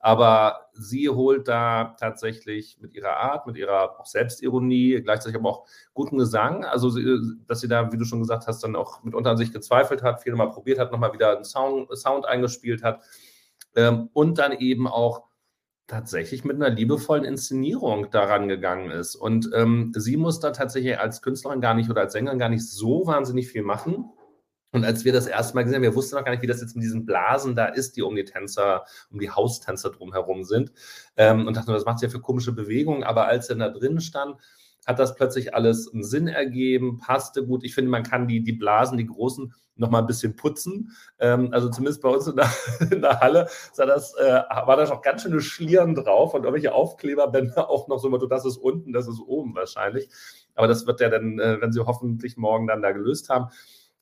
aber 0.00 0.68
sie 0.74 1.08
holt 1.08 1.48
da 1.48 1.96
tatsächlich 1.98 2.78
mit 2.80 2.94
ihrer 2.94 3.16
Art, 3.16 3.46
mit 3.46 3.56
ihrer 3.56 3.96
Selbstironie, 4.04 5.00
gleichzeitig 5.02 5.36
aber 5.36 5.50
auch 5.50 5.66
guten 5.92 6.18
Gesang, 6.18 6.64
also 6.64 6.88
sie, 6.88 7.18
dass 7.46 7.60
sie 7.60 7.68
da, 7.68 7.90
wie 7.92 7.96
du 7.96 8.04
schon 8.04 8.20
gesagt 8.20 8.46
hast, 8.46 8.62
dann 8.62 8.76
auch 8.76 9.02
mitunter 9.02 9.30
an 9.30 9.36
sich 9.36 9.52
gezweifelt 9.52 10.02
hat, 10.02 10.22
viele 10.22 10.36
Mal 10.36 10.50
probiert 10.50 10.78
hat, 10.78 10.92
nochmal 10.92 11.12
wieder 11.12 11.34
einen 11.34 11.44
Sound, 11.44 11.88
Sound 11.98 12.26
eingespielt 12.26 12.84
hat 12.84 13.00
ähm, 13.74 14.08
und 14.12 14.38
dann 14.38 14.52
eben 14.52 14.86
auch 14.86 15.27
tatsächlich 15.88 16.44
mit 16.44 16.56
einer 16.56 16.70
liebevollen 16.70 17.24
Inszenierung 17.24 18.10
daran 18.10 18.46
gegangen 18.46 18.90
ist. 18.90 19.16
Und 19.16 19.50
ähm, 19.54 19.92
sie 19.96 20.16
muss 20.16 20.38
da 20.38 20.52
tatsächlich 20.52 21.00
als 21.00 21.22
Künstlerin 21.22 21.60
gar 21.60 21.74
nicht 21.74 21.90
oder 21.90 22.02
als 22.02 22.12
Sängerin 22.12 22.38
gar 22.38 22.50
nicht 22.50 22.68
so 22.68 23.06
wahnsinnig 23.06 23.48
viel 23.48 23.62
machen. 23.62 24.04
Und 24.70 24.84
als 24.84 25.06
wir 25.06 25.14
das 25.14 25.26
erste 25.26 25.54
Mal 25.54 25.62
gesehen 25.62 25.76
haben, 25.76 25.82
wir 25.82 25.94
wussten 25.94 26.16
noch 26.16 26.24
gar 26.24 26.32
nicht, 26.32 26.42
wie 26.42 26.46
das 26.46 26.60
jetzt 26.60 26.76
mit 26.76 26.84
diesen 26.84 27.06
Blasen 27.06 27.56
da 27.56 27.64
ist, 27.64 27.96
die 27.96 28.02
um 28.02 28.14
die 28.14 28.26
Tänzer, 28.26 28.84
um 29.10 29.18
die 29.18 29.30
Haustänzer 29.30 29.90
drumherum 29.90 30.44
sind. 30.44 30.72
Ähm, 31.16 31.46
und 31.46 31.56
dachten, 31.56 31.72
was 31.72 31.86
macht 31.86 32.00
sie 32.00 32.06
ja 32.06 32.12
für 32.12 32.20
komische 32.20 32.52
Bewegungen? 32.52 33.02
Aber 33.02 33.26
als 33.26 33.48
er 33.48 33.56
da 33.56 33.70
drin 33.70 33.98
stand, 34.00 34.36
hat 34.86 34.98
das 34.98 35.14
plötzlich 35.14 35.54
alles 35.54 35.90
einen 35.92 36.04
Sinn 36.04 36.28
ergeben, 36.28 36.98
passte 36.98 37.46
gut. 37.46 37.64
Ich 37.64 37.74
finde, 37.74 37.90
man 37.90 38.02
kann 38.02 38.28
die, 38.28 38.42
die 38.42 38.52
Blasen, 38.52 38.98
die 38.98 39.06
großen, 39.06 39.54
noch 39.78 39.90
mal 39.90 40.00
ein 40.00 40.06
bisschen 40.06 40.36
putzen. 40.36 40.92
Ähm, 41.18 41.48
also 41.52 41.68
zumindest 41.70 42.02
bei 42.02 42.08
uns 42.08 42.26
in 42.26 42.36
der, 42.36 42.50
in 42.90 43.00
der 43.00 43.20
Halle 43.20 43.48
sah 43.72 43.86
das, 43.86 44.14
äh, 44.14 44.42
war 44.48 44.76
da 44.76 44.84
noch 44.86 45.02
ganz 45.02 45.22
schöne 45.22 45.40
Schlieren 45.40 45.94
drauf 45.94 46.34
und 46.34 46.44
irgendwelche 46.44 46.74
Aufkleberbänder 46.74 47.70
auch 47.70 47.88
noch 47.88 47.98
so, 47.98 48.08
das 48.26 48.44
ist 48.44 48.56
unten, 48.56 48.92
das 48.92 49.08
ist 49.08 49.20
oben 49.20 49.54
wahrscheinlich. 49.54 50.08
Aber 50.54 50.66
das 50.66 50.86
wird 50.86 51.00
ja 51.00 51.08
dann, 51.08 51.38
äh, 51.38 51.60
wenn 51.60 51.72
sie 51.72 51.84
hoffentlich 51.84 52.36
morgen 52.36 52.66
dann 52.66 52.82
da 52.82 52.92
gelöst 52.92 53.28
haben, 53.28 53.48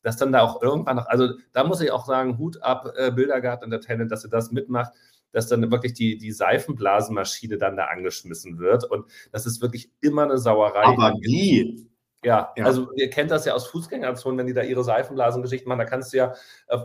dass 0.02 0.16
dann 0.16 0.32
da 0.32 0.40
auch 0.40 0.62
irgendwann 0.62 0.96
noch, 0.96 1.06
also 1.06 1.28
da 1.52 1.64
muss 1.64 1.80
ich 1.80 1.90
auch 1.90 2.06
sagen, 2.06 2.38
Hut 2.38 2.62
ab, 2.62 2.92
äh, 2.96 3.10
Bildergarten 3.10 3.64
Entertainment, 3.64 4.10
dass 4.10 4.22
sie 4.22 4.30
das 4.30 4.50
mitmacht 4.52 4.92
dass 5.32 5.48
dann 5.48 5.70
wirklich 5.70 5.92
die, 5.92 6.16
die 6.16 6.32
Seifenblasenmaschine 6.32 7.58
dann 7.58 7.76
da 7.76 7.86
angeschmissen 7.86 8.58
wird. 8.58 8.84
Und 8.84 9.04
das 9.32 9.44
ist 9.44 9.60
wirklich 9.60 9.90
immer 10.00 10.22
eine 10.22 10.38
Sauerei. 10.38 10.84
Aber 10.84 11.12
wie? 11.20 11.86
Ja, 12.26 12.52
ja, 12.56 12.64
also 12.64 12.90
ihr 12.96 13.08
kennt 13.08 13.30
das 13.30 13.44
ja 13.44 13.54
aus 13.54 13.68
Fußgängerzonen, 13.68 14.36
wenn 14.36 14.48
die 14.48 14.52
da 14.52 14.62
ihre 14.62 14.82
Seifenblasengeschichten 14.82 15.68
machen, 15.68 15.78
da 15.78 15.84
kannst 15.84 16.12
du 16.12 16.16
ja 16.16 16.34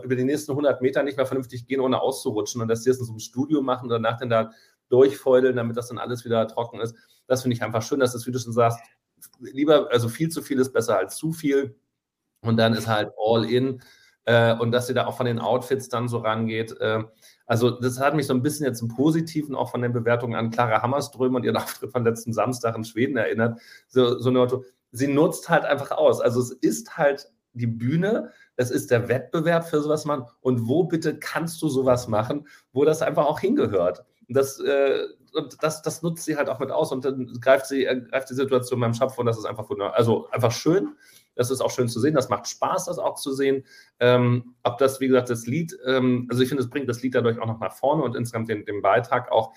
über 0.04 0.14
die 0.14 0.22
nächsten 0.22 0.52
100 0.52 0.80
Meter 0.80 1.02
nicht 1.02 1.16
mehr 1.16 1.26
vernünftig 1.26 1.66
gehen, 1.66 1.80
ohne 1.80 2.00
auszurutschen. 2.00 2.62
Und 2.62 2.68
dass 2.68 2.82
die 2.82 2.90
das 2.90 3.00
in 3.00 3.06
so 3.06 3.10
einem 3.10 3.18
Studio 3.18 3.60
machen 3.60 3.86
und 3.86 3.88
danach 3.88 4.18
dann 4.18 4.30
da 4.30 4.52
durchfeudeln, 4.88 5.56
damit 5.56 5.76
das 5.76 5.88
dann 5.88 5.98
alles 5.98 6.24
wieder 6.24 6.46
trocken 6.46 6.78
ist. 6.78 6.94
Das 7.26 7.42
finde 7.42 7.56
ich 7.56 7.62
einfach 7.64 7.82
schön, 7.82 7.98
dass 7.98 8.12
das, 8.12 8.24
wie 8.24 8.30
du 8.30 8.38
schon 8.38 8.52
sagst, 8.52 8.78
lieber, 9.40 9.88
also 9.90 10.08
viel 10.08 10.28
zu 10.28 10.42
viel 10.42 10.60
ist 10.60 10.72
besser 10.72 10.96
als 10.96 11.16
zu 11.16 11.32
viel. 11.32 11.74
Und 12.42 12.56
dann 12.56 12.74
ist 12.74 12.86
halt 12.86 13.10
all 13.18 13.44
in. 13.44 13.82
Äh, 14.24 14.54
und 14.54 14.70
dass 14.70 14.86
sie 14.86 14.94
da 14.94 15.06
auch 15.06 15.16
von 15.16 15.26
den 15.26 15.40
Outfits 15.40 15.88
dann 15.88 16.06
so 16.06 16.18
rangeht. 16.18 16.80
Äh, 16.80 17.02
also, 17.46 17.72
das 17.72 17.98
hat 17.98 18.14
mich 18.14 18.28
so 18.28 18.34
ein 18.34 18.42
bisschen 18.42 18.64
jetzt 18.64 18.80
im 18.80 18.86
Positiven 18.86 19.56
auch 19.56 19.72
von 19.72 19.82
den 19.82 19.92
Bewertungen 19.92 20.36
an 20.36 20.52
Clara 20.52 20.82
Hammerström 20.82 21.34
und 21.34 21.44
ihren 21.44 21.56
Auftritt 21.56 21.90
von 21.90 22.04
letzten 22.04 22.32
Samstag 22.32 22.76
in 22.76 22.84
Schweden 22.84 23.16
erinnert. 23.16 23.60
So, 23.88 24.20
so 24.20 24.28
eine 24.28 24.38
Motto, 24.38 24.64
sie 24.92 25.08
nutzt 25.08 25.48
halt 25.48 25.64
einfach 25.64 25.90
aus. 25.90 26.20
Also, 26.20 26.40
es 26.40 26.52
ist 26.52 26.96
halt 26.96 27.28
die 27.54 27.66
Bühne, 27.66 28.30
es 28.56 28.70
ist 28.70 28.90
der 28.90 29.08
Wettbewerb 29.08 29.68
für 29.68 29.82
sowas 29.82 30.04
machen. 30.04 30.26
Und 30.40 30.68
wo 30.68 30.84
bitte 30.84 31.18
kannst 31.18 31.60
du 31.62 31.68
sowas 31.68 32.08
machen, 32.08 32.46
wo 32.72 32.84
das 32.84 33.02
einfach 33.02 33.26
auch 33.26 33.40
hingehört? 33.40 34.04
Das, 34.28 34.60
äh, 34.60 35.04
und 35.34 35.62
das, 35.62 35.82
das 35.82 36.02
nutzt 36.02 36.24
sie 36.24 36.36
halt 36.36 36.48
auch 36.48 36.58
mit 36.58 36.70
aus 36.70 36.92
und 36.92 37.04
dann 37.04 37.26
greift 37.40 37.66
sie 37.66 37.84
greift 37.84 38.30
die 38.30 38.34
Situation 38.34 38.80
beim 38.80 38.94
Schöpfer 38.94 39.20
und 39.20 39.26
das 39.26 39.38
ist 39.38 39.44
einfach 39.44 39.68
wunderbar. 39.68 39.96
Also 39.96 40.28
einfach 40.30 40.52
schön. 40.52 40.94
Das 41.34 41.50
ist 41.50 41.62
auch 41.62 41.70
schön 41.70 41.88
zu 41.88 41.98
sehen. 41.98 42.14
Das 42.14 42.28
macht 42.28 42.46
Spaß, 42.46 42.86
das 42.86 42.98
auch 42.98 43.14
zu 43.14 43.32
sehen. 43.32 43.64
Ähm, 44.00 44.54
ob 44.62 44.76
das, 44.78 45.00
wie 45.00 45.08
gesagt, 45.08 45.30
das 45.30 45.46
Lied, 45.46 45.76
ähm, 45.86 46.26
also 46.30 46.42
ich 46.42 46.48
finde, 46.48 46.62
es 46.62 46.68
bringt 46.68 46.88
das 46.88 47.02
Lied 47.02 47.14
dadurch 47.14 47.38
auch 47.38 47.46
noch 47.46 47.60
nach 47.60 47.72
vorne 47.72 48.02
und 48.02 48.14
insgesamt 48.14 48.50
den, 48.50 48.66
den 48.66 48.82
Beitrag 48.82 49.32
auch. 49.32 49.52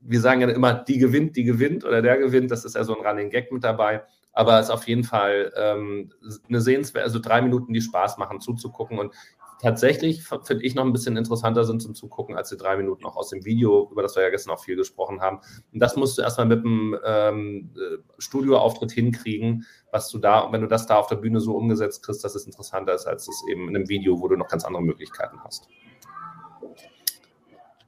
Wir 0.00 0.20
sagen 0.20 0.40
ja 0.40 0.48
immer, 0.48 0.74
die 0.74 0.98
gewinnt, 0.98 1.36
die 1.36 1.44
gewinnt 1.44 1.84
oder 1.84 2.00
der 2.00 2.18
gewinnt. 2.18 2.50
Das 2.50 2.64
ist 2.64 2.74
ja 2.74 2.84
so 2.84 2.98
ein 2.98 3.06
Running 3.06 3.30
Gag 3.30 3.52
mit 3.52 3.64
dabei. 3.64 4.04
Aber 4.34 4.58
es 4.58 4.66
ist 4.66 4.72
auf 4.72 4.86
jeden 4.88 5.04
Fall 5.04 5.52
ähm, 5.56 6.10
eine 6.48 6.60
sehenswerte, 6.60 7.06
also 7.06 7.20
drei 7.20 7.40
Minuten, 7.40 7.72
die 7.72 7.80
Spaß 7.80 8.18
machen, 8.18 8.40
zuzugucken. 8.40 8.98
Und 8.98 9.14
tatsächlich 9.62 10.24
finde 10.24 10.64
ich 10.64 10.74
noch 10.74 10.84
ein 10.84 10.92
bisschen 10.92 11.16
interessanter 11.16 11.64
sind 11.64 11.80
zum 11.80 11.94
Zugucken 11.94 12.36
als 12.36 12.50
die 12.50 12.56
drei 12.56 12.76
Minuten 12.76 13.04
auch 13.06 13.16
aus 13.16 13.30
dem 13.30 13.44
Video, 13.44 13.88
über 13.90 14.02
das 14.02 14.16
wir 14.16 14.24
ja 14.24 14.30
gestern 14.30 14.52
auch 14.52 14.62
viel 14.62 14.76
gesprochen 14.76 15.20
haben. 15.20 15.38
Und 15.72 15.80
das 15.80 15.96
musst 15.96 16.18
du 16.18 16.22
erstmal 16.22 16.48
mit 16.48 16.64
einem 16.64 16.98
ähm, 17.04 17.70
äh, 17.76 17.98
Studioauftritt 18.18 18.90
hinkriegen, 18.90 19.64
was 19.92 20.10
du 20.10 20.18
da, 20.18 20.50
wenn 20.50 20.60
du 20.60 20.66
das 20.66 20.86
da 20.86 20.96
auf 20.96 21.06
der 21.06 21.16
Bühne 21.16 21.40
so 21.40 21.56
umgesetzt 21.56 22.04
kriegst, 22.04 22.24
dass 22.24 22.34
es 22.34 22.44
interessanter 22.44 22.94
ist, 22.94 23.06
als 23.06 23.28
es 23.28 23.42
eben 23.50 23.68
in 23.68 23.76
einem 23.76 23.88
Video, 23.88 24.20
wo 24.20 24.28
du 24.28 24.36
noch 24.36 24.48
ganz 24.48 24.64
andere 24.64 24.82
Möglichkeiten 24.82 25.38
hast. 25.44 25.68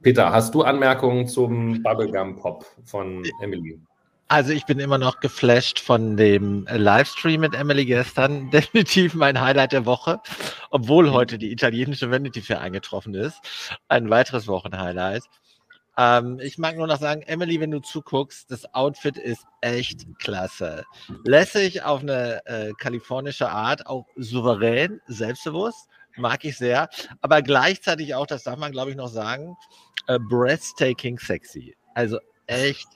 Peter, 0.01 0.31
hast 0.31 0.55
du 0.55 0.61
Anmerkungen 0.61 1.27
zum 1.27 1.83
Bubblegum 1.83 2.37
Pop 2.37 2.65
von 2.85 3.23
Emily? 3.41 3.81
Also 4.29 4.51
ich 4.51 4.65
bin 4.65 4.79
immer 4.79 4.97
noch 4.97 5.21
geflasht 5.21 5.79
von 5.79 6.17
dem 6.17 6.67
Livestream 6.69 7.39
mit 7.39 7.55
Emily 7.55 7.85
gestern. 7.85 8.49
Definitiv 8.51 9.13
mein 9.13 9.39
Highlight 9.39 9.71
der 9.71 9.85
Woche, 9.85 10.19
obwohl 10.69 11.11
heute 11.11 11.37
die 11.37 11.51
italienische 11.51 12.11
Vanity 12.11 12.41
Fair 12.41 12.59
eingetroffen 12.59 13.13
ist. 13.13 13.39
Ein 13.87 14.09
weiteres 14.09 14.47
Wochenhighlight. 14.47 15.23
Ähm, 15.97 16.39
ich 16.41 16.57
mag 16.57 16.75
nur 16.75 16.87
noch 16.87 16.99
sagen, 16.99 17.21
Emily, 17.21 17.61
wenn 17.61 17.71
du 17.71 17.79
zuguckst, 17.79 18.51
das 18.51 18.73
Outfit 18.73 19.17
ist 19.17 19.45
echt 19.61 20.05
klasse. 20.19 20.83
Lässig 21.23 21.83
auf 21.83 22.01
eine 22.01 22.45
äh, 22.45 22.73
kalifornische 22.77 23.49
Art, 23.49 23.87
auch 23.87 24.07
souverän, 24.17 24.99
selbstbewusst, 25.07 25.87
mag 26.17 26.43
ich 26.43 26.57
sehr. 26.57 26.89
Aber 27.21 27.41
gleichzeitig 27.41 28.13
auch, 28.13 28.27
das 28.27 28.43
darf 28.43 28.59
man 28.59 28.73
glaube 28.73 28.91
ich 28.91 28.97
noch 28.97 29.07
sagen, 29.07 29.55
äh, 30.07 30.19
breathtaking 30.19 31.17
sexy. 31.17 31.77
Also 31.95 32.19
echt 32.45 32.87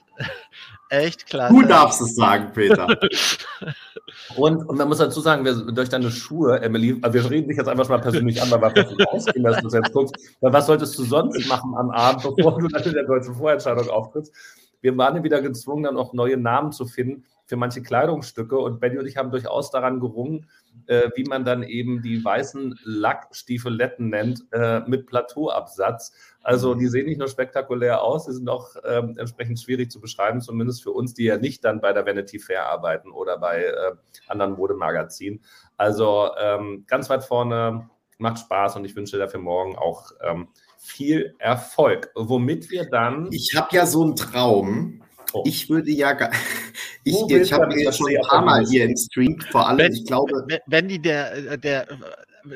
Echt 0.88 1.26
klasse. 1.26 1.54
Du 1.54 1.62
darfst 1.62 2.02
es 2.02 2.14
sagen, 2.14 2.52
Peter. 2.52 2.86
und, 4.36 4.68
und, 4.68 4.76
man 4.76 4.88
muss 4.88 4.98
dazu 4.98 5.20
sagen, 5.20 5.42
wir, 5.42 5.54
durch 5.54 5.88
deine 5.88 6.10
Schuhe, 6.10 6.60
Emily, 6.60 7.00
wir 7.02 7.30
reden 7.30 7.48
dich 7.48 7.56
jetzt 7.56 7.68
einfach 7.68 7.88
mal 7.88 7.98
persönlich 7.98 8.42
an, 8.42 8.50
weil 8.50 8.60
wir 8.60 8.82
davon 8.82 9.06
ausgehen, 9.06 9.42
dass 9.42 9.56
du 9.56 9.62
das 9.62 9.72
jetzt 9.72 9.92
guckst. 9.92 10.14
Weil 10.42 10.52
was 10.52 10.66
solltest 10.66 10.98
du 10.98 11.04
sonst 11.04 11.48
machen 11.48 11.74
am 11.76 11.90
Abend, 11.90 12.22
bevor 12.36 12.58
du 12.58 12.68
dann 12.68 12.82
in 12.82 12.92
der 12.92 13.04
deutschen 13.04 13.34
Vorentscheidung 13.34 13.88
auftrittst? 13.88 14.34
Wir 14.82 14.96
waren 14.98 15.16
ja 15.16 15.24
wieder 15.24 15.40
gezwungen, 15.40 15.84
dann 15.84 15.96
auch 15.96 16.12
neue 16.12 16.36
Namen 16.36 16.72
zu 16.72 16.84
finden 16.84 17.24
für 17.46 17.56
manche 17.56 17.82
Kleidungsstücke. 17.82 18.58
Und 18.58 18.80
Benny 18.80 18.98
und 18.98 19.06
ich 19.06 19.16
haben 19.16 19.30
durchaus 19.30 19.70
daran 19.70 19.98
gerungen, 19.98 20.46
äh, 20.86 21.10
wie 21.14 21.24
man 21.24 21.44
dann 21.44 21.62
eben 21.62 22.02
die 22.02 22.24
weißen 22.24 22.78
Lackstiefeletten 22.84 24.08
nennt, 24.08 24.44
äh, 24.52 24.80
mit 24.80 25.06
Plateauabsatz. 25.06 26.12
Also 26.42 26.74
die 26.74 26.88
sehen 26.88 27.06
nicht 27.06 27.18
nur 27.18 27.28
spektakulär 27.28 28.02
aus, 28.02 28.26
sie 28.26 28.32
sind 28.32 28.48
auch 28.48 28.74
ähm, 28.84 29.16
entsprechend 29.18 29.60
schwierig 29.60 29.90
zu 29.90 30.00
beschreiben, 30.00 30.40
zumindest 30.40 30.82
für 30.82 30.90
uns, 30.90 31.14
die 31.14 31.24
ja 31.24 31.36
nicht 31.36 31.64
dann 31.64 31.80
bei 31.80 31.92
der 31.92 32.06
Vanity 32.06 32.38
Fair 32.38 32.66
arbeiten 32.66 33.10
oder 33.12 33.38
bei 33.38 33.64
äh, 33.64 33.92
anderen 34.26 34.54
Modemagazinen. 34.54 35.40
Also 35.76 36.30
ähm, 36.38 36.84
ganz 36.86 37.08
weit 37.10 37.24
vorne, 37.24 37.88
macht 38.18 38.38
Spaß 38.38 38.76
und 38.76 38.84
ich 38.84 38.96
wünsche 38.96 39.18
dafür 39.18 39.40
morgen 39.40 39.76
auch 39.76 40.12
ähm, 40.22 40.48
viel 40.78 41.34
Erfolg. 41.38 42.10
Womit 42.14 42.70
wir 42.70 42.88
dann. 42.88 43.28
Ich 43.30 43.54
habe 43.56 43.74
ja 43.76 43.84
so 43.84 44.02
einen 44.02 44.16
Traum. 44.16 45.02
Oh. 45.32 45.42
Ich 45.46 45.68
würde 45.70 45.90
ja, 45.90 46.16
ich, 47.04 47.16
ich 47.28 47.52
habe 47.52 47.66
mir 47.66 47.82
ja 47.82 47.92
schon 47.92 48.08
ein 48.08 48.22
paar 48.28 48.42
Mal 48.42 48.64
hier 48.66 48.84
im 48.84 48.96
Stream, 48.96 49.40
vor 49.50 49.68
allem, 49.68 49.78
wenn, 49.78 49.92
ich 49.92 50.04
glaube. 50.04 50.46
Wenn 50.66 50.88
die 50.88 51.00
der, 51.00 51.56
der 51.56 51.86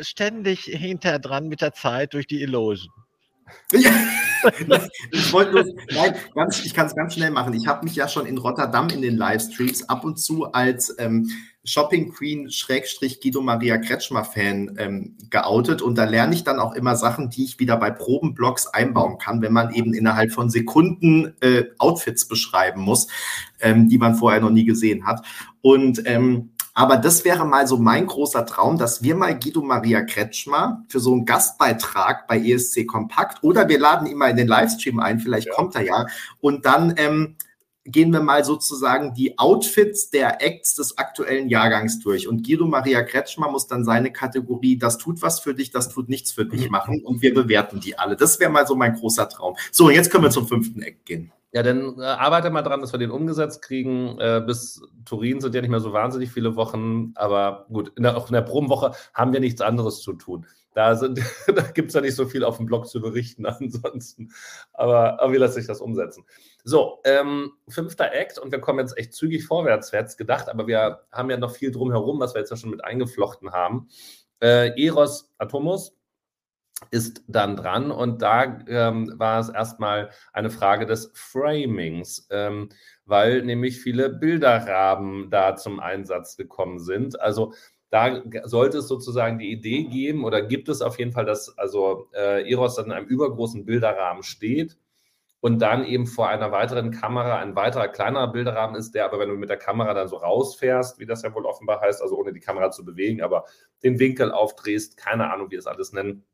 ständig 0.01 0.65
hinter 0.65 1.19
dran 1.19 1.49
mit 1.49 1.61
der 1.61 1.73
Zeit 1.73 2.15
durch 2.15 2.27
die 2.27 2.43
Illusion. 2.43 2.93
Ja, 3.73 3.91
ich 5.13 5.33
wollte 5.33 5.53
nur, 5.53 5.65
nein, 5.91 6.15
ganz, 6.35 6.65
ich 6.65 6.75
kann 6.75 6.87
es 6.87 6.95
ganz 6.95 7.15
schnell 7.15 7.31
machen. 7.31 7.55
Ich 7.55 7.67
habe 7.67 7.85
mich 7.85 7.97
ja 7.97 8.07
schon 8.09 8.27
in 8.27 8.39
Rotterdam 8.39 8.89
in 8.91 9.03
den 9.03 9.17
Livestreams 9.17 9.89
ab 9.89 10.05
und 10.05 10.19
zu 10.21 10.53
als 10.53 10.95
ähm, 10.99 11.29
Shopping 11.67 12.13
Queen 12.13 12.51
Schrägstrich 12.51 13.21
Guido 13.21 13.43
Maria 13.43 13.77
Kretschmer 13.79 14.25
Fan 14.25 14.77
ähm, 14.79 15.17
geoutet 15.31 15.83
und 15.83 15.99
da 15.99 16.05
lerne 16.05 16.35
ich 16.35 16.45
dann 16.45 16.61
auch 16.61 16.75
immer 16.75 16.97
Sachen, 16.97 17.29
die 17.29 17.45
ich 17.45 17.59
wieder 17.59 17.77
bei 17.77 17.91
Probenblogs 17.91 18.69
einbauen 18.69 19.19
kann, 19.19 19.43
wenn 19.43 19.53
man 19.53 19.75
eben 19.75 19.93
innerhalb 19.93 20.33
von 20.33 20.49
Sekunden 20.49 21.35
äh, 21.41 21.65
Outfits 21.79 22.29
beschreiben 22.29 22.81
muss, 22.81 23.09
ähm, 23.61 23.89
die 23.89 23.99
man 23.99 24.15
vorher 24.15 24.41
noch 24.41 24.51
nie 24.51 24.65
gesehen 24.65 25.07
hat. 25.07 25.27
Und 25.61 26.03
ähm, 26.07 26.51
aber 26.79 26.99
das 26.99 27.25
wäre 27.25 27.47
mal 27.47 27.67
so 27.67 27.79
mein 27.79 28.07
großer 28.07 28.45
Traum, 28.45 28.77
dass 28.77 29.03
wir 29.03 29.17
mal 29.17 29.39
Guido 29.39 29.63
Maria 29.63 30.03
Kretschmer 30.03 30.85
für 30.89 31.01
so 31.01 31.11
einen 31.15 31.25
Gastbeitrag 31.25 32.29
bei 32.29 32.39
ESC 32.39 32.87
Kompakt 32.87 33.43
oder 33.43 33.67
wir 33.71 33.81
laden 33.81 34.07
ihn 34.07 34.19
mal 34.19 34.31
in 34.31 34.37
den 34.37 34.47
Livestream 34.47 35.01
ein, 35.01 35.19
vielleicht 35.19 35.47
ja. 35.47 35.55
kommt 35.55 35.75
er 35.75 35.85
ja, 35.85 36.07
und 36.39 36.67
dann 36.67 36.93
ähm, 36.99 37.37
gehen 37.87 38.13
wir 38.13 38.21
mal 38.21 38.45
sozusagen 38.45 39.15
die 39.15 39.39
Outfits 39.39 40.11
der 40.11 40.43
Acts 40.43 40.75
des 40.75 40.99
aktuellen 40.99 41.49
Jahrgangs 41.49 42.01
durch. 42.01 42.29
Und 42.29 42.47
Guido 42.47 42.67
Maria 42.67 43.03
Kretschmer 43.03 43.51
muss 43.51 43.67
dann 43.67 43.85
seine 43.85 44.13
Kategorie, 44.13 44.77
das 44.77 44.99
tut 44.99 45.23
was 45.23 45.41
für 45.41 45.55
dich, 45.55 45.71
das 45.71 45.89
tut 45.89 46.09
nichts 46.09 46.33
für 46.33 46.45
dich 46.45 46.67
mhm. 46.67 46.73
machen 46.73 47.03
und 47.05 47.23
wir 47.23 47.33
bewerten 47.33 47.81
die 47.81 47.99
alle. 47.99 48.17
Das 48.17 48.41
wäre 48.41 48.51
mal 48.51 48.67
so 48.67 48.75
mein 48.75 48.95
großer 48.95 49.29
Traum. 49.29 49.57
So, 49.71 49.91
jetzt 49.91 50.11
können 50.11 50.25
wir 50.25 50.31
zum 50.31 50.49
fünften 50.49 50.83
Act 50.83 51.07
gehen. 51.07 51.33
Ja, 51.53 51.63
dann 51.63 51.99
äh, 51.99 52.05
arbeite 52.05 52.51
mal 52.51 52.63
dran, 52.63 52.81
dass 52.81 52.93
wir 52.93 52.99
den 52.99 53.11
umgesetzt 53.11 53.63
kriegen. 53.63 54.19
Äh, 54.19 54.43
bis 54.45 54.83
Turin 55.05 55.41
sind 55.41 55.55
ja 55.55 55.63
nicht 55.63 55.71
mehr 55.71 55.81
so 55.81 55.93
wahnsinnig 55.93 56.31
viele 56.31 56.55
Wochen, 56.57 57.13
aber 57.15 57.67
gut, 57.73 57.93
in 57.97 58.03
der, 58.03 58.17
auch 58.17 58.29
in 58.29 58.35
der 58.35 58.43
Probenwoche 58.43 58.93
haben 59.15 59.33
wir 59.33 59.41
nichts 59.41 59.63
anderes 59.63 60.03
zu 60.03 60.13
tun. 60.13 60.47
Da, 60.75 60.95
da 61.47 61.63
gibt 61.73 61.89
es 61.89 61.95
ja 61.95 62.03
nicht 62.03 62.15
so 62.15 62.27
viel 62.27 62.45
auf 62.45 62.59
dem 62.59 62.67
Blog 62.67 62.87
zu 62.89 63.01
berichten 63.01 63.47
ansonsten. 63.47 64.33
Aber, 64.75 65.21
aber 65.21 65.33
wie 65.33 65.39
lässt 65.39 65.55
sich 65.55 65.67
das 65.67 65.81
umsetzen? 65.81 66.25
So, 66.69 66.99
ähm, 67.05 67.53
fünfter 67.69 68.13
Act 68.13 68.41
und 68.41 68.51
wir 68.51 68.59
kommen 68.61 68.81
jetzt 68.81 68.99
echt 68.99 69.15
zügig 69.15 69.47
vorwärts, 69.47 69.93
wer 69.93 70.03
es 70.03 70.17
gedacht, 70.17 70.49
aber 70.49 70.67
wir 70.67 71.07
haben 71.13 71.31
ja 71.31 71.37
noch 71.37 71.55
viel 71.55 71.71
drumherum, 71.71 72.19
was 72.19 72.35
wir 72.35 72.41
jetzt 72.41 72.51
ja 72.51 72.57
schon 72.57 72.71
mit 72.71 72.83
eingeflochten 72.85 73.53
haben. 73.53 73.89
Äh, 74.43 74.73
Eros 74.85 75.33
Atomos 75.39 75.97
ist 76.91 77.23
dann 77.29 77.55
dran 77.55 77.93
und 77.93 78.21
da 78.21 78.59
ähm, 78.67 79.15
war 79.15 79.39
es 79.39 79.49
erstmal 79.49 80.11
eine 80.33 80.51
Frage 80.51 80.87
des 80.87 81.13
Framings, 81.15 82.27
ähm, 82.31 82.71
weil 83.05 83.43
nämlich 83.43 83.81
viele 83.81 84.11
Bilderrahmen 84.11 85.31
da 85.31 85.55
zum 85.55 85.79
Einsatz 85.79 86.37
gekommen 86.37 86.81
sind. 86.81 87.21
Also 87.21 87.53
da 87.91 88.21
sollte 88.43 88.79
es 88.79 88.89
sozusagen 88.89 89.39
die 89.39 89.53
Idee 89.53 89.85
geben 89.85 90.25
oder 90.25 90.43
gibt 90.43 90.69
es 90.69 90.83
auf 90.83 90.99
jeden 90.99 91.13
Fall, 91.13 91.27
dass 91.27 91.57
also 91.57 92.09
äh, 92.13 92.51
Eros 92.51 92.75
dann 92.75 92.87
in 92.87 92.93
einem 92.93 93.07
übergroßen 93.07 93.65
Bilderrahmen 93.65 94.25
steht 94.25 94.77
und 95.47 95.61
dann 95.61 95.85
eben 95.85 96.09
vor 96.09 96.27
einer 96.27 96.51
weiteren 96.51 96.91
Kamera 96.91 97.39
ein 97.39 97.55
weiterer 97.55 97.87
kleinerer 97.87 98.33
Bilderrahmen 98.33 98.75
ist, 98.75 98.97
der 98.97 99.05
aber, 99.05 99.21
wenn 99.21 99.29
du 99.29 99.37
mit 99.37 99.49
der 99.49 99.57
Kamera 99.57 99.95
dann 99.95 100.09
so 100.09 100.17
rausfährst, 100.17 100.99
wie 100.99 101.07
das 101.07 101.23
ja 101.23 101.33
wohl 101.33 101.47
offenbar 101.47 101.81
heißt, 101.81 102.03
also 102.03 102.19
ohne 102.19 102.33
die 102.33 102.41
Kamera 102.41 102.73
zu 102.73 102.85
bewegen, 102.85 103.23
aber 103.23 103.45
den 103.85 104.01
Winkel 104.01 104.33
aufdrehst, 104.33 104.97
keine 104.97 105.33
Ahnung, 105.33 105.53
wie 105.53 105.55
es 105.55 105.69
alles 105.69 105.93
nennen, 105.93 106.25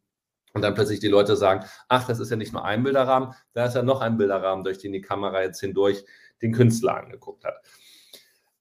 und 0.54 0.62
dann 0.62 0.72
plötzlich 0.72 0.98
die 0.98 1.08
Leute 1.08 1.36
sagen, 1.36 1.62
ach, 1.88 2.06
das 2.06 2.20
ist 2.20 2.30
ja 2.30 2.36
nicht 2.36 2.54
nur 2.54 2.64
ein 2.64 2.84
Bilderrahmen, 2.84 3.34
da 3.52 3.66
ist 3.66 3.74
ja 3.74 3.82
noch 3.82 4.00
ein 4.00 4.16
Bilderrahmen, 4.16 4.64
durch 4.64 4.78
den 4.78 4.94
die 4.94 5.02
Kamera 5.02 5.42
jetzt 5.42 5.60
hindurch 5.60 6.06
den 6.40 6.52
Künstler 6.52 6.96
angeguckt 6.96 7.44
hat. 7.44 7.60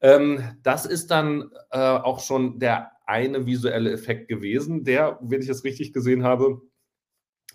Ähm, 0.02 0.44
das 0.64 0.86
ist 0.86 1.12
dann 1.12 1.50
äh, 1.70 1.78
auch 1.80 2.20
schon 2.20 2.60
der 2.60 2.92
eine 3.06 3.46
visuelle 3.46 3.94
Effekt 3.94 4.28
gewesen, 4.28 4.84
der, 4.84 5.18
wenn 5.22 5.42
ich 5.42 5.48
es 5.48 5.64
richtig 5.64 5.94
gesehen 5.94 6.26
habe, 6.26 6.62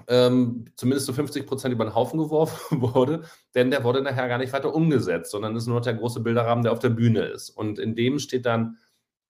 ähm, 0.08 0.66
zumindest 0.76 1.06
zu 1.06 1.12
so 1.12 1.16
50 1.16 1.46
Prozent 1.46 1.72
über 1.74 1.84
den 1.84 1.94
Haufen 1.94 2.18
geworfen 2.18 2.80
wurde, 2.80 3.24
denn 3.54 3.70
der 3.70 3.84
wurde 3.84 4.02
nachher 4.02 4.28
gar 4.28 4.38
nicht 4.38 4.52
weiter 4.52 4.74
umgesetzt, 4.74 5.30
sondern 5.30 5.56
ist 5.56 5.66
nur 5.66 5.76
noch 5.76 5.84
der 5.84 5.94
große 5.94 6.20
Bilderrahmen, 6.20 6.64
der 6.64 6.72
auf 6.72 6.78
der 6.78 6.90
Bühne 6.90 7.20
ist. 7.20 7.50
Und 7.50 7.78
in 7.78 7.94
dem 7.94 8.18
steht 8.18 8.46
dann, 8.46 8.78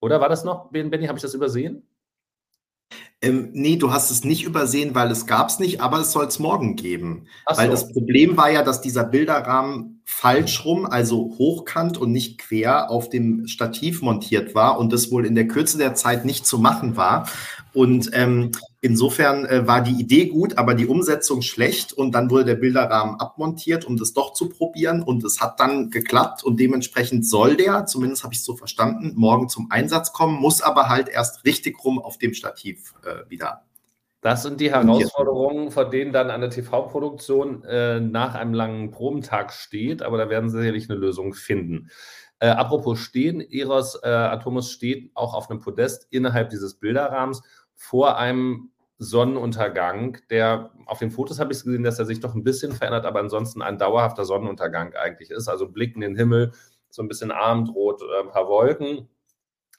oder 0.01 0.21
war 0.21 0.29
das 0.29 0.45
noch, 0.45 0.71
Benny, 0.71 1.07
habe 1.07 1.19
ich 1.19 1.23
das 1.23 1.35
übersehen? 1.35 1.83
Ähm, 3.23 3.49
nee, 3.53 3.77
du 3.77 3.93
hast 3.93 4.11
es 4.11 4.25
nicht 4.25 4.45
übersehen, 4.45 4.95
weil 4.95 5.11
es 5.11 5.27
gab 5.27 5.49
es 5.49 5.59
nicht, 5.59 5.81
aber 5.81 6.01
es 6.01 6.13
soll 6.13 6.27
es 6.27 6.39
morgen 6.39 6.77
geben. 6.77 7.27
Ach 7.47 7.57
Weil 7.57 7.67
so. 7.67 7.71
das 7.73 7.93
Problem 7.93 8.37
war 8.37 8.51
ja, 8.51 8.63
dass 8.63 8.83
dieser 8.83 9.05
Bilderrahmen 9.05 10.03
falsch 10.05 10.65
rum, 10.65 10.85
also 10.85 11.35
hochkant 11.39 11.97
und 11.99 12.13
nicht 12.13 12.39
quer 12.39 12.91
auf 12.91 13.09
dem 13.09 13.47
Stativ 13.49 14.03
montiert 14.03 14.55
war 14.55 14.79
und 14.79 14.93
das 14.93 15.11
wohl 15.11 15.25
in 15.25 15.35
der 15.35 15.49
Kürze 15.49 15.79
der 15.79 15.95
Zeit 15.95 16.27
nicht 16.27 16.47
zu 16.47 16.59
machen 16.59 16.97
war. 16.97 17.29
Und 17.73 18.11
ähm, 18.13 18.53
insofern 18.87 19.45
äh, 19.45 19.67
war 19.67 19.83
die 19.83 20.01
Idee 20.01 20.27
gut, 20.27 20.57
aber 20.57 20.75
die 20.75 20.87
Umsetzung 20.87 21.43
schlecht 21.43 21.93
und 21.93 22.13
dann 22.13 22.31
wurde 22.31 22.45
der 22.45 22.55
Bilderrahmen 22.55 23.21
abmontiert, 23.21 23.85
um 23.85 23.97
das 23.97 24.13
doch 24.13 24.33
zu 24.33 24.49
probieren 24.49 25.03
und 25.03 25.25
es 25.25 25.41
hat 25.41 25.59
dann 25.59 25.91
geklappt 25.91 26.45
und 26.45 26.61
dementsprechend 26.61 27.27
soll 27.27 27.57
der, 27.57 27.87
zumindest 27.87 28.23
habe 28.23 28.33
ich 28.33 28.41
es 28.41 28.47
so 28.47 28.57
verstanden, 28.57 29.13
morgen 29.17 29.49
zum 29.49 29.71
Einsatz 29.71 30.13
kommen, 30.13 30.41
muss 30.41 30.63
aber 30.63 30.89
halt 30.89 31.09
erst 31.09 31.45
richtig 31.45 31.85
rum 31.85 31.99
auf 31.99 32.17
dem 32.19 32.33
Stativ 32.33 32.95
äh, 33.05 33.29
wieder. 33.29 33.65
Das 34.21 34.43
sind 34.43 34.61
die 34.61 34.71
Herausforderungen, 34.71 35.71
vor 35.71 35.91
denen 35.91 36.13
dann 36.13 36.31
eine 36.31 36.49
TV-Produktion 36.49 37.65
äh, 37.65 38.01
nach 38.01 38.35
einem 38.35 38.55
langen 38.55 38.91
Probentag 38.91 39.53
steht, 39.53 40.03
aber 40.03 40.17
da 40.17 40.31
werden 40.31 40.49
sie 40.49 40.59
sicherlich 40.59 40.89
eine 40.89 40.99
Lösung 40.99 41.35
finden. 41.35 41.91
Äh, 42.39 42.49
apropos 42.49 43.01
stehen, 43.01 43.41
Eros 43.41 43.99
äh, 44.03 44.09
Atomus 44.09 44.71
steht 44.71 45.11
auch 45.15 45.35
auf 45.35 45.51
einem 45.51 45.61
Podest 45.61 46.07
innerhalb 46.11 46.51
dieses 46.51 46.75
Bilderrahmens 46.75 47.43
vor 47.75 48.19
einem 48.19 48.71
Sonnenuntergang, 48.99 50.19
der 50.31 50.71
auf 50.87 50.99
den 50.99 51.11
Fotos 51.11 51.39
habe 51.39 51.53
ich 51.53 51.63
gesehen, 51.63 51.83
dass 51.83 51.99
er 51.99 52.07
sich 52.07 52.21
doch 52.21 52.35
ein 52.35 52.45
bisschen 52.45 52.73
verändert, 52.73 53.05
aber 53.05 53.21
ansonsten 53.21 53.61
ein 53.63 53.79
dauerhafter 53.79 54.25
Sonnenuntergang 54.25 54.95
eigentlich 54.95 55.31
ist. 55.31 55.49
Also 55.49 55.69
Blick 55.69 55.95
in 55.95 56.01
den 56.01 56.17
Himmel, 56.17 56.53
so 56.91 57.03
ein 57.03 57.09
bisschen 57.09 57.31
abendrot, 57.31 58.03
äh, 58.03 58.23
ein 58.23 58.31
paar 58.31 58.49
Wolken. 58.49 59.09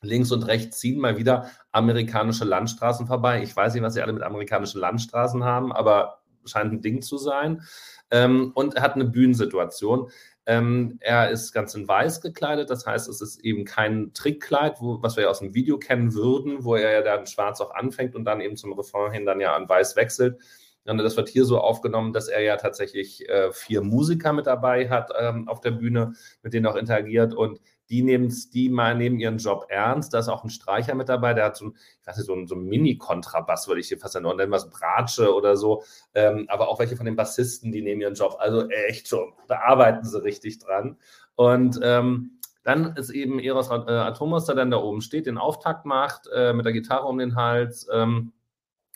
Links 0.02 0.32
und 0.32 0.46
rechts 0.46 0.78
ziehen 0.78 1.00
mal 1.00 1.18
wieder 1.18 1.50
amerikanische 1.72 2.46
Landstraßen 2.46 3.08
vorbei. 3.08 3.42
Ich 3.42 3.56
weiß 3.56 3.74
nicht, 3.74 3.82
was 3.82 3.96
sie 3.96 4.02
alle 4.02 4.14
mit 4.14 4.22
amerikanischen 4.22 4.80
Landstraßen 4.80 5.44
haben, 5.44 5.72
aber 5.72 6.22
scheint 6.46 6.72
ein 6.72 6.82
Ding 6.82 7.02
zu 7.02 7.18
sein. 7.18 7.64
Ähm, 8.12 8.52
und 8.54 8.76
er 8.76 8.84
hat 8.84 8.94
eine 8.94 9.06
Bühnensituation. 9.06 10.12
Ähm, 10.50 10.98
er 11.02 11.30
ist 11.30 11.52
ganz 11.52 11.76
in 11.76 11.90
weiß 11.90 12.22
gekleidet, 12.22 12.70
das 12.70 12.86
heißt, 12.86 13.10
es 13.10 13.20
ist 13.20 13.44
eben 13.44 13.66
kein 13.66 14.14
Trickkleid, 14.14 14.80
wo, 14.80 15.04
was 15.04 15.18
wir 15.18 15.24
ja 15.24 15.30
aus 15.30 15.40
dem 15.40 15.54
Video 15.54 15.78
kennen 15.78 16.14
würden, 16.14 16.64
wo 16.64 16.76
er 16.76 16.92
ja 16.94 17.02
dann 17.02 17.28
schwarz 17.28 17.60
auch 17.60 17.76
anfängt 17.76 18.16
und 18.16 18.24
dann 18.24 18.40
eben 18.40 18.56
zum 18.56 18.72
Refrain 18.72 19.12
hin 19.12 19.26
dann 19.26 19.42
ja 19.42 19.58
an 19.58 19.68
weiß 19.68 19.98
wechselt. 19.98 20.40
Und 20.86 21.00
das 21.00 21.18
wird 21.18 21.28
hier 21.28 21.44
so 21.44 21.60
aufgenommen, 21.60 22.14
dass 22.14 22.30
er 22.30 22.42
ja 22.42 22.56
tatsächlich 22.56 23.28
äh, 23.28 23.52
vier 23.52 23.82
Musiker 23.82 24.32
mit 24.32 24.48
dabei 24.48 24.90
hat 24.90 25.12
ähm, 25.20 25.50
auf 25.50 25.60
der 25.60 25.72
Bühne, 25.72 26.14
mit 26.44 26.54
denen 26.54 26.66
auch 26.66 26.78
interagiert 26.78 27.34
und 27.34 27.60
die 27.90 28.02
nehmen 28.02 28.34
die 28.54 28.70
mal 28.70 28.96
nehmen 28.96 29.20
ihren 29.20 29.38
Job 29.38 29.66
ernst. 29.70 30.14
Da 30.14 30.20
ist 30.20 30.28
auch 30.28 30.44
ein 30.44 30.50
Streicher 30.50 30.96
mit 30.96 31.10
dabei, 31.10 31.34
der 31.34 31.46
hat 31.46 31.58
so 31.58 31.68
ein, 31.68 31.78
ich 32.02 32.08
weiß 32.08 32.18
nicht, 32.18 32.28
so 32.28 32.34
ein, 32.34 32.48
so 32.48 32.56
ein 32.56 32.66
Mini-Kontrabass, 32.66 33.68
würde 33.68 33.82
ich 33.82 33.88
hier 33.88 33.98
fast 33.98 34.16
nennen, 34.16 34.54
es 34.54 34.70
Bratsche 34.70 35.34
oder 35.34 35.56
so. 35.56 35.84
Ähm, 36.14 36.46
aber 36.50 36.68
auch 36.70 36.80
welche 36.80 36.98
von 36.98 37.06
den 37.06 37.16
Bassisten, 37.16 37.72
die 37.72 37.82
nehmen 37.82 38.02
ihren 38.02 38.16
Job. 38.16 38.38
Also 38.40 38.68
echt 38.70 39.08
schon, 39.08 39.34
da 39.48 39.60
arbeiten 39.60 40.06
sie 40.06 40.22
richtig 40.24 40.60
dran. 40.60 40.98
Und 41.36 41.80
ähm, 41.82 42.40
dann 42.64 42.96
ist 42.98 43.12
eben 43.12 43.40
Eros 43.40 43.70
äh, 43.70 43.92
Atomos, 43.92 44.46
der 44.46 44.56
dann 44.56 44.72
da 44.72 44.78
oben 44.78 45.02
steht, 45.02 45.26
den 45.26 45.38
Auftakt 45.38 45.86
macht, 45.86 46.28
äh, 46.34 46.52
mit 46.52 46.66
der 46.66 46.74
Gitarre 46.74 47.08
um 47.08 47.18
den 47.18 47.36
Hals. 47.36 47.88
Ähm, 47.94 48.34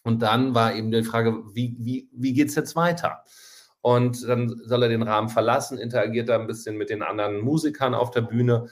und 0.03 0.21
dann 0.21 0.55
war 0.55 0.73
eben 0.73 0.91
die 0.91 1.03
Frage, 1.03 1.43
wie, 1.53 1.77
wie, 1.79 2.09
wie 2.11 2.33
geht 2.33 2.49
es 2.49 2.55
jetzt 2.55 2.75
weiter? 2.75 3.23
Und 3.81 4.27
dann 4.27 4.61
soll 4.65 4.83
er 4.83 4.89
den 4.89 5.01
Rahmen 5.01 5.29
verlassen, 5.29 5.77
interagiert 5.77 6.29
da 6.29 6.39
ein 6.39 6.47
bisschen 6.47 6.77
mit 6.77 6.89
den 6.89 7.01
anderen 7.01 7.39
Musikern 7.39 7.95
auf 7.95 8.11
der 8.11 8.21
Bühne. 8.21 8.67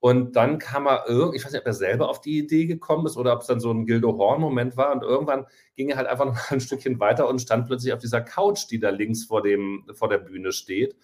Und 0.00 0.36
dann 0.36 0.58
kam 0.58 0.86
er 0.86 1.04
ich 1.32 1.44
weiß 1.44 1.52
nicht, 1.52 1.62
ob 1.62 1.66
er 1.66 1.72
selber 1.72 2.10
auf 2.10 2.20
die 2.20 2.38
Idee 2.38 2.66
gekommen 2.66 3.06
ist 3.06 3.16
oder 3.16 3.32
ob 3.32 3.40
es 3.40 3.46
dann 3.46 3.60
so 3.60 3.70
ein 3.70 3.86
Gildo 3.86 4.18
Horn-Moment 4.18 4.76
war. 4.76 4.92
Und 4.92 5.02
irgendwann 5.02 5.46
ging 5.76 5.88
er 5.88 5.96
halt 5.96 6.08
einfach 6.08 6.26
noch 6.26 6.50
ein 6.50 6.60
Stückchen 6.60 7.00
weiter 7.00 7.28
und 7.28 7.40
stand 7.40 7.66
plötzlich 7.66 7.92
auf 7.92 8.00
dieser 8.00 8.20
Couch, 8.20 8.70
die 8.70 8.78
da 8.78 8.90
links 8.90 9.24
vor, 9.24 9.42
dem, 9.42 9.86
vor 9.94 10.08
der 10.10 10.18
Bühne 10.18 10.52
steht. 10.52 10.94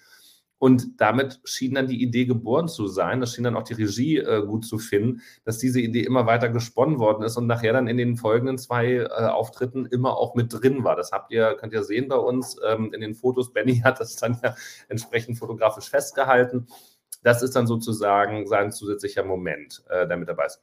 Und 0.60 1.00
damit 1.00 1.40
schien 1.44 1.74
dann 1.74 1.88
die 1.88 2.02
Idee 2.02 2.26
geboren 2.26 2.68
zu 2.68 2.86
sein. 2.86 3.18
Das 3.20 3.32
schien 3.32 3.44
dann 3.44 3.56
auch 3.56 3.62
die 3.62 3.72
Regie 3.72 4.18
äh, 4.18 4.44
gut 4.46 4.66
zu 4.66 4.76
finden, 4.78 5.22
dass 5.42 5.56
diese 5.56 5.80
Idee 5.80 6.02
immer 6.02 6.26
weiter 6.26 6.50
gesponnen 6.50 6.98
worden 6.98 7.22
ist 7.22 7.38
und 7.38 7.46
nachher 7.46 7.72
dann 7.72 7.88
in 7.88 7.96
den 7.96 8.18
folgenden 8.18 8.58
zwei 8.58 8.96
äh, 8.96 9.08
Auftritten 9.08 9.86
immer 9.86 10.18
auch 10.18 10.34
mit 10.34 10.52
drin 10.52 10.84
war. 10.84 10.96
Das 10.96 11.12
habt 11.12 11.32
ihr, 11.32 11.56
könnt 11.58 11.72
ihr 11.72 11.82
sehen 11.82 12.08
bei 12.08 12.16
uns 12.16 12.58
ähm, 12.62 12.92
in 12.92 13.00
den 13.00 13.14
Fotos. 13.14 13.54
Benny 13.54 13.78
hat 13.78 14.00
das 14.00 14.16
dann 14.16 14.38
ja 14.44 14.54
entsprechend 14.90 15.38
fotografisch 15.38 15.88
festgehalten. 15.88 16.66
Das 17.22 17.42
ist 17.42 17.56
dann 17.56 17.66
sozusagen 17.66 18.46
sein 18.46 18.70
zusätzlicher 18.70 19.24
Moment, 19.24 19.82
äh, 19.88 20.06
der 20.06 20.18
mit 20.18 20.28
dabei 20.28 20.44
ist. 20.44 20.60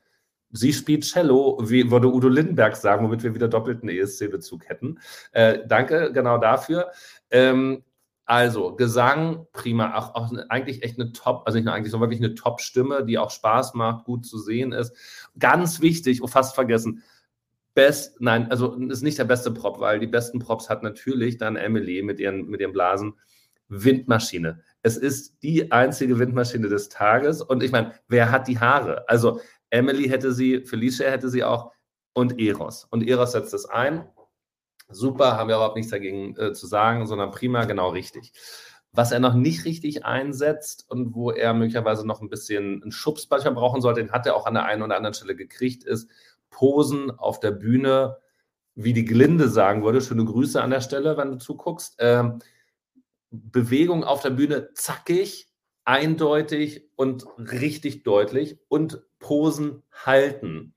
Sie 0.51 0.73
spielt 0.73 1.05
Cello, 1.05 1.57
wie 1.63 1.89
würde 1.89 2.13
Udo 2.13 2.29
Lindenberg 2.29 2.75
sagen, 2.75 3.03
womit 3.03 3.23
wir 3.23 3.33
wieder 3.33 3.47
doppelten 3.47 3.89
ESC-Bezug 3.89 4.69
hätten. 4.69 4.99
Äh, 5.31 5.59
danke 5.67 6.13
genau 6.13 6.37
dafür. 6.37 6.91
Ähm, 7.31 7.83
also, 8.27 8.75
Gesang, 8.75 9.47
prima. 9.53 9.95
Auch, 9.95 10.13
auch 10.13 10.33
eigentlich 10.49 10.83
echt 10.83 10.99
eine 10.99 11.13
Top, 11.13 11.43
also 11.45 11.57
nicht 11.57 11.65
nur 11.65 11.73
eigentlich, 11.73 11.91
sondern 11.91 12.09
wirklich 12.09 12.23
eine 12.23 12.35
Top-Stimme, 12.35 13.05
die 13.05 13.17
auch 13.17 13.31
Spaß 13.31 13.73
macht, 13.73 14.03
gut 14.03 14.25
zu 14.25 14.37
sehen 14.37 14.73
ist. 14.73 14.93
Ganz 15.39 15.79
wichtig, 15.79 16.21
oh, 16.21 16.27
fast 16.27 16.53
vergessen. 16.53 17.03
Best, 17.73 18.19
nein, 18.19 18.51
also 18.51 18.73
ist 18.73 19.01
nicht 19.01 19.17
der 19.17 19.23
beste 19.23 19.49
Prop, 19.51 19.79
weil 19.79 19.99
die 19.99 20.07
besten 20.07 20.39
Props 20.39 20.69
hat 20.69 20.83
natürlich 20.83 21.37
dann 21.37 21.55
Emily 21.55 22.03
mit 22.03 22.19
ihren, 22.19 22.47
mit 22.47 22.59
ihren 22.59 22.73
Blasen. 22.73 23.13
Windmaschine. 23.69 24.61
Es 24.81 24.97
ist 24.97 25.41
die 25.41 25.71
einzige 25.71 26.19
Windmaschine 26.19 26.67
des 26.67 26.89
Tages. 26.89 27.41
Und 27.41 27.63
ich 27.63 27.71
meine, 27.71 27.93
wer 28.09 28.29
hat 28.31 28.49
die 28.49 28.59
Haare? 28.59 29.07
Also, 29.07 29.39
Emily 29.69 30.09
hätte 30.09 30.33
sie, 30.33 30.65
Felicia 30.65 31.09
hätte 31.09 31.29
sie 31.29 31.45
auch 31.45 31.71
und 32.13 32.41
Eros. 32.41 32.85
Und 32.89 33.07
Eros 33.07 33.31
setzt 33.31 33.53
es 33.53 33.65
ein 33.65 34.05
Super, 34.89 35.37
haben 35.37 35.49
wir 35.49 35.55
überhaupt 35.55 35.75
nichts 35.75 35.91
dagegen 35.91 36.35
äh, 36.37 36.53
zu 36.53 36.65
sagen, 36.65 37.07
sondern 37.07 37.31
prima, 37.31 37.65
genau 37.65 37.89
richtig. 37.89 38.31
Was 38.93 39.11
er 39.11 39.19
noch 39.19 39.33
nicht 39.33 39.65
richtig 39.65 40.05
einsetzt 40.05 40.85
und 40.89 41.13
wo 41.13 41.31
er 41.31 41.53
möglicherweise 41.53 42.07
noch 42.07 42.21
ein 42.21 42.29
bisschen 42.29 42.81
einen 42.81 42.91
Schubs 42.91 43.27
manchmal 43.29 43.53
brauchen 43.53 43.81
sollte, 43.81 44.01
den 44.01 44.11
hat 44.11 44.25
er 44.25 44.35
auch 44.35 44.45
an 44.45 44.53
der 44.53 44.65
einen 44.65 44.81
oder 44.81 44.95
anderen 44.95 45.13
Stelle 45.13 45.35
gekriegt, 45.35 45.83
ist 45.83 46.09
Posen 46.49 47.11
auf 47.11 47.39
der 47.39 47.51
Bühne, 47.51 48.17
wie 48.75 48.93
die 48.93 49.05
Glinde 49.05 49.49
sagen 49.49 49.83
würde. 49.83 50.01
Schöne 50.01 50.23
Grüße 50.23 50.61
an 50.61 50.69
der 50.69 50.81
Stelle, 50.81 51.17
wenn 51.17 51.31
du 51.31 51.37
zuguckst. 51.37 51.97
Ähm, 51.99 52.39
Bewegung 53.29 54.03
auf 54.03 54.21
der 54.21 54.29
Bühne 54.29 54.73
zackig, 54.73 55.51
eindeutig 55.83 56.89
und 56.95 57.25
richtig 57.37 58.03
deutlich 58.03 58.59
und 58.69 59.03
Posen 59.19 59.83
halten. 59.91 60.73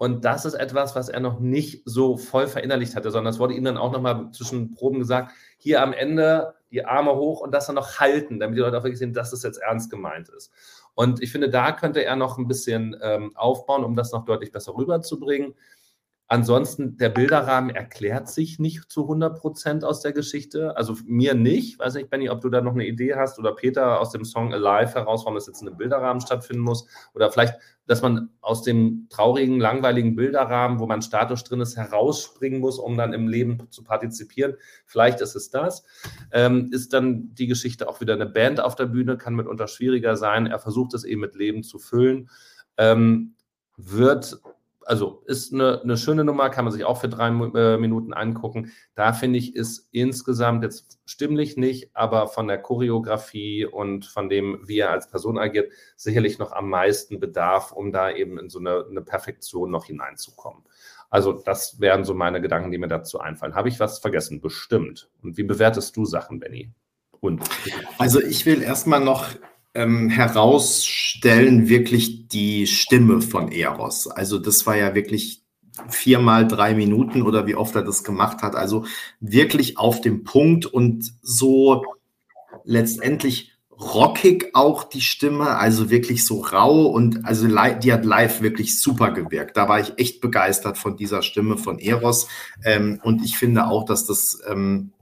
Und 0.00 0.24
das 0.24 0.46
ist 0.46 0.54
etwas, 0.54 0.96
was 0.96 1.10
er 1.10 1.20
noch 1.20 1.40
nicht 1.40 1.82
so 1.84 2.16
voll 2.16 2.46
verinnerlicht 2.46 2.96
hatte, 2.96 3.10
sondern 3.10 3.34
es 3.34 3.38
wurde 3.38 3.52
ihm 3.52 3.64
dann 3.64 3.76
auch 3.76 3.92
nochmal 3.92 4.30
zwischen 4.32 4.72
Proben 4.72 4.98
gesagt, 4.98 5.32
hier 5.58 5.82
am 5.82 5.92
Ende 5.92 6.54
die 6.70 6.86
Arme 6.86 7.14
hoch 7.16 7.42
und 7.42 7.52
das 7.52 7.66
dann 7.66 7.74
noch 7.74 8.00
halten, 8.00 8.40
damit 8.40 8.56
die 8.56 8.62
Leute 8.62 8.78
auch 8.78 8.82
wirklich 8.82 8.98
sehen, 8.98 9.12
dass 9.12 9.30
das 9.30 9.42
jetzt 9.42 9.58
ernst 9.58 9.90
gemeint 9.90 10.30
ist. 10.30 10.50
Und 10.94 11.22
ich 11.22 11.30
finde, 11.30 11.50
da 11.50 11.72
könnte 11.72 12.02
er 12.02 12.16
noch 12.16 12.38
ein 12.38 12.48
bisschen 12.48 12.96
ähm, 13.02 13.36
aufbauen, 13.36 13.84
um 13.84 13.94
das 13.94 14.10
noch 14.10 14.24
deutlich 14.24 14.52
besser 14.52 14.74
rüberzubringen. 14.74 15.54
Ansonsten, 16.32 16.96
der 16.96 17.08
Bilderrahmen 17.08 17.74
erklärt 17.74 18.28
sich 18.28 18.60
nicht 18.60 18.88
zu 18.88 19.02
100 19.02 19.36
Prozent 19.36 19.82
aus 19.82 20.00
der 20.00 20.12
Geschichte. 20.12 20.76
Also 20.76 20.94
mir 21.04 21.34
nicht. 21.34 21.80
Weiß 21.80 21.94
nicht, 21.94 22.08
Benny, 22.08 22.30
ob 22.30 22.40
du 22.40 22.50
da 22.50 22.60
noch 22.60 22.74
eine 22.74 22.86
Idee 22.86 23.16
hast 23.16 23.40
oder 23.40 23.52
Peter 23.52 24.00
aus 24.00 24.12
dem 24.12 24.24
Song 24.24 24.54
Alive 24.54 24.94
heraus, 24.94 25.22
warum 25.24 25.34
das 25.34 25.48
jetzt 25.48 25.60
in 25.60 25.66
einem 25.66 25.76
Bilderrahmen 25.76 26.20
stattfinden 26.20 26.62
muss. 26.62 26.86
Oder 27.14 27.32
vielleicht, 27.32 27.54
dass 27.88 28.00
man 28.00 28.30
aus 28.42 28.62
dem 28.62 29.08
traurigen, 29.10 29.58
langweiligen 29.58 30.14
Bilderrahmen, 30.14 30.78
wo 30.78 30.86
man 30.86 31.02
statisch 31.02 31.42
drin 31.42 31.62
ist, 31.62 31.76
herausspringen 31.76 32.60
muss, 32.60 32.78
um 32.78 32.96
dann 32.96 33.12
im 33.12 33.26
Leben 33.26 33.66
zu 33.70 33.82
partizipieren. 33.82 34.54
Vielleicht 34.86 35.20
ist 35.22 35.34
es 35.34 35.50
das. 35.50 35.82
Ähm, 36.30 36.70
ist 36.70 36.92
dann 36.92 37.34
die 37.34 37.48
Geschichte 37.48 37.88
auch 37.88 38.00
wieder 38.00 38.14
eine 38.14 38.26
Band 38.26 38.60
auf 38.60 38.76
der 38.76 38.86
Bühne, 38.86 39.18
kann 39.18 39.34
mitunter 39.34 39.66
schwieriger 39.66 40.14
sein. 40.14 40.46
Er 40.46 40.60
versucht 40.60 40.94
es 40.94 41.02
eben 41.02 41.22
mit 41.22 41.34
Leben 41.34 41.64
zu 41.64 41.80
füllen. 41.80 42.30
Ähm, 42.76 43.34
wird 43.76 44.40
also 44.90 45.22
ist 45.26 45.54
eine, 45.54 45.80
eine, 45.82 45.96
schöne 45.96 46.24
Nummer, 46.24 46.50
kann 46.50 46.64
man 46.64 46.72
sich 46.72 46.84
auch 46.84 47.00
für 47.00 47.08
drei 47.08 47.28
äh, 47.28 47.76
Minuten 47.76 48.12
angucken. 48.12 48.72
Da 48.96 49.12
finde 49.12 49.38
ich, 49.38 49.54
ist 49.54 49.88
insgesamt 49.92 50.64
jetzt 50.64 50.98
stimmlich 51.04 51.56
nicht, 51.56 51.90
aber 51.94 52.26
von 52.26 52.48
der 52.48 52.58
Choreografie 52.58 53.66
und 53.66 54.04
von 54.04 54.28
dem, 54.28 54.58
wie 54.66 54.80
er 54.80 54.90
als 54.90 55.08
Person 55.08 55.38
agiert, 55.38 55.70
sicherlich 55.94 56.40
noch 56.40 56.50
am 56.50 56.68
meisten 56.68 57.20
Bedarf, 57.20 57.70
um 57.70 57.92
da 57.92 58.10
eben 58.10 58.36
in 58.36 58.50
so 58.50 58.58
eine, 58.58 58.84
eine 58.90 59.00
Perfektion 59.00 59.70
noch 59.70 59.84
hineinzukommen. 59.84 60.64
Also 61.08 61.34
das 61.34 61.78
wären 61.78 62.04
so 62.04 62.12
meine 62.12 62.40
Gedanken, 62.40 62.72
die 62.72 62.78
mir 62.78 62.88
dazu 62.88 63.20
einfallen. 63.20 63.54
Habe 63.54 63.68
ich 63.68 63.78
was 63.78 64.00
vergessen? 64.00 64.40
Bestimmt. 64.40 65.08
Und 65.22 65.36
wie 65.36 65.44
bewertest 65.44 65.96
du 65.96 66.04
Sachen, 66.04 66.40
Benny? 66.40 66.72
Und? 67.20 67.44
Also 67.98 68.20
ich 68.20 68.44
will 68.44 68.60
erstmal 68.60 69.00
noch 69.00 69.28
ähm, 69.74 70.08
herausstellen 70.08 71.68
wirklich 71.68 72.28
die 72.28 72.66
Stimme 72.66 73.20
von 73.20 73.52
Eros. 73.52 74.06
Also 74.08 74.38
das 74.38 74.66
war 74.66 74.76
ja 74.76 74.94
wirklich 74.94 75.42
viermal 75.88 76.46
drei 76.46 76.74
Minuten 76.74 77.22
oder 77.22 77.46
wie 77.46 77.54
oft 77.54 77.74
er 77.74 77.82
das 77.82 78.04
gemacht 78.04 78.42
hat. 78.42 78.56
Also 78.56 78.84
wirklich 79.20 79.78
auf 79.78 80.00
dem 80.00 80.24
Punkt 80.24 80.66
und 80.66 81.12
so 81.22 81.84
letztendlich 82.64 83.52
rockig 83.80 84.50
auch 84.52 84.84
die 84.84 85.00
Stimme, 85.00 85.56
also 85.56 85.88
wirklich 85.88 86.26
so 86.26 86.40
rau 86.40 86.86
und 86.86 87.24
also 87.24 87.46
die 87.46 87.92
hat 87.92 88.04
live 88.04 88.42
wirklich 88.42 88.78
super 88.78 89.10
gewirkt. 89.10 89.56
Da 89.56 89.68
war 89.68 89.80
ich 89.80 89.94
echt 89.96 90.20
begeistert 90.20 90.76
von 90.76 90.96
dieser 90.96 91.22
Stimme 91.22 91.56
von 91.56 91.78
Eros 91.78 92.28
ähm, 92.62 93.00
und 93.02 93.24
ich 93.24 93.38
finde 93.38 93.68
auch, 93.68 93.84
dass 93.86 94.04
das 94.04 94.38
ähm, 94.46 94.92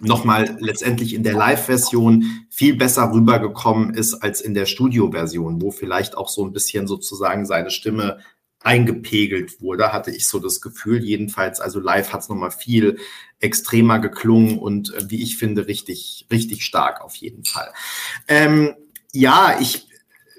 nochmal 0.00 0.56
letztendlich 0.60 1.14
in 1.14 1.22
der 1.22 1.34
Live-Version 1.34 2.46
viel 2.50 2.76
besser 2.76 3.12
rübergekommen 3.12 3.94
ist 3.94 4.14
als 4.14 4.40
in 4.40 4.54
der 4.54 4.66
Studio-Version, 4.66 5.60
wo 5.60 5.70
vielleicht 5.70 6.16
auch 6.16 6.28
so 6.28 6.44
ein 6.44 6.52
bisschen 6.52 6.86
sozusagen 6.86 7.46
seine 7.46 7.70
Stimme 7.70 8.18
eingepegelt 8.60 9.60
wurde, 9.60 9.92
hatte 9.92 10.10
ich 10.10 10.26
so 10.26 10.40
das 10.40 10.60
Gefühl. 10.60 11.04
Jedenfalls, 11.04 11.60
also 11.60 11.80
live 11.80 12.12
hat 12.12 12.22
es 12.22 12.28
nochmal 12.28 12.50
viel 12.50 12.98
extremer 13.40 13.98
geklungen 13.98 14.58
und 14.58 14.92
äh, 14.94 15.10
wie 15.10 15.22
ich 15.22 15.38
finde, 15.38 15.66
richtig, 15.68 16.26
richtig 16.30 16.64
stark 16.64 17.00
auf 17.00 17.14
jeden 17.16 17.44
Fall. 17.44 17.72
Ähm, 18.26 18.74
ja, 19.12 19.58
ich 19.60 19.86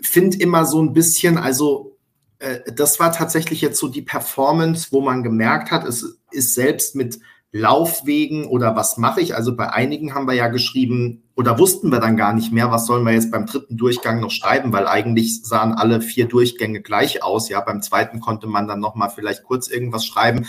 finde 0.02 0.38
immer 0.38 0.66
so 0.66 0.82
ein 0.82 0.94
bisschen, 0.94 1.38
also 1.38 1.98
äh, 2.40 2.60
das 2.74 3.00
war 3.00 3.12
tatsächlich 3.12 3.62
jetzt 3.62 3.80
so 3.80 3.88
die 3.88 4.02
Performance, 4.02 4.88
wo 4.92 5.02
man 5.02 5.24
gemerkt 5.24 5.72
hat, 5.72 5.86
es 5.86 6.20
ist 6.32 6.54
selbst 6.54 6.96
mit 6.96 7.20
Laufwegen 7.52 8.46
oder 8.46 8.76
was 8.76 8.98
mache 8.98 9.22
ich? 9.22 9.36
Also 9.36 9.56
bei 9.56 9.72
einigen 9.72 10.14
haben 10.14 10.28
wir 10.28 10.36
ja 10.36 10.50
geschrieben 10.50 11.24
oder 11.36 11.58
wussten 11.58 11.92
wir 11.92 12.00
dann 12.00 12.16
gar 12.16 12.34
nicht 12.34 12.52
mehr, 12.52 12.70
was 12.70 12.86
sollen 12.86 13.04
wir 13.06 13.14
jetzt 13.14 13.32
beim 13.32 13.48
dritten 13.48 13.76
Durchgang 13.76 14.20
noch 14.20 14.30
schreiben, 14.30 14.72
weil 14.72 14.88
eigentlich 14.88 15.44
sahen 15.44 15.74
alle 15.74 16.02
vier 16.02 16.28
Durchgänge 16.28 16.82
gleich 16.82 17.24
aus. 17.24 17.50
Ja, 17.50 17.62
beim 17.62 17.82
zweiten 17.82 18.20
konnte 18.20 18.46
man 18.46 18.68
dann 18.68 18.80
noch 18.80 18.94
mal 18.94 19.10
vielleicht 19.10 19.44
kurz 19.44 19.68
irgendwas 19.68 20.06
schreiben. 20.06 20.46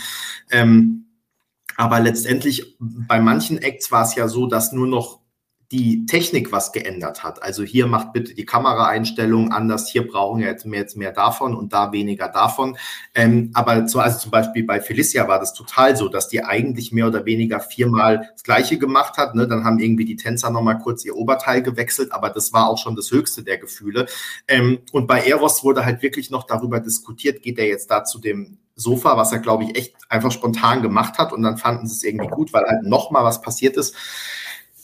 Ähm, 0.51 1.07
aber 1.75 1.99
letztendlich 1.99 2.77
bei 2.79 3.19
manchen 3.19 3.57
Acts 3.57 3.91
war 3.91 4.03
es 4.03 4.13
ja 4.13 4.27
so, 4.27 4.45
dass 4.45 4.71
nur 4.71 4.85
noch 4.85 5.20
die 5.71 6.05
Technik 6.05 6.51
was 6.51 6.73
geändert 6.73 7.23
hat. 7.23 7.41
Also 7.41 7.63
hier 7.63 7.87
macht 7.87 8.11
bitte 8.11 8.33
die 8.33 8.45
Kameraeinstellung 8.45 9.53
anders, 9.53 9.89
hier 9.89 10.05
brauchen 10.05 10.41
wir 10.41 10.47
jetzt 10.47 10.65
mehr, 10.65 10.81
jetzt 10.81 10.97
mehr 10.97 11.13
davon 11.13 11.55
und 11.55 11.71
da 11.71 11.93
weniger 11.93 12.27
davon. 12.27 12.77
Ähm, 13.15 13.51
aber 13.53 13.87
so, 13.87 13.99
also 13.99 14.19
zum 14.19 14.31
Beispiel 14.31 14.65
bei 14.65 14.81
Felicia 14.81 15.29
war 15.29 15.39
das 15.39 15.53
total 15.53 15.95
so, 15.95 16.09
dass 16.09 16.27
die 16.27 16.43
eigentlich 16.43 16.91
mehr 16.91 17.07
oder 17.07 17.25
weniger 17.25 17.61
viermal 17.61 18.29
das 18.33 18.43
Gleiche 18.43 18.77
gemacht 18.77 19.17
hat. 19.17 19.33
Ne? 19.33 19.47
Dann 19.47 19.63
haben 19.63 19.79
irgendwie 19.79 20.03
die 20.03 20.17
Tänzer 20.17 20.49
nochmal 20.49 20.77
kurz 20.79 21.05
ihr 21.05 21.15
Oberteil 21.15 21.63
gewechselt, 21.63 22.11
aber 22.11 22.29
das 22.29 22.51
war 22.51 22.67
auch 22.67 22.77
schon 22.77 22.97
das 22.97 23.09
höchste 23.09 23.41
der 23.41 23.57
Gefühle. 23.57 24.07
Ähm, 24.49 24.79
und 24.91 25.07
bei 25.07 25.21
Eros 25.21 25.63
wurde 25.63 25.85
halt 25.85 26.01
wirklich 26.01 26.29
noch 26.29 26.43
darüber 26.43 26.81
diskutiert, 26.81 27.41
geht 27.41 27.57
er 27.57 27.67
jetzt 27.67 27.89
da 27.89 28.03
zu 28.03 28.19
dem 28.19 28.57
Sofa, 28.75 29.15
was 29.15 29.31
er, 29.31 29.39
glaube 29.39 29.63
ich, 29.63 29.77
echt 29.77 29.95
einfach 30.09 30.31
spontan 30.31 30.81
gemacht 30.81 31.17
hat 31.17 31.31
und 31.31 31.43
dann 31.43 31.57
fanden 31.57 31.87
sie 31.87 31.93
es 31.93 32.03
irgendwie 32.03 32.27
gut, 32.27 32.51
weil 32.51 32.65
halt 32.65 32.83
nochmal 32.83 33.23
was 33.23 33.41
passiert 33.41 33.77
ist. 33.77 33.95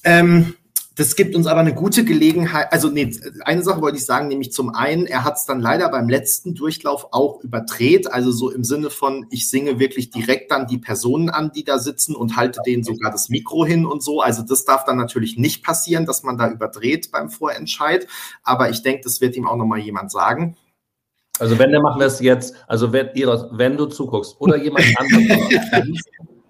Ähm, 0.04 0.56
das 0.98 1.15
gibt 1.15 1.36
uns 1.36 1.45
aber 1.45 1.60
eine 1.60 1.76
gute 1.76 2.03
Gelegenheit. 2.03 2.74
Also, 2.74 2.90
nee, 2.90 3.15
eine 3.45 3.61
Sache 3.61 3.82
wollte 3.82 3.98
ich 3.98 4.06
sagen, 4.06 4.28
nämlich 4.30 4.52
zum 4.52 4.74
einen, 4.74 5.06
er 5.06 5.24
hat 5.24 5.38
es 5.38 5.45
dann 5.45 5.60
leider 5.60 5.90
beim 5.90 6.10
letzten 6.10 6.56
Durchlauf 6.56 7.10
auch 7.11 7.44
überdreht. 7.44 8.11
Also 8.11 8.32
so 8.32 8.49
im 8.49 8.64
Sinne 8.64 8.90
von, 8.90 9.28
ich 9.30 9.48
singe 9.48 9.78
wirklich 9.78 10.10
direkt 10.10 10.49
dann 10.49 10.65
die 10.65 10.80
Personen 10.80 11.30
an, 11.30 11.52
die 11.52 11.64
da 11.64 11.78
sitzen 11.78 12.15
und 12.15 12.36
halte 12.36 12.61
denen 12.65 12.84
sogar 12.84 13.11
das 13.11 13.30
Mikro 13.30 13.64
hin 13.64 13.86
und 13.86 14.02
so. 14.02 14.22
Also 14.22 14.41
das 14.41 14.65
darf 14.65 14.86
dann 14.86 14.98
natürlich 14.98 15.38
nicht 15.38 15.64
passieren, 15.64 16.07
dass 16.07 16.24
man 16.24 16.36
da 16.40 16.49
überdreht 16.49 17.11
beim 17.11 17.30
Vorentscheid. 17.30 18.07
Aber 18.41 18.72
ich 18.72 18.82
denke, 18.82 19.02
das 19.03 19.22
wird 19.22 19.36
ihm 19.36 19.48
auch 19.48 19.56
nochmal 19.56 19.80
jemand 19.80 20.10
sagen. 20.11 20.57
Also 21.38 21.60
wenn, 21.60 21.72
dann 21.72 21.84
machen 21.84 21.99
wir 21.99 22.07
es 22.07 22.19
jetzt. 22.22 22.56
Also 22.65 22.91
wenn, 22.91 23.10
wenn 23.52 23.78
du 23.78 23.86
zuguckst 23.86 24.36
oder 24.40 24.57
jemand 24.57 24.88
anderes. 24.98 25.28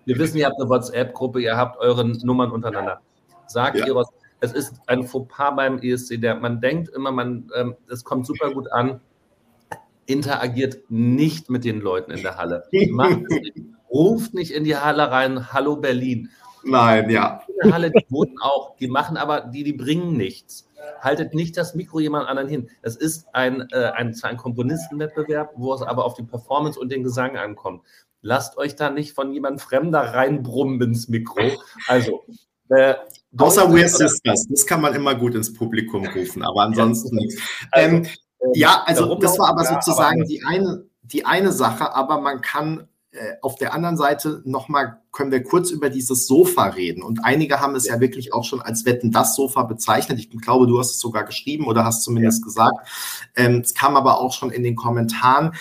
wir 0.06 0.18
wissen, 0.18 0.38
ihr 0.38 0.46
habt 0.46 0.56
eine 0.58 0.70
WhatsApp-Gruppe, 0.70 1.42
ihr 1.42 1.58
habt 1.58 1.78
eure 1.82 2.08
Nummern 2.08 2.52
untereinander. 2.52 3.02
Sagt 3.48 3.78
ja. 3.78 3.88
Eros, 3.88 4.08
es 4.40 4.54
ist 4.54 4.76
ein 4.88 5.04
Fauxpas 5.04 5.56
beim 5.56 5.80
ESC, 5.80 6.20
der 6.22 6.36
man 6.36 6.62
denkt 6.62 6.90
immer, 6.90 7.12
man, 7.12 7.50
ähm, 7.56 7.76
es 7.90 8.04
kommt 8.04 8.26
super 8.26 8.52
gut 8.52 8.72
an, 8.72 9.02
interagiert 10.06 10.78
nicht 10.90 11.50
mit 11.50 11.66
den 11.66 11.82
Leuten 11.82 12.12
in 12.12 12.22
der 12.22 12.38
Halle. 12.38 12.64
Macht 12.92 13.22
ruft 13.90 14.34
nicht 14.34 14.52
in 14.52 14.64
die 14.64 14.76
Halle 14.76 15.12
rein, 15.12 15.54
hallo 15.54 15.78
Berlin. 15.78 16.30
Nein, 16.64 17.10
ja. 17.10 17.42
In 17.48 17.56
der 17.64 17.74
Halle, 17.74 17.92
die 17.92 18.06
voten 18.10 18.38
auch, 18.42 18.76
die 18.78 18.88
machen 18.88 19.18
aber, 19.18 19.42
die, 19.42 19.64
die 19.64 19.74
bringen 19.74 20.18
nichts. 20.18 20.68
Haltet 21.02 21.34
nicht 21.34 21.58
das 21.58 21.76
Mikro 21.76 22.00
jemand 22.00 22.28
anderen 22.28 22.50
hin. 22.50 22.70
Es 22.82 22.96
ist 22.96 23.28
ein, 23.34 23.68
äh, 23.72 23.92
ein, 23.96 24.16
ein 24.22 24.38
Komponistenwettbewerb, 24.38 25.54
wo 25.56 25.74
es 25.74 25.82
aber 25.82 26.06
auf 26.06 26.14
die 26.14 26.24
Performance 26.24 26.80
und 26.80 26.92
den 26.92 27.04
Gesang 27.04 27.38
ankommt. 27.38 27.84
Lasst 28.22 28.58
euch 28.58 28.76
da 28.76 28.90
nicht 28.90 29.14
von 29.14 29.32
jemand 29.32 29.62
Fremder 29.62 30.00
reinbrummen 30.00 30.82
ins 30.82 31.08
Mikro. 31.08 31.52
Also, 31.88 32.24
äh, 32.70 32.96
Außer 33.38 33.70
We're 33.70 33.88
Sisters, 33.88 34.48
das 34.50 34.66
kann 34.66 34.82
man 34.82 34.94
immer 34.94 35.16
gut 35.16 35.36
ins 35.36 35.54
Publikum 35.54 36.06
rufen, 36.16 36.44
aber 36.44 36.62
ansonsten 36.64 37.16
nichts. 37.16 37.42
Also, 37.72 37.96
ähm, 37.96 38.04
äh, 38.04 38.60
ja, 38.60 38.84
also 38.86 39.16
das 39.16 39.38
war 39.40 39.50
aber 39.50 39.66
sozusagen 39.66 40.26
die 40.26 40.44
eine, 40.46 40.86
die 41.04 41.26
eine 41.26 41.52
Sache, 41.52 41.94
aber 41.96 42.22
man 42.22 42.42
kann 42.42 42.88
äh, 43.12 43.36
auf 43.42 43.56
der 43.56 43.74
anderen 43.74 43.98
Seite 43.98 44.42
nochmal, 44.46 45.02
können 45.12 45.32
wir 45.32 45.42
kurz 45.42 45.72
über 45.72 45.90
dieses 45.90 46.28
Sofa 46.28 46.66
reden. 46.66 47.02
Und 47.02 47.24
einige 47.24 47.60
haben 47.60 47.76
es 47.76 47.88
ja 47.88 48.00
wirklich 48.00 48.34
auch 48.34 48.44
schon 48.44 48.62
als 48.62 48.86
Wetten 48.86 49.12
das 49.12 49.36
Sofa 49.36 49.64
bezeichnet. 49.64 50.20
Ich 50.20 50.30
glaube, 50.30 50.68
du 50.68 50.78
hast 50.78 50.92
es 50.92 51.00
sogar 51.00 51.24
geschrieben 51.24 51.66
oder 51.66 51.86
hast 51.86 52.04
zumindest 52.04 52.42
ja. 52.42 52.46
gesagt. 52.46 52.88
Ähm, 53.36 53.62
es 53.64 53.74
kam 53.74 53.96
aber 53.96 54.20
auch 54.20 54.34
schon 54.34 54.52
in 54.52 54.64
den 54.64 54.76
Kommentaren. 54.76 55.54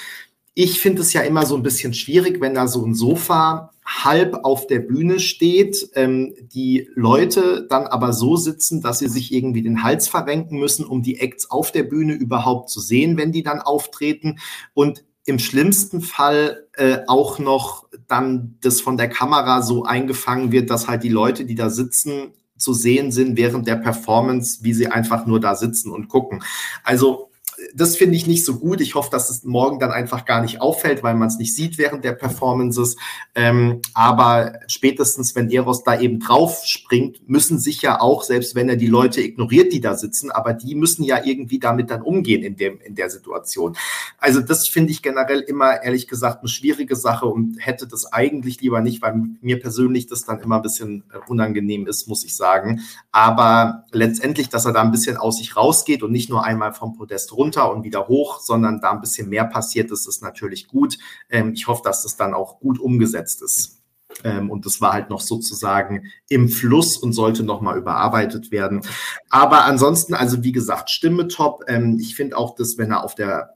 Ich 0.55 0.81
finde 0.81 1.03
es 1.03 1.13
ja 1.13 1.23
immer 1.23 1.47
so 1.47 1.57
ein 1.57 1.63
bisschen 1.63 1.95
schwierig, 1.95 2.41
wenn 2.41 2.55
da 2.55 2.67
so 2.67 2.85
ein 2.85 2.95
Sofa 2.95 3.71
halb 3.87 4.41
auf 4.43 4.67
der 4.67 4.81
Bühne 4.81 5.21
steht, 5.21 5.91
ähm, 5.95 6.35
die 6.41 6.89
Leute 6.95 7.67
dann 7.69 7.87
aber 7.87 8.13
so 8.13 8.37
sitzen, 8.37 8.83
dass 8.83 8.99
sie 8.99 9.09
sich 9.09 9.33
irgendwie 9.33 9.63
den 9.63 9.85
Hals 9.85 10.09
verrenken 10.09 10.59
müssen, 10.59 10.85
um 10.85 11.03
die 11.03 11.21
Acts 11.21 11.51
auf 11.51 11.71
der 11.71 11.85
Bühne 11.85 12.15
überhaupt 12.15 12.69
zu 12.69 12.81
sehen, 12.81 13.17
wenn 13.17 13.31
die 13.31 13.45
dann 13.45 13.61
auftreten. 13.61 14.39
Und 14.75 15.05
im 15.25 15.39
schlimmsten 15.39 16.01
Fall 16.01 16.67
äh, 16.75 16.99
auch 17.07 17.39
noch 17.39 17.87
dann 18.09 18.57
das 18.61 18.81
von 18.81 18.97
der 18.97 19.09
Kamera 19.09 19.63
so 19.63 19.85
eingefangen 19.85 20.53
wird, 20.53 20.71
dass 20.71 20.89
halt 20.89 21.03
die 21.03 21.09
Leute, 21.09 21.45
die 21.45 21.55
da 21.55 21.71
sitzen, 21.71 22.33
zu 22.57 22.73
sehen 22.73 23.13
sind 23.13 23.37
während 23.37 23.67
der 23.67 23.77
Performance, 23.77 24.61
wie 24.63 24.73
sie 24.73 24.87
einfach 24.87 25.27
nur 25.27 25.41
da 25.41 25.55
sitzen 25.55 25.91
und 25.91 26.09
gucken. 26.09 26.43
Also 26.85 27.26
das 27.75 27.97
finde 27.97 28.17
ich 28.17 28.27
nicht 28.27 28.45
so 28.45 28.59
gut. 28.59 28.81
Ich 28.81 28.95
hoffe, 28.95 29.11
dass 29.11 29.31
es 29.31 29.45
morgen 29.45 29.79
dann 29.79 29.91
einfach 29.91 30.25
gar 30.25 30.43
nicht 30.43 30.61
auffällt, 30.61 31.03
weil 31.03 31.15
man 31.15 31.29
es 31.29 31.39
nicht 31.39 31.55
sieht 31.55 31.79
während 31.79 32.05
der 32.05 32.13
Performances. 32.13 32.97
Ähm, 33.35 33.81
aber 33.95 34.61
spätestens, 34.69 35.35
wenn 35.35 35.51
Eros 35.51 35.83
da 35.83 35.99
eben 35.99 36.21
drauf 36.21 36.63
springt, 36.65 37.29
müssen 37.29 37.59
sich 37.59 37.83
ja 37.83 38.01
auch, 38.01 38.23
selbst 38.23 38.55
wenn 38.55 38.69
er 38.69 38.77
die 38.77 38.87
Leute 38.87 39.23
ignoriert, 39.23 39.73
die 39.73 39.81
da 39.81 39.97
sitzen, 39.97 40.31
aber 40.31 40.53
die 40.53 40.75
müssen 40.75 41.03
ja 41.03 41.25
irgendwie 41.25 41.59
damit 41.59 41.91
dann 41.91 42.03
umgehen 42.03 42.43
in, 42.43 42.57
dem, 42.57 42.81
in 42.81 42.95
der 42.95 43.11
Situation. 43.11 43.77
Also 44.19 44.41
das 44.41 44.69
finde 44.69 44.93
ich 44.93 45.03
generell 45.03 45.41
immer, 45.41 45.83
ehrlich 45.83 46.09
gesagt, 46.09 46.41
eine 46.41 46.49
schwierige 46.49 46.97
Sache 46.97 47.27
und 47.27 47.57
hätte 47.59 47.87
das 47.87 48.13
eigentlich 48.13 48.61
lieber 48.61 48.81
nicht, 48.81 49.03
weil 49.03 49.15
mir 49.41 49.61
persönlich 49.61 50.07
das 50.07 50.25
dann 50.25 50.41
immer 50.41 50.57
ein 50.57 50.63
bisschen 50.63 51.05
unangenehm 51.29 51.87
ist, 51.87 52.07
muss 52.07 52.25
ich 52.25 52.37
sagen. 52.37 52.83
Aber 53.13 53.85
letztendlich, 53.93 54.49
dass 54.49 54.67
er 54.67 54.73
da 54.73 54.83
ein 54.83 54.91
bisschen 54.91 55.17
aus 55.17 55.39
sich 55.39 55.57
rausgeht 55.57 56.03
und 56.03 56.13
nicht 56.13 56.29
nur 56.29 56.45
einmal 56.45 56.73
vom 56.73 56.95
Podest 56.95 57.33
runter 57.33 57.46
runter 57.47 57.73
und 57.73 57.85
wieder 57.85 58.09
hoch, 58.09 58.41
sondern 58.41 58.81
da 58.81 58.91
ein 58.91 59.01
bisschen 59.01 59.29
mehr 59.29 59.45
passiert 59.45 59.91
ist, 59.91 60.07
ist 60.07 60.23
natürlich 60.23 60.67
gut. 60.67 60.99
Ähm, 61.31 61.53
ich 61.55 61.67
hoffe, 61.67 61.83
dass 61.85 62.03
das 62.03 62.17
dann 62.17 62.35
auch 62.35 62.59
gut 62.59 62.79
umgesetzt 62.79 63.43
ist. 63.43 63.83
Ähm, 64.25 64.51
und 64.51 64.67
das 64.67 64.81
war 64.81 64.93
halt 64.93 65.11
noch 65.11 65.21
sozusagen 65.21 66.11
im 66.29 66.49
Fluss 66.49 66.97
und 66.97 67.13
sollte 67.13 67.43
nochmal 67.43 67.79
überarbeitet 67.79 68.51
werden. 68.51 68.83
Aber 69.29 69.65
ansonsten, 69.65 70.15
also 70.15 70.43
wie 70.43 70.53
gesagt, 70.53 70.91
Stimme 70.91 71.29
top. 71.29 71.65
Ähm, 71.69 71.99
ich 72.01 72.17
finde 72.17 72.37
auch, 72.37 72.55
dass 72.55 72.79
wenn 72.79 72.91
er 72.91 73.05
auf 73.05 73.15
der 73.15 73.55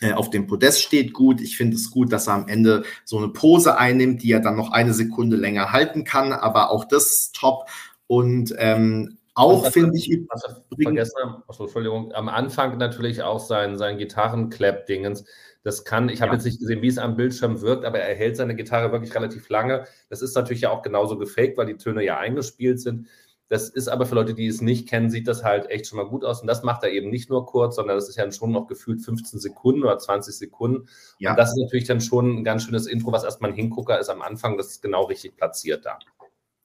äh, 0.00 0.12
auf 0.12 0.28
dem 0.28 0.46
Podest 0.46 0.82
steht 0.82 1.14
gut. 1.14 1.40
Ich 1.40 1.56
finde 1.56 1.76
es 1.76 1.90
gut, 1.90 2.12
dass 2.12 2.26
er 2.26 2.34
am 2.34 2.48
Ende 2.48 2.84
so 3.04 3.16
eine 3.16 3.28
Pose 3.28 3.78
einnimmt, 3.78 4.22
die 4.22 4.30
er 4.30 4.40
dann 4.40 4.56
noch 4.56 4.70
eine 4.70 4.92
Sekunde 4.92 5.36
länger 5.36 5.72
halten 5.72 6.04
kann. 6.04 6.32
Aber 6.32 6.70
auch 6.70 6.84
das 6.84 7.32
top. 7.32 7.66
Und 8.06 8.54
ähm, 8.58 9.16
auch 9.36 9.66
finde 9.70 9.96
ich. 9.96 10.10
Was 10.28 10.44
vergessen 10.82 11.12
achso, 11.46 11.64
Entschuldigung, 11.64 12.12
am 12.12 12.28
Anfang 12.28 12.78
natürlich 12.78 13.22
auch 13.22 13.38
sein, 13.38 13.76
sein 13.76 13.98
Gitarrenclap-Dingens. 13.98 15.24
Das 15.62 15.84
kann, 15.84 16.08
ich 16.08 16.22
habe 16.22 16.30
ja. 16.30 16.34
jetzt 16.34 16.44
nicht 16.44 16.58
gesehen, 16.58 16.80
wie 16.80 16.88
es 16.88 16.98
am 16.98 17.16
Bildschirm 17.16 17.60
wirkt, 17.60 17.84
aber 17.84 17.98
er 17.98 18.14
hält 18.14 18.36
seine 18.36 18.56
Gitarre 18.56 18.92
wirklich 18.92 19.14
relativ 19.14 19.48
lange. 19.48 19.84
Das 20.08 20.22
ist 20.22 20.34
natürlich 20.34 20.62
ja 20.62 20.70
auch 20.70 20.82
genauso 20.82 21.18
gefaked, 21.18 21.58
weil 21.58 21.66
die 21.66 21.76
Töne 21.76 22.04
ja 22.04 22.18
eingespielt 22.18 22.80
sind. 22.80 23.08
Das 23.48 23.68
ist 23.68 23.88
aber 23.88 24.06
für 24.06 24.16
Leute, 24.16 24.34
die 24.34 24.46
es 24.46 24.60
nicht 24.60 24.88
kennen, 24.88 25.10
sieht 25.10 25.28
das 25.28 25.44
halt 25.44 25.70
echt 25.70 25.86
schon 25.86 25.98
mal 25.98 26.08
gut 26.08 26.24
aus. 26.24 26.40
Und 26.40 26.48
das 26.48 26.62
macht 26.62 26.82
er 26.82 26.90
eben 26.90 27.10
nicht 27.10 27.30
nur 27.30 27.46
kurz, 27.46 27.76
sondern 27.76 27.96
das 27.96 28.08
ist 28.08 28.16
ja 28.16 28.30
schon 28.32 28.50
noch 28.50 28.66
gefühlt 28.66 29.02
15 29.02 29.38
Sekunden 29.38 29.84
oder 29.84 29.98
20 29.98 30.34
Sekunden. 30.34 30.88
Ja. 31.18 31.30
Und 31.30 31.38
das 31.38 31.50
ist 31.50 31.62
natürlich 31.62 31.86
dann 31.86 32.00
schon 32.00 32.38
ein 32.38 32.44
ganz 32.44 32.64
schönes 32.64 32.86
Intro, 32.86 33.12
was 33.12 33.22
erstmal 33.22 33.50
ein 33.50 33.56
Hingucker 33.56 34.00
ist 34.00 34.08
am 34.08 34.22
Anfang. 34.22 34.56
Das 34.56 34.68
ist 34.68 34.82
genau 34.82 35.04
richtig 35.04 35.36
platziert 35.36 35.84
da 35.84 35.98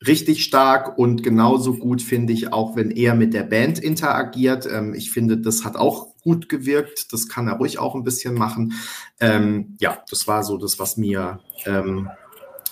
richtig 0.06 0.44
stark 0.44 0.98
und 0.98 1.24
genauso 1.24 1.76
gut 1.76 2.02
finde 2.02 2.34
ich 2.34 2.52
auch, 2.54 2.76
wenn 2.76 2.92
er 2.92 3.14
mit 3.14 3.34
der 3.34 3.44
Band 3.44 3.80
interagiert. 3.80 4.68
Ähm, 4.72 4.94
ich 4.94 5.12
finde, 5.12 5.38
das 5.38 5.64
hat 5.64 5.76
auch 5.76 6.08
gut 6.24 6.50
gewirkt. 6.50 7.14
Das 7.14 7.28
kann 7.28 7.48
er 7.48 7.56
ruhig 7.56 7.80
auch 7.80 7.96
ein 7.96 8.04
bisschen 8.04 8.34
machen. 8.34 8.74
Ähm, 9.20 9.78
ja, 9.80 10.00
das 10.10 10.28
war 10.28 10.44
so 10.44 10.58
das, 10.58 10.80
was 10.80 10.98
mir, 10.98 11.40
ähm, 11.66 12.10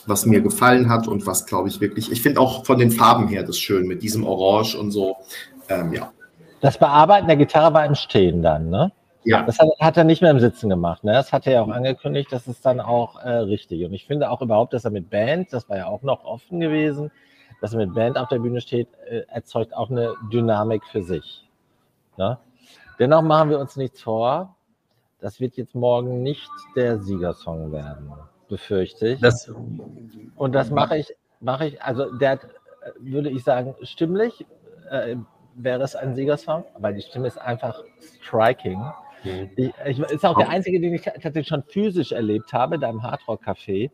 was 0.06 0.26
mir 0.26 0.41
gefallen 0.41 0.89
hat 0.89 1.07
und 1.07 1.27
was, 1.27 1.45
glaube 1.45 1.69
ich, 1.69 1.81
wirklich, 1.81 2.11
ich 2.11 2.22
finde 2.22 2.41
auch 2.41 2.65
von 2.65 2.80
den 2.80 2.91
Farben 2.91 3.27
her 3.27 3.43
das 3.43 3.60
schön 3.60 3.88
mit 3.88 4.01
diesem 4.01 4.23
Orange 4.23 4.76
und 4.76 4.91
so. 4.91 5.18
Ähm, 5.68 5.93
ja. 5.93 6.11
Das 6.61 6.77
Bearbeiten 6.77 7.27
der 7.27 7.38
Gitarre 7.38 7.73
war 7.73 7.85
im 7.85 7.95
Stehen 7.95 8.41
dann, 8.41 8.69
ne? 8.69 8.91
Ja. 9.24 9.44
Das 9.44 9.60
hat, 9.60 9.68
hat 9.80 9.98
er 9.98 10.04
nicht 10.04 10.22
mehr 10.22 10.32
im 10.32 10.40
Sitzen 10.40 10.70
gemacht. 10.70 11.04
Ne? 11.04 11.12
Das 11.12 11.34
hat 11.34 11.46
er 11.46 11.54
ja 11.54 11.62
auch 11.62 11.70
angekündigt, 11.70 12.32
das 12.32 12.48
ist 12.48 12.66
dann 12.66 12.80
auch 12.80 13.22
äh, 13.22 13.30
richtig. 13.30 13.84
Und 13.86 13.94
ich 13.94 14.06
finde 14.06 14.30
auch 14.30 14.41
überhaupt, 14.41 14.74
dass 14.74 14.86
er 14.86 14.91
mit 14.91 15.10
Band, 15.10 15.52
das 15.52 15.68
war 15.70 15.78
ja 15.78 15.88
auch 15.88 16.02
noch 16.04 16.24
offen 16.24 16.60
gewesen, 16.60 17.12
dass 17.62 17.74
er 17.74 17.80
mit 17.80 17.94
Band 17.94 18.18
auf 18.18 18.30
der 18.30 18.40
Bühne 18.40 18.62
steht, 18.62 18.88
äh, 19.10 19.24
erzeugt 19.28 19.76
auch 19.76 19.90
eine 19.90 20.14
Dynamik 20.32 20.86
für 20.86 21.04
sich. 21.04 21.48
Ne? 22.18 22.38
Dennoch 22.98 23.22
machen 23.22 23.50
wir 23.50 23.60
uns 23.60 23.76
nichts 23.76 24.02
vor. 24.02 24.56
Das 25.20 25.41
wird 25.41 25.58
jetzt 25.58 25.76
morgen 25.76 26.24
nicht 26.24 26.50
der 26.76 27.00
Siegersong 27.00 27.74
werden, 27.74 28.14
befürchte 28.48 29.10
ich. 29.10 29.20
Das, 29.20 29.52
Und 30.36 30.54
das 30.54 30.72
mache 30.72 30.98
ich, 30.98 31.14
mache 31.41 31.68
ich, 31.68 31.82
also 31.82 32.12
der 32.18 32.40
würde 33.00 33.30
ich 33.30 33.44
sagen, 33.44 33.76
stimmlich 33.82 34.46
äh, 34.90 35.18
wäre 35.56 35.84
es 35.84 35.96
ein 35.96 36.16
Siegersong, 36.16 36.64
weil 36.78 36.94
die 36.94 37.02
Stimme 37.02 37.28
ist 37.28 37.38
einfach 37.38 37.84
striking. 38.22 38.82
Mhm. 39.24 39.50
Ich, 39.56 39.72
ich 39.86 40.00
ist 40.00 40.26
auch 40.26 40.38
der 40.38 40.50
einzige, 40.50 40.80
den 40.80 40.94
ich 40.94 41.02
tatsächlich 41.02 41.48
schon 41.48 41.64
physisch 41.64 42.12
erlebt 42.12 42.54
habe, 42.54 42.80
da 42.80 42.90
im 42.90 43.04
Hardrock 43.04 43.44
Café 43.46 43.91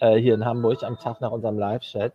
äh, 0.00 0.16
hier 0.16 0.34
in 0.34 0.44
Hamburg 0.44 0.82
am 0.82 0.98
Tag 0.98 1.20
nach 1.20 1.30
unserem 1.30 1.58
Live-Chat. 1.58 2.12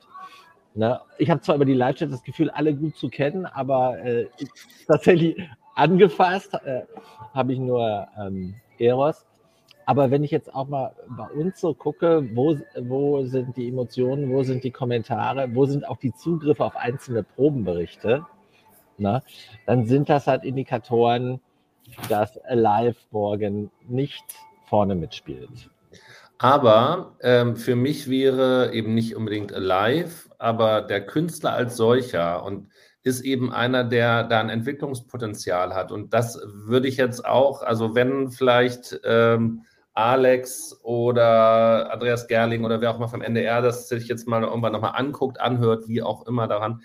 Ne? 0.76 1.00
Ich 1.18 1.30
habe 1.30 1.42
zwar 1.42 1.56
über 1.56 1.66
die 1.66 1.74
Live-Chat 1.74 2.12
das 2.12 2.24
Gefühl, 2.24 2.50
alle 2.50 2.76
gut 2.76 2.96
zu 2.98 3.10
kennen, 3.10 3.46
aber 3.46 3.98
äh, 4.00 4.28
ich- 4.38 4.50
tatsächlich 4.88 5.38
angefasst 5.76 6.54
äh, 6.66 6.84
habe 7.34 7.54
ich 7.54 7.60
nur 7.60 8.08
ähm, 8.20 8.56
Eros. 8.78 9.26
Aber 9.88 10.10
wenn 10.10 10.24
ich 10.24 10.32
jetzt 10.32 10.54
auch 10.54 10.68
mal 10.68 10.96
bei 11.10 11.28
uns 11.30 11.62
so 11.62 11.74
gucke, 11.76 12.28
wo, 12.36 12.58
wo 12.82 13.24
sind 13.26 13.56
die 13.56 13.68
Emotionen, 13.68 14.32
wo 14.34 14.42
sind 14.42 14.64
die 14.64 14.72
Kommentare, 14.72 15.54
wo 15.54 15.66
sind 15.66 15.88
auch 15.88 15.98
die 15.98 16.12
Zugriffe 16.14 16.66
auf 16.66 16.76
einzelne 16.76 17.22
Probenberichte, 17.24 18.26
na, 18.98 19.22
dann 19.68 19.86
sind 19.86 20.10
das 20.10 20.26
halt 20.26 20.44
Indikatoren, 20.44 21.40
dass 22.10 22.38
Alive 22.46 22.98
morgen 23.12 23.72
nicht 23.88 24.26
vorne 24.66 24.96
mitspielt. 24.96 25.70
Aber 26.38 27.16
ähm, 27.22 27.56
für 27.56 27.76
mich 27.76 28.10
wäre 28.10 28.74
eben 28.74 28.94
nicht 28.94 29.16
unbedingt 29.16 29.54
Alive, 29.54 30.30
aber 30.38 30.82
der 30.82 31.06
Künstler 31.06 31.54
als 31.54 31.78
solcher 31.78 32.44
und 32.44 32.70
ist 33.04 33.22
eben 33.22 33.54
einer, 33.54 33.84
der 33.84 34.24
da 34.24 34.40
ein 34.40 34.50
Entwicklungspotenzial 34.50 35.76
hat. 35.76 35.92
Und 35.92 36.14
das 36.14 36.40
würde 36.44 36.88
ich 36.88 36.98
jetzt 36.98 37.24
auch, 37.24 37.62
also 37.62 37.96
wenn 37.96 38.32
vielleicht 38.32 39.00
ähm, 39.06 39.64
Alex 39.94 40.78
oder 40.84 41.92
Andreas 41.94 42.28
Gerling 42.28 42.66
oder 42.66 42.82
wer 42.82 42.92
auch 42.92 42.98
immer 42.98 43.08
vom 43.08 43.22
NDR 43.22 43.62
das 43.62 43.88
sich 43.88 44.08
jetzt 44.08 44.28
mal 44.28 44.44
irgendwann 44.44 44.74
nochmal 44.74 44.94
anguckt, 44.96 45.40
anhört, 45.40 45.88
wie 45.88 46.02
auch 46.02 46.28
immer 46.28 46.48
daran. 46.48 46.82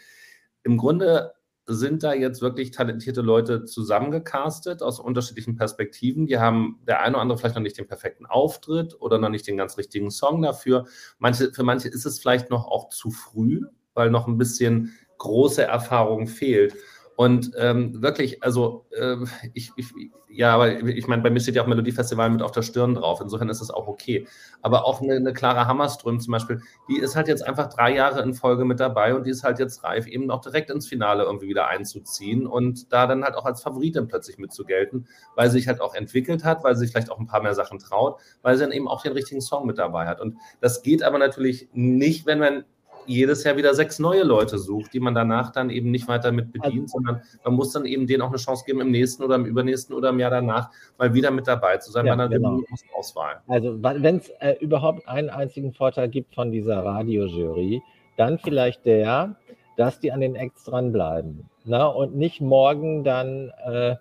Im 0.62 0.76
Grunde 0.76 1.32
sind 1.66 2.02
da 2.02 2.14
jetzt 2.14 2.42
wirklich 2.42 2.70
talentierte 2.70 3.20
Leute 3.20 3.64
zusammengecastet 3.64 4.82
aus 4.82 4.98
unterschiedlichen 4.98 5.56
Perspektiven. 5.56 6.26
Die 6.26 6.38
haben 6.38 6.80
der 6.86 7.00
eine 7.00 7.14
oder 7.14 7.22
andere 7.22 7.38
vielleicht 7.38 7.54
noch 7.54 7.62
nicht 7.62 7.78
den 7.78 7.86
perfekten 7.86 8.26
Auftritt 8.26 9.00
oder 9.00 9.18
noch 9.18 9.28
nicht 9.28 9.46
den 9.46 9.56
ganz 9.56 9.78
richtigen 9.78 10.10
Song 10.10 10.42
dafür. 10.42 10.86
Manche, 11.18 11.52
für 11.52 11.62
manche 11.62 11.88
ist 11.88 12.06
es 12.06 12.18
vielleicht 12.18 12.50
noch 12.50 12.66
auch 12.66 12.88
zu 12.88 13.10
früh, 13.10 13.66
weil 13.94 14.10
noch 14.10 14.26
ein 14.26 14.38
bisschen 14.38 14.92
große 15.18 15.62
Erfahrung 15.62 16.26
fehlt. 16.26 16.74
Und 17.20 17.50
ähm, 17.58 18.00
wirklich, 18.00 18.42
also 18.42 18.86
ähm, 18.98 19.28
ich, 19.52 19.72
ich, 19.76 19.92
ja, 20.30 20.54
aber 20.54 20.80
ich 20.80 21.06
meine, 21.06 21.20
bei 21.20 21.28
mir 21.28 21.40
steht 21.40 21.54
ja 21.54 21.62
auch 21.62 21.66
Melodiefestival 21.66 22.30
mit 22.30 22.40
auf 22.40 22.52
der 22.52 22.62
Stirn 22.62 22.94
drauf. 22.94 23.20
Insofern 23.20 23.50
ist 23.50 23.60
es 23.60 23.70
auch 23.70 23.88
okay. 23.88 24.26
Aber 24.62 24.86
auch 24.86 25.02
eine, 25.02 25.16
eine 25.16 25.34
Clara 25.34 25.66
Hammerström 25.66 26.18
zum 26.18 26.32
Beispiel, 26.32 26.62
die 26.88 26.98
ist 26.98 27.16
halt 27.16 27.28
jetzt 27.28 27.46
einfach 27.46 27.68
drei 27.68 27.94
Jahre 27.94 28.22
in 28.22 28.32
Folge 28.32 28.64
mit 28.64 28.80
dabei 28.80 29.14
und 29.14 29.26
die 29.26 29.30
ist 29.30 29.44
halt 29.44 29.58
jetzt 29.58 29.84
reif, 29.84 30.06
eben 30.06 30.30
auch 30.30 30.40
direkt 30.40 30.70
ins 30.70 30.88
Finale 30.88 31.24
irgendwie 31.24 31.48
wieder 31.48 31.68
einzuziehen 31.68 32.46
und 32.46 32.90
da 32.90 33.06
dann 33.06 33.22
halt 33.22 33.34
auch 33.34 33.44
als 33.44 33.60
Favoritin 33.60 34.08
plötzlich 34.08 34.38
mitzugelten, 34.38 35.06
weil 35.36 35.50
sie 35.50 35.58
sich 35.58 35.68
halt 35.68 35.82
auch 35.82 35.94
entwickelt 35.94 36.42
hat, 36.42 36.64
weil 36.64 36.74
sie 36.74 36.86
sich 36.86 36.90
vielleicht 36.90 37.10
auch 37.10 37.20
ein 37.20 37.26
paar 37.26 37.42
mehr 37.42 37.54
Sachen 37.54 37.78
traut, 37.78 38.18
weil 38.40 38.56
sie 38.56 38.64
dann 38.64 38.72
eben 38.72 38.88
auch 38.88 39.02
den 39.02 39.12
richtigen 39.12 39.42
Song 39.42 39.66
mit 39.66 39.76
dabei 39.76 40.06
hat. 40.06 40.22
Und 40.22 40.38
das 40.62 40.82
geht 40.82 41.02
aber 41.02 41.18
natürlich 41.18 41.68
nicht, 41.74 42.24
wenn 42.24 42.38
man 42.38 42.64
jedes 43.10 43.44
Jahr 43.44 43.56
wieder 43.56 43.74
sechs 43.74 43.98
neue 43.98 44.22
Leute 44.22 44.58
sucht, 44.58 44.92
die 44.94 45.00
man 45.00 45.14
danach 45.14 45.50
dann 45.50 45.70
eben 45.70 45.90
nicht 45.90 46.08
weiter 46.08 46.32
mit 46.32 46.52
bedient, 46.52 46.82
Also- 46.84 46.98
sondern 46.98 47.22
man 47.44 47.54
muss 47.54 47.72
dann 47.72 47.84
eben 47.84 48.06
denen 48.06 48.22
auch 48.22 48.28
eine 48.28 48.36
Chance 48.38 48.64
geben, 48.66 48.80
im 48.80 48.90
nächsten 48.90 49.22
oder 49.22 49.34
im 49.34 49.44
übernächsten 49.44 49.94
oder 49.94 50.10
im 50.10 50.18
Jahr 50.20 50.30
danach 50.30 50.70
mal 50.98 51.12
wieder 51.12 51.30
mit 51.30 51.46
dabei 51.46 51.76
zu 51.78 51.90
sein 51.90 52.06
Ja, 52.06 52.14
bei 52.14 52.22
einer 52.24 52.28
genau. 52.30 52.60
Auswahl. 52.94 53.40
Also 53.48 53.82
wenn 53.82 54.16
es 54.16 54.28
äh, 54.40 54.56
überhaupt 54.60 55.06
einen 55.08 55.30
einzigen 55.30 55.72
Vorteil 55.72 56.08
gibt 56.08 56.34
von 56.34 56.50
dieser 56.52 56.84
Radiojury, 56.84 57.82
dann 58.16 58.38
vielleicht 58.38 58.86
der, 58.86 59.36
dass 59.76 59.98
die 59.98 60.12
an 60.12 60.20
den 60.20 60.34
Acts 60.36 60.64
dranbleiben. 60.64 61.48
Ne? 61.64 61.88
Und 61.88 62.16
nicht 62.16 62.40
morgen 62.40 63.02
dann 63.04 63.50
äh, 63.64 63.96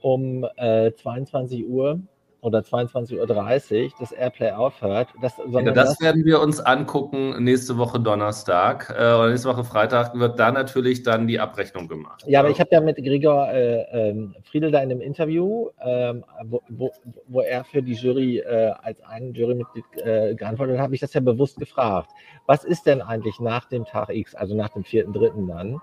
um 0.00 0.46
äh, 0.56 0.92
22 0.92 1.66
Uhr 1.66 2.00
oder 2.46 2.60
22.30 2.60 3.84
Uhr 3.84 3.90
das 3.98 4.12
Airplay 4.12 4.52
aufhört. 4.52 5.08
Das, 5.20 5.34
sondern 5.36 5.74
das, 5.74 6.00
werden 6.00 6.24
wir 6.24 6.40
uns 6.40 6.60
angucken 6.60 7.42
nächste 7.42 7.76
Woche 7.76 7.98
Donnerstag 7.98 8.88
äh, 8.90 9.14
oder 9.14 9.30
nächste 9.30 9.48
Woche 9.48 9.64
Freitag 9.64 10.14
wird 10.14 10.38
da 10.38 10.52
natürlich 10.52 11.02
dann 11.02 11.26
die 11.26 11.40
Abrechnung 11.40 11.88
gemacht. 11.88 12.22
Ja, 12.28 12.40
aber 12.40 12.50
ich 12.50 12.60
habe 12.60 12.70
ja 12.70 12.80
mit 12.80 12.98
Gregor 12.98 13.48
äh, 13.48 14.10
ähm, 14.10 14.36
Friedel 14.44 14.70
da 14.70 14.78
in 14.78 14.92
einem 14.92 15.00
Interview, 15.00 15.70
ähm, 15.84 16.24
wo, 16.44 16.62
wo, 16.68 16.92
wo 17.26 17.40
er 17.40 17.64
für 17.64 17.82
die 17.82 17.94
Jury 17.94 18.38
äh, 18.38 18.72
als 18.80 19.02
ein 19.02 19.34
Jurymitglied 19.34 19.84
äh, 19.96 20.36
geantwortet 20.36 20.76
hat, 20.76 20.84
habe 20.84 20.94
ich 20.94 21.00
das 21.00 21.14
ja 21.14 21.20
bewusst 21.20 21.58
gefragt. 21.58 22.10
Was 22.46 22.62
ist 22.62 22.86
denn 22.86 23.02
eigentlich 23.02 23.40
nach 23.40 23.64
dem 23.64 23.84
Tag 23.84 24.10
X, 24.10 24.36
also 24.36 24.54
nach 24.54 24.68
dem 24.68 24.84
4.3. 24.84 25.48
dann? 25.48 25.80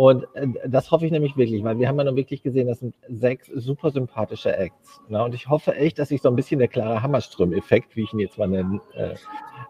Und 0.00 0.24
äh, 0.32 0.46
das 0.66 0.90
hoffe 0.90 1.04
ich 1.04 1.12
nämlich 1.12 1.36
wirklich, 1.36 1.62
weil 1.62 1.78
wir 1.78 1.86
haben 1.86 1.98
ja 1.98 2.04
nun 2.04 2.16
wirklich 2.16 2.42
gesehen, 2.42 2.68
das 2.68 2.78
sind 2.78 2.94
sechs 3.10 3.48
super 3.48 3.90
sympathische 3.90 4.56
Acts. 4.56 4.98
Ne? 5.10 5.22
Und 5.22 5.34
ich 5.34 5.46
hoffe 5.50 5.74
echt, 5.74 5.98
dass 5.98 6.08
sich 6.08 6.22
so 6.22 6.30
ein 6.30 6.36
bisschen 6.36 6.58
der 6.58 6.68
Clara 6.68 7.02
Hammerström-Effekt, 7.02 7.94
wie 7.96 8.04
ich 8.04 8.12
ihn 8.14 8.20
jetzt 8.20 8.38
mal 8.38 8.48
nennen 8.48 8.80
äh, 8.94 9.14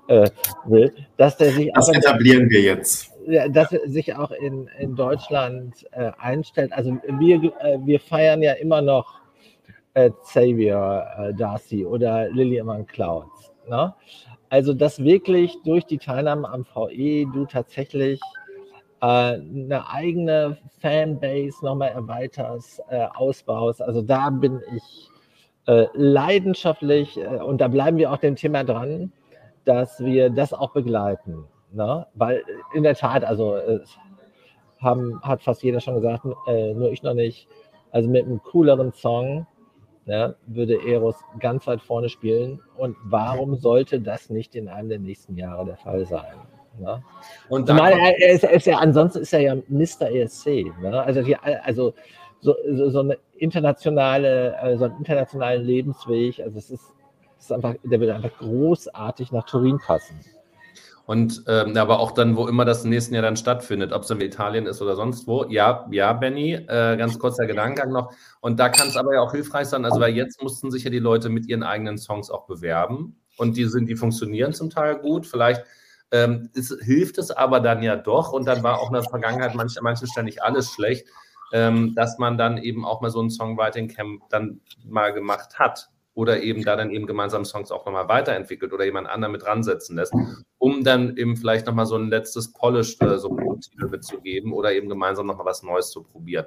äh, 0.07 0.31
will, 0.67 0.95
dass 1.17 1.37
der 1.37 1.51
sich 1.51 1.73
Das 1.75 1.89
auch 1.89 1.93
in 1.93 1.99
etablieren 1.99 2.49
wir 2.49 2.61
jetzt. 2.61 3.11
dass 3.51 3.73
er 3.73 3.89
sich 3.89 4.15
auch 4.15 4.31
in, 4.31 4.69
in 4.79 4.95
Deutschland 4.95 5.85
äh, 5.91 6.13
einstellt. 6.17 6.73
Also 6.75 6.97
wir, 7.19 7.43
äh, 7.43 7.79
wir 7.85 7.99
feiern 7.99 8.41
ja 8.41 8.53
immer 8.53 8.83
noch 8.83 9.19
äh, 9.95 10.11
Xavier 10.23 11.35
Darcy 11.37 11.85
oder 11.85 12.31
Lillian 12.31 12.87
Clouds. 12.87 13.51
Ne? 13.69 13.93
Also 14.49 14.75
dass 14.75 15.03
wirklich 15.03 15.57
durch 15.65 15.87
die 15.87 15.99
Teilnahme 15.99 16.49
am 16.49 16.65
VE 16.65 17.27
du 17.33 17.47
tatsächlich 17.47 18.21
eine 19.01 19.89
eigene 19.89 20.59
Fanbase 20.81 21.65
nochmal 21.65 21.91
erweiterst, 21.91 22.83
äh, 22.91 23.07
ausbaust. 23.15 23.81
Also 23.83 24.03
da 24.03 24.31
bin 24.31 24.61
ich 24.77 25.09
äh, 25.67 25.87
leidenschaftlich 25.95 27.19
äh, 27.19 27.27
und 27.39 27.61
da 27.61 27.69
bleiben 27.69 27.97
wir 27.97 28.13
auch 28.13 28.19
dem 28.19 28.37
Thema 28.37 28.65
dran, 28.65 29.13
dass 29.65 30.01
wir 30.01 30.31
das 30.31 30.53
auch 30.53 30.73
begleiten. 30.73 31.45
Ne? 31.73 32.07
Weil 32.15 32.43
in 32.75 32.83
der 32.83 32.95
Tat, 32.95 33.25
also 33.25 33.57
haben, 34.81 35.21
hat 35.23 35.43
fast 35.43 35.63
jeder 35.63 35.81
schon 35.81 35.95
gesagt, 35.95 36.25
äh, 36.47 36.75
nur 36.75 36.91
ich 36.91 37.03
noch 37.03 37.15
nicht. 37.15 37.49
Also 37.91 38.09
mit 38.09 38.25
einem 38.25 38.43
cooleren 38.43 38.93
Song 38.93 39.47
ne, 40.07 40.37
würde 40.47 40.83
Eros 40.87 41.17
ganz 41.39 41.67
weit 41.67 41.83
vorne 41.83 42.09
spielen. 42.09 42.61
Und 42.77 42.97
warum 43.05 43.57
sollte 43.57 44.01
das 44.01 44.31
nicht 44.31 44.55
in 44.55 44.69
einem 44.69 44.89
der 44.89 44.99
nächsten 44.99 45.37
Jahre 45.37 45.65
der 45.67 45.77
Fall 45.77 46.07
sein? 46.07 46.37
Ne? 46.79 47.03
Und 47.49 47.69
da 47.69 47.75
Zumal 47.75 47.93
er, 47.93 48.19
er, 48.19 48.33
ist, 48.33 48.45
er 48.45 48.53
ist 48.53 48.67
ja, 48.67 48.79
ansonsten 48.79 49.21
ist 49.21 49.33
er 49.33 49.41
ja 49.41 49.57
Mr. 49.69 50.11
ESC. 50.11 50.73
Ne? 50.81 51.03
Also, 51.03 51.23
die, 51.23 51.37
also 51.37 51.95
so, 52.41 52.55
so, 52.71 52.91
so 52.91 53.01
eine 53.01 53.19
internationale, 53.37 54.57
äh, 54.63 54.77
so 54.77 54.85
einen 54.85 54.99
internationalen 54.99 55.63
Lebensweg. 55.63 56.41
Also 56.41 56.59
es 56.59 56.71
ist, 56.71 56.95
es 57.39 57.45
ist 57.45 57.53
einfach, 57.53 57.75
der 57.83 58.01
würde 58.01 58.15
einfach 58.15 58.37
großartig 58.39 59.33
nach 59.33 59.45
Turin 59.45 59.79
passen. 59.79 60.19
Und 61.07 61.43
ähm, 61.49 61.77
aber 61.77 61.99
auch 61.99 62.13
dann, 62.13 62.37
wo 62.37 62.47
immer 62.47 62.65
das 62.65 62.85
im 62.85 62.91
nächsten 62.91 63.15
Jahr 63.15 63.25
dann 63.25 63.37
stattfindet, 63.37 63.93
ob 63.93 64.03
es 64.03 64.11
in 64.11 64.21
Italien 64.21 64.67
ist 64.67 64.81
oder 64.81 64.95
sonst 64.95 65.27
wo. 65.27 65.45
Ja, 65.49 65.89
ja, 65.91 66.13
Benny, 66.13 66.53
äh, 66.53 66.97
ganz 66.97 67.19
kurzer 67.19 67.47
Gedankengang 67.47 67.91
noch. 67.91 68.13
Und 68.41 68.61
da 68.61 68.69
kann 68.69 68.87
es 68.87 68.97
aber 68.97 69.15
ja 69.15 69.21
auch 69.21 69.33
hilfreich 69.33 69.67
sein, 69.67 69.85
also 69.85 69.99
weil 69.99 70.15
jetzt 70.15 70.41
mussten 70.41 70.71
sich 70.71 70.85
ja 70.85 70.91
die 70.91 71.01
Leute 71.01 71.29
mit 71.29 71.47
ihren 71.47 71.65
eigenen 71.65 71.99
Songs 71.99 72.31
auch 72.31 72.47
bewerben. 72.47 73.17
Und 73.37 73.57
die 73.57 73.65
sind, 73.65 73.89
die 73.89 73.97
funktionieren 73.97 74.53
zum 74.53 74.71
Teil 74.71 74.99
gut. 74.99 75.27
Vielleicht 75.27 75.65
ähm, 76.13 76.51
ist, 76.55 76.77
hilft 76.83 77.19
es 77.19 77.31
aber 77.31 77.61
dann 77.61 77.83
ja 77.83 77.97
doch. 77.97 78.33
Und 78.33 78.47
dann 78.47 78.63
war 78.63 78.81
auch 78.81 78.89
in 78.89 78.95
der 78.95 79.03
Vergangenheit 79.03 79.55
manch, 79.55 79.77
an 79.77 79.85
manchen 79.85 80.07
Stellen 80.07 80.27
nicht 80.27 80.43
alles 80.43 80.71
schlecht, 80.71 81.07
ähm, 81.53 81.95
dass 81.95 82.19
man 82.19 82.39
dann 82.39 82.59
eben 82.59 82.85
auch 82.85 83.01
mal 83.01 83.11
so 83.11 83.21
ein 83.23 83.31
Songwriting-Camp 83.31 84.23
dann 84.31 84.61
mal 84.85 85.13
gemacht 85.13 85.59
hat. 85.59 85.89
Oder 86.15 86.43
eben 86.43 86.65
da 86.65 86.77
dann 86.77 86.91
eben 86.91 87.07
gemeinsam 87.07 87.45
Songs 87.45 87.71
auch 87.71 87.87
nochmal 87.87 88.09
weiterentwickelt 88.09 88.73
oder 88.73 88.85
jemand 88.85 89.09
anderen 89.09 89.33
mit 89.33 89.47
ransetzen 89.47 89.97
lässt 89.97 90.13
um 90.61 90.85
dann 90.85 91.17
eben 91.17 91.37
vielleicht 91.37 91.67
nochmal 91.67 91.87
so 91.87 91.97
ein 91.97 92.09
letztes 92.09 92.53
Polish 92.53 92.97
äh, 93.01 93.19
so 93.19 93.35
Titel 93.61 93.89
mitzugeben 93.89 94.53
oder 94.53 94.73
eben 94.73 94.89
gemeinsam 94.89 95.27
nochmal 95.27 95.47
was 95.47 95.63
Neues 95.63 95.91
zu 95.91 96.03
probieren. 96.03 96.47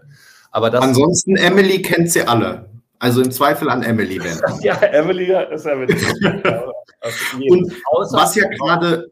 Aber 0.52 0.70
das. 0.70 0.82
Ansonsten, 0.84 1.36
Emily 1.36 1.82
kennt 1.82 2.12
sie 2.12 2.22
alle. 2.22 2.70
Also 3.00 3.22
im 3.22 3.32
Zweifel 3.32 3.70
an 3.70 3.82
Emily 3.82 4.24
wenden. 4.24 4.62
ja, 4.62 4.76
Emily 4.76 5.34
ist 5.52 5.66
ja 5.66 5.76
mit. 5.76 5.90
Und 5.90 7.74
Was 8.12 8.36
ja 8.36 8.48
gerade, 8.48 9.12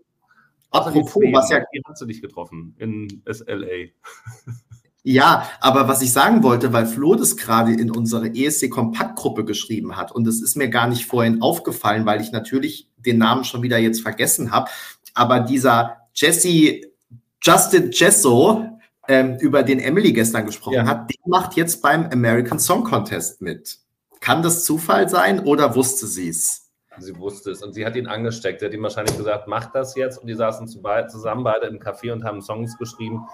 apropos, 0.71 1.21
was 1.31 1.49
ja 1.49 1.59
die 1.73 1.81
hast 1.85 2.01
du 2.01 2.05
dich 2.05 2.21
getroffen 2.21 2.75
in 2.77 3.21
SLA. 3.31 3.89
Ja, 5.03 5.49
aber 5.61 5.87
was 5.87 6.03
ich 6.03 6.13
sagen 6.13 6.43
wollte, 6.43 6.73
weil 6.73 6.85
Flo 6.85 7.15
das 7.15 7.35
gerade 7.35 7.73
in 7.73 7.89
unsere 7.89 8.35
ESC-Kompaktgruppe 8.35 9.45
geschrieben 9.45 9.97
hat 9.97 10.11
und 10.11 10.27
es 10.27 10.43
ist 10.43 10.55
mir 10.55 10.69
gar 10.69 10.87
nicht 10.87 11.07
vorhin 11.07 11.41
aufgefallen, 11.41 12.05
weil 12.05 12.21
ich 12.21 12.31
natürlich 12.31 12.87
den 12.97 13.17
Namen 13.17 13.43
schon 13.43 13.63
wieder 13.63 13.79
jetzt 13.79 14.01
vergessen 14.01 14.51
habe, 14.51 14.69
aber 15.15 15.39
dieser 15.39 15.97
Jesse, 16.13 16.81
Justin 17.41 17.89
Jesso, 17.91 18.71
ähm, 19.07 19.37
über 19.39 19.63
den 19.63 19.79
Emily 19.79 20.13
gestern 20.13 20.45
gesprochen 20.45 20.75
ja. 20.75 20.85
hat, 20.85 21.09
der 21.09 21.17
macht 21.25 21.55
jetzt 21.55 21.81
beim 21.81 22.05
American 22.11 22.59
Song 22.59 22.83
Contest 22.83 23.41
mit. 23.41 23.79
Kann 24.19 24.43
das 24.43 24.63
Zufall 24.63 25.09
sein 25.09 25.39
oder 25.39 25.75
wusste 25.75 26.05
sie 26.05 26.29
es? 26.29 26.60
Sie 27.01 27.17
wusste 27.17 27.51
es 27.51 27.61
und 27.63 27.73
sie 27.73 27.85
hat 27.85 27.95
ihn 27.95 28.07
angesteckt. 28.07 28.59
Sie 28.59 28.65
hat 28.65 28.73
ihm 28.73 28.83
wahrscheinlich 28.83 29.17
gesagt, 29.17 29.47
mach 29.47 29.71
das 29.71 29.95
jetzt. 29.95 30.17
Und 30.17 30.27
die 30.27 30.35
saßen 30.35 30.67
zusammen 30.67 31.43
beide 31.43 31.67
im 31.67 31.79
Café 31.79 32.11
und 32.11 32.23
haben 32.23 32.41
Songs 32.41 32.77
geschrieben 32.77 33.25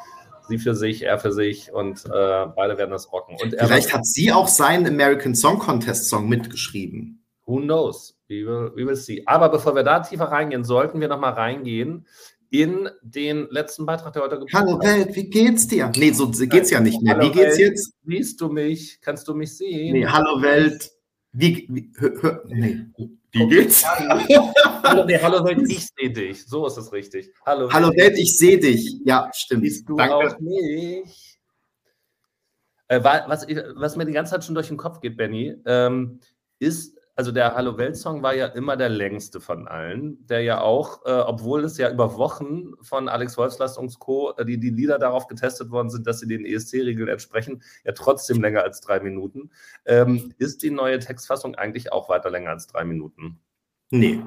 sie 0.47 0.57
für 0.57 0.75
sich, 0.75 1.03
er 1.03 1.19
für 1.19 1.31
sich 1.31 1.71
und 1.71 2.05
äh, 2.05 2.45
beide 2.55 2.77
werden 2.77 2.91
das 2.91 3.11
rocken. 3.11 3.37
Und 3.41 3.55
Vielleicht 3.57 3.93
hat 3.93 4.05
sie 4.05 4.31
auch 4.31 4.47
seinen 4.47 4.87
American 4.87 5.35
Song 5.35 5.59
Contest 5.59 6.09
Song 6.09 6.29
mitgeschrieben. 6.29 7.23
Who 7.45 7.59
knows? 7.59 8.17
We 8.27 8.45
will, 8.45 8.71
we 8.75 8.85
will 8.85 8.95
see. 8.95 9.23
Aber 9.25 9.49
bevor 9.49 9.75
wir 9.75 9.83
da 9.83 10.01
tiefer 10.01 10.25
reingehen, 10.25 10.63
sollten 10.63 10.99
wir 10.99 11.07
nochmal 11.07 11.33
reingehen 11.33 12.05
in 12.49 12.89
den 13.01 13.47
letzten 13.49 13.85
Beitrag, 13.85 14.13
der 14.13 14.23
heute 14.23 14.39
gekommen 14.39 14.53
Hallo 14.53 14.79
Welt, 14.81 15.15
wie 15.15 15.29
geht's 15.29 15.67
dir? 15.67 15.91
Nee, 15.95 16.11
so 16.11 16.29
geht's 16.29 16.69
ja 16.69 16.79
nicht 16.79 17.01
mehr. 17.01 17.15
Hallo 17.15 17.27
wie 17.27 17.31
geht's 17.31 17.57
Welt, 17.57 17.71
jetzt? 17.71 17.93
Siehst 18.05 18.41
du 18.41 18.49
mich? 18.49 18.99
Kannst 19.01 19.27
du 19.27 19.33
mich 19.33 19.55
sehen? 19.57 19.93
Nee, 19.93 20.05
hallo 20.05 20.41
Welt. 20.41 20.91
Wie, 21.33 21.67
wie 21.69 21.91
hör, 21.97 22.21
hör, 22.21 22.43
nee. 22.47 22.85
Wie 23.37 23.47
geht's? 23.47 23.85
hallo, 24.83 25.05
nee, 25.05 25.19
hallo 25.21 25.43
Welt, 25.45 25.61
ich 25.69 25.87
sehe 25.87 26.11
dich. 26.11 26.45
So 26.45 26.65
ist 26.65 26.77
es 26.77 26.91
richtig. 26.91 27.31
Hallo, 27.45 27.71
hallo 27.71 27.89
Welt, 27.95 28.17
ich 28.17 28.37
sehe 28.37 28.59
dich. 28.59 28.99
Ja, 29.05 29.29
stimmt. 29.33 29.63
Siehst 29.63 29.87
du 29.87 29.95
Danke. 29.95 30.15
auch 30.15 30.39
mich? 30.39 31.39
Äh, 32.87 33.03
was, 33.03 33.45
was, 33.75 33.95
mir 33.95 34.05
die 34.05 34.13
ganze 34.13 34.31
Zeit 34.31 34.43
schon 34.43 34.55
durch 34.55 34.69
den 34.69 34.77
Kopf 34.77 35.01
geht, 35.01 35.17
Benny, 35.17 35.55
ähm, 35.65 36.19
ist, 36.59 36.96
also 37.17 37.31
der 37.31 37.55
Hallo 37.55 37.79
Welt 37.79 37.97
Song 37.97 38.21
war 38.21 38.35
ja 38.35 38.45
immer 38.45 38.77
der 38.77 38.89
längste 38.89 39.41
von 39.41 39.67
allen, 39.67 40.23
der 40.27 40.43
ja 40.43 40.61
auch, 40.61 41.03
äh, 41.03 41.11
obwohl 41.11 41.63
es 41.63 41.75
ja 41.79 41.91
über 41.91 42.15
Wochen 42.15 42.73
von 42.81 43.09
Alex 43.09 43.35
Wolfslast 43.39 43.79
und 43.79 43.97
Co., 43.97 44.35
äh, 44.37 44.45
die, 44.45 44.59
die 44.59 44.69
Lieder 44.69 44.99
darauf 44.99 45.27
getestet 45.27 45.71
worden 45.71 45.89
sind, 45.89 46.05
dass 46.05 46.19
sie 46.19 46.27
den 46.27 46.45
ESC-Regeln 46.45 47.09
entsprechen, 47.09 47.63
ja 47.83 47.93
trotzdem 47.93 48.39
länger 48.39 48.61
als 48.61 48.81
drei 48.81 48.99
Minuten. 48.99 49.49
Ähm, 49.85 50.31
ist 50.37 50.61
die 50.61 50.69
neue 50.69 50.99
Textfassung 50.99 51.55
eigentlich 51.55 51.91
auch 51.91 52.07
weiter 52.07 52.29
länger 52.29 52.51
als 52.51 52.67
drei 52.67 52.85
Minuten? 52.85 53.39
Nee. 53.89 54.21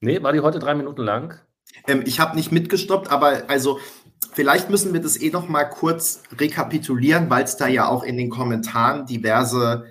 Nee, 0.00 0.22
war 0.22 0.34
die 0.34 0.40
heute 0.40 0.58
drei 0.58 0.74
Minuten 0.74 1.00
lang? 1.00 1.40
Ähm, 1.86 2.02
ich 2.04 2.20
habe 2.20 2.36
nicht 2.36 2.52
mitgestoppt, 2.52 3.10
aber 3.10 3.44
also 3.48 3.78
vielleicht 4.32 4.68
müssen 4.68 4.92
wir 4.92 5.00
das 5.00 5.18
eh 5.18 5.30
noch 5.30 5.48
mal 5.48 5.64
kurz 5.64 6.24
rekapitulieren, 6.38 7.30
weil 7.30 7.44
es 7.44 7.56
da 7.56 7.68
ja 7.68 7.88
auch 7.88 8.02
in 8.02 8.18
den 8.18 8.28
Kommentaren 8.28 9.06
diverse 9.06 9.86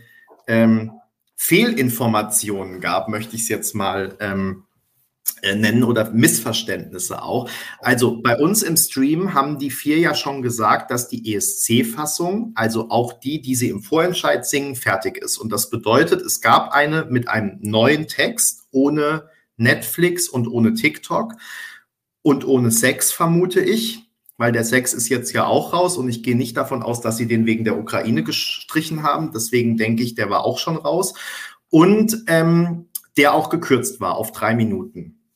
ähm, 0.45 0.91
Fehlinformationen 1.35 2.79
gab, 2.79 3.09
möchte 3.09 3.35
ich 3.35 3.43
es 3.43 3.49
jetzt 3.49 3.75
mal 3.75 4.15
ähm, 4.19 4.63
äh, 5.41 5.55
nennen 5.55 5.83
oder 5.83 6.09
Missverständnisse 6.11 7.21
auch. 7.21 7.49
Also 7.79 8.21
bei 8.21 8.37
uns 8.37 8.63
im 8.63 8.77
Stream 8.77 9.33
haben 9.33 9.59
die 9.59 9.71
vier 9.71 9.97
ja 9.97 10.15
schon 10.15 10.41
gesagt, 10.41 10.89
dass 10.89 11.09
die 11.09 11.35
ESC-Fassung, 11.35 12.53
also 12.55 12.89
auch 12.89 13.13
die, 13.13 13.41
die 13.41 13.55
sie 13.55 13.69
im 13.69 13.81
Vorentscheid 13.81 14.45
singen, 14.45 14.75
fertig 14.75 15.17
ist. 15.17 15.37
Und 15.37 15.51
das 15.51 15.69
bedeutet, 15.69 16.21
es 16.21 16.39
gab 16.39 16.71
eine 16.71 17.05
mit 17.05 17.27
einem 17.27 17.57
neuen 17.61 18.07
Text 18.07 18.63
ohne 18.71 19.27
Netflix 19.57 20.29
und 20.29 20.47
ohne 20.47 20.75
TikTok 20.75 21.33
und 22.21 22.47
ohne 22.47 22.71
Sex, 22.71 23.11
vermute 23.11 23.59
ich 23.59 24.02
weil 24.43 24.51
der 24.51 24.65
Sex 24.65 24.93
ist 24.93 25.07
jetzt 25.07 25.31
ja 25.31 25.45
auch 25.45 25.71
raus 25.71 25.95
und 25.95 26.09
ich 26.09 26.21
gehe 26.21 26.35
nicht 26.35 26.57
davon 26.57 26.83
aus, 26.83 26.99
dass 26.99 27.15
sie 27.15 27.27
den 27.27 27.45
wegen 27.45 27.63
der 27.63 27.79
Ukraine 27.79 28.25
gestrichen 28.25 29.01
haben. 29.01 29.31
Deswegen 29.33 29.77
denke 29.77 30.03
ich, 30.03 30.15
der 30.15 30.29
war 30.29 30.43
auch 30.43 30.59
schon 30.59 30.75
raus. 30.75 31.13
Und 31.69 32.25
ähm, 32.27 32.89
der 33.15 33.35
auch 33.35 33.49
gekürzt 33.49 34.01
war 34.01 34.17
auf 34.17 34.33
drei 34.33 34.53
Minuten. 34.53 35.29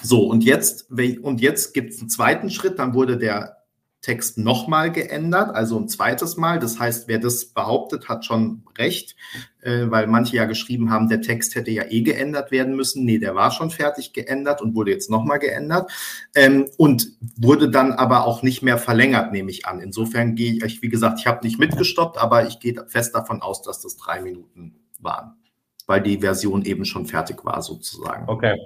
So, 0.00 0.28
und 0.28 0.44
jetzt, 0.44 0.88
und 0.92 1.40
jetzt 1.40 1.74
gibt 1.74 1.94
es 1.94 1.98
einen 1.98 2.10
zweiten 2.10 2.48
Schritt, 2.48 2.78
dann 2.78 2.94
wurde 2.94 3.18
der 3.18 3.63
Text 4.04 4.36
nochmal 4.36 4.92
geändert, 4.92 5.54
also 5.54 5.78
ein 5.78 5.88
zweites 5.88 6.36
Mal. 6.36 6.58
Das 6.58 6.78
heißt, 6.78 7.08
wer 7.08 7.18
das 7.18 7.46
behauptet, 7.46 8.06
hat 8.06 8.26
schon 8.26 8.62
recht, 8.76 9.16
äh, 9.62 9.86
weil 9.88 10.06
manche 10.08 10.36
ja 10.36 10.44
geschrieben 10.44 10.90
haben, 10.90 11.08
der 11.08 11.22
Text 11.22 11.54
hätte 11.54 11.70
ja 11.70 11.84
eh 11.88 12.02
geändert 12.02 12.50
werden 12.50 12.76
müssen. 12.76 13.06
Nee, 13.06 13.18
der 13.18 13.34
war 13.34 13.50
schon 13.50 13.70
fertig 13.70 14.12
geändert 14.12 14.60
und 14.60 14.74
wurde 14.74 14.90
jetzt 14.90 15.08
nochmal 15.08 15.38
geändert 15.38 15.90
ähm, 16.34 16.68
und 16.76 17.12
wurde 17.38 17.70
dann 17.70 17.92
aber 17.92 18.26
auch 18.26 18.42
nicht 18.42 18.62
mehr 18.62 18.76
verlängert, 18.76 19.32
nehme 19.32 19.50
ich 19.50 19.64
an. 19.64 19.80
Insofern 19.80 20.34
gehe 20.34 20.62
ich, 20.62 20.82
wie 20.82 20.90
gesagt, 20.90 21.20
ich 21.20 21.26
habe 21.26 21.42
nicht 21.42 21.58
mitgestoppt, 21.58 22.18
aber 22.18 22.46
ich 22.46 22.60
gehe 22.60 22.84
fest 22.86 23.14
davon 23.14 23.40
aus, 23.40 23.62
dass 23.62 23.80
das 23.80 23.96
drei 23.96 24.20
Minuten 24.20 24.74
waren, 25.00 25.38
weil 25.86 26.02
die 26.02 26.18
Version 26.18 26.62
eben 26.66 26.84
schon 26.84 27.06
fertig 27.06 27.42
war, 27.46 27.62
sozusagen. 27.62 28.28
Okay. 28.28 28.58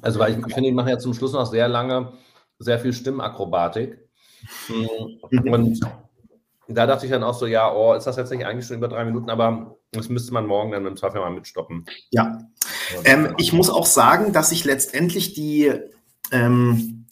Also, 0.00 0.18
weil 0.18 0.32
ich, 0.32 0.54
finde, 0.54 0.70
ich 0.70 0.74
mache 0.74 0.88
ja 0.88 0.98
zum 0.98 1.12
Schluss 1.12 1.34
noch 1.34 1.44
sehr 1.44 1.68
lange 1.68 2.14
sehr 2.62 2.78
viel 2.78 2.92
Stimmakrobatik. 2.92 4.01
Mhm. 4.68 5.46
Und 5.52 5.80
da 6.68 6.86
dachte 6.86 7.06
ich 7.06 7.12
dann 7.12 7.24
auch 7.24 7.34
so, 7.34 7.46
ja, 7.46 7.72
oh, 7.72 7.94
ist 7.94 8.06
das 8.06 8.16
jetzt 8.16 8.30
nicht 8.30 8.46
eigentlich 8.46 8.66
schon 8.66 8.76
über 8.76 8.88
drei 8.88 9.04
Minuten, 9.04 9.30
aber 9.30 9.76
das 9.90 10.08
müsste 10.08 10.32
man 10.32 10.46
morgen 10.46 10.72
dann 10.72 10.86
im 10.86 10.96
Zweifel 10.96 11.20
mal 11.20 11.30
mitstoppen. 11.30 11.84
Ja. 12.10 12.38
Ähm, 13.04 13.34
ich 13.38 13.52
muss 13.52 13.68
auch 13.68 13.86
sagen, 13.86 14.32
dass 14.32 14.52
ich 14.52 14.64
letztendlich 14.64 15.34
die 15.34 15.72
ähm, 16.30 17.06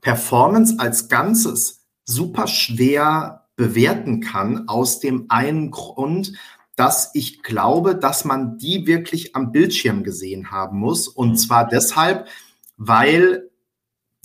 Performance 0.00 0.76
als 0.78 1.08
Ganzes 1.08 1.86
super 2.04 2.46
schwer 2.46 3.48
bewerten 3.56 4.20
kann, 4.20 4.68
aus 4.68 5.00
dem 5.00 5.26
einen 5.28 5.70
Grund, 5.70 6.34
dass 6.76 7.10
ich 7.14 7.42
glaube, 7.42 7.96
dass 7.96 8.24
man 8.24 8.58
die 8.58 8.86
wirklich 8.86 9.34
am 9.34 9.50
Bildschirm 9.50 10.04
gesehen 10.04 10.50
haben 10.50 10.78
muss. 10.78 11.08
Und 11.08 11.30
mhm. 11.30 11.36
zwar 11.36 11.66
deshalb, 11.66 12.28
weil 12.76 13.50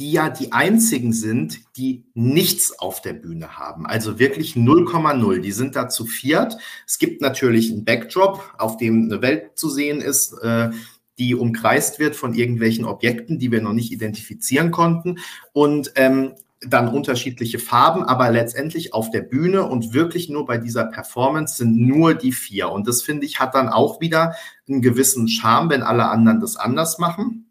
die 0.02 0.14
ja 0.14 0.30
die 0.30 0.52
einzigen 0.52 1.14
sind, 1.14 1.60
die 1.78 2.06
nichts 2.16 2.80
auf 2.80 3.02
der 3.02 3.14
Bühne 3.14 3.60
haben. 3.60 3.86
Also 3.86 4.18
wirklich 4.18 4.56
0,0. 4.56 5.42
Die 5.42 5.52
sind 5.52 5.76
da 5.76 5.90
zu 5.90 6.08
viert. 6.08 6.58
Es 6.88 6.98
gibt 6.98 7.22
natürlich 7.22 7.72
einen 7.72 7.86
Backdrop, 7.86 8.56
auf 8.58 8.78
dem 8.78 9.04
eine 9.04 9.22
Welt 9.22 9.60
zu 9.60 9.70
sehen 9.70 10.02
ist, 10.02 10.34
äh, 10.42 10.72
die 11.20 11.36
umkreist 11.36 12.00
wird 12.00 12.16
von 12.16 12.34
irgendwelchen 12.34 12.86
Objekten, 12.86 13.38
die 13.38 13.52
wir 13.52 13.62
noch 13.62 13.74
nicht 13.74 13.92
identifizieren 13.92 14.72
konnten. 14.72 15.20
Und 15.54 15.92
ähm, 15.94 16.34
dann 16.62 16.88
unterschiedliche 16.88 17.60
Farben, 17.60 18.02
aber 18.02 18.32
letztendlich 18.32 18.96
auf 18.96 19.12
der 19.12 19.22
Bühne 19.22 19.68
und 19.68 19.94
wirklich 19.94 20.30
nur 20.30 20.48
bei 20.48 20.58
dieser 20.58 20.86
Performance 20.86 21.58
sind 21.58 21.78
nur 21.78 22.16
die 22.16 22.32
vier. 22.32 22.72
Und 22.72 22.88
das 22.88 23.04
finde 23.04 23.28
ich 23.28 23.40
hat 23.40 23.54
dann 23.54 23.70
auch 23.70 24.02
wieder 24.02 24.34
einen 24.68 24.82
gewissen 24.82 25.28
Charme, 25.28 25.70
wenn 25.70 25.84
alle 25.84 26.10
anderen 26.10 26.40
das 26.40 26.56
anders 26.56 26.98
machen. 26.98 27.51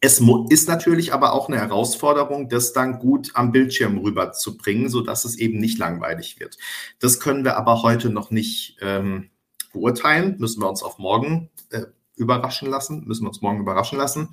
Es 0.00 0.22
ist 0.48 0.66
natürlich 0.66 1.12
aber 1.12 1.34
auch 1.34 1.48
eine 1.48 1.58
Herausforderung, 1.58 2.48
das 2.48 2.72
dann 2.72 2.98
gut 2.98 3.32
am 3.34 3.52
Bildschirm 3.52 3.98
rüberzubringen, 3.98 4.88
sodass 4.88 5.26
es 5.26 5.36
eben 5.36 5.58
nicht 5.58 5.78
langweilig 5.78 6.40
wird. 6.40 6.56
Das 7.00 7.20
können 7.20 7.44
wir 7.44 7.58
aber 7.58 7.82
heute 7.82 8.08
noch 8.08 8.30
nicht 8.30 8.78
ähm, 8.80 9.28
beurteilen. 9.72 10.36
Müssen 10.38 10.62
wir 10.62 10.70
uns 10.70 10.82
auf 10.82 10.98
morgen 10.98 11.50
äh, 11.70 11.82
überraschen 12.16 12.70
lassen. 12.70 13.04
Müssen 13.06 13.24
wir 13.24 13.28
uns 13.28 13.42
morgen 13.42 13.60
überraschen 13.60 13.98
lassen. 13.98 14.30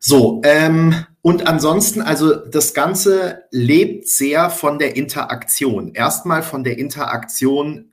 So, 0.00 0.40
ähm, 0.44 1.06
und 1.20 1.46
ansonsten, 1.46 2.02
also 2.02 2.34
das 2.34 2.74
Ganze 2.74 3.44
lebt 3.52 4.08
sehr 4.08 4.50
von 4.50 4.80
der 4.80 4.96
Interaktion. 4.96 5.94
Erstmal 5.94 6.42
von 6.42 6.64
der 6.64 6.76
Interaktion 6.76 7.92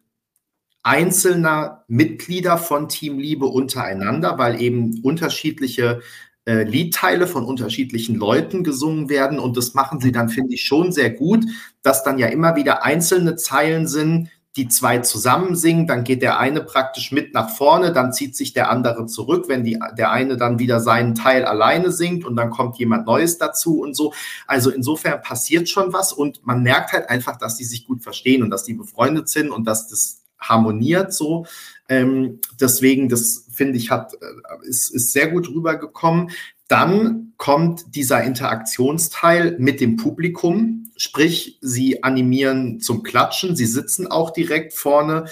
einzelner 0.82 1.84
Mitglieder 1.88 2.58
von 2.58 2.90
Team 2.90 3.20
Liebe 3.20 3.46
untereinander, 3.46 4.40
weil 4.40 4.60
eben 4.60 5.02
unterschiedliche 5.04 6.02
äh, 6.50 6.64
Liedteile 6.64 7.28
von 7.28 7.46
unterschiedlichen 7.46 8.16
Leuten 8.16 8.64
gesungen 8.64 9.08
werden. 9.08 9.38
Und 9.38 9.56
das 9.56 9.76
machen 9.76 10.00
sie 10.00 10.12
dann, 10.12 10.30
finde 10.30 10.56
ich, 10.56 10.64
schon 10.64 10.92
sehr 10.92 11.12
gut, 11.12 11.46
dass 11.84 12.04
dann 12.04 12.18
ja 12.18 12.26
immer 12.26 12.56
wieder 12.56 12.84
einzelne 12.84 13.36
Zeilen 13.36 13.88
sind, 13.88 14.30
die 14.56 14.68
zwei 14.68 14.98
zusammen 14.98 15.56
singen, 15.56 15.86
dann 15.86 16.04
geht 16.04 16.24
der 16.24 16.40
eine 16.40 16.62
praktisch 16.62 17.12
mit 17.12 17.36
nach 17.36 17.52
vorne, 17.52 17.94
dann 17.94 18.14
zieht 18.14 18.36
sich 18.36 18.52
der 18.52 18.72
andere 18.72 19.06
zurück, 19.06 19.46
wenn 19.48 19.64
die, 19.64 19.78
der 19.96 20.10
eine 20.10 20.38
dann 20.38 20.58
wieder 20.58 20.80
seinen 20.80 21.14
Teil 21.14 21.46
alleine 21.46 21.92
singt 21.92 22.26
und 22.26 22.36
dann 22.36 22.50
kommt 22.50 22.78
jemand 22.80 23.06
Neues 23.06 23.38
dazu 23.38 23.80
und 23.82 23.96
so. 23.96 24.12
Also 24.48 24.72
insofern 24.72 25.22
passiert 25.22 25.70
schon 25.70 25.94
was 25.94 26.12
und 26.12 26.46
man 26.48 26.64
merkt 26.64 26.94
halt 26.94 27.10
einfach, 27.10 27.38
dass 27.38 27.58
die 27.58 27.64
sich 27.64 27.86
gut 27.86 28.02
verstehen 28.02 28.42
und 28.42 28.50
dass 28.50 28.64
die 28.64 28.74
befreundet 28.74 29.30
sind 29.30 29.52
und 29.52 29.66
dass 29.66 29.88
das 29.88 30.19
harmoniert 30.40 31.14
so. 31.14 31.46
Ähm, 31.88 32.40
deswegen, 32.60 33.10
das 33.10 33.48
finde 33.52 33.78
ich, 33.78 33.92
hat, 33.92 34.14
äh, 34.14 34.68
ist, 34.68 34.90
ist 34.94 35.12
sehr 35.12 35.28
gut 35.28 35.50
rübergekommen. 35.50 36.32
Dann 36.68 37.34
kommt 37.38 37.96
dieser 37.96 38.24
Interaktionsteil 38.24 39.56
mit 39.60 39.82
dem 39.82 39.98
Publikum, 39.98 40.92
sprich, 40.98 41.58
sie 41.62 42.04
animieren 42.04 42.80
zum 42.80 43.04
Klatschen, 43.04 43.56
sie 43.56 43.66
sitzen 43.66 44.08
auch 44.08 44.32
direkt 44.32 44.74
vorne 44.74 45.26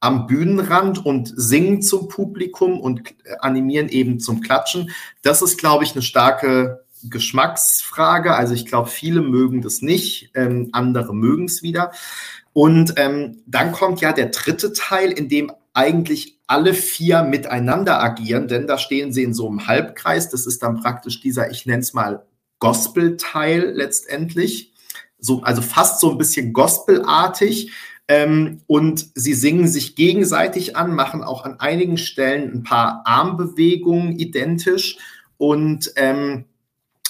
am 0.00 0.26
Bühnenrand 0.26 1.04
und 1.04 1.32
singen 1.34 1.80
zum 1.80 2.08
Publikum 2.08 2.78
und 2.78 3.14
animieren 3.40 3.88
eben 3.88 4.20
zum 4.20 4.42
Klatschen. 4.42 4.90
Das 5.22 5.40
ist, 5.40 5.56
glaube 5.56 5.82
ich, 5.82 5.92
eine 5.92 6.02
starke 6.02 6.84
Geschmacksfrage. 7.04 8.34
Also 8.34 8.54
ich 8.54 8.66
glaube, 8.66 8.88
viele 8.88 9.22
mögen 9.22 9.62
das 9.62 9.80
nicht, 9.80 10.30
ähm, 10.34 10.68
andere 10.72 11.14
mögen 11.14 11.46
es 11.46 11.62
wieder. 11.62 11.92
Und 12.54 12.94
ähm, 12.96 13.42
dann 13.46 13.72
kommt 13.72 14.00
ja 14.00 14.12
der 14.12 14.26
dritte 14.26 14.72
Teil, 14.72 15.10
in 15.10 15.28
dem 15.28 15.52
eigentlich 15.74 16.38
alle 16.46 16.72
vier 16.72 17.22
miteinander 17.24 18.02
agieren, 18.02 18.48
denn 18.48 18.66
da 18.66 18.78
stehen 18.78 19.12
sie 19.12 19.24
in 19.24 19.34
so 19.34 19.48
einem 19.48 19.66
Halbkreis. 19.66 20.30
Das 20.30 20.46
ist 20.46 20.62
dann 20.62 20.80
praktisch 20.80 21.20
dieser, 21.20 21.50
ich 21.50 21.66
nenne 21.66 21.80
es 21.80 21.92
mal 21.92 22.24
Gospel-Teil 22.60 23.72
letztendlich. 23.74 24.72
So, 25.18 25.42
also 25.42 25.62
fast 25.62 26.00
so 26.00 26.12
ein 26.12 26.18
bisschen 26.18 26.52
Gospelartig. 26.52 27.72
Ähm, 28.06 28.60
und 28.66 29.06
sie 29.14 29.34
singen 29.34 29.66
sich 29.66 29.96
gegenseitig 29.96 30.76
an, 30.76 30.94
machen 30.94 31.24
auch 31.24 31.44
an 31.44 31.58
einigen 31.58 31.96
Stellen 31.96 32.52
ein 32.52 32.62
paar 32.62 33.02
Armbewegungen 33.04 34.18
identisch. 34.18 34.98
Und 35.38 35.92
ähm, 35.96 36.44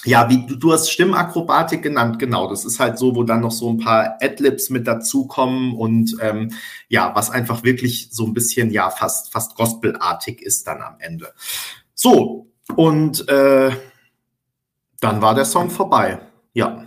ja, 0.05 0.29
wie 0.29 0.47
du, 0.47 0.57
du 0.57 0.73
hast 0.73 0.91
Stimmakrobatik 0.91 1.83
genannt, 1.83 2.19
genau. 2.19 2.49
Das 2.49 2.65
ist 2.65 2.79
halt 2.79 2.99
so, 2.99 3.15
wo 3.17 3.23
dann 3.23 3.41
noch 3.41 3.51
so 3.51 3.71
ein 3.71 3.79
paar 3.79 4.19
Adlibs 4.21 4.71
mit 4.71 4.87
dazukommen 4.87 5.75
und 5.75 6.17
ähm, 6.21 6.53
ja, 6.89 7.13
was 7.15 7.31
einfach 7.31 7.65
wirklich 7.65 8.09
so 8.11 8.27
ein 8.27 8.35
bisschen, 8.35 8.71
ja, 8.71 8.91
fast, 8.91 9.33
fast 9.33 9.57
gospelartig 9.57 10.43
ist 10.43 10.67
dann 10.67 10.83
am 10.83 10.97
Ende. 10.99 11.33
So, 11.95 12.49
und 12.77 13.29
äh, 13.29 13.71
dann 15.01 15.23
war 15.23 15.35
der 15.35 15.47
Song 15.47 15.71
vorbei. 15.71 16.19
Ja. 16.53 16.87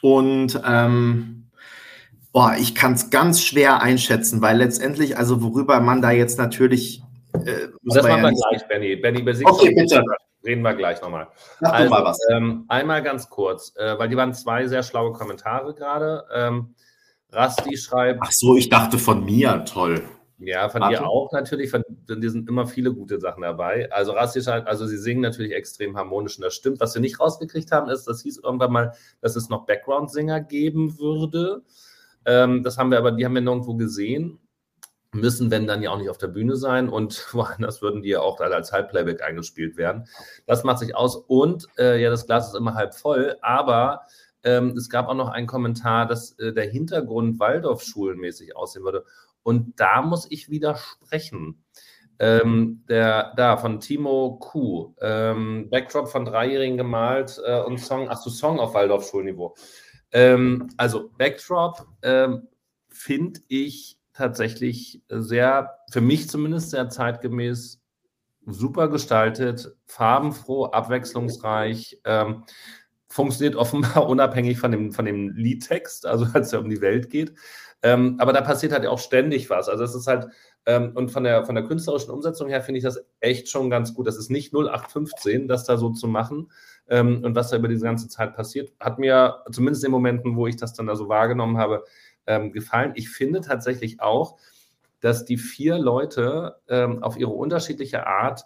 Und 0.00 0.60
ähm, 0.66 1.50
boah, 2.32 2.56
ich 2.58 2.74
kann 2.74 2.94
es 2.94 3.10
ganz 3.10 3.40
schwer 3.40 3.82
einschätzen, 3.82 4.42
weil 4.42 4.58
letztendlich, 4.58 5.16
also 5.16 5.42
worüber 5.42 5.80
man 5.80 6.02
da 6.02 6.10
jetzt 6.10 6.38
natürlich. 6.38 7.02
Äh, 7.34 7.68
das 7.84 8.02
machen 8.02 8.22
wir 8.22 8.32
gleich, 8.32 8.66
Benny. 8.68 8.96
Benny, 8.96 9.44
okay, 9.44 9.74
bitte 9.74 10.02
reden 10.44 10.62
wir 10.62 10.74
gleich 10.74 11.00
nochmal. 11.02 11.28
Sag 11.60 11.72
also, 11.72 11.90
mal 11.90 12.04
was. 12.04 12.18
Ähm, 12.30 12.64
einmal 12.68 13.02
ganz 13.02 13.28
kurz, 13.30 13.74
äh, 13.76 13.98
weil 13.98 14.08
die 14.08 14.16
waren 14.16 14.34
zwei 14.34 14.66
sehr 14.66 14.82
schlaue 14.82 15.12
Kommentare 15.12 15.74
gerade. 15.74 16.24
Ähm, 16.34 16.74
Rasti 17.30 17.76
schreibt. 17.76 18.20
Ach 18.22 18.32
so, 18.32 18.56
ich 18.56 18.68
dachte 18.68 18.98
von 18.98 19.24
mir, 19.24 19.64
toll. 19.64 20.02
Ja, 20.38 20.68
von 20.68 20.80
Warte. 20.80 20.96
dir 20.96 21.06
auch 21.06 21.30
natürlich. 21.32 21.70
Von 21.70 21.84
dir 22.08 22.30
sind 22.30 22.48
immer 22.48 22.66
viele 22.66 22.92
gute 22.92 23.20
Sachen 23.20 23.42
dabei. 23.42 23.90
Also 23.92 24.12
Rasti 24.12 24.42
schreibt, 24.42 24.68
also 24.68 24.86
sie 24.86 24.98
singen 24.98 25.20
natürlich 25.20 25.52
extrem 25.52 25.96
harmonisch 25.96 26.36
und 26.36 26.42
das 26.42 26.54
stimmt. 26.54 26.80
Was 26.80 26.94
wir 26.94 27.00
nicht 27.00 27.20
rausgekriegt 27.20 27.70
haben, 27.70 27.88
ist, 27.88 28.04
das 28.06 28.22
hieß 28.22 28.38
irgendwann 28.38 28.72
mal, 28.72 28.92
dass 29.20 29.36
es 29.36 29.48
noch 29.48 29.66
Background-Singer 29.66 30.40
geben 30.40 30.98
würde. 30.98 31.62
Ähm, 32.26 32.62
das 32.64 32.76
haben 32.76 32.90
wir 32.90 32.98
aber, 32.98 33.12
die 33.12 33.24
haben 33.24 33.34
wir 33.34 33.40
nirgendwo 33.40 33.74
gesehen 33.74 34.41
müssen, 35.14 35.50
wenn 35.50 35.66
dann 35.66 35.82
ja 35.82 35.90
auch 35.90 35.98
nicht 35.98 36.08
auf 36.08 36.18
der 36.18 36.28
Bühne 36.28 36.56
sein 36.56 36.88
und 36.88 37.28
woanders 37.32 37.82
würden 37.82 38.02
die 38.02 38.10
ja 38.10 38.20
auch 38.20 38.40
als 38.40 38.72
Halbplayback 38.72 39.22
eingespielt 39.22 39.76
werden. 39.76 40.08
Das 40.46 40.64
macht 40.64 40.78
sich 40.78 40.96
aus 40.96 41.16
und 41.16 41.66
äh, 41.78 42.00
ja, 42.00 42.10
das 42.10 42.26
Glas 42.26 42.48
ist 42.48 42.56
immer 42.56 42.74
halb 42.74 42.94
voll, 42.94 43.36
aber 43.42 44.06
ähm, 44.42 44.74
es 44.76 44.88
gab 44.88 45.08
auch 45.08 45.14
noch 45.14 45.28
einen 45.28 45.46
Kommentar, 45.46 46.06
dass 46.06 46.38
äh, 46.38 46.52
der 46.52 46.68
Hintergrund 46.68 47.38
Waldorfschulenmäßig 47.38 48.56
aussehen 48.56 48.84
würde 48.84 49.04
und 49.42 49.78
da 49.78 50.02
muss 50.02 50.26
ich 50.30 50.50
widersprechen. 50.50 51.64
Ähm, 52.18 52.84
der 52.88 53.32
da 53.36 53.56
von 53.56 53.80
Timo 53.80 54.38
Kuh, 54.38 54.94
ähm, 55.00 55.68
Backdrop 55.70 56.08
von 56.08 56.24
Dreijährigen 56.24 56.76
gemalt 56.76 57.40
äh, 57.44 57.60
und 57.62 57.78
Song, 57.78 58.08
ach 58.08 58.18
so, 58.18 58.30
Song 58.30 58.60
auf 58.60 58.74
Waldorfschulniveau. 58.74 59.56
Ähm, 60.12 60.68
also 60.76 61.10
Backdrop 61.18 61.84
ähm, 62.02 62.46
finde 62.90 63.40
ich 63.48 63.98
tatsächlich 64.14 65.02
sehr, 65.08 65.78
für 65.90 66.00
mich 66.00 66.28
zumindest 66.28 66.70
sehr 66.70 66.88
zeitgemäß, 66.88 67.80
super 68.46 68.88
gestaltet, 68.88 69.74
farbenfroh, 69.86 70.66
abwechslungsreich. 70.66 72.00
Ähm, 72.04 72.44
funktioniert 73.08 73.56
offenbar 73.56 74.06
unabhängig 74.08 74.58
von 74.58 74.72
dem, 74.72 74.92
von 74.92 75.04
dem 75.04 75.30
Liedtext, 75.30 76.06
also 76.06 76.26
als 76.32 76.46
es 76.46 76.52
ja 76.52 76.58
um 76.58 76.70
die 76.70 76.80
Welt 76.80 77.10
geht. 77.10 77.34
Ähm, 77.82 78.16
aber 78.18 78.32
da 78.32 78.40
passiert 78.40 78.72
halt 78.72 78.86
auch 78.86 78.98
ständig 78.98 79.50
was. 79.50 79.68
Also 79.68 79.82
es 79.84 79.94
ist 79.94 80.06
halt, 80.06 80.28
ähm, 80.66 80.92
und 80.94 81.10
von 81.10 81.24
der, 81.24 81.44
von 81.44 81.56
der 81.56 81.64
künstlerischen 81.64 82.12
Umsetzung 82.12 82.48
her 82.48 82.62
finde 82.62 82.78
ich 82.78 82.84
das 82.84 83.04
echt 83.20 83.48
schon 83.48 83.70
ganz 83.70 83.92
gut. 83.94 84.06
Das 84.06 84.16
ist 84.16 84.30
nicht 84.30 84.54
0815, 84.54 85.48
das 85.48 85.64
da 85.64 85.76
so 85.76 85.90
zu 85.90 86.06
machen. 86.06 86.50
Ähm, 86.88 87.24
und 87.24 87.34
was 87.34 87.50
da 87.50 87.56
über 87.56 87.68
diese 87.68 87.84
ganze 87.84 88.08
Zeit 88.08 88.34
passiert, 88.34 88.72
hat 88.78 88.98
mir 88.98 89.42
zumindest 89.50 89.82
in 89.82 89.88
den 89.88 89.92
Momenten, 89.92 90.36
wo 90.36 90.46
ich 90.46 90.56
das 90.56 90.74
dann 90.74 90.86
da 90.86 90.94
so 90.94 91.08
wahrgenommen 91.08 91.58
habe, 91.58 91.84
ähm, 92.26 92.52
gefallen. 92.52 92.92
Ich 92.94 93.10
finde 93.10 93.40
tatsächlich 93.40 94.00
auch, 94.00 94.38
dass 95.00 95.24
die 95.24 95.38
vier 95.38 95.78
Leute 95.78 96.56
ähm, 96.68 97.02
auf 97.02 97.16
ihre 97.16 97.32
unterschiedliche 97.32 98.06
Art 98.06 98.44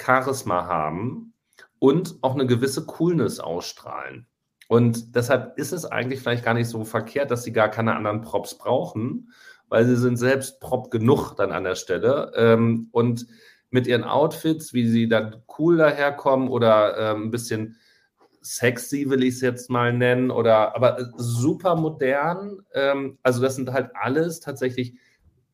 Charisma 0.00 0.66
haben 0.66 1.34
und 1.78 2.16
auch 2.22 2.34
eine 2.34 2.46
gewisse 2.46 2.86
Coolness 2.86 3.40
ausstrahlen. 3.40 4.26
Und 4.68 5.16
deshalb 5.16 5.58
ist 5.58 5.72
es 5.72 5.86
eigentlich 5.86 6.20
vielleicht 6.20 6.44
gar 6.44 6.54
nicht 6.54 6.68
so 6.68 6.84
verkehrt, 6.84 7.30
dass 7.30 7.42
sie 7.42 7.52
gar 7.52 7.70
keine 7.70 7.96
anderen 7.96 8.20
Props 8.20 8.56
brauchen, 8.58 9.32
weil 9.68 9.86
sie 9.86 9.96
sind 9.96 10.16
selbst 10.16 10.60
Prop 10.60 10.90
genug 10.90 11.34
dann 11.34 11.52
an 11.52 11.64
der 11.64 11.74
Stelle. 11.74 12.32
Ähm, 12.36 12.88
und 12.92 13.26
mit 13.70 13.86
ihren 13.86 14.04
Outfits, 14.04 14.72
wie 14.72 14.86
sie 14.86 15.08
dann 15.08 15.42
cool 15.58 15.78
daherkommen 15.78 16.48
oder 16.48 16.96
ähm, 16.96 17.24
ein 17.24 17.30
bisschen 17.30 17.76
sexy, 18.56 19.10
will 19.10 19.22
ich 19.22 19.34
es 19.34 19.40
jetzt 19.40 19.70
mal 19.70 19.92
nennen, 19.92 20.30
oder 20.30 20.74
aber 20.74 21.10
super 21.16 21.76
modern. 21.76 22.60
Ähm, 22.74 23.18
also, 23.22 23.42
das 23.42 23.56
sind 23.56 23.72
halt 23.72 23.90
alles 23.94 24.40
tatsächlich 24.40 24.94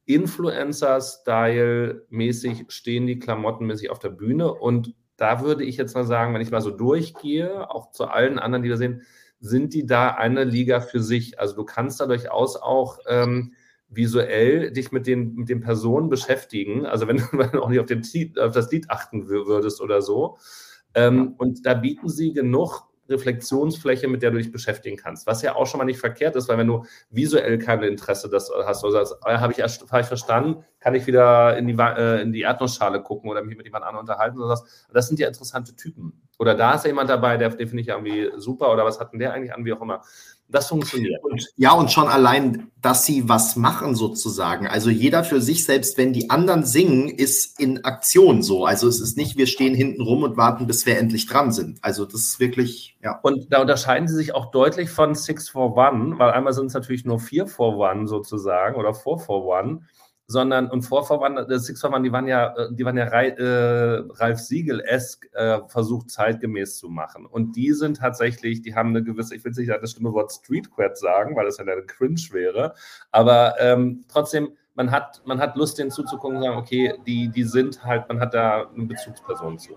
Influencer-Style-mäßig 0.06 2.66
stehen 2.68 3.06
die 3.06 3.18
Klamotten 3.18 3.66
mäßig 3.66 3.90
auf 3.90 3.98
der 3.98 4.10
Bühne. 4.10 4.52
Und 4.52 4.94
da 5.16 5.42
würde 5.42 5.64
ich 5.64 5.76
jetzt 5.76 5.94
mal 5.94 6.04
sagen, 6.04 6.34
wenn 6.34 6.42
ich 6.42 6.50
mal 6.50 6.60
so 6.60 6.70
durchgehe, 6.70 7.70
auch 7.70 7.92
zu 7.92 8.06
allen 8.06 8.38
anderen, 8.38 8.62
die 8.62 8.68
wir 8.68 8.76
sehen, 8.76 9.02
sind 9.40 9.74
die 9.74 9.86
da 9.86 10.10
eine 10.10 10.44
Liga 10.44 10.80
für 10.80 11.00
sich. 11.00 11.38
Also 11.38 11.56
du 11.56 11.64
kannst 11.64 12.00
da 12.00 12.06
durchaus 12.06 12.56
auch 12.56 12.98
ähm, 13.06 13.54
visuell 13.88 14.72
dich 14.72 14.92
mit 14.92 15.06
den, 15.06 15.34
mit 15.34 15.48
den 15.48 15.60
Personen 15.60 16.10
beschäftigen. 16.10 16.86
Also 16.86 17.08
wenn 17.08 17.18
du 17.18 17.24
auch 17.62 17.68
nicht 17.68 17.80
auf, 17.80 17.86
den, 17.86 18.02
auf 18.38 18.52
das 18.52 18.70
Lied 18.70 18.90
achten 18.90 19.28
würdest 19.28 19.80
oder 19.80 20.02
so. 20.02 20.38
Ähm, 20.94 21.34
und 21.38 21.66
da 21.66 21.74
bieten 21.74 22.08
sie 22.08 22.32
genug 22.32 22.88
Reflexionsfläche, 23.08 24.08
mit 24.08 24.22
der 24.22 24.30
du 24.30 24.38
dich 24.38 24.50
beschäftigen 24.50 24.96
kannst. 24.96 25.26
Was 25.26 25.42
ja 25.42 25.54
auch 25.54 25.66
schon 25.66 25.78
mal 25.78 25.84
nicht 25.84 25.98
verkehrt 25.98 26.36
ist, 26.36 26.48
weil 26.48 26.58
wenn 26.58 26.66
du 26.66 26.84
visuell 27.10 27.58
kein 27.58 27.82
Interesse 27.82 28.30
das 28.30 28.50
hast, 28.64 28.82
oder 28.84 29.04
sagst, 29.04 29.16
äh, 29.26 29.36
habe 29.38 29.52
ich, 29.52 29.60
hab 29.60 30.00
ich 30.00 30.06
verstanden, 30.06 30.64
kann 30.80 30.94
ich 30.94 31.06
wieder 31.06 31.56
in 31.56 31.66
die, 31.66 31.74
äh, 31.74 32.22
in 32.22 32.32
die 32.32 32.42
Erdnussschale 32.42 33.02
gucken 33.02 33.30
oder 33.30 33.42
mich 33.42 33.56
mit 33.56 33.66
jemand 33.66 33.84
anderem 33.84 34.00
unterhalten. 34.00 34.38
Oder 34.38 34.56
sagst, 34.56 34.88
das 34.92 35.08
sind 35.08 35.18
ja 35.18 35.28
interessante 35.28 35.76
Typen. 35.76 36.22
Oder 36.38 36.54
da 36.54 36.74
ist 36.74 36.84
ja 36.84 36.88
jemand 36.88 37.10
dabei, 37.10 37.36
der, 37.36 37.50
den 37.50 37.68
finde 37.68 37.82
ich 37.82 37.88
irgendwie 37.88 38.30
super. 38.36 38.72
Oder 38.72 38.84
was 38.84 38.98
hat 38.98 39.12
denn 39.12 39.18
der 39.18 39.32
eigentlich 39.34 39.54
an, 39.54 39.64
wie 39.64 39.72
auch 39.72 39.82
immer. 39.82 40.02
Das 40.48 40.68
funktioniert. 40.68 41.22
Und, 41.24 41.48
ja, 41.56 41.72
und 41.72 41.90
schon 41.90 42.06
allein, 42.06 42.70
dass 42.80 43.06
sie 43.06 43.28
was 43.28 43.56
machen 43.56 43.94
sozusagen. 43.94 44.66
Also 44.66 44.90
jeder 44.90 45.24
für 45.24 45.40
sich, 45.40 45.64
selbst 45.64 45.96
wenn 45.96 46.12
die 46.12 46.30
anderen 46.30 46.64
singen, 46.64 47.08
ist 47.08 47.58
in 47.58 47.84
Aktion 47.84 48.42
so. 48.42 48.66
Also 48.66 48.86
es 48.86 49.00
ist 49.00 49.16
nicht, 49.16 49.36
wir 49.36 49.46
stehen 49.46 49.74
hinten 49.74 50.02
rum 50.02 50.22
und 50.22 50.36
warten, 50.36 50.66
bis 50.66 50.84
wir 50.86 50.98
endlich 50.98 51.26
dran 51.26 51.50
sind. 51.50 51.78
Also 51.82 52.04
das 52.04 52.20
ist 52.20 52.40
wirklich, 52.40 52.96
ja. 53.02 53.18
Und 53.22 53.52
da 53.52 53.62
unterscheiden 53.62 54.06
sie 54.06 54.14
sich 54.14 54.34
auch 54.34 54.50
deutlich 54.50 54.90
von 54.90 55.14
Six 55.14 55.48
for 55.48 55.76
One, 55.76 56.18
weil 56.18 56.30
einmal 56.30 56.52
sind 56.52 56.66
es 56.66 56.74
natürlich 56.74 57.04
nur 57.04 57.18
vier 57.18 57.46
for 57.46 57.76
One 57.78 58.06
sozusagen 58.06 58.76
oder 58.76 58.94
Four 58.94 59.18
for 59.18 59.44
One 59.46 59.86
sondern 60.26 60.70
und 60.70 60.82
Vorverband, 60.82 61.50
der 61.50 61.58
Six-Verband, 61.58 62.06
die 62.06 62.12
waren 62.12 62.26
ja, 62.26 62.54
äh, 62.56 62.68
die 62.72 62.84
waren 62.84 62.96
ja 62.96 63.04
äh, 63.04 64.02
Ralf 64.14 64.38
Siegel-esk 64.38 65.28
äh, 65.34 65.60
versucht 65.68 66.10
zeitgemäß 66.10 66.78
zu 66.78 66.88
machen. 66.88 67.26
Und 67.26 67.56
die 67.56 67.72
sind 67.72 67.98
tatsächlich, 67.98 68.62
die 68.62 68.74
haben 68.74 68.90
eine 68.90 69.02
gewisse, 69.02 69.34
ich 69.34 69.44
will 69.44 69.52
nicht 69.52 69.70
das 69.70 69.92
schlimme 69.92 70.12
Wort 70.12 70.32
Street 70.32 70.74
Cred 70.74 70.96
sagen, 70.96 71.36
weil 71.36 71.44
das 71.44 71.58
ja 71.58 71.64
eine 71.64 71.82
Cringe 71.82 72.20
wäre, 72.32 72.74
aber 73.10 73.54
ähm, 73.58 74.04
trotzdem, 74.08 74.52
man 74.76 74.90
hat, 74.90 75.22
man 75.24 75.38
hat 75.38 75.56
Lust, 75.56 75.78
denen 75.78 75.90
zuzugucken 75.90 76.38
und 76.38 76.42
sagen, 76.42 76.56
okay, 76.56 76.94
die, 77.06 77.28
die 77.28 77.44
sind 77.44 77.84
halt, 77.84 78.08
man 78.08 78.18
hat 78.18 78.34
da 78.34 78.66
eine 78.74 78.86
Bezugsperson 78.86 79.58
zu. 79.58 79.74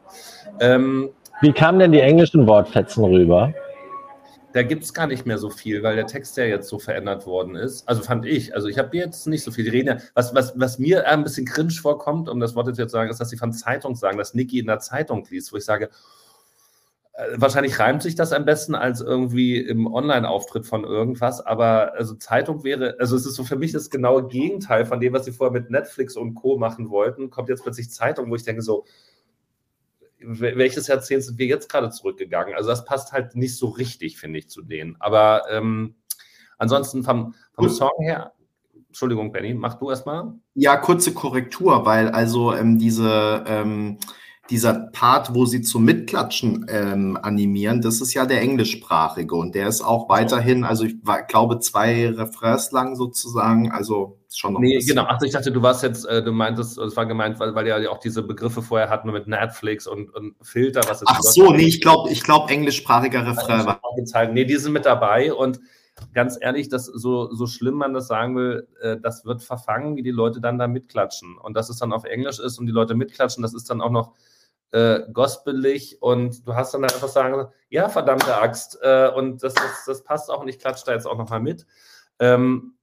Ähm, 0.59 1.09
Wie 1.41 1.51
kamen 1.51 1.77
denn 1.77 1.91
die 1.91 1.99
englischen 1.99 2.47
Wortfetzen 2.47 3.03
rüber? 3.03 3.53
Da 4.53 4.63
gibt 4.63 4.83
es 4.83 4.93
gar 4.93 5.07
nicht 5.07 5.25
mehr 5.25 5.37
so 5.37 5.49
viel, 5.49 5.83
weil 5.83 5.95
der 5.95 6.07
Text 6.07 6.37
ja 6.37 6.45
jetzt 6.45 6.69
so 6.69 6.79
verändert 6.79 7.25
worden 7.25 7.55
ist. 7.55 7.87
Also 7.87 8.01
fand 8.01 8.25
ich. 8.25 8.55
Also 8.55 8.67
ich 8.67 8.77
habe 8.77 8.95
jetzt 8.95 9.27
nicht 9.27 9.43
so 9.43 9.51
viel. 9.51 9.65
Die 9.65 9.71
reden 9.71 9.87
ja, 9.87 9.97
was, 10.13 10.33
was, 10.33 10.53
was 10.57 10.79
mir 10.79 11.07
ein 11.07 11.23
bisschen 11.23 11.45
cringe 11.45 11.71
vorkommt, 11.71 12.29
um 12.29 12.39
das 12.39 12.55
Wort 12.55 12.67
jetzt 12.67 12.77
zu 12.77 12.87
sagen, 12.87 13.09
ist, 13.09 13.19
dass 13.19 13.29
sie 13.29 13.37
von 13.37 13.51
Zeitung 13.51 13.95
sagen, 13.95 14.17
dass 14.17 14.33
Niki 14.33 14.59
in 14.59 14.67
der 14.67 14.79
Zeitung 14.79 15.25
liest, 15.29 15.51
wo 15.51 15.57
ich 15.57 15.65
sage, 15.65 15.89
äh, 17.13 17.23
wahrscheinlich 17.35 17.79
reimt 17.79 18.01
sich 18.03 18.15
das 18.15 18.31
am 18.31 18.45
besten 18.45 18.73
als 18.73 19.01
irgendwie 19.01 19.57
im 19.57 19.85
Online-Auftritt 19.85 20.65
von 20.65 20.85
irgendwas, 20.85 21.45
aber 21.45 21.93
also 21.95 22.15
Zeitung 22.15 22.63
wäre, 22.63 22.95
also 22.99 23.15
es 23.15 23.25
ist 23.25 23.35
so 23.35 23.43
für 23.43 23.57
mich 23.57 23.73
das 23.73 23.89
genaue 23.89 24.27
Gegenteil 24.27 24.85
von 24.85 24.99
dem, 24.99 25.13
was 25.13 25.25
sie 25.25 25.31
vorher 25.31 25.51
mit 25.51 25.69
Netflix 25.69 26.15
und 26.15 26.35
Co. 26.35 26.57
machen 26.57 26.89
wollten, 26.89 27.29
kommt 27.29 27.49
jetzt 27.49 27.63
plötzlich 27.63 27.89
Zeitung, 27.89 28.29
wo 28.29 28.35
ich 28.35 28.43
denke 28.43 28.61
so, 28.61 28.85
welches 30.19 30.87
Jahrzehnt 30.87 31.23
sind 31.23 31.37
wir 31.37 31.45
jetzt 31.45 31.69
gerade 31.69 31.89
zurückgegangen? 31.89 32.55
Also 32.55 32.69
das 32.69 32.85
passt 32.85 33.11
halt 33.11 33.35
nicht 33.35 33.57
so 33.57 33.67
richtig, 33.67 34.17
finde 34.17 34.39
ich, 34.39 34.49
zu 34.49 34.61
denen. 34.61 34.95
Aber 34.99 35.43
ähm, 35.49 35.95
ansonsten 36.57 37.03
vom, 37.03 37.35
vom 37.53 37.69
Song 37.69 37.91
her, 37.99 38.33
Entschuldigung, 38.87 39.31
Benny, 39.31 39.53
mach 39.53 39.75
du 39.75 39.89
erstmal. 39.89 40.33
Ja, 40.55 40.77
kurze 40.77 41.13
Korrektur, 41.13 41.85
weil 41.85 42.09
also 42.09 42.53
ähm, 42.53 42.79
diese, 42.79 43.43
ähm, 43.47 43.99
dieser 44.49 44.73
Part, 44.73 45.33
wo 45.33 45.45
sie 45.45 45.61
zum 45.61 45.85
Mitklatschen 45.85 46.65
ähm, 46.69 47.17
animieren, 47.21 47.81
das 47.81 48.01
ist 48.01 48.13
ja 48.13 48.25
der 48.25 48.41
englischsprachige 48.41 49.35
und 49.35 49.55
der 49.55 49.67
ist 49.67 49.81
auch 49.81 50.09
weiterhin, 50.09 50.63
also 50.63 50.85
ich 50.85 50.95
glaube 51.27 51.59
zwei 51.59 52.09
Refrains 52.09 52.71
lang 52.71 52.95
sozusagen, 52.95 53.71
also 53.71 54.19
schon 54.33 54.53
noch. 54.53 54.59
Nee, 54.59 54.79
genau. 54.79 55.03
Also 55.03 55.25
ich 55.25 55.33
dachte, 55.33 55.51
du 55.51 55.61
warst 55.61 55.83
jetzt, 55.83 56.05
äh, 56.05 56.23
du 56.23 56.31
meintest, 56.31 56.77
es 56.77 56.95
war 56.95 57.05
gemeint, 57.05 57.39
weil, 57.39 57.55
weil 57.55 57.67
ja 57.67 57.77
auch 57.89 57.99
diese 57.99 58.23
Begriffe 58.23 58.61
vorher 58.61 58.89
hatten 58.89 59.11
mit 59.11 59.27
Netflix 59.27 59.87
und, 59.87 60.13
und 60.13 60.35
Filter, 60.41 60.81
was 60.87 61.01
ist 61.01 61.07
Ach 61.07 61.21
so, 61.21 61.51
nee, 61.51 61.67
ich 61.67 61.81
glaube, 61.81 62.11
ich 62.11 62.23
glaube 62.23 62.51
englischsprachiger 62.51 63.25
Refrain 63.25 63.65
war. 63.65 63.81
Nee, 64.31 64.45
die 64.45 64.55
sind 64.57 64.73
mit 64.73 64.85
dabei 64.85 65.33
und 65.33 65.59
ganz 66.13 66.37
ehrlich, 66.39 66.69
das, 66.69 66.85
so, 66.85 67.33
so 67.33 67.47
schlimm 67.47 67.75
man 67.75 67.93
das 67.93 68.07
sagen 68.07 68.35
will, 68.35 68.67
äh, 68.81 68.97
das 68.97 69.25
wird 69.25 69.41
verfangen, 69.41 69.95
wie 69.95 70.03
die 70.03 70.11
Leute 70.11 70.41
dann 70.41 70.57
da 70.57 70.67
mitklatschen. 70.67 71.37
Und 71.37 71.55
dass 71.55 71.69
es 71.69 71.77
dann 71.77 71.93
auf 71.93 72.03
Englisch 72.03 72.39
ist 72.39 72.59
und 72.59 72.67
die 72.67 72.71
Leute 72.71 72.95
mitklatschen, 72.95 73.41
das 73.41 73.53
ist 73.53 73.69
dann 73.69 73.81
auch 73.81 73.91
noch 73.91 74.13
äh, 74.71 75.01
gospelig 75.11 76.01
und 76.01 76.45
du 76.45 76.55
hast 76.55 76.73
dann 76.73 76.83
einfach 76.83 77.07
sagen, 77.07 77.47
ja, 77.69 77.89
verdammte 77.89 78.35
Axt. 78.35 78.77
Äh, 78.81 79.09
und 79.15 79.43
das, 79.43 79.53
das, 79.53 79.85
das 79.85 80.03
passt 80.03 80.29
auch 80.29 80.41
und 80.41 80.47
ich 80.47 80.59
klatsche 80.59 80.85
da 80.85 80.93
jetzt 80.93 81.07
auch 81.07 81.17
nochmal 81.17 81.39
mit. 81.39 81.65
Ähm, 82.19 82.77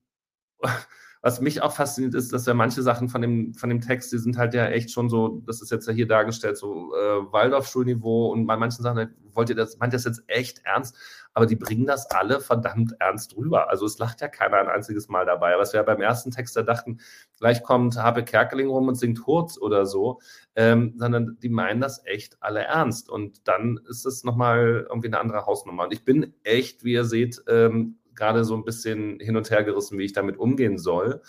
was 1.24 1.40
mich 1.40 1.62
auch 1.62 1.72
fasziniert 1.72 2.14
ist, 2.14 2.34
dass 2.34 2.44
ja 2.44 2.52
manche 2.52 2.82
Sachen 2.82 3.08
von 3.08 3.22
dem, 3.22 3.54
von 3.54 3.70
dem 3.70 3.80
Text, 3.80 4.12
die 4.12 4.18
sind 4.18 4.36
halt 4.36 4.52
ja 4.52 4.66
echt 4.66 4.90
schon 4.90 5.08
so, 5.08 5.42
das 5.46 5.62
ist 5.62 5.70
jetzt 5.70 5.88
ja 5.88 5.94
hier 5.94 6.06
dargestellt, 6.06 6.58
so 6.58 6.94
äh, 6.94 7.32
Waldorfschulniveau 7.32 8.30
und 8.30 8.46
bei 8.46 8.58
manchen 8.58 8.82
Sachen 8.82 9.08
wollt 9.32 9.48
ihr 9.48 9.56
das, 9.56 9.78
meint 9.78 9.94
ihr 9.94 9.96
das 9.96 10.04
jetzt 10.04 10.22
echt 10.26 10.60
ernst? 10.66 10.94
Aber 11.32 11.46
die 11.46 11.56
bringen 11.56 11.86
das 11.86 12.10
alle 12.10 12.40
verdammt 12.40 12.94
ernst 13.00 13.38
rüber. 13.38 13.70
Also 13.70 13.86
es 13.86 13.96
lacht 13.96 14.20
ja 14.20 14.28
keiner 14.28 14.58
ein 14.58 14.68
einziges 14.68 15.08
Mal 15.08 15.24
dabei. 15.24 15.54
Was 15.56 15.72
wir 15.72 15.82
beim 15.82 16.02
ersten 16.02 16.30
Text 16.30 16.56
da 16.58 16.62
dachten, 16.62 16.98
gleich 17.38 17.62
kommt 17.62 17.96
Habe 17.96 18.22
Kerkeling 18.22 18.68
rum 18.68 18.88
und 18.88 18.96
singt 18.96 19.26
Hurz 19.26 19.56
oder 19.56 19.86
so, 19.86 20.20
ähm, 20.56 20.92
sondern 20.98 21.38
die 21.42 21.48
meinen 21.48 21.80
das 21.80 22.04
echt 22.04 22.36
alle 22.42 22.64
ernst. 22.64 23.08
Und 23.08 23.48
dann 23.48 23.80
ist 23.88 24.04
es 24.04 24.24
nochmal 24.24 24.86
irgendwie 24.90 25.08
eine 25.08 25.20
andere 25.20 25.46
Hausnummer. 25.46 25.84
Und 25.84 25.94
ich 25.94 26.04
bin 26.04 26.34
echt, 26.42 26.84
wie 26.84 26.92
ihr 26.92 27.06
seht, 27.06 27.42
ähm, 27.48 27.96
gerade 28.14 28.44
so 28.44 28.54
ein 28.54 28.64
bisschen 28.64 29.18
hin 29.20 29.36
und 29.36 29.50
her 29.50 29.64
gerissen, 29.64 29.98
wie 29.98 30.04
ich 30.04 30.12
damit 30.12 30.38
umgehen 30.38 30.78
soll. 30.78 31.22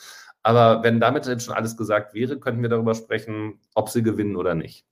Aber 0.44 0.84
wenn 0.84 1.00
damit 1.00 1.26
jetzt 1.26 1.46
schon 1.46 1.56
alles 1.56 1.76
gesagt 1.76 2.14
wäre, 2.14 2.40
könnten 2.40 2.62
wir 2.62 2.70
darüber 2.70 2.94
sprechen, 2.94 3.60
ob 3.74 3.90
sie 3.90 4.04
gewinnen 4.04 4.36
oder 4.36 4.54
nicht. 4.54 4.86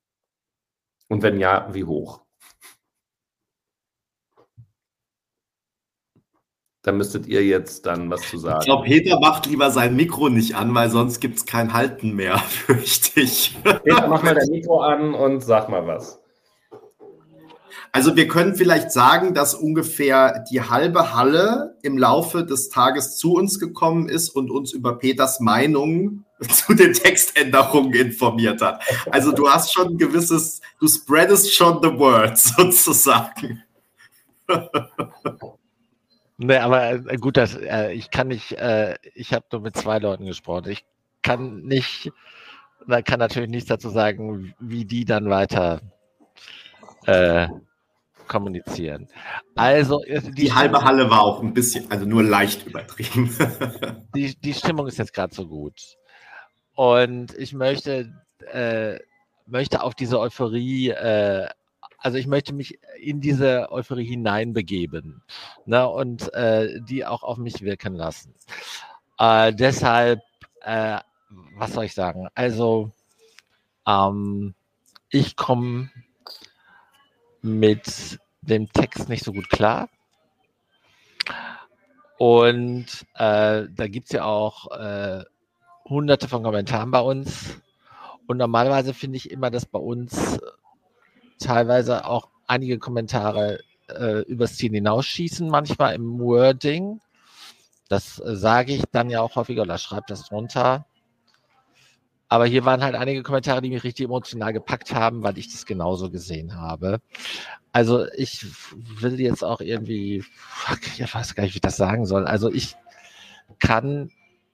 Und 1.10 1.22
wenn 1.22 1.40
ja, 1.40 1.68
wie 1.74 1.84
hoch. 1.84 2.24
Da 6.82 6.92
müsstet 6.92 7.28
ihr 7.28 7.46
jetzt 7.46 7.86
dann 7.86 8.10
was 8.10 8.28
zu 8.30 8.38
sagen. 8.38 8.60
Ich 8.62 8.66
glaube, 8.66 8.84
Peter 8.84 9.20
macht 9.20 9.46
lieber 9.46 9.70
sein 9.70 9.96
Mikro 9.96 10.30
nicht 10.30 10.56
an, 10.56 10.74
weil 10.74 10.90
sonst 10.90 11.20
gibt 11.20 11.38
es 11.38 11.46
kein 11.46 11.72
Halten 11.74 12.14
mehr, 12.16 12.38
fürchte 12.40 13.22
ich. 13.22 13.56
Peter, 13.64 14.08
mach 14.08 14.24
mal 14.24 14.36
dein 14.36 14.50
Mikro 14.50 14.82
an 14.82 15.14
und 15.14 15.42
sag 15.42 15.70
mal 15.70 15.86
was. 15.86 16.23
Also 17.92 18.16
wir 18.16 18.28
können 18.28 18.56
vielleicht 18.56 18.92
sagen, 18.92 19.34
dass 19.34 19.54
ungefähr 19.54 20.44
die 20.50 20.62
halbe 20.62 21.14
Halle 21.14 21.78
im 21.82 21.98
Laufe 21.98 22.46
des 22.46 22.70
Tages 22.70 23.18
zu 23.18 23.34
uns 23.34 23.60
gekommen 23.60 24.10
ist 24.10 24.30
und 24.30 24.52
uns 24.52 24.74
über 24.74 24.98
Peters 24.98 25.40
Meinung 25.40 26.26
zu 26.50 26.74
den 26.74 26.94
Textänderungen 26.94 27.94
informiert 27.94 28.62
hat. 28.62 28.84
Also 29.12 29.32
du 29.32 29.50
hast 29.50 29.74
schon 29.74 29.94
ein 29.94 29.98
gewisses, 29.98 30.62
du 30.80 30.88
spreadest 30.88 31.54
schon 31.54 31.80
the 31.82 31.90
word 31.98 32.38
sozusagen. 32.38 33.64
Nee, 36.38 36.58
aber 36.58 36.92
äh, 36.92 37.18
gut, 37.18 37.38
dass, 37.38 37.56
äh, 37.56 37.92
ich 37.94 38.12
kann 38.12 38.28
nicht, 38.28 38.54
äh, 38.54 38.96
ich 39.14 39.34
habe 39.34 39.46
nur 39.52 39.62
mit 39.62 39.78
zwei 39.78 40.00
Leuten 40.00 40.26
gesprochen. 40.26 40.70
Ich 40.70 40.84
kann 41.22 41.62
nicht, 41.62 42.12
kann 43.06 43.20
natürlich 43.20 43.50
nichts 43.50 43.70
dazu 43.70 43.90
sagen, 43.90 44.54
wie 44.60 44.86
die 44.86 45.06
dann 45.06 45.30
weiter 45.30 45.80
äh, 47.06 47.48
kommunizieren. 48.28 49.08
Also 49.56 50.02
die, 50.08 50.32
die 50.32 50.54
halbe 50.54 50.84
Halle 50.84 51.10
war 51.10 51.22
auch 51.22 51.42
ein 51.42 51.54
bisschen, 51.54 51.90
also 51.92 52.06
nur 52.06 52.24
leicht 52.24 52.66
übertrieben. 52.66 53.36
die, 54.16 54.36
die 54.36 54.54
Stimmung 54.54 54.88
ist 54.88 54.98
jetzt 54.98 55.14
gerade 55.14 55.34
so 55.34 55.48
gut. 55.48 55.98
Und 56.76 57.38
ich 57.38 57.54
möchte, 57.54 58.14
äh, 58.52 59.00
möchte 59.46 59.84
auf 59.84 59.94
diese 59.96 60.20
Euphorie, 60.20 60.90
äh, 60.90 61.48
also 62.00 62.18
ich 62.18 62.28
möchte 62.28 62.54
mich 62.54 62.80
in 63.00 63.22
diese 63.22 63.72
Euphorie 63.72 64.06
hineinbegeben 64.06 65.22
ne, 65.66 65.88
und 65.88 66.34
äh, 66.34 66.82
die 66.82 67.06
auch 67.06 67.24
auf 67.24 67.38
mich 67.38 67.62
wirken 67.62 67.94
lassen. 67.94 68.34
Äh, 69.20 69.54
deshalb, 69.54 70.22
äh, 70.62 71.00
was 71.56 71.74
soll 71.74 71.86
ich 71.86 71.94
sagen? 71.94 72.28
Also, 72.36 72.92
ähm, 73.88 74.56
ich 75.10 75.36
komme 75.36 75.92
mit 77.44 78.20
dem 78.42 78.72
Text 78.72 79.10
nicht 79.10 79.24
so 79.24 79.32
gut 79.32 79.50
klar. 79.50 79.90
Und 82.18 82.86
äh, 83.16 83.68
da 83.70 83.88
gibt 83.88 84.06
es 84.08 84.14
ja 84.14 84.26
auch 84.26 84.72
äh, 84.72 85.24
hunderte 85.86 86.28
von 86.28 86.44
Kommentaren 86.44 86.90
bei 86.90 87.02
uns. 87.02 87.62
Und 88.28 88.38
normalerweise 88.38 88.94
finde 88.94 89.18
ich 89.18 89.30
immer, 89.30 89.52
dass 89.52 89.66
bei 89.66 89.80
uns 89.80 90.40
teilweise 91.40 92.06
auch 92.06 92.30
einige 92.48 92.80
Kommentare 92.80 93.60
äh, 93.90 94.22
übers 94.22 94.56
Ziel 94.56 94.72
hinausschießen, 94.72 95.50
manchmal 95.50 95.96
im 95.96 96.20
Wording. 96.20 97.02
Das 97.90 98.20
äh, 98.20 98.36
sage 98.36 98.74
ich 98.74 98.84
dann 98.92 99.10
ja 99.10 99.22
auch 99.22 99.36
häufiger 99.36 99.64
oder 99.64 99.78
schreibe 99.78 100.06
das 100.08 100.30
drunter. 100.30 100.86
Aber 102.34 102.48
hier 102.48 102.66
waren 102.66 102.82
halt 102.82 102.96
einige 102.96 103.22
Kommentare, 103.22 103.62
die 103.62 103.70
mich 103.70 103.84
richtig 103.84 104.06
emotional 104.06 104.54
gepackt 104.54 104.92
haben, 104.92 105.22
weil 105.22 105.38
ich 105.38 105.52
das 105.52 105.68
genauso 105.68 106.10
gesehen 106.10 106.60
habe. 106.60 107.00
Also 107.72 108.08
ich 108.14 108.44
will 108.74 109.20
jetzt 109.20 109.44
auch 109.44 109.62
irgendwie, 109.62 110.26
ich 110.98 111.14
weiß 111.14 111.36
gar 111.36 111.44
nicht, 111.44 111.54
wie 111.54 111.58
ich 111.58 111.62
das 111.62 111.78
sagen 111.78 112.08
soll. 112.08 112.26
Also 112.26 112.52
ich 112.52 112.76
kann 113.60 114.10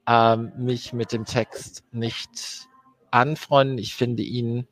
ähm, 0.07 0.51
mich 0.57 0.91
mit 0.91 1.14
dem 1.14 1.23
Text 1.23 1.85
nicht 1.93 2.68
anfreunden. 3.11 3.77
Ich 3.77 3.95
finde 3.95 4.23
ihn 4.23 4.68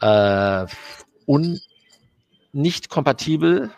äh, 0.00 0.66
un 1.26 1.58
nicht 2.52 2.88
kompatibel, 2.88 3.72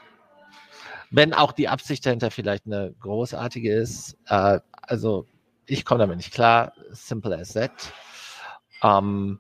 wenn 1.11 1.33
auch 1.33 1.53
die 1.53 1.69
Absicht 1.69 2.05
dahinter 2.05 2.31
vielleicht 2.31 2.67
eine 2.67 2.95
großartige 3.01 3.73
ist. 3.73 4.19
Äh, 4.27 4.61
also 4.83 5.27
ich 5.67 5.85
komme 5.85 6.01
damit 6.01 6.17
nicht 6.17 6.33
klar. 6.33 6.73
Simple 6.91 7.37
as 7.37 7.53
that. 7.55 7.93
Ähm, 8.83 9.39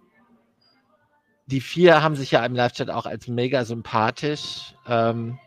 die 1.47 1.61
vier 1.61 2.03
haben 2.03 2.17
sich 2.17 2.31
ja 2.31 2.45
im 2.45 2.55
Live-Chat 2.55 2.91
auch 2.91 3.07
als 3.07 3.29
mega 3.29 3.65
sympathisch 3.65 4.75
ähm, 4.87 5.39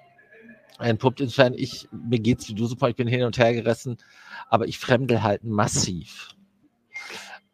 entpuppt. 0.80 1.22
Insofern, 1.22 1.54
ich, 1.54 1.88
mir 1.92 2.20
geht's 2.20 2.48
wie 2.50 2.54
du 2.54 2.66
super, 2.66 2.90
ich 2.90 2.96
bin 2.96 3.08
hin 3.08 3.24
und 3.24 3.38
her 3.38 3.54
gerissen, 3.54 3.98
aber 4.50 4.68
ich 4.68 4.78
fremdel 4.78 5.24
halt 5.24 5.44
massiv 5.44 6.36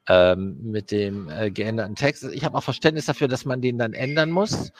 ähm, 0.09 0.57
mit 0.61 0.91
dem 0.91 1.29
äh, 1.29 1.51
geänderten 1.51 1.95
Text. 1.95 2.23
Ich 2.23 2.43
habe 2.43 2.57
auch 2.57 2.63
Verständnis 2.63 3.05
dafür, 3.05 3.27
dass 3.27 3.45
man 3.45 3.61
den 3.61 3.77
dann 3.77 3.93
ändern 3.93 4.31
muss 4.31 4.71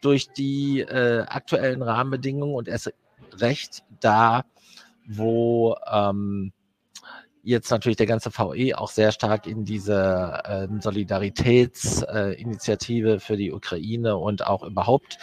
durch 0.00 0.30
die 0.32 0.80
äh, 0.80 1.22
aktuellen 1.28 1.82
Rahmenbedingungen 1.82 2.54
und 2.54 2.68
erst 2.68 2.92
recht 3.34 3.84
da, 4.00 4.44
wo 5.06 5.76
ähm, 5.90 6.52
jetzt 7.42 7.70
natürlich 7.70 7.96
der 7.96 8.06
ganze 8.06 8.30
VE 8.30 8.78
auch 8.78 8.90
sehr 8.90 9.12
stark 9.12 9.46
in 9.46 9.64
diese 9.64 10.42
äh, 10.44 10.68
Solidaritätsinitiative 10.80 13.14
äh, 13.14 13.20
für 13.20 13.36
die 13.36 13.52
Ukraine 13.52 14.16
und 14.16 14.46
auch 14.46 14.62
überhaupt 14.62 15.18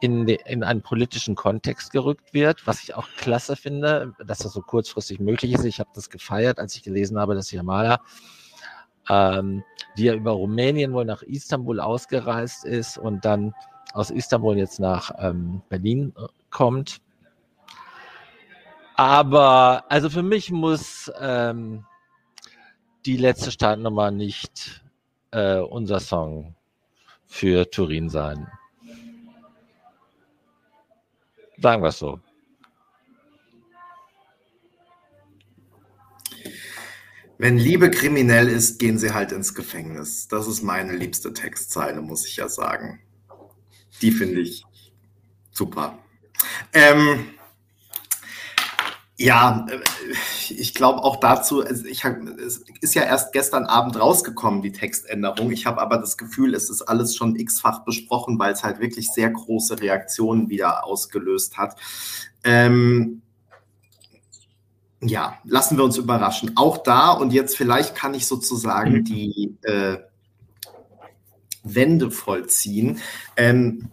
in, 0.00 0.28
in 0.28 0.62
einen 0.62 0.82
politischen 0.82 1.34
Kontext 1.34 1.92
gerückt 1.92 2.32
wird, 2.32 2.66
was 2.66 2.82
ich 2.82 2.94
auch 2.94 3.08
klasse 3.16 3.56
finde, 3.56 4.14
dass 4.24 4.38
das 4.38 4.52
so 4.52 4.62
kurzfristig 4.62 5.20
möglich 5.20 5.52
ist. 5.52 5.64
Ich 5.64 5.80
habe 5.80 5.90
das 5.94 6.10
gefeiert, 6.10 6.58
als 6.58 6.76
ich 6.76 6.82
gelesen 6.82 7.18
habe, 7.18 7.34
dass 7.34 7.50
Yamala, 7.50 8.00
ähm, 9.08 9.64
die 9.96 10.04
ja 10.04 10.14
über 10.14 10.32
Rumänien 10.32 10.92
wohl 10.92 11.04
nach 11.04 11.22
Istanbul 11.22 11.80
ausgereist 11.80 12.64
ist 12.64 12.98
und 12.98 13.24
dann 13.24 13.54
aus 13.92 14.10
Istanbul 14.10 14.58
jetzt 14.58 14.80
nach 14.80 15.10
ähm, 15.18 15.62
Berlin 15.68 16.12
äh, 16.16 16.26
kommt 16.50 17.00
aber 18.98 19.84
also 19.88 20.10
für 20.10 20.24
mich 20.24 20.50
muss 20.50 21.08
ähm, 21.20 21.86
die 23.06 23.16
letzte 23.16 23.52
Startnummer 23.52 24.10
nicht 24.10 24.82
äh, 25.30 25.58
unser 25.58 26.00
Song 26.00 26.56
für 27.24 27.70
Turin 27.70 28.10
sein. 28.10 28.48
Sagen 31.58 31.80
wir 31.80 31.90
es 31.90 31.98
so. 32.00 32.18
Wenn 37.38 37.56
Liebe 37.56 37.92
kriminell 37.92 38.48
ist, 38.48 38.80
gehen 38.80 38.98
sie 38.98 39.14
halt 39.14 39.30
ins 39.30 39.54
Gefängnis. 39.54 40.26
Das 40.26 40.48
ist 40.48 40.64
meine 40.64 40.96
liebste 40.96 41.32
Textzeile, 41.32 42.02
muss 42.02 42.26
ich 42.26 42.38
ja 42.38 42.48
sagen. 42.48 43.00
Die 44.02 44.10
finde 44.10 44.40
ich 44.40 44.64
super. 45.52 45.96
Ähm, 46.72 47.37
Ja, 49.20 49.66
äh, 49.68 49.80
ich 50.48 50.74
glaube 50.74 51.02
auch 51.02 51.16
dazu, 51.16 51.64
ich 51.64 52.04
hab, 52.04 52.22
es 52.38 52.64
ist 52.80 52.94
ja 52.94 53.02
erst 53.02 53.32
gestern 53.32 53.66
Abend 53.66 53.98
rausgekommen, 53.98 54.62
die 54.62 54.70
Textänderung. 54.70 55.50
Ich 55.50 55.66
habe 55.66 55.80
aber 55.80 55.98
das 55.98 56.16
Gefühl, 56.16 56.54
es 56.54 56.70
ist 56.70 56.82
alles 56.82 57.16
schon 57.16 57.34
x-fach 57.34 57.84
besprochen, 57.84 58.38
weil 58.38 58.52
es 58.52 58.62
halt 58.62 58.78
wirklich 58.78 59.10
sehr 59.10 59.30
große 59.30 59.80
Reaktionen 59.80 60.48
wieder 60.50 60.86
ausgelöst 60.86 61.58
hat. 61.58 61.80
Ähm, 62.44 63.22
ja, 65.00 65.38
lassen 65.44 65.76
wir 65.76 65.84
uns 65.84 65.96
überraschen. 65.96 66.52
Auch 66.56 66.78
da 66.78 67.10
und 67.10 67.32
jetzt 67.32 67.56
vielleicht 67.56 67.96
kann 67.96 68.14
ich 68.14 68.26
sozusagen 68.26 68.98
mhm. 68.98 69.04
die 69.04 69.56
äh, 69.62 69.98
Wende 71.64 72.12
vollziehen, 72.12 73.00
ähm, 73.36 73.90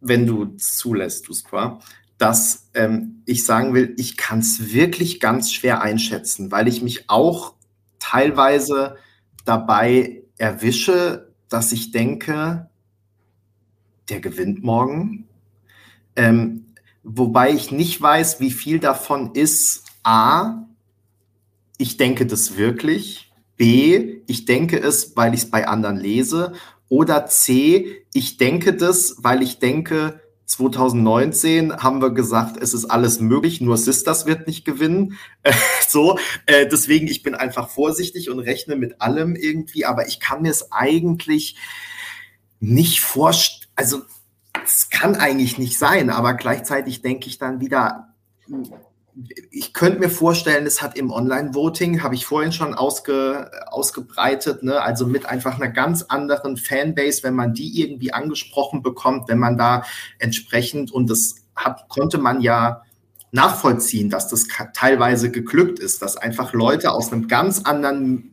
wenn 0.00 0.26
du 0.26 0.56
zulässt, 0.56 1.26
Duspra 1.26 1.80
dass 2.18 2.68
ähm, 2.74 3.22
ich 3.26 3.44
sagen 3.44 3.74
will, 3.74 3.94
ich 3.98 4.16
kann 4.16 4.38
es 4.38 4.72
wirklich 4.72 5.20
ganz 5.20 5.52
schwer 5.52 5.82
einschätzen, 5.82 6.50
weil 6.50 6.68
ich 6.68 6.82
mich 6.82 7.10
auch 7.10 7.54
teilweise 7.98 8.96
dabei 9.44 10.22
erwische, 10.38 11.32
dass 11.48 11.72
ich 11.72 11.90
denke, 11.90 12.68
der 14.08 14.20
gewinnt 14.20 14.62
morgen. 14.62 15.28
Ähm, 16.14 16.66
wobei 17.02 17.50
ich 17.50 17.70
nicht 17.70 18.00
weiß, 18.00 18.40
wie 18.40 18.50
viel 18.50 18.78
davon 18.78 19.34
ist 19.34 19.84
A, 20.02 20.66
ich 21.78 21.96
denke 21.96 22.26
das 22.26 22.56
wirklich, 22.56 23.32
B, 23.56 24.20
ich 24.26 24.44
denke 24.44 24.78
es, 24.78 25.16
weil 25.16 25.34
ich 25.34 25.42
es 25.42 25.50
bei 25.50 25.66
anderen 25.66 25.96
lese, 25.96 26.52
oder 26.88 27.26
C, 27.26 28.04
ich 28.12 28.36
denke 28.36 28.74
das, 28.74 29.16
weil 29.18 29.42
ich 29.42 29.58
denke, 29.58 30.20
2019 30.46 31.76
haben 31.82 32.00
wir 32.00 32.10
gesagt, 32.10 32.56
es 32.56 32.72
ist 32.72 32.84
alles 32.84 33.20
möglich, 33.20 33.60
nur 33.60 33.76
Sisters 33.76 34.26
wird 34.26 34.46
nicht 34.46 34.64
gewinnen. 34.64 35.18
so, 35.88 36.18
äh, 36.46 36.66
deswegen, 36.68 37.08
ich 37.08 37.22
bin 37.22 37.34
einfach 37.34 37.68
vorsichtig 37.68 38.30
und 38.30 38.38
rechne 38.38 38.76
mit 38.76 39.00
allem 39.00 39.34
irgendwie, 39.34 39.84
aber 39.84 40.06
ich 40.06 40.20
kann 40.20 40.42
mir 40.42 40.50
es 40.50 40.70
eigentlich 40.72 41.56
nicht 42.60 43.00
vorstellen. 43.00 43.70
Also, 43.74 44.02
es 44.64 44.88
kann 44.88 45.16
eigentlich 45.16 45.58
nicht 45.58 45.78
sein, 45.78 46.10
aber 46.10 46.34
gleichzeitig 46.34 47.02
denke 47.02 47.28
ich 47.28 47.38
dann 47.38 47.60
wieder, 47.60 48.14
ich 49.50 49.72
könnte 49.72 50.00
mir 50.00 50.10
vorstellen, 50.10 50.66
es 50.66 50.82
hat 50.82 50.96
im 50.96 51.10
Online-Voting, 51.10 52.02
habe 52.02 52.14
ich 52.14 52.26
vorhin 52.26 52.52
schon 52.52 52.74
ausge, 52.74 53.50
ausgebreitet, 53.68 54.62
ne? 54.62 54.82
also 54.82 55.06
mit 55.06 55.26
einfach 55.26 55.56
einer 55.56 55.70
ganz 55.70 56.02
anderen 56.02 56.58
Fanbase, 56.58 57.22
wenn 57.22 57.34
man 57.34 57.54
die 57.54 57.80
irgendwie 57.80 58.12
angesprochen 58.12 58.82
bekommt, 58.82 59.28
wenn 59.28 59.38
man 59.38 59.56
da 59.56 59.84
entsprechend, 60.18 60.92
und 60.92 61.08
das 61.08 61.36
hat, 61.54 61.88
konnte 61.88 62.18
man 62.18 62.42
ja 62.42 62.82
nachvollziehen, 63.32 64.10
dass 64.10 64.28
das 64.28 64.48
teilweise 64.74 65.30
geglückt 65.30 65.78
ist, 65.78 66.02
dass 66.02 66.16
einfach 66.16 66.52
Leute 66.52 66.92
aus 66.92 67.12
einem 67.12 67.26
ganz 67.26 67.62
anderen 67.62 68.32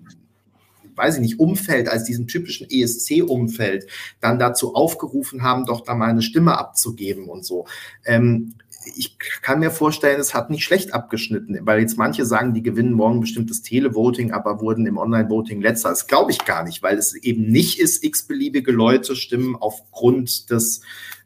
weiß 0.95 1.15
ich 1.15 1.21
nicht, 1.21 1.39
Umfeld 1.39 1.89
als 1.89 2.03
diesem 2.03 2.27
typischen 2.27 2.67
ESC-Umfeld 2.69 3.87
dann 4.19 4.37
dazu 4.37 4.75
aufgerufen 4.75 5.41
haben, 5.41 5.65
doch 5.65 5.81
da 5.81 5.95
mal 5.95 6.09
eine 6.09 6.21
Stimme 6.21 6.55
abzugeben 6.55 7.29
und 7.29 7.43
so. 7.43 7.65
Ähm, 8.05 8.53
ich 8.95 9.17
kann 9.41 9.59
mir 9.59 9.71
vorstellen, 9.71 10.19
es 10.19 10.33
hat 10.33 10.49
nicht 10.49 10.63
schlecht 10.63 10.93
abgeschnitten, 10.93 11.57
weil 11.61 11.81
jetzt 11.81 11.97
manche 11.97 12.25
sagen, 12.25 12.53
die 12.53 12.63
gewinnen 12.63 12.93
morgen 12.93 13.21
bestimmtes 13.21 13.61
Televoting, 13.61 14.31
aber 14.31 14.61
wurden 14.61 14.85
im 14.85 14.97
Online-Voting 14.97 15.61
letzter. 15.61 15.89
Das 15.89 16.07
glaube 16.07 16.31
ich 16.31 16.45
gar 16.45 16.63
nicht, 16.63 16.83
weil 16.83 16.97
es 16.97 17.15
eben 17.15 17.45
nicht 17.45 17.79
ist, 17.79 18.03
x-beliebige 18.03 18.71
Leute 18.71 19.15
stimmen 19.15 19.55
aufgrund 19.55 20.49
des 20.49 20.81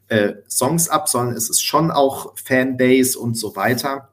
äh, 0.08 0.34
Songs 0.48 0.88
ab, 0.88 1.08
sondern 1.08 1.36
es 1.36 1.50
ist 1.50 1.62
schon 1.62 1.90
auch 1.90 2.36
Fanbase 2.36 3.18
und 3.18 3.36
so 3.36 3.56
weiter. 3.56 4.08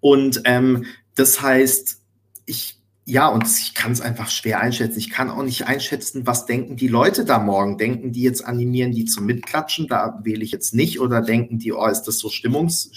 Und 0.00 0.42
ähm, 0.44 0.84
das 1.14 1.40
heißt, 1.40 2.00
ich 2.46 2.75
ja, 3.08 3.28
und 3.28 3.46
ich 3.46 3.72
kann 3.74 3.92
es 3.92 4.00
einfach 4.00 4.28
schwer 4.28 4.60
einschätzen. 4.60 4.98
Ich 4.98 5.10
kann 5.10 5.30
auch 5.30 5.44
nicht 5.44 5.68
einschätzen, 5.68 6.26
was 6.26 6.44
denken 6.44 6.74
die 6.74 6.88
Leute 6.88 7.24
da 7.24 7.38
morgen. 7.38 7.78
Denken 7.78 8.10
die 8.10 8.22
jetzt 8.22 8.44
animieren, 8.44 8.90
die 8.90 9.04
zum 9.04 9.26
Mitklatschen? 9.26 9.86
Da 9.86 10.18
wähle 10.24 10.42
ich 10.42 10.50
jetzt 10.50 10.74
nicht. 10.74 11.00
Oder 11.00 11.22
denken 11.22 11.60
die, 11.60 11.72
oh, 11.72 11.86
ist 11.86 12.02
das 12.02 12.18
so 12.18 12.28
Stimmungs... 12.28 12.90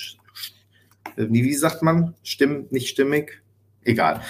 Wie, 1.16 1.54
sagt 1.54 1.84
man? 1.84 2.16
Stimm, 2.24 2.66
nicht 2.72 2.90
stimmig? 2.90 3.44
Egal. 3.84 4.22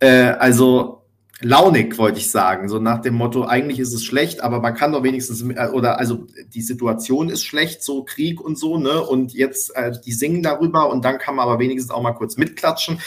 Äh, 0.00 0.32
also 0.32 1.02
launig, 1.40 1.96
wollte 1.96 2.18
ich 2.18 2.30
sagen. 2.30 2.68
So 2.68 2.80
nach 2.80 3.00
dem 3.00 3.14
Motto, 3.14 3.44
eigentlich 3.44 3.78
ist 3.78 3.92
es 3.92 4.04
schlecht, 4.04 4.40
aber 4.40 4.60
man 4.60 4.74
kann 4.74 4.90
doch 4.90 5.04
wenigstens, 5.04 5.42
äh, 5.42 5.68
oder 5.72 5.98
also 5.98 6.26
die 6.48 6.62
Situation 6.62 7.28
ist 7.28 7.44
schlecht, 7.44 7.84
so 7.84 8.02
Krieg 8.02 8.40
und 8.40 8.58
so, 8.58 8.78
ne? 8.78 9.00
Und 9.00 9.32
jetzt, 9.32 9.76
äh, 9.76 9.92
die 10.04 10.12
singen 10.12 10.42
darüber 10.42 10.90
und 10.90 11.04
dann 11.04 11.18
kann 11.18 11.36
man 11.36 11.46
aber 11.46 11.60
wenigstens 11.60 11.92
auch 11.92 12.02
mal 12.02 12.12
kurz 12.14 12.36
mitklatschen 12.36 13.00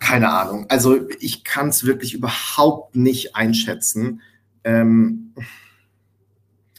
keine 0.00 0.30
Ahnung. 0.30 0.66
Also 0.68 1.08
ich 1.20 1.44
kann 1.44 1.68
es 1.68 1.86
wirklich 1.86 2.14
überhaupt 2.14 2.96
nicht 2.96 3.36
einschätzen. 3.36 4.20
Ähm, 4.64 5.34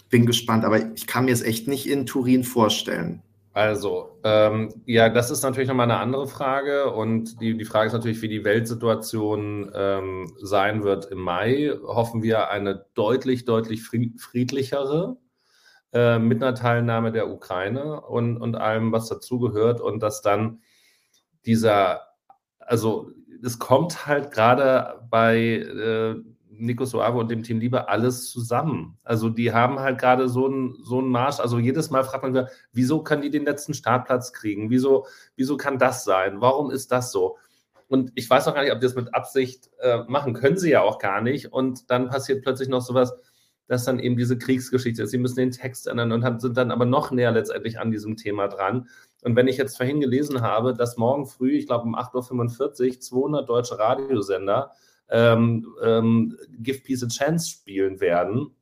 bin 0.09 0.25
gespannt, 0.25 0.63
aber 0.63 0.93
ich 0.93 1.07
kann 1.07 1.25
mir 1.25 1.33
es 1.33 1.41
echt 1.41 1.67
nicht 1.67 1.89
in 1.89 2.05
Turin 2.05 2.43
vorstellen. 2.43 3.23
Also, 3.53 4.19
ähm, 4.23 4.73
ja, 4.85 5.09
das 5.09 5.29
ist 5.29 5.43
natürlich 5.43 5.69
nochmal 5.69 5.89
eine 5.89 5.99
andere 5.99 6.27
Frage. 6.27 6.91
Und 6.91 7.39
die, 7.39 7.55
die 7.55 7.65
Frage 7.65 7.87
ist 7.87 7.93
natürlich, 7.93 8.21
wie 8.23 8.27
die 8.27 8.43
Weltsituation 8.43 9.71
ähm, 9.75 10.31
sein 10.41 10.83
wird 10.83 11.05
im 11.05 11.19
Mai. 11.19 11.71
Hoffen 11.83 12.23
wir 12.23 12.49
eine 12.49 12.85
deutlich, 12.95 13.45
deutlich 13.45 13.83
friedlichere 13.83 15.17
äh, 15.93 16.17
mit 16.17 16.43
einer 16.43 16.55
Teilnahme 16.55 17.11
der 17.11 17.29
Ukraine 17.29 18.01
und, 18.01 18.37
und 18.37 18.55
allem, 18.55 18.91
was 18.91 19.07
dazugehört. 19.07 19.81
Und 19.81 20.01
dass 20.01 20.23
dann 20.23 20.61
dieser 21.45 22.01
also 22.65 23.11
es 23.44 23.60
kommt 23.60 24.07
halt 24.07 24.31
gerade 24.31 25.02
bei 25.10 25.38
äh, 25.38 26.15
Nico 26.49 26.85
Suave 26.85 27.18
und 27.18 27.30
dem 27.30 27.44
Team 27.44 27.60
Liebe 27.60 27.90
alles 27.90 28.30
zusammen. 28.30 28.98
Also 29.03 29.30
die 29.30 29.53
haben 29.53 29.80
halt 29.80 29.99
gerade 29.99 30.30
so 30.30 30.45
einen 30.45 30.77
so 30.84 31.02
Marsch. 31.02 31.40
Also 31.40 31.60
jedes 31.60 31.90
Mal 31.90 32.03
fragt 32.03 32.23
man 32.23 32.34
sich, 32.34 32.45
wieso 32.72 33.03
kann 33.03 33.22
die 33.22 33.30
den 33.30 33.45
letzten 33.45 33.73
Startplatz 33.73 34.34
kriegen? 34.34 34.69
Wieso, 34.69 35.06
wieso 35.35 35.57
kann 35.57 35.80
das 35.80 36.03
sein? 36.03 36.41
Warum 36.41 36.72
ist 36.72 36.91
das 36.91 37.11
so? 37.11 37.38
Und 37.88 38.11
ich 38.15 38.30
weiß 38.30 38.48
auch 38.48 38.56
gar 38.56 38.64
nicht, 38.64 38.72
ob 38.72 38.80
die 38.80 38.85
das 38.85 38.95
mit 38.95 39.14
Absicht 39.14 39.69
äh, 39.80 40.03
machen. 40.07 40.34
Können 40.34 40.57
sie 40.57 40.72
ja 40.72 40.81
auch 40.81 40.99
gar 40.99 41.22
nicht. 41.22 41.52
Und 41.52 41.90
dann 41.91 42.10
passiert 42.10 42.44
plötzlich 42.44 42.69
noch 42.69 42.81
sowas, 42.81 43.14
dass 43.68 43.85
dann 43.85 43.99
eben 43.99 44.18
diese 44.18 44.38
Kriegsgeschichte 44.38 45.03
ist. 45.03 45.11
Sie 45.11 45.18
müssen 45.18 45.35
den 45.35 45.52
Text 45.52 45.88
ändern 45.88 46.11
und 46.11 46.23
haben, 46.23 46.40
sind 46.40 46.57
dann 46.57 46.72
aber 46.72 46.85
noch 46.85 47.11
näher 47.11 47.31
letztendlich 47.31 47.80
an 47.80 47.91
diesem 47.91 48.18
Thema 48.18 48.48
dran. 48.48 48.88
Und 49.23 49.35
wenn 49.35 49.47
ich 49.47 49.57
jetzt 49.57 49.77
vorhin 49.77 50.01
gelesen 50.01 50.41
habe, 50.41 50.73
dass 50.73 50.97
morgen 50.97 51.25
früh, 51.25 51.57
ich 51.57 51.67
glaube 51.67 51.85
um 51.85 51.95
8.45 51.95 52.87
Uhr, 52.87 52.99
200 52.99 53.49
deutsche 53.49 53.79
Radiosender 53.79 54.71
ähm, 55.09 55.67
ähm, 55.81 56.37
Give 56.59 56.79
Peace 56.79 57.03
a 57.03 57.07
Chance 57.07 57.49
spielen 57.49 57.99
werden, 57.99 58.55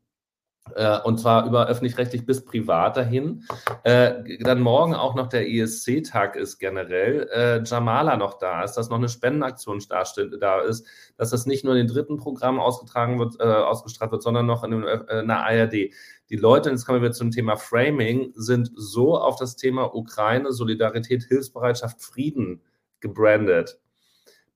und 1.03 1.19
zwar 1.19 1.45
über 1.45 1.68
öffentlich-rechtlich 1.68 2.26
bis 2.26 2.43
privat 2.45 2.98
dahin. 2.98 3.43
Äh, 3.84 4.39
dann 4.39 4.61
morgen 4.61 4.95
auch 4.95 5.15
noch 5.15 5.27
der 5.27 5.49
ESC-Tag 5.49 6.35
ist 6.35 6.60
generell. 6.60 7.30
Äh, 7.34 7.64
Jamala 7.64 8.18
noch 8.18 8.38
da 8.38 8.64
ist, 8.64 8.73
dass 8.73 8.89
noch 8.89 8.98
eine 8.98 9.10
Spendenaktion 9.10 9.81
da, 9.89 10.61
ist, 10.61 10.85
dass 11.18 11.31
das 11.31 11.45
nicht 11.45 11.64
nur 11.64 11.76
in 11.76 11.85
den 11.85 11.93
dritten 11.93 12.18
Programm 12.18 12.60
ausgetragen 12.60 13.19
wird, 13.19 13.39
äh, 13.39 13.43
ausgestrahlt 13.43 14.11
wird, 14.11 14.23
sondern 14.23 14.45
noch 14.45 14.64
in, 14.64 14.84
einer 14.84 15.45
ARD. 15.45 15.91
Die 16.30 16.35
Leute, 16.35 16.69
jetzt 16.69 16.85
kommen 16.85 17.02
wir 17.02 17.11
zum 17.11 17.31
Thema 17.31 17.57
Framing, 17.57 18.31
sind 18.35 18.72
so 18.76 19.18
auf 19.18 19.38
das 19.38 19.56
Thema 19.56 19.95
Ukraine, 19.95 20.52
Solidarität, 20.52 21.23
Hilfsbereitschaft, 21.23 22.02
Frieden 22.02 22.61
gebrandet. 22.99 23.80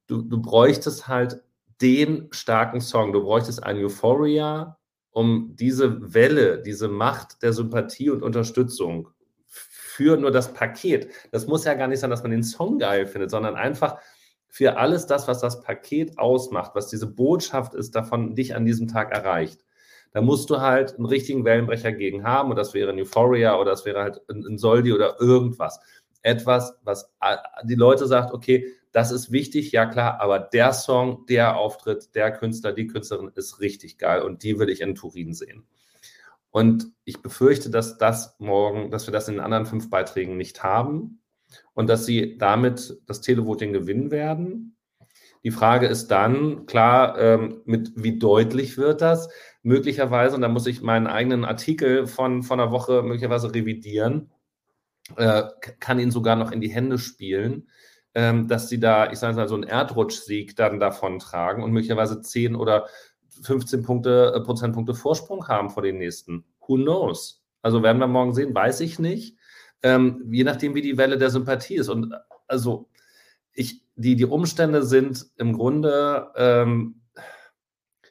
Du, 0.08 0.22
du 0.22 0.42
bräuchtest 0.42 1.08
halt 1.08 1.42
den 1.82 2.28
starken 2.32 2.82
Song. 2.82 3.12
Du 3.12 3.22
bräuchtest 3.24 3.64
ein 3.64 3.78
Euphoria, 3.78 4.78
um 5.16 5.56
diese 5.56 6.14
Welle, 6.14 6.62
diese 6.62 6.90
Macht 6.90 7.42
der 7.42 7.54
Sympathie 7.54 8.10
und 8.10 8.22
Unterstützung 8.22 9.08
für 9.46 10.18
nur 10.18 10.30
das 10.30 10.54
Paket. 10.54 11.08
Das 11.32 11.48
muss 11.48 11.64
ja 11.64 11.74
gar 11.74 11.88
nicht 11.88 12.02
sein, 12.02 12.10
dass 12.10 12.22
man 12.22 12.32
den 12.32 12.44
Song 12.44 12.80
geil 12.80 13.08
findet, 13.08 13.32
sondern 13.32 13.56
einfach 13.56 13.98
für 14.50 14.76
alles 14.78 15.06
das, 15.06 15.30
was 15.30 15.40
das 15.40 15.62
Paket 15.62 16.20
ausmacht, 16.20 16.72
was 16.76 16.90
diese 16.90 17.08
Botschaft 17.08 17.76
ist, 17.76 17.96
davon 17.96 18.36
dich 18.36 18.56
an 18.56 18.66
diesem 18.66 18.90
Tag 18.90 19.14
erreicht. 19.14 19.64
Da 20.12 20.20
musst 20.20 20.50
du 20.50 20.60
halt 20.60 20.98
einen 20.98 21.06
richtigen 21.06 21.46
Wellenbrecher 21.46 21.94
gegen 21.94 22.26
haben 22.26 22.50
und 22.50 22.58
das 22.58 22.74
wäre 22.74 22.92
ein 22.92 23.00
Euphoria 23.00 23.58
oder 23.58 23.72
das 23.72 23.86
wäre 23.86 24.02
halt 24.02 24.22
ein 24.30 24.58
Soldi 24.58 24.92
oder 24.92 25.22
irgendwas. 25.22 25.80
Etwas, 26.24 26.78
was 26.84 27.10
die 27.64 27.76
Leute 27.76 28.06
sagt, 28.06 28.34
okay, 28.34 28.68
das 28.96 29.12
ist 29.12 29.30
wichtig, 29.30 29.74
ja 29.74 29.86
klar, 29.86 30.22
aber 30.22 30.40
der 30.40 30.72
Song, 30.72 31.26
der 31.26 31.58
Auftritt, 31.58 32.16
der 32.16 32.32
Künstler, 32.32 32.72
die 32.72 32.88
Künstlerin 32.88 33.30
ist 33.36 33.60
richtig 33.60 33.98
geil 33.98 34.22
und 34.22 34.42
die 34.42 34.58
will 34.58 34.70
ich 34.70 34.80
in 34.80 34.96
Turin 34.96 35.34
sehen. 35.34 35.68
Und 36.50 36.94
ich 37.04 37.22
befürchte, 37.22 37.70
dass 37.70 37.98
das 37.98 38.40
morgen, 38.40 38.92
dass 38.92 39.06
wir 39.06 39.12
das 39.12 39.28
in 39.28 39.34
den 39.34 39.44
anderen 39.44 39.66
fünf 39.66 39.90
Beiträgen 39.90 40.38
nicht 40.38 40.64
haben 40.64 41.20
und 41.74 41.90
dass 41.90 42.06
sie 42.06 42.38
damit 42.38 43.02
das 43.06 43.20
Televoting 43.20 43.74
gewinnen 43.74 44.12
werden. 44.12 44.78
Die 45.44 45.52
Frage 45.52 45.88
ist 45.88 46.08
dann, 46.08 46.66
klar, 46.66 47.20
ähm, 47.20 47.64
mit 47.66 47.92
wie 47.98 48.18
deutlich 48.18 48.78
wird 48.78 49.02
das? 49.02 49.28
Möglicherweise, 49.62 50.38
und 50.38 50.42
da 50.42 50.48
muss 50.48 50.68
ich 50.68 50.82
meinen 50.82 51.08
eigenen 51.08 51.44
Artikel 51.44 52.08
von, 52.08 52.44
von 52.44 52.62
einer 52.62 52.72
Woche 52.72 53.04
möglicherweise 53.04 53.54
revidieren, 53.54 54.32
äh, 55.18 55.44
kann 55.82 56.00
ihn 56.00 56.12
sogar 56.12 56.38
noch 56.38 56.54
in 56.54 56.62
die 56.62 56.72
Hände 56.72 56.98
spielen, 56.98 57.68
dass 58.16 58.70
sie 58.70 58.80
da, 58.80 59.12
ich 59.12 59.20
sage 59.20 59.36
mal, 59.36 59.50
so 59.50 59.56
einen 59.56 59.64
Erdrutschsieg 59.64 60.56
dann 60.56 60.80
davon 60.80 61.20
tragen 61.20 61.64
und 61.64 61.72
möglicherweise 61.72 62.22
10 62.22 62.56
oder 62.56 62.88
15 63.42 63.84
Punkte, 63.84 64.34
äh, 64.36 64.42
Prozentpunkte 64.42 64.94
Vorsprung 64.94 65.48
haben 65.48 65.70
vor 65.70 65.84
den 65.84 65.98
nächsten. 65.98 66.46
Who 66.66 66.76
knows? 66.76 67.44
Also 67.62 67.84
werden 67.84 68.00
wir 68.00 68.08
morgen 68.08 68.34
sehen, 68.34 68.56
weiß 68.56 68.80
ich 68.82 69.00
nicht. 69.00 69.38
Ähm, 69.84 70.26
je 70.32 70.44
nachdem, 70.44 70.76
wie 70.76 70.82
die 70.82 70.98
Welle 70.98 71.18
der 71.18 71.30
Sympathie 71.30 71.76
ist. 71.76 71.90
Und 71.90 72.14
also 72.48 72.90
ich, 73.54 73.84
die, 73.96 74.16
die 74.16 74.26
Umstände 74.26 74.84
sind 74.84 75.26
im 75.38 75.54
Grunde 75.54 76.32
ähm, 76.36 77.02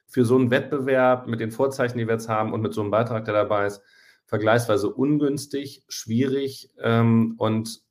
für 0.06 0.24
so 0.24 0.36
einen 0.36 0.50
Wettbewerb 0.50 1.26
mit 1.26 1.40
den 1.40 1.50
Vorzeichen, 1.50 1.98
die 1.98 2.06
wir 2.06 2.14
jetzt 2.14 2.28
haben 2.28 2.52
und 2.52 2.60
mit 2.60 2.74
so 2.74 2.80
einem 2.80 2.90
Beitrag, 2.90 3.24
der 3.24 3.34
dabei 3.34 3.66
ist, 3.66 3.82
vergleichsweise 4.26 4.88
ungünstig, 4.88 5.84
schwierig 5.88 6.70
ähm, 6.80 7.34
und 7.38 7.82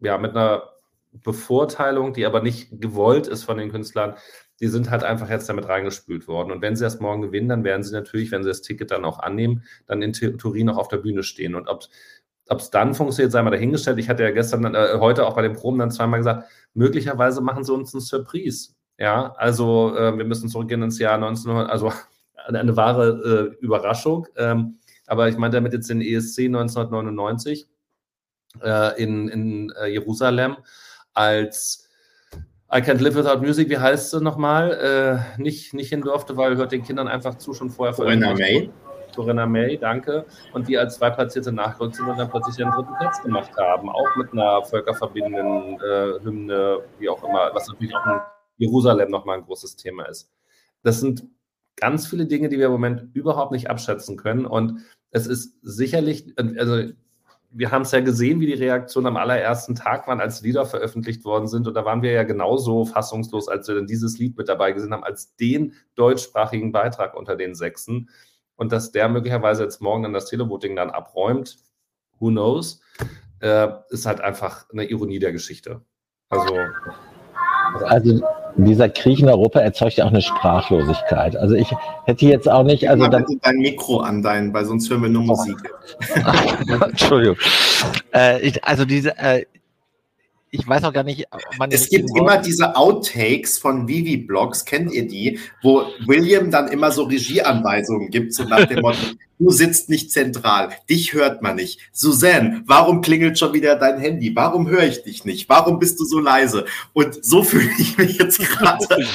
ja, 0.00 0.18
mit 0.18 0.32
einer 0.32 0.71
Bevorteilung, 1.12 2.12
die 2.12 2.26
aber 2.26 2.40
nicht 2.40 2.80
gewollt 2.80 3.26
ist 3.26 3.44
von 3.44 3.58
den 3.58 3.70
Künstlern, 3.70 4.14
die 4.60 4.68
sind 4.68 4.90
halt 4.90 5.04
einfach 5.04 5.28
jetzt 5.28 5.48
damit 5.48 5.68
reingespült 5.68 6.28
worden. 6.28 6.52
Und 6.52 6.62
wenn 6.62 6.76
sie 6.76 6.84
erst 6.84 7.00
morgen 7.00 7.22
gewinnen, 7.22 7.48
dann 7.48 7.64
werden 7.64 7.82
sie 7.82 7.92
natürlich, 7.92 8.30
wenn 8.30 8.42
sie 8.42 8.48
das 8.48 8.62
Ticket 8.62 8.90
dann 8.90 9.04
auch 9.04 9.18
annehmen, 9.18 9.64
dann 9.86 10.02
in 10.02 10.12
Turin 10.12 10.68
auch 10.70 10.78
auf 10.78 10.88
der 10.88 10.98
Bühne 10.98 11.22
stehen. 11.22 11.54
Und 11.54 11.68
ob 11.68 11.88
es 12.60 12.70
dann 12.70 12.94
funktioniert, 12.94 13.32
sei 13.32 13.42
mal 13.42 13.50
dahingestellt. 13.50 13.98
Ich 13.98 14.08
hatte 14.08 14.22
ja 14.22 14.30
gestern, 14.30 14.74
äh, 14.74 14.98
heute 14.98 15.26
auch 15.26 15.34
bei 15.34 15.42
den 15.42 15.54
Proben 15.54 15.78
dann 15.78 15.90
zweimal 15.90 16.20
gesagt, 16.20 16.48
möglicherweise 16.74 17.40
machen 17.40 17.64
sie 17.64 17.72
uns 17.72 17.94
einen 17.94 18.00
Surprise. 18.00 18.74
Ja, 18.98 19.34
also 19.36 19.96
äh, 19.96 20.16
wir 20.16 20.24
müssen 20.24 20.48
zurückgehen 20.48 20.82
ins 20.82 20.98
Jahr 20.98 21.14
1900, 21.14 21.70
also 21.70 21.92
eine, 22.46 22.60
eine 22.60 22.76
wahre 22.76 23.52
äh, 23.58 23.64
Überraschung. 23.64 24.26
Ähm, 24.36 24.78
aber 25.06 25.28
ich 25.28 25.36
meine 25.36 25.54
damit 25.54 25.72
jetzt 25.72 25.90
den 25.90 26.00
ESC 26.00 26.40
1999 26.40 27.68
äh, 28.62 29.02
in, 29.02 29.28
in 29.28 29.72
äh, 29.80 29.86
Jerusalem 29.86 30.56
als 31.14 31.88
I 32.74 32.80
Can't 32.80 33.02
Live 33.02 33.14
Without 33.16 33.40
Music, 33.40 33.68
wie 33.68 33.76
heißt 33.76 34.10
sie 34.10 34.20
nochmal? 34.20 35.26
Äh, 35.36 35.40
nicht, 35.40 35.74
nicht 35.74 35.90
hin 35.90 36.00
durfte, 36.00 36.36
weil 36.38 36.56
hört 36.56 36.72
den 36.72 36.82
Kindern 36.82 37.06
einfach 37.06 37.36
zu, 37.36 37.52
schon 37.52 37.68
vorher 37.68 37.94
Corinna 37.94 38.32
May. 38.34 38.70
Corinna 39.14 39.46
May, 39.46 39.76
danke. 39.76 40.24
Und 40.54 40.68
die 40.68 40.78
als 40.78 40.96
Zweitplatzierte 40.96 41.52
nachgerückt 41.52 41.96
sind 41.96 42.08
und 42.08 42.18
dann 42.18 42.30
plötzlich 42.30 42.58
ihren 42.58 42.72
dritten 42.72 42.94
Platz 42.98 43.22
gemacht 43.22 43.50
haben. 43.58 43.90
Auch 43.90 44.16
mit 44.16 44.32
einer 44.32 44.62
völkerverbindenden 44.64 45.80
äh, 45.80 46.24
Hymne, 46.24 46.80
wie 46.98 47.10
auch 47.10 47.22
immer, 47.22 47.50
was 47.52 47.68
natürlich 47.68 47.94
auch 47.94 48.06
in 48.06 48.20
Jerusalem 48.56 49.10
nochmal 49.10 49.38
ein 49.38 49.44
großes 49.44 49.76
Thema 49.76 50.04
ist. 50.04 50.30
Das 50.82 51.00
sind 51.00 51.24
ganz 51.76 52.06
viele 52.06 52.24
Dinge, 52.26 52.48
die 52.48 52.58
wir 52.58 52.66
im 52.66 52.72
Moment 52.72 53.14
überhaupt 53.14 53.52
nicht 53.52 53.68
abschätzen 53.68 54.16
können. 54.16 54.46
Und 54.46 54.80
es 55.10 55.26
ist 55.26 55.58
sicherlich, 55.62 56.34
also 56.38 56.90
wir 57.54 57.70
haben 57.70 57.82
es 57.82 57.92
ja 57.92 58.00
gesehen, 58.00 58.40
wie 58.40 58.46
die 58.46 58.54
Reaktionen 58.54 59.08
am 59.08 59.16
allerersten 59.16 59.74
Tag 59.74 60.08
waren, 60.08 60.20
als 60.20 60.40
Lieder 60.42 60.64
veröffentlicht 60.64 61.24
worden 61.24 61.46
sind. 61.48 61.66
Und 61.68 61.74
da 61.74 61.84
waren 61.84 62.02
wir 62.02 62.12
ja 62.12 62.22
genauso 62.22 62.84
fassungslos, 62.84 63.48
als 63.48 63.68
wir 63.68 63.74
dann 63.74 63.86
dieses 63.86 64.18
Lied 64.18 64.36
mit 64.36 64.48
dabei 64.48 64.72
gesehen 64.72 64.92
haben, 64.92 65.04
als 65.04 65.36
den 65.36 65.74
deutschsprachigen 65.94 66.72
Beitrag 66.72 67.14
unter 67.14 67.36
den 67.36 67.54
Sechsen. 67.54 68.08
Und 68.56 68.72
dass 68.72 68.92
der 68.92 69.08
möglicherweise 69.08 69.64
jetzt 69.64 69.82
morgen 69.82 70.02
dann 70.02 70.12
das 70.12 70.26
Televoting 70.26 70.76
dann 70.76 70.90
abräumt, 70.90 71.58
who 72.18 72.28
knows, 72.28 72.80
äh, 73.40 73.68
ist 73.90 74.06
halt 74.06 74.20
einfach 74.20 74.68
eine 74.70 74.84
Ironie 74.84 75.18
der 75.18 75.32
Geschichte. 75.32 75.82
Also, 76.28 76.56
also 77.84 78.22
dieser 78.56 78.88
Krieg 78.88 79.18
in 79.18 79.28
Europa 79.28 79.60
erzeugt 79.60 79.96
ja 79.96 80.04
auch 80.04 80.10
eine 80.10 80.22
Sprachlosigkeit. 80.22 81.36
Also 81.36 81.54
ich 81.54 81.68
hätte 82.04 82.26
jetzt 82.26 82.48
auch 82.48 82.64
nicht. 82.64 82.88
Also 82.88 83.06
dann, 83.08 83.24
dein 83.42 83.56
Mikro 83.56 83.98
an 83.98 84.22
dein, 84.22 84.52
weil 84.52 84.64
sonst 84.64 84.90
hören 84.90 85.02
wir 85.02 85.08
nur 85.08 85.22
Musik. 85.22 85.56
Entschuldigung. 86.90 87.36
Äh, 88.14 88.40
ich, 88.40 88.62
also 88.64 88.84
diese, 88.84 89.16
äh, 89.18 89.44
ich 90.54 90.68
weiß 90.68 90.84
auch 90.84 90.92
gar 90.92 91.02
nicht, 91.02 91.26
wann 91.56 91.70
Es 91.70 91.88
gibt 91.88 92.10
immer 92.14 92.36
diese 92.36 92.76
Outtakes 92.76 93.58
von 93.58 93.88
Vivi-Blogs, 93.88 94.66
kennt 94.66 94.92
ihr 94.92 95.08
die, 95.08 95.38
wo 95.62 95.86
William 96.06 96.50
dann 96.50 96.68
immer 96.68 96.92
so 96.92 97.04
Regieanweisungen 97.04 98.10
gibt, 98.10 98.34
so 98.34 98.44
nach 98.44 98.66
dem 98.66 98.80
Motto, 98.80 98.98
du 99.38 99.50
sitzt 99.50 99.88
nicht 99.88 100.10
zentral, 100.10 100.68
dich 100.90 101.14
hört 101.14 101.40
man 101.40 101.56
nicht. 101.56 101.80
Susanne, 101.90 102.62
warum 102.66 103.00
klingelt 103.00 103.38
schon 103.38 103.54
wieder 103.54 103.76
dein 103.76 103.98
Handy? 103.98 104.36
Warum 104.36 104.68
höre 104.68 104.84
ich 104.84 105.02
dich 105.02 105.24
nicht? 105.24 105.48
Warum 105.48 105.78
bist 105.78 105.98
du 105.98 106.04
so 106.04 106.18
leise? 106.18 106.66
Und 106.92 107.24
so 107.24 107.42
fühle 107.42 107.70
ich 107.78 107.96
mich 107.96 108.18
jetzt 108.18 108.38
gerade. 108.38 108.86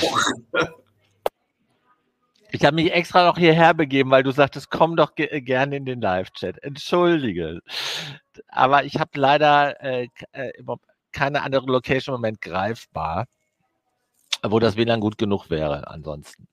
Ich 2.52 2.64
habe 2.64 2.76
mich 2.76 2.94
extra 2.94 3.26
noch 3.26 3.38
hierher 3.38 3.74
begeben, 3.74 4.10
weil 4.10 4.24
du 4.24 4.32
sagtest, 4.32 4.72
komm 4.72 4.96
doch 4.96 5.16
ge 5.16 5.42
gerne 5.42 5.76
in 5.76 5.86
den 5.86 6.00
Live-Chat. 6.00 6.64
Entschuldige. 6.64 7.60
Aber 8.48 8.86
ich 8.86 8.96
habe 8.96 9.12
leider 9.16 9.84
äh, 9.84 10.08
äh, 10.32 10.52
keine 11.18 11.42
andere 11.42 11.66
Location 11.66 12.14
im 12.14 12.22
Moment 12.22 12.42
greifbar, 12.42 13.26
wo 14.44 14.60
das 14.60 14.78
WLAN 14.78 15.00
gut 15.00 15.18
genug 15.18 15.50
wäre 15.50 15.88
ansonsten. 15.88 16.48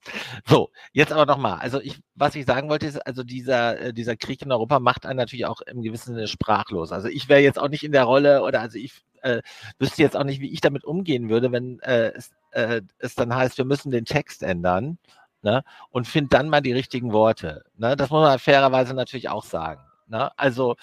So, 0.46 0.70
jetzt 0.92 1.12
aber 1.12 1.26
nochmal. 1.26 1.58
Also 1.58 1.80
ich, 1.82 2.00
was 2.14 2.34
ich 2.34 2.46
sagen 2.46 2.70
wollte, 2.70 2.86
ist, 2.86 3.06
also 3.06 3.22
dieser, 3.22 3.78
äh, 3.78 3.92
dieser 3.92 4.16
Krieg 4.16 4.40
in 4.40 4.50
Europa 4.52 4.80
macht 4.80 5.04
einen 5.04 5.18
natürlich 5.18 5.44
auch 5.44 5.60
im 5.60 5.82
gewissen 5.82 6.14
Sinne 6.14 6.28
sprachlos. 6.28 6.92
Also 6.92 7.08
ich 7.08 7.28
wäre 7.28 7.42
jetzt 7.42 7.58
auch 7.58 7.68
nicht 7.68 7.84
in 7.84 7.92
der 7.92 8.04
Rolle 8.04 8.42
oder 8.42 8.62
also 8.62 8.78
ich 8.78 9.04
äh, 9.20 9.42
wüsste 9.78 10.02
jetzt 10.02 10.16
auch 10.16 10.24
nicht, 10.24 10.40
wie 10.40 10.50
ich 10.50 10.62
damit 10.62 10.84
umgehen 10.84 11.28
würde, 11.28 11.52
wenn 11.52 11.78
äh, 11.80 12.12
es, 12.14 12.30
äh, 12.52 12.80
es 12.98 13.14
dann 13.14 13.34
heißt, 13.34 13.58
wir 13.58 13.66
müssen 13.66 13.90
den 13.90 14.06
Text 14.06 14.42
ändern. 14.42 14.98
Ne, 15.42 15.62
und 15.90 16.08
find 16.08 16.32
dann 16.32 16.48
mal 16.48 16.62
die 16.62 16.72
richtigen 16.72 17.12
Worte. 17.12 17.66
Ne? 17.76 17.96
Das 17.96 18.08
muss 18.08 18.22
man 18.22 18.38
fairerweise 18.38 18.94
natürlich 18.94 19.28
auch 19.28 19.44
sagen. 19.44 19.82
Ne? 20.06 20.30
Also 20.38 20.76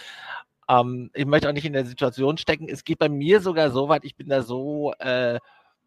ähm, 0.71 1.11
ich 1.13 1.25
möchte 1.25 1.49
auch 1.49 1.53
nicht 1.53 1.65
in 1.65 1.73
der 1.73 1.85
Situation 1.85 2.37
stecken. 2.37 2.69
Es 2.69 2.83
geht 2.83 2.99
bei 2.99 3.09
mir 3.09 3.41
sogar 3.41 3.71
so 3.71 3.89
weit, 3.89 4.05
ich 4.05 4.15
bin 4.15 4.29
da 4.29 4.41
so 4.41 4.93
äh, 4.99 5.39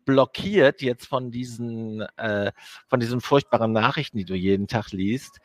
blockiert 0.05 0.83
jetzt 0.83 1.07
von 1.07 1.31
diesen, 1.31 2.03
äh, 2.19 2.53
von 2.89 3.01
diesen 3.01 3.23
furchtbaren 3.23 3.73
Nachrichten, 3.73 4.19
die 4.19 4.27
du 4.27 4.35
jeden 4.35 4.69
Tag 4.69 4.93
liest, 4.93 5.39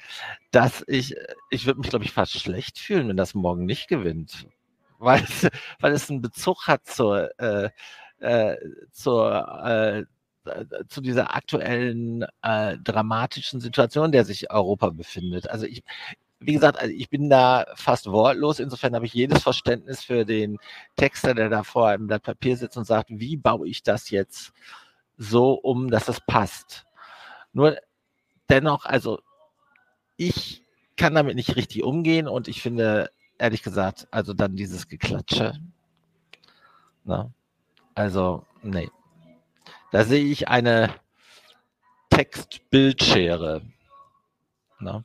dass 0.52 0.84
ich, 0.88 1.16
ich 1.50 1.66
würde 1.66 1.80
mich, 1.80 1.90
glaube 1.90 2.04
ich, 2.04 2.12
fast 2.12 2.38
schlecht 2.38 2.80
fühlen, 2.80 3.08
wenn 3.08 3.18
das 3.18 3.34
morgen 3.34 3.66
nicht 3.66 3.88
gewinnt. 3.88 4.48
Weil 5.02 5.24
es, 5.24 5.48
weil 5.80 5.94
es 5.94 6.10
einen 6.10 6.22
Bezug 6.22 6.68
hat 6.68 6.86
zur, 6.86 7.32
äh, 7.40 7.70
äh, 8.20 8.58
zur, 8.92 9.64
äh, 9.64 10.04
zu 10.90 11.00
dieser 11.00 11.34
aktuellen 11.34 12.26
äh, 12.42 12.78
dramatischen 12.80 13.62
Situation, 13.62 14.08
in 14.08 14.12
der 14.12 14.26
sich 14.26 14.52
Europa 14.52 14.90
befindet. 14.90 15.50
Also 15.50 15.68
ich, 15.68 15.84
wie 16.40 16.54
gesagt, 16.54 16.80
also 16.80 16.94
ich 16.94 17.10
bin 17.10 17.30
da 17.30 17.66
fast 17.76 18.08
wortlos. 18.08 18.60
Insofern 18.60 18.96
habe 18.96 19.06
ich 19.06 19.14
jedes 19.14 19.44
Verständnis 19.44 20.04
für 20.04 20.26
den 20.26 20.58
Texter, 20.96 21.34
der 21.34 21.50
da 21.50 21.64
vor 21.64 21.90
einem 21.90 22.08
Blatt 22.08 22.24
Papier 22.24 22.56
sitzt 22.56 22.78
und 22.78 22.86
sagt, 22.86 23.10
wie 23.10 23.36
baue 23.36 23.68
ich 23.68 23.84
das 23.84 24.10
jetzt 24.10 24.54
so 25.18 25.54
um, 25.54 25.90
dass 25.90 26.08
es 26.08 26.22
passt. 26.22 26.86
Nur 27.52 27.78
dennoch, 28.50 28.86
also 28.86 29.20
ich 30.16 30.64
kann 30.96 31.16
damit 31.16 31.36
nicht 31.36 31.56
richtig 31.56 31.84
umgehen 31.84 32.28
und 32.28 32.48
ich 32.48 32.62
finde, 32.62 33.12
ehrlich 33.38 33.64
gesagt, 33.64 34.08
also 34.12 34.34
dann 34.34 34.56
dieses 34.56 34.88
Geklatsche. 34.88 35.54
Ne? 37.04 37.34
Also, 37.96 38.46
nee. 38.62 38.90
Da 39.92 40.04
sehe 40.04 40.24
ich 40.24 40.48
eine 40.48 40.94
Textbildschere. 42.10 43.62
Ne? 44.80 45.04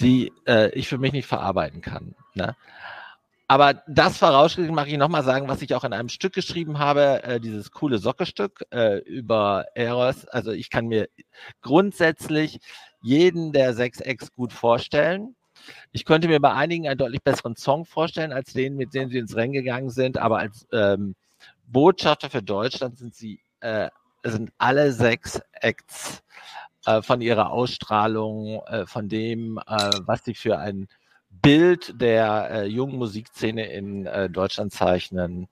Die 0.00 0.32
äh, 0.46 0.70
ich 0.70 0.88
für 0.88 0.98
mich 0.98 1.12
nicht 1.12 1.26
verarbeiten 1.26 1.80
kann. 1.80 2.14
Ne? 2.34 2.56
Aber 3.50 3.82
das 3.88 4.16
vorausgesetzt 4.16 4.72
mache 4.72 4.90
ich 4.90 4.96
nochmal 4.96 5.24
sagen, 5.24 5.48
was 5.48 5.60
ich 5.60 5.74
auch 5.74 5.82
in 5.82 5.92
einem 5.92 6.08
Stück 6.08 6.32
geschrieben 6.32 6.78
habe, 6.78 7.24
äh, 7.24 7.40
dieses 7.40 7.72
coole 7.72 7.98
Sockestück 7.98 8.64
äh, 8.70 8.98
über 8.98 9.66
Eros. 9.74 10.24
Also 10.26 10.52
ich 10.52 10.70
kann 10.70 10.86
mir 10.86 11.08
grundsätzlich 11.60 12.60
jeden 13.02 13.52
der 13.52 13.74
sechs 13.74 14.00
Ex 14.00 14.32
gut 14.32 14.52
vorstellen. 14.52 15.34
Ich 15.90 16.04
könnte 16.04 16.28
mir 16.28 16.40
bei 16.40 16.52
einigen 16.52 16.86
einen 16.86 16.98
deutlich 16.98 17.22
besseren 17.22 17.56
Song 17.56 17.86
vorstellen, 17.86 18.32
als 18.32 18.52
den, 18.52 18.76
mit 18.76 18.94
dem 18.94 19.10
sie 19.10 19.18
ins 19.18 19.34
Rennen 19.34 19.52
gegangen 19.52 19.90
sind. 19.90 20.16
Aber 20.16 20.38
als 20.38 20.68
ähm, 20.72 21.16
Botschafter 21.66 22.30
für 22.30 22.42
Deutschland 22.42 22.98
sind 22.98 23.16
sie, 23.16 23.40
äh, 23.60 23.90
sind 24.22 24.52
alle 24.58 24.92
sechs 24.92 25.40
Acts 25.52 26.22
äh, 26.86 27.02
von 27.02 27.20
ihrer 27.20 27.50
Ausstrahlung, 27.52 28.62
äh, 28.66 28.86
von 28.86 29.08
dem, 29.08 29.58
äh, 29.58 29.90
was 30.06 30.24
sie 30.24 30.34
für 30.34 30.58
ein 30.58 30.88
Bild 31.30 32.00
der 32.00 32.50
äh, 32.50 32.64
jungen 32.66 32.96
Musikszene 32.96 33.70
in 33.72 34.06
äh, 34.06 34.28
Deutschland 34.28 34.72
zeichnen. 34.72 35.48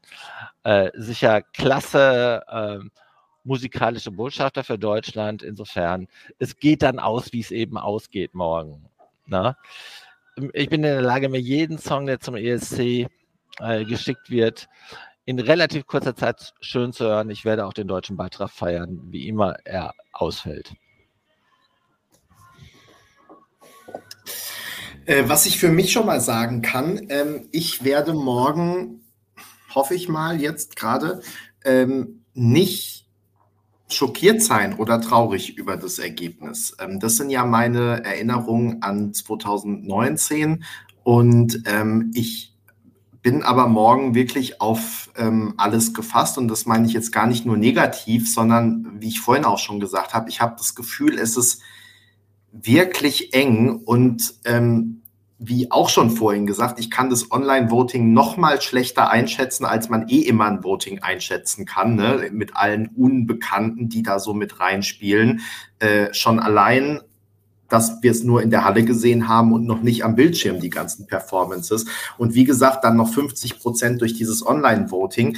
Äh, 0.64 0.90
sicher 0.94 1.42
klasse 1.42 2.42
äh, 2.48 2.78
musikalische 3.44 4.10
Botschafter 4.10 4.64
für 4.64 4.78
Deutschland. 4.78 5.42
Insofern, 5.42 6.08
es 6.38 6.56
geht 6.56 6.82
dann 6.82 6.98
aus, 6.98 7.32
wie 7.32 7.40
es 7.40 7.50
eben 7.50 7.78
ausgeht 7.78 8.34
morgen. 8.34 8.88
Na? 9.26 9.56
Ne? 10.36 10.50
Ich 10.54 10.68
bin 10.68 10.84
in 10.84 10.90
der 10.90 11.02
Lage, 11.02 11.28
mir 11.28 11.40
jeden 11.40 11.78
Song, 11.78 12.06
der 12.06 12.20
zum 12.20 12.36
ESC 12.36 13.08
geschickt 13.88 14.30
wird, 14.30 14.68
in 15.24 15.40
relativ 15.40 15.84
kurzer 15.88 16.14
Zeit 16.14 16.54
schön 16.60 16.92
zu 16.92 17.06
hören. 17.06 17.28
Ich 17.28 17.44
werde 17.44 17.66
auch 17.66 17.72
den 17.72 17.88
deutschen 17.88 18.16
Beitrag 18.16 18.50
feiern, 18.50 19.00
wie 19.10 19.26
immer 19.26 19.56
er 19.64 19.94
ausfällt. 20.12 20.74
Äh, 25.08 25.26
was 25.26 25.46
ich 25.46 25.58
für 25.58 25.70
mich 25.70 25.90
schon 25.90 26.04
mal 26.04 26.20
sagen 26.20 26.60
kann, 26.60 27.06
ähm, 27.08 27.48
ich 27.50 27.82
werde 27.82 28.12
morgen 28.12 29.00
hoffe 29.74 29.94
ich 29.94 30.06
mal 30.06 30.38
jetzt 30.38 30.76
gerade, 30.76 31.22
ähm, 31.64 32.24
nicht 32.34 33.06
schockiert 33.88 34.42
sein 34.42 34.74
oder 34.74 35.00
traurig 35.00 35.56
über 35.56 35.78
das 35.78 35.98
Ergebnis. 35.98 36.76
Ähm, 36.78 37.00
das 37.00 37.16
sind 37.16 37.30
ja 37.30 37.46
meine 37.46 38.04
Erinnerungen 38.04 38.82
an 38.82 39.14
2019 39.14 40.62
und 41.04 41.62
ähm, 41.64 42.10
ich 42.12 42.54
bin 43.22 43.42
aber 43.42 43.66
morgen 43.66 44.14
wirklich 44.14 44.60
auf 44.60 45.08
ähm, 45.16 45.54
alles 45.56 45.94
gefasst 45.94 46.36
und 46.36 46.48
das 46.48 46.66
meine 46.66 46.86
ich 46.86 46.92
jetzt 46.92 47.12
gar 47.12 47.26
nicht 47.26 47.46
nur 47.46 47.56
negativ, 47.56 48.30
sondern 48.30 49.00
wie 49.00 49.08
ich 49.08 49.20
vorhin 49.20 49.46
auch 49.46 49.58
schon 49.58 49.80
gesagt 49.80 50.12
habe, 50.12 50.28
ich 50.28 50.42
habe 50.42 50.56
das 50.58 50.74
Gefühl, 50.74 51.18
es 51.18 51.38
ist 51.38 51.62
wirklich 52.52 53.34
eng 53.34 53.76
und 53.84 54.34
ähm, 54.44 55.02
wie 55.38 55.70
auch 55.70 55.88
schon 55.88 56.10
vorhin 56.10 56.46
gesagt, 56.46 56.80
ich 56.80 56.90
kann 56.90 57.10
das 57.10 57.30
Online-Voting 57.30 58.12
noch 58.12 58.36
mal 58.36 58.60
schlechter 58.60 59.10
einschätzen, 59.10 59.64
als 59.64 59.88
man 59.88 60.08
eh 60.08 60.22
immer 60.22 60.46
ein 60.46 60.64
Voting 60.64 60.98
einschätzen 61.00 61.64
kann, 61.64 61.94
ne? 61.94 62.28
mit 62.32 62.56
allen 62.56 62.88
Unbekannten, 62.88 63.88
die 63.88 64.02
da 64.02 64.18
so 64.18 64.34
mit 64.34 64.58
reinspielen. 64.58 65.40
Äh, 65.78 66.12
schon 66.12 66.40
allein, 66.40 67.00
dass 67.68 68.02
wir 68.02 68.10
es 68.10 68.24
nur 68.24 68.42
in 68.42 68.50
der 68.50 68.64
Halle 68.64 68.82
gesehen 68.82 69.28
haben 69.28 69.52
und 69.52 69.64
noch 69.64 69.80
nicht 69.80 70.04
am 70.04 70.16
Bildschirm 70.16 70.58
die 70.58 70.70
ganzen 70.70 71.06
Performances. 71.06 71.86
Und 72.16 72.34
wie 72.34 72.44
gesagt, 72.44 72.82
dann 72.82 72.96
noch 72.96 73.12
50 73.12 73.60
Prozent 73.60 74.00
durch 74.00 74.14
dieses 74.14 74.44
Online-Voting. 74.44 75.36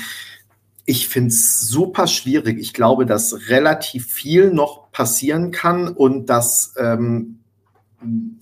Ich 0.86 1.09
finde 1.09 1.28
es 1.28 1.61
super 1.61 2.07
schwierig. 2.07 2.59
Ich 2.59 2.73
glaube, 2.73 3.07
dass 3.07 3.48
relativ 3.48 4.07
viel 4.07 4.51
noch 4.52 4.90
passieren 4.93 5.51
kann 5.51 5.89
und 5.89 6.27
dass 6.27 6.74
ähm, 6.78 7.40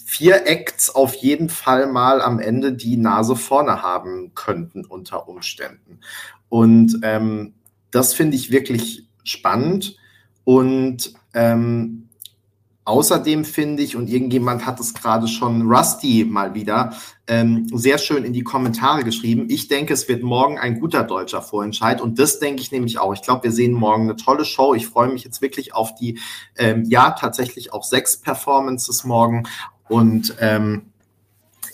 vier 0.05 0.47
Acts 0.47 0.91
auf 0.91 1.15
jeden 1.15 1.49
Fall 1.49 1.87
mal 1.87 2.23
am 2.23 2.39
Ende 2.39 2.73
die 2.73 2.97
Nase 2.97 3.37
vorne 3.37 3.83
haben 3.83 4.33
könnten 4.35 4.85
unter 4.85 5.29
Umständen. 5.29 6.01
Und 6.49 7.01
ähm, 7.03 7.55
das 7.91 8.15
finde 8.15 8.37
ich 8.37 8.51
wirklich 8.51 9.09
spannend. 9.25 9.97
Und 10.45 11.13
ähm, 11.35 12.08
Außerdem 12.89 13.45
finde 13.45 13.83
ich, 13.83 13.97
und 13.97 14.09
irgendjemand 14.09 14.65
hat 14.65 14.81
es 14.81 14.95
gerade 14.95 15.29
schon, 15.29 15.71
Rusty 15.71 16.25
mal 16.27 16.55
wieder, 16.55 16.95
ähm, 17.27 17.67
sehr 17.75 17.99
schön 17.99 18.25
in 18.25 18.33
die 18.33 18.41
Kommentare 18.41 19.05
geschrieben. 19.05 19.45
Ich 19.51 19.69
denke, 19.69 19.93
es 19.93 20.09
wird 20.09 20.23
morgen 20.23 20.59
ein 20.59 20.81
guter 20.81 21.05
deutscher 21.05 21.43
Vorentscheid. 21.43 22.01
Und 22.01 22.19
das 22.19 22.39
denke 22.39 22.63
ich 22.63 22.73
nämlich 22.73 22.99
auch. 22.99 23.13
Ich 23.13 23.21
glaube, 23.21 23.45
wir 23.45 23.53
sehen 23.53 23.75
morgen 23.75 24.05
eine 24.05 24.17
tolle 24.17 24.47
Show. 24.47 24.73
Ich 24.73 24.87
freue 24.87 25.09
mich 25.09 25.23
jetzt 25.23 25.43
wirklich 25.43 25.75
auf 25.75 25.97
die, 25.97 26.19
ähm, 26.57 26.87
ja, 26.89 27.11
tatsächlich 27.11 27.75
auch 27.75 27.85
sechs 27.85 28.23
Performances 28.23 29.05
morgen. 29.05 29.47
Und 29.91 30.35
ähm, 30.41 30.87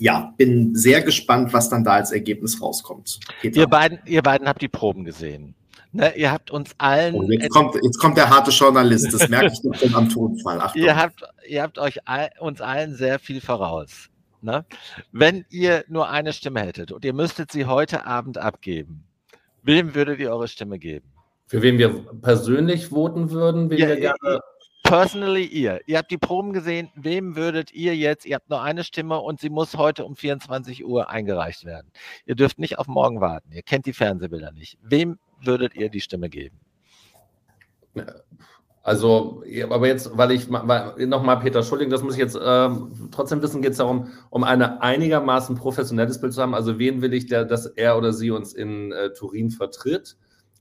ja, 0.01 0.35
bin 0.37 0.75
sehr 0.75 1.01
gespannt, 1.03 1.53
was 1.53 1.69
dann 1.69 1.85
da 1.85 1.93
als 1.93 2.11
Ergebnis 2.11 2.61
rauskommt. 2.61 3.21
ihr 3.41 3.69
beiden, 3.69 4.01
ihr 4.07 4.23
beiden 4.23 4.49
habt 4.49 4.63
die 4.63 4.69
Proben 4.69 5.05
gesehen. 5.05 5.55
Ne, 5.95 6.13
ihr 6.17 6.33
habt 6.33 6.51
uns 6.51 6.73
allen. 6.79 7.15
Oh, 7.15 7.23
jetzt, 7.31 7.51
kommt, 7.51 7.77
jetzt 7.77 7.99
kommt 8.01 8.17
der 8.17 8.29
harte 8.29 8.51
Journalist, 8.51 9.15
das 9.15 9.29
merke 9.29 9.53
ich 9.53 9.79
schon 9.79 9.95
am 9.95 10.09
Tonfall. 10.09 10.61
Achtung. 10.61 10.83
Ihr 10.83 10.97
habt, 10.97 11.23
ihr 11.47 11.63
habt 11.63 11.79
euch 11.79 12.01
all, 12.05 12.31
uns 12.41 12.61
allen 12.61 12.97
sehr 12.97 13.21
viel 13.21 13.41
voraus. 13.41 14.11
Ne? 14.43 14.65
Wenn 15.13 15.45
ihr 15.51 15.85
nur 15.87 16.11
eine 16.11 16.33
Stimme 16.33 16.63
hättet 16.63 16.91
und 16.91 17.05
ihr 17.05 17.13
müsstet 17.13 17.53
sie 17.53 17.67
heute 17.67 18.07
Abend 18.07 18.39
abgeben, 18.39 19.05
wem 19.63 19.95
würdet 19.95 20.19
ihr 20.19 20.33
eure 20.33 20.49
Stimme 20.49 20.81
geben? 20.81 21.13
Für 21.47 21.63
wen 21.63 21.79
wir 21.79 21.91
persönlich 22.21 22.89
voten 22.89 23.31
würden, 23.31 23.71
wen 23.71 23.79
ja, 23.79 23.89
wir 23.91 23.97
gerne. 24.01 24.41
Personally 24.83 25.47
ihr. 25.47 25.81
Ihr 25.87 25.97
habt 25.97 26.11
die 26.11 26.19
Proben 26.19 26.53
gesehen. 26.53 26.91
Wem 26.97 27.37
würdet 27.37 27.73
ihr 27.73 27.97
jetzt? 27.97 28.27
Ihr 28.27 28.35
habt 28.35 28.51
nur 28.51 28.61
eine 28.61 28.83
Stimme 28.83 29.21
und 29.21 29.41
sie 29.41 29.49
muss 29.49 29.77
heute 29.77 30.05
um 30.05 30.17
24 30.17 30.85
Uhr 30.85 31.09
eingereicht 31.09 31.65
werden. 31.65 31.93
Ihr 32.27 32.35
dürft 32.35 32.59
nicht 32.59 32.79
auf 32.79 32.89
morgen 32.89 33.21
warten. 33.21 33.53
Ihr 33.53 33.63
kennt 33.63 33.87
die 33.87 33.95
Fernsehbilder 33.95 34.51
nicht. 34.51 34.77
Wem 34.83 35.19
würdet 35.47 35.75
ihr 35.75 35.89
die 35.89 36.01
Stimme 36.01 36.29
geben? 36.29 36.59
Also, 38.83 39.43
aber 39.71 39.87
jetzt, 39.87 40.11
weil 40.17 40.33
ich 40.33 40.49
nochmal 40.49 41.39
Peter 41.39 41.63
Schulling, 41.63 41.89
das 41.89 42.03
muss 42.03 42.15
ich 42.15 42.21
jetzt 42.21 42.37
äh, 42.37 42.69
trotzdem 43.13 43.41
wissen, 43.41 43.63
geht 43.63 43.73
es 43.73 43.79
darum, 43.79 44.13
um 44.29 44.45
ein 44.45 44.61
einigermaßen 44.61 45.57
professionelles 45.57 46.21
Bild 46.21 46.35
zu 46.35 46.43
haben. 46.43 46.55
Also, 46.55 46.79
wen 46.79 47.01
will 47.01 47.15
ich, 47.15 47.27
der, 47.27 47.47
dass 47.47 47.65
er 47.65 47.97
oder 47.97 48.13
sie 48.13 48.31
uns 48.31 48.53
in 48.53 48.93
äh, 48.93 49.13
Turin 49.15 49.51
vertritt? 49.51 50.17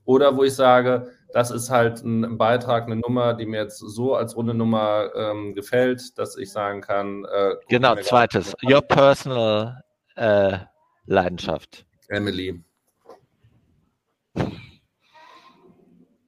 Oder 0.06 0.38
wo 0.38 0.44
ich 0.44 0.56
sage, 0.56 1.12
das 1.34 1.52
ist 1.52 1.70
halt 1.70 2.04
ein 2.04 2.38
Beitrag, 2.38 2.86
eine 2.86 2.98
Nummer, 2.98 3.34
die 3.34 3.46
mir 3.46 3.62
jetzt 3.62 3.80
so 3.80 4.16
als 4.16 4.38
runde 4.38 4.54
Nummer 4.54 5.10
ähm, 5.16 5.54
gefällt, 5.54 6.18
dass 6.18 6.38
ich 6.38 6.52
sagen 6.52 6.82
kann. 6.82 7.26
Äh, 7.26 7.56
genau, 7.68 7.96
zweites. 7.96 8.54
Your 8.64 8.82
personal 8.82 9.82
äh, 10.16 10.60
Leidenschaft. 11.06 11.86
Emily. 12.08 12.64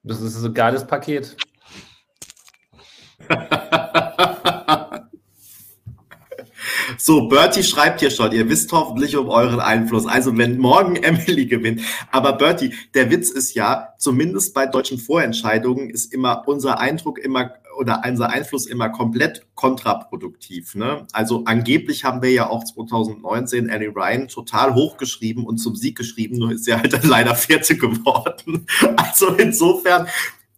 Das 0.08 0.22
ist 0.22 0.44
ein 0.44 0.54
geiles 0.54 0.86
Paket. 0.86 1.36
So, 6.98 7.28
Bertie 7.28 7.64
schreibt 7.64 8.00
hier 8.00 8.12
schon, 8.12 8.32
ihr 8.32 8.48
wisst 8.50 8.72
hoffentlich 8.72 9.16
um 9.18 9.30
euren 9.30 9.60
Einfluss. 9.60 10.06
Also 10.06 10.38
wenn 10.38 10.58
morgen 10.58 10.96
Emily 11.04 11.46
gewinnt. 11.46 11.82
Aber 12.12 12.34
Bertie, 12.34 12.74
der 12.94 13.12
Witz 13.12 13.30
ist 13.30 13.54
ja, 13.54 13.94
zumindest 13.98 14.54
bei 14.54 14.66
deutschen 14.66 14.98
Vorentscheidungen 14.98 15.90
ist 15.90 16.14
immer 16.14 16.44
unser 16.48 16.80
Eindruck 16.80 17.20
immer 17.20 17.52
oder 17.78 18.02
unser 18.08 18.30
Einfluss 18.30 18.68
immer 18.68 18.90
komplett 18.90 19.46
kontraproduktiv. 19.56 20.76
Ne? 20.76 21.06
Also 21.12 21.44
angeblich 21.46 22.04
haben 22.04 22.22
wir 22.22 22.32
ja 22.32 22.50
auch 22.50 22.64
2019 22.64 23.70
Annie 23.70 23.90
Ryan 23.90 24.28
total 24.28 24.76
hochgeschrieben 24.76 25.46
und 25.46 25.58
zum 25.58 25.76
Sieg 25.76 25.98
geschrieben, 25.98 26.38
nur 26.38 26.54
ist 26.54 26.66
sie 26.66 26.74
halt 26.74 26.94
dann 26.94 27.08
leider 27.08 27.36
Vierte 27.36 27.76
geworden. 27.76 28.66
Also 28.98 29.28
insofern, 29.36 30.08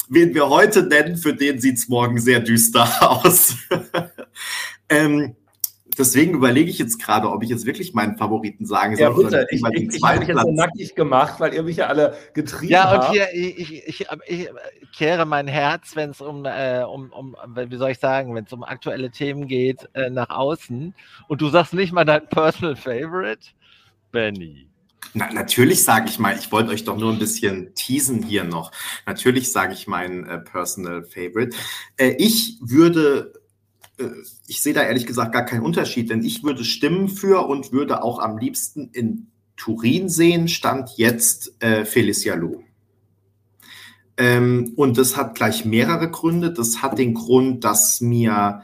wen 0.10 0.34
wir 0.34 0.50
heute 0.50 0.84
nennen, 0.84 1.18
für 1.18 1.34
den 1.34 1.60
sieht 1.60 1.78
es 1.78 1.88
morgen 1.88 2.20
sehr 2.20 2.40
düster 2.40 2.88
aus. 3.02 3.56
ähm, 4.90 5.36
deswegen 5.98 6.34
überlege 6.34 6.70
ich 6.70 6.78
jetzt 6.78 7.02
gerade, 7.02 7.30
ob 7.30 7.44
ich 7.44 7.50
jetzt 7.50 7.66
wirklich 7.66 7.94
meinen 7.94 8.18
Favoriten 8.18 8.66
sagen 8.66 8.96
soll. 8.96 9.04
Ja, 9.04 9.10
bitte. 9.10 9.48
Ich, 9.50 9.62
ich, 9.64 9.96
ich 9.96 10.04
habe 10.04 10.20
mich 10.20 10.28
jetzt 10.28 10.42
so 10.42 10.52
nackig 10.52 10.96
gemacht, 10.96 11.40
weil 11.40 11.54
ihr 11.54 11.64
mich 11.64 11.78
ja 11.78 11.88
alle 11.88 12.16
getrieben 12.34 12.76
habt. 12.76 12.94
Ja, 12.94 13.08
und 13.08 13.12
hier, 13.14 13.34
ich, 13.34 13.88
ich, 13.88 14.08
ich, 14.28 14.50
kehre 14.96 15.26
mein 15.26 15.48
Herz, 15.48 15.96
wenn 15.96 16.12
es 16.12 16.22
um, 16.22 16.46
äh, 16.46 16.84
um, 16.84 17.12
um, 17.12 17.36
wie 17.56 17.78
soll 17.78 17.92
ich 17.92 18.00
sagen, 18.00 18.36
wenn 18.36 18.46
es 18.46 18.54
um 18.54 18.64
aktuelle 18.64 19.12
Themen 19.12 19.48
geht, 19.48 19.90
äh, 19.94 20.10
nach 20.10 20.30
außen. 20.30 20.94
Und 21.28 21.42
du 21.42 21.50
sagst 21.50 21.74
nicht 21.74 21.94
mal 21.94 22.06
dein 22.06 22.28
Personal 22.28 22.76
Favorite? 22.76 23.48
Benny. 24.12 24.68
Na, 25.14 25.32
natürlich 25.32 25.84
sage 25.84 26.10
ich 26.10 26.20
mal, 26.20 26.36
ich 26.38 26.52
wollte 26.52 26.72
euch 26.72 26.84
doch 26.84 26.98
nur 26.98 27.12
ein 27.12 27.20
bisschen 27.20 27.74
teasen 27.76 28.24
hier 28.24 28.44
noch. 28.44 28.72
Natürlich 29.06 29.52
sage 29.52 29.74
ich 29.74 29.88
mein 29.88 30.26
äh, 30.28 30.40
Personal 30.40 31.04
Favorite. 31.04 31.56
Äh, 31.98 32.16
ich 32.18 32.58
würde 32.62 33.34
ich 34.48 34.62
sehe 34.62 34.74
da 34.74 34.84
ehrlich 34.84 35.06
gesagt 35.06 35.34
gar 35.34 35.46
keinen 35.46 35.64
Unterschied, 35.64 36.10
denn 36.10 36.24
ich 36.24 36.44
würde 36.44 36.64
stimmen 36.64 37.10
für 37.10 37.48
und 37.48 37.72
würde 37.72 38.04
auch 38.04 38.20
am 38.20 38.38
liebsten 38.38 38.90
in 38.94 39.28
Turin 39.56 40.08
sehen, 40.08 40.48
stand 40.48 40.98
jetzt 40.98 41.62
äh, 41.64 41.84
Felicia 41.84 42.36
Loh. 42.36 42.64
Ähm, 44.18 44.74
und 44.76 44.98
das 44.98 45.18
hat 45.18 45.36
gleich 45.36 45.66
mehrere 45.66 46.10
Gründe. 46.10 46.52
Das 46.52 46.82
hat 46.82 46.98
den 46.98 47.14
Grund, 47.14 47.64
dass 47.64 48.02
mir 48.02 48.62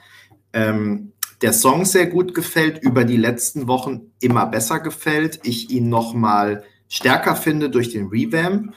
ähm, 0.54 1.14
der 1.42 1.54
Song 1.54 1.86
sehr 1.86 2.08
gut 2.08 2.34
gefällt, 2.34 2.82
über 2.84 3.04
die 3.04 3.18
letzten 3.18 3.68
Wochen 3.68 4.12
immer 4.20 4.46
besser 4.46 4.80
gefällt. 4.80 5.40
Ich 5.44 5.70
ihn 5.70 5.90
noch 5.90 6.14
mal 6.14 6.64
stärker 6.88 7.36
finde 7.36 7.70
durch 7.70 7.90
den 7.90 8.08
Revamp. 8.08 8.74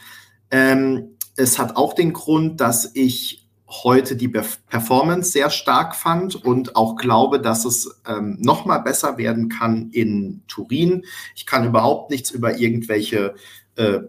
Ähm, 0.51 1.17
es 1.37 1.59
hat 1.59 1.77
auch 1.77 1.95
den 1.95 2.13
Grund, 2.13 2.61
dass 2.61 2.91
ich 2.95 3.46
heute 3.69 4.15
die 4.15 4.29
Performance 4.29 5.33
sehr 5.33 5.51
stark 5.51 5.97
fand 5.97 6.37
und 6.37 6.77
auch 6.77 6.97
glaube, 6.97 7.41
dass 7.41 7.65
es 7.65 8.01
ähm, 8.07 8.39
noch 8.41 8.65
mal 8.65 8.79
besser 8.79 9.19
werden 9.19 9.49
kann 9.49 9.91
in 9.91 10.43
Turin. 10.47 11.05
Ich 11.35 11.47
kann 11.47 11.67
überhaupt 11.67 12.11
nichts 12.11 12.31
über 12.31 12.59
irgendwelche 12.59 13.35
äh, 13.75 14.01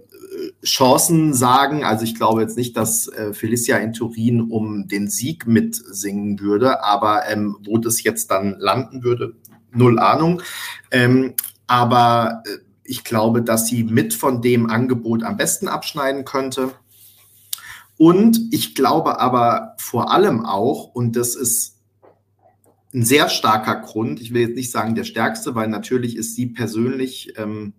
Chancen 0.63 1.33
sagen. 1.33 1.83
Also 1.83 2.03
ich 2.03 2.15
glaube 2.15 2.41
jetzt 2.41 2.57
nicht, 2.57 2.77
dass 2.77 3.07
äh, 3.07 3.33
Felicia 3.33 3.77
in 3.77 3.93
Turin 3.93 4.41
um 4.41 4.87
den 4.87 5.09
Sieg 5.09 5.47
mitsingen 5.47 6.39
würde, 6.39 6.83
aber 6.83 7.27
ähm, 7.27 7.57
wo 7.65 7.77
das 7.77 8.03
jetzt 8.03 8.29
dann 8.29 8.55
landen 8.59 9.03
würde, 9.03 9.35
null 9.71 9.99
Ahnung. 9.99 10.41
Ähm, 10.91 11.33
aber 11.65 12.43
äh, 12.45 12.57
ich 12.83 13.03
glaube, 13.03 13.41
dass 13.41 13.67
sie 13.67 13.83
mit 13.83 14.13
von 14.13 14.41
dem 14.41 14.69
Angebot 14.69 15.23
am 15.23 15.37
besten 15.37 15.67
abschneiden 15.67 16.25
könnte. 16.25 16.71
Und 17.97 18.39
ich 18.51 18.75
glaube 18.75 19.19
aber 19.19 19.75
vor 19.79 20.11
allem 20.11 20.45
auch, 20.45 20.93
und 20.93 21.15
das 21.15 21.35
ist 21.35 21.77
ein 22.93 23.03
sehr 23.03 23.29
starker 23.29 23.75
Grund, 23.81 24.21
ich 24.21 24.33
will 24.33 24.41
jetzt 24.41 24.55
nicht 24.55 24.71
sagen 24.71 24.95
der 24.95 25.03
stärkste, 25.03 25.55
weil 25.55 25.67
natürlich 25.67 26.15
ist 26.15 26.35
sie 26.35 26.47
persönlich 26.47 27.33
ähm, 27.37 27.73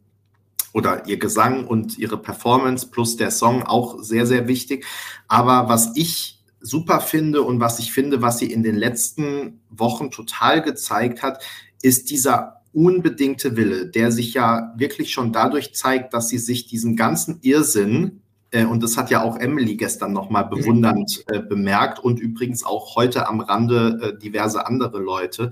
oder 0.73 1.07
ihr 1.07 1.19
Gesang 1.19 1.67
und 1.67 1.99
ihre 1.99 2.21
Performance 2.21 2.89
plus 2.91 3.17
der 3.17 3.31
Song 3.31 3.63
auch 3.63 4.03
sehr, 4.03 4.27
sehr 4.27 4.49
wichtig. 4.49 4.85
Aber 5.27 5.69
was 5.69 5.93
ich 5.97 6.45
super 6.61 7.01
finde 7.01 7.43
und 7.43 7.61
was 7.61 7.79
ich 7.79 7.93
finde, 7.93 8.21
was 8.21 8.39
sie 8.39 8.53
in 8.53 8.63
den 8.63 8.77
letzten 8.77 9.61
Wochen 9.71 10.11
total 10.11 10.63
gezeigt 10.63 11.23
hat, 11.23 11.43
ist 11.81 12.11
dieser 12.11 12.63
unbedingte 12.73 13.57
Wille, 13.57 13.87
der 13.87 14.13
sich 14.13 14.35
ja 14.35 14.75
wirklich 14.77 15.13
schon 15.13 15.33
dadurch 15.33 15.75
zeigt, 15.75 16.13
dass 16.13 16.29
sie 16.29 16.39
sich 16.39 16.67
diesen 16.67 16.97
ganzen 16.97 17.39
Irrsinn, 17.43 18.23
und 18.65 18.83
das 18.83 18.97
hat 18.97 19.11
ja 19.11 19.23
auch 19.23 19.37
Emily 19.37 19.77
gestern 19.77 20.13
nochmal 20.13 20.47
mhm. 20.47 20.51
bewundernd 20.51 21.25
äh, 21.29 21.41
bemerkt 21.41 21.99
und 21.99 22.19
übrigens 22.21 22.65
auch 22.65 22.97
heute 22.97 23.29
am 23.29 23.41
Rande 23.41 23.99
äh, 24.03 24.19
diverse 24.19 24.67
andere 24.67 24.99
Leute, 24.99 25.51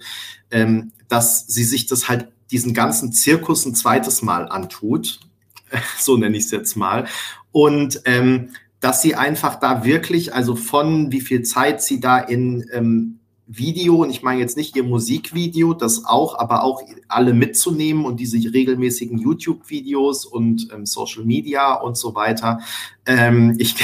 ähm, 0.51 0.93
dass 1.09 1.47
sie 1.47 1.64
sich 1.64 1.86
das 1.86 2.09
halt 2.09 2.28
diesen 2.51 2.74
ganzen 2.74 3.12
Zirkus 3.12 3.66
ein 3.66 3.74
zweites 3.74 4.23
Mal 4.23 4.48
antut, 4.48 5.20
so 5.98 6.16
nenne 6.16 6.36
ich 6.36 6.44
es 6.44 6.51
jetzt 6.51 6.77
mal, 6.77 7.06
und 7.52 8.02
ähm, 8.05 8.51
dass 8.81 9.02
sie 9.02 9.14
einfach 9.14 9.56
da 9.56 9.85
wirklich, 9.85 10.35
also 10.35 10.55
von 10.55 11.10
wie 11.10 11.20
viel 11.20 11.43
Zeit 11.43 11.82
sie 11.82 12.01
da 12.01 12.18
in 12.18 12.64
ähm, 12.73 13.18
Video, 13.48 14.02
und 14.02 14.10
ich 14.10 14.23
meine 14.23 14.40
jetzt 14.40 14.56
nicht 14.56 14.74
ihr 14.74 14.82
Musikvideo, 14.82 15.73
das 15.73 16.05
auch, 16.05 16.36
aber 16.36 16.64
auch 16.64 16.82
alle 17.06 17.32
mitzunehmen 17.32 18.05
und 18.05 18.18
diese 18.18 18.39
regelmäßigen 18.52 19.18
YouTube-Videos 19.18 20.27
und 20.27 20.68
ähm, 20.73 20.85
Social 20.85 21.24
Media 21.24 21.74
und 21.74 21.97
so 21.97 22.16
weiter. 22.16 22.59
Ähm, 23.06 23.55
ich 23.59 23.77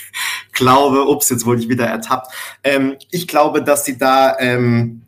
glaube, 0.52 1.08
ups, 1.08 1.30
jetzt 1.30 1.46
wurde 1.46 1.62
ich 1.62 1.68
wieder 1.70 1.86
ertappt. 1.86 2.30
Ähm, 2.62 2.96
ich 3.10 3.26
glaube, 3.26 3.62
dass 3.62 3.86
sie 3.86 3.96
da 3.96 4.38
ähm, 4.38 5.02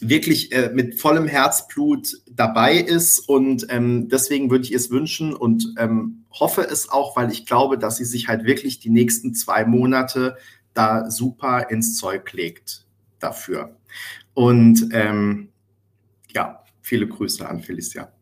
wirklich 0.00 0.52
äh, 0.52 0.70
mit 0.74 1.00
vollem 1.00 1.26
Herzblut 1.26 2.08
dabei 2.30 2.76
ist 2.76 3.20
und 3.20 3.66
ähm, 3.70 4.10
deswegen 4.10 4.50
würde 4.50 4.64
ich 4.64 4.72
es 4.72 4.90
wünschen 4.90 5.34
und 5.34 5.74
ähm, 5.78 6.24
hoffe 6.30 6.60
es 6.60 6.90
auch, 6.90 7.16
weil 7.16 7.32
ich 7.32 7.46
glaube, 7.46 7.78
dass 7.78 7.96
sie 7.96 8.04
sich 8.04 8.28
halt 8.28 8.44
wirklich 8.44 8.80
die 8.80 8.90
nächsten 8.90 9.34
zwei 9.34 9.64
Monate 9.64 10.36
da 10.74 11.10
super 11.10 11.70
ins 11.70 11.96
Zeug 11.96 12.30
legt 12.34 12.86
dafür. 13.18 13.76
Und 14.34 14.88
ähm, 14.92 15.48
ja, 16.34 16.64
viele 16.80 17.06
Grüße 17.06 17.48
an 17.48 17.60
Felicia. 17.60 18.12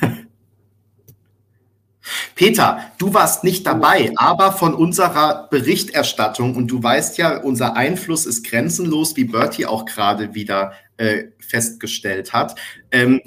Peter, 2.34 2.92
du 2.98 3.14
warst 3.14 3.44
nicht 3.44 3.66
dabei, 3.66 4.12
aber 4.16 4.52
von 4.52 4.74
unserer 4.74 5.48
Berichterstattung 5.48 6.56
und 6.56 6.68
du 6.68 6.82
weißt 6.82 7.16
ja, 7.18 7.38
unser 7.38 7.76
Einfluss 7.76 8.26
ist 8.26 8.44
grenzenlos, 8.44 9.16
wie 9.16 9.24
Bertie 9.24 9.66
auch 9.66 9.84
gerade 9.84 10.34
wieder 10.34 10.72
äh, 10.96 11.24
festgestellt 11.38 12.32
hat. 12.32 12.58
Ähm, 12.90 13.20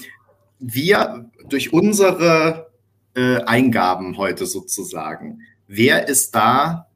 wir 0.59 1.29
durch 1.47 1.73
unsere 1.73 2.71
äh, 3.15 3.41
Eingaben 3.43 4.17
heute 4.17 4.45
sozusagen, 4.45 5.41
wer 5.67 6.07
ist 6.07 6.35
da 6.35 6.86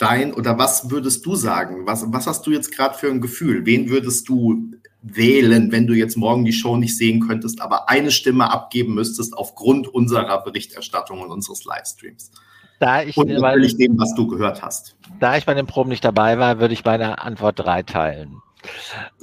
dein 0.00 0.32
oder 0.32 0.58
was 0.58 0.90
würdest 0.90 1.24
du 1.26 1.36
sagen? 1.36 1.86
Was, 1.86 2.04
was 2.12 2.26
hast 2.26 2.46
du 2.46 2.50
jetzt 2.50 2.74
gerade 2.74 2.96
für 2.96 3.08
ein 3.08 3.20
Gefühl? 3.20 3.66
Wen 3.66 3.90
würdest 3.90 4.28
du 4.28 4.72
wählen, 5.02 5.72
wenn 5.72 5.86
du 5.86 5.94
jetzt 5.94 6.16
morgen 6.16 6.44
die 6.44 6.52
Show 6.52 6.76
nicht 6.76 6.96
sehen 6.96 7.26
könntest, 7.26 7.60
aber 7.60 7.88
eine 7.88 8.10
Stimme 8.10 8.50
abgeben 8.50 8.94
müsstest 8.94 9.36
aufgrund 9.36 9.88
unserer 9.88 10.42
Berichterstattung 10.42 11.20
und 11.20 11.30
unseres 11.30 11.64
Livestreams? 11.64 12.30
Da 12.78 13.02
ich 13.02 13.16
und 13.16 13.28
natürlich 13.28 13.76
dem, 13.76 13.98
was 13.98 14.14
du 14.14 14.26
gehört 14.26 14.62
hast. 14.62 14.96
Da 15.20 15.36
ich 15.36 15.44
bei 15.44 15.52
den 15.52 15.66
Proben 15.66 15.90
nicht 15.90 16.04
dabei 16.04 16.38
war, 16.38 16.60
würde 16.60 16.72
ich 16.72 16.84
meine 16.84 17.20
Antwort 17.20 17.58
drei 17.58 17.82
teilen. 17.82 18.40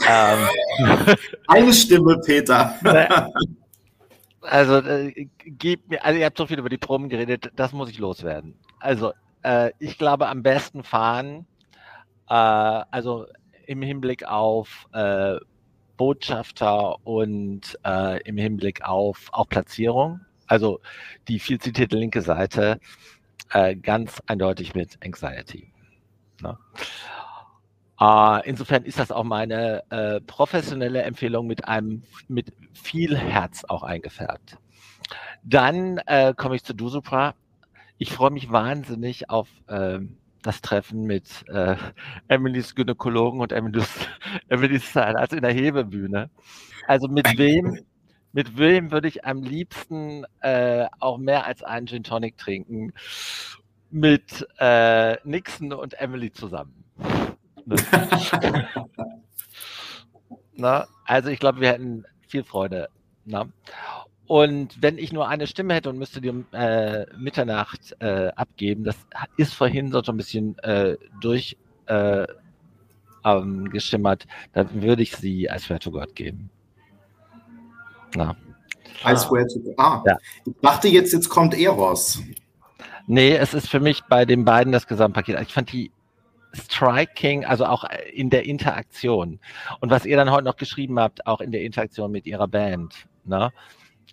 ähm. 0.07 0.47
Eine 1.47 1.73
Stimme, 1.73 2.19
Peter. 2.23 2.75
also, 4.41 4.77
äh, 4.77 5.27
gib 5.43 5.89
mir, 5.89 6.05
also 6.05 6.19
ihr 6.19 6.25
habt 6.25 6.37
so 6.37 6.45
viel 6.45 6.59
über 6.59 6.69
die 6.69 6.77
Proben 6.77 7.09
geredet, 7.09 7.51
das 7.55 7.71
muss 7.71 7.89
ich 7.89 7.97
loswerden. 7.97 8.53
Also, 8.79 9.13
äh, 9.43 9.72
ich 9.80 9.97
glaube, 9.97 10.27
am 10.27 10.43
besten 10.43 10.84
fahren, 10.84 11.45
äh, 12.30 12.34
also 12.34 13.26
im 13.65 13.81
Hinblick 13.81 14.26
auf 14.26 14.88
äh, 14.93 15.38
Botschafter 15.97 17.05
und 17.05 17.77
äh, 17.84 18.22
im 18.23 18.38
Hinblick 18.38 18.84
auf 18.84 19.27
auch 19.31 19.49
Platzierung. 19.49 20.22
Also 20.45 20.80
die 21.27 21.39
viel 21.39 21.59
zitierte 21.59 21.97
linke 21.97 22.22
Seite 22.22 22.80
äh, 23.51 23.76
ganz 23.76 24.22
eindeutig 24.27 24.76
mit 24.76 24.97
Anxiety. 25.03 25.73
Ne? 26.41 26.57
Äh, 27.99 28.47
insofern 28.47 28.84
ist 28.84 28.99
das 28.99 29.11
auch 29.11 29.23
meine 29.23 29.84
äh, 29.89 30.22
professionelle 30.22 31.01
Empfehlung 31.01 31.47
mit 31.47 31.68
einem 31.68 32.03
mit 32.27 32.53
viel 32.73 33.18
Herz 33.18 33.65
auch 33.68 33.84
eingefärbt. 33.84 34.57
Dann 35.43 35.97
äh, 36.05 36.34
komme 36.35 36.55
ich 36.55 36.64
zu 36.64 36.73
Dusupra 36.73 37.34
ich 37.98 38.14
freue 38.14 38.32
mich 38.32 38.52
wahnsinnig 38.52 39.30
auf 39.30 39.48
ähm, 39.68 40.18
das 40.44 40.61
Treffen 40.61 41.03
mit 41.03 41.45
äh, 41.49 41.76
Emilys 42.28 42.76
Gynäkologen 42.76 43.41
und 43.41 43.52
Emilys, 43.52 43.90
Emilys 44.49 44.95
also 44.95 45.36
in 45.36 45.41
der 45.41 45.53
Hebebühne. 45.53 46.30
Also 46.88 47.07
mit 47.07 47.38
wem, 47.38 47.80
mit 48.32 48.57
wem 48.57 48.91
würde 48.91 49.07
ich 49.07 49.26
am 49.26 49.41
liebsten 49.41 50.26
äh, 50.41 50.88
auch 50.99 51.18
mehr 51.18 51.45
als 51.45 51.64
einen 51.64 51.88
Gin 51.88 52.03
Tonic 52.03 52.38
trinken? 52.38 52.94
Mit 53.90 54.48
äh, 54.60 55.18
Nixon 55.28 55.74
und 55.74 55.99
Emily 55.99 56.32
zusammen. 56.32 56.84
Ne? 57.65 57.76
Na, 60.56 60.88
also 61.06 61.30
ich 61.30 61.40
glaube, 61.40 61.61
wir 61.61 61.69
hätten 61.69 62.06
viel 62.28 62.44
Freude. 62.44 62.90
Na? 63.26 63.48
Und 64.27 64.81
wenn 64.81 64.97
ich 64.97 65.13
nur 65.13 65.27
eine 65.27 65.47
Stimme 65.47 65.73
hätte 65.73 65.89
und 65.89 65.97
müsste 65.97 66.19
die 66.19 66.29
um 66.29 66.45
äh, 66.51 67.05
Mitternacht 67.17 67.95
äh, 67.99 68.27
abgeben, 68.35 68.83
das 68.83 68.97
ist 69.37 69.53
vorhin 69.53 69.91
so 69.91 70.01
ein 70.01 70.17
bisschen 70.17 70.59
äh, 70.59 70.97
durch 71.21 71.57
äh, 71.85 72.27
ähm, 73.23 73.69
geschimmert, 73.69 74.27
dann 74.53 74.81
würde 74.81 75.01
ich 75.01 75.15
sie 75.15 75.49
als 75.49 75.63
Swear 75.63 75.79
to 75.79 75.91
God 75.91 76.13
geben. 76.15 76.49
Na. 78.15 78.35
I 79.05 79.15
swear 79.15 79.47
to 79.47 79.59
God. 79.59 79.75
Ah, 79.77 80.03
ja. 80.05 80.17
ich 80.45 80.53
dachte 80.61 80.87
jetzt, 80.87 81.13
jetzt 81.13 81.29
kommt 81.29 81.57
Eros. 81.57 82.21
Nee, 83.05 83.35
es 83.35 83.53
ist 83.53 83.69
für 83.69 83.79
mich 83.79 84.03
bei 84.09 84.25
den 84.25 84.43
beiden 84.43 84.73
das 84.73 84.87
Gesamtpaket. 84.87 85.39
Ich 85.41 85.53
fand 85.53 85.71
die 85.71 85.91
striking, 86.53 87.45
also 87.45 87.65
auch 87.65 87.85
in 88.13 88.29
der 88.29 88.45
Interaktion. 88.45 89.39
Und 89.79 89.91
was 89.91 90.05
ihr 90.05 90.17
dann 90.17 90.31
heute 90.31 90.45
noch 90.45 90.57
geschrieben 90.57 90.99
habt, 90.99 91.27
auch 91.27 91.39
in 91.39 91.51
der 91.51 91.61
Interaktion 91.61 92.11
mit 92.11 92.25
ihrer 92.25 92.47
Band. 92.47 93.07
Ne? 93.23 93.51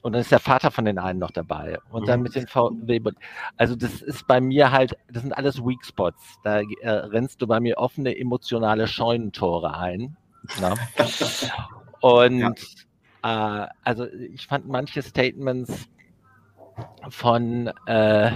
Und 0.05 0.13
dann 0.13 0.21
ist 0.21 0.31
der 0.31 0.39
Vater 0.39 0.71
von 0.71 0.85
den 0.85 0.99
einen 0.99 1.19
noch 1.19 1.31
dabei. 1.31 1.79
Und 1.89 2.09
dann 2.09 2.21
mit 2.21 2.35
den 2.35 2.47
VW. 2.47 3.01
Also 3.57 3.75
das 3.75 4.03
ist 4.03 4.27
bei 4.27 4.39
mir 4.39 4.71
halt, 4.71 4.99
das 5.11 5.23
sind 5.23 5.33
alles 5.33 5.65
Weak 5.65 5.83
Spots. 5.83 6.39
Da 6.45 6.61
äh, 6.61 6.91
rennst 6.91 7.41
du 7.41 7.47
bei 7.47 7.59
mir 7.59 7.79
offene 7.79 8.15
emotionale 8.15 8.87
Scheunentore 8.87 9.75
ein. 9.79 10.15
Ne? 10.61 10.75
Und 12.03 12.39
ja. 13.25 13.65
äh, 13.65 13.69
also 13.83 14.05
ich 14.07 14.47
fand 14.47 14.69
manche 14.69 15.01
Statements 15.01 15.89
von 17.09 17.73
äh, 17.87 18.31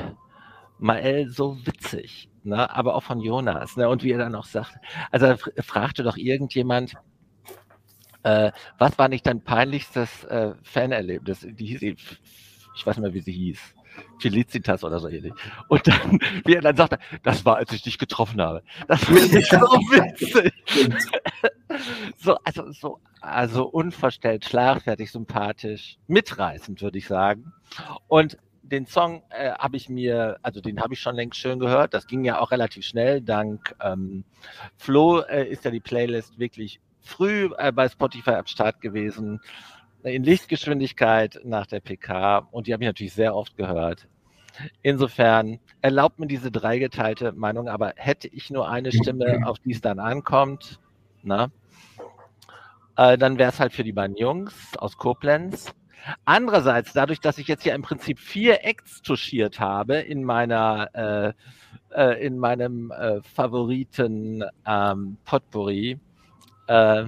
Mael 0.78 1.28
so 1.28 1.58
witzig, 1.66 2.30
ne? 2.44 2.74
aber 2.74 2.94
auch 2.94 3.02
von 3.02 3.20
Jonas. 3.20 3.76
Ne? 3.76 3.90
Und 3.90 4.02
wie 4.02 4.12
er 4.12 4.18
dann 4.18 4.34
auch 4.34 4.46
sagt, 4.46 4.74
also 5.10 5.34
fragte 5.58 6.02
doch 6.02 6.16
irgendjemand, 6.16 6.94
äh, 8.22 8.52
was 8.78 8.98
war 8.98 9.08
nicht 9.08 9.26
dein 9.26 9.42
peinlichstes 9.42 10.24
äh, 10.24 10.54
Fanerlebnis? 10.62 11.46
Die 11.48 11.66
hieß, 11.66 11.82
ich 11.82 12.86
weiß 12.86 12.96
nicht 12.96 13.02
mehr, 13.02 13.14
wie 13.14 13.20
sie 13.20 13.32
hieß. 13.32 13.74
Felicitas 14.18 14.84
oder 14.84 15.00
so 15.00 15.08
ähnlich. 15.08 15.32
Und 15.68 15.86
dann, 15.86 16.18
wie 16.44 16.54
er 16.54 16.62
dann 16.62 16.76
sagte, 16.76 16.98
das 17.22 17.44
war, 17.44 17.56
als 17.56 17.72
ich 17.72 17.82
dich 17.82 17.98
getroffen 17.98 18.40
habe. 18.40 18.62
Das 18.86 19.04
finde 19.04 19.38
ich 19.38 19.48
so 19.50 19.58
witzig. 19.58 20.52
so, 22.16 22.36
also, 22.44 22.70
so, 22.72 23.00
also 23.20 23.66
unverstellt, 23.66 24.44
schlagfertig, 24.44 25.10
sympathisch, 25.10 25.98
mitreißend, 26.06 26.82
würde 26.82 26.98
ich 26.98 27.06
sagen. 27.06 27.52
Und 28.06 28.38
den 28.62 28.86
Song 28.86 29.22
äh, 29.30 29.52
habe 29.52 29.76
ich 29.76 29.88
mir, 29.88 30.38
also 30.42 30.60
den 30.60 30.80
habe 30.80 30.94
ich 30.94 31.00
schon 31.00 31.14
längst 31.16 31.38
schön 31.38 31.58
gehört. 31.58 31.94
Das 31.94 32.06
ging 32.06 32.24
ja 32.24 32.38
auch 32.38 32.50
relativ 32.50 32.84
schnell. 32.84 33.22
Dank 33.22 33.74
ähm, 33.82 34.24
Flo 34.76 35.20
äh, 35.20 35.48
ist 35.48 35.64
ja 35.64 35.70
die 35.70 35.80
Playlist 35.80 36.38
wirklich 36.38 36.80
früh 37.00 37.50
äh, 37.58 37.72
bei 37.72 37.88
Spotify 37.88 38.30
am 38.32 38.46
Start 38.46 38.80
gewesen, 38.80 39.40
in 40.02 40.22
Lichtgeschwindigkeit 40.22 41.40
nach 41.44 41.66
der 41.66 41.80
PK 41.80 42.48
und 42.50 42.66
die 42.66 42.72
habe 42.72 42.84
ich 42.84 42.88
natürlich 42.88 43.14
sehr 43.14 43.34
oft 43.34 43.56
gehört. 43.56 44.06
Insofern 44.82 45.60
erlaubt 45.82 46.18
mir 46.18 46.26
diese 46.26 46.50
dreigeteilte 46.50 47.32
Meinung, 47.32 47.68
aber 47.68 47.92
hätte 47.96 48.28
ich 48.28 48.50
nur 48.50 48.68
eine 48.68 48.92
Stimme, 48.92 49.46
auf 49.46 49.58
die 49.58 49.72
es 49.72 49.80
dann 49.80 49.98
ankommt, 49.98 50.80
na, 51.22 51.50
äh, 52.96 53.16
dann 53.16 53.38
wäre 53.38 53.50
es 53.50 53.60
halt 53.60 53.72
für 53.72 53.84
die 53.84 53.92
beiden 53.92 54.16
Jungs 54.16 54.76
aus 54.76 54.96
Koblenz. 54.96 55.72
Andererseits, 56.24 56.92
dadurch, 56.92 57.20
dass 57.20 57.38
ich 57.38 57.48
jetzt 57.48 57.62
hier 57.62 57.74
im 57.74 57.82
Prinzip 57.82 58.18
vier 58.18 58.64
Acts 58.64 59.02
touchiert 59.02 59.60
habe 59.60 59.96
in 59.96 60.24
meiner 60.24 60.88
äh, 60.94 61.32
äh, 61.94 62.24
in 62.24 62.38
meinem 62.38 62.90
äh, 62.90 63.20
Favoriten 63.22 64.44
ähm, 64.66 65.16
Potpourri, 65.24 65.98
äh, 66.68 67.06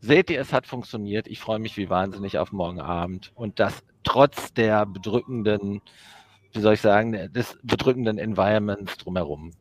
seht 0.00 0.30
ihr, 0.30 0.40
es 0.40 0.52
hat 0.52 0.66
funktioniert. 0.66 1.28
Ich 1.28 1.38
freue 1.40 1.60
mich 1.60 1.76
wie 1.76 1.88
wahnsinnig 1.88 2.38
auf 2.38 2.52
morgen 2.52 2.80
Abend. 2.80 3.32
Und 3.34 3.60
das 3.60 3.84
trotz 4.02 4.52
der 4.52 4.84
bedrückenden, 4.86 5.80
wie 6.52 6.60
soll 6.60 6.74
ich 6.74 6.80
sagen, 6.80 7.32
des 7.32 7.58
bedrückenden 7.62 8.18
Environments 8.18 8.96
drumherum. 8.98 9.52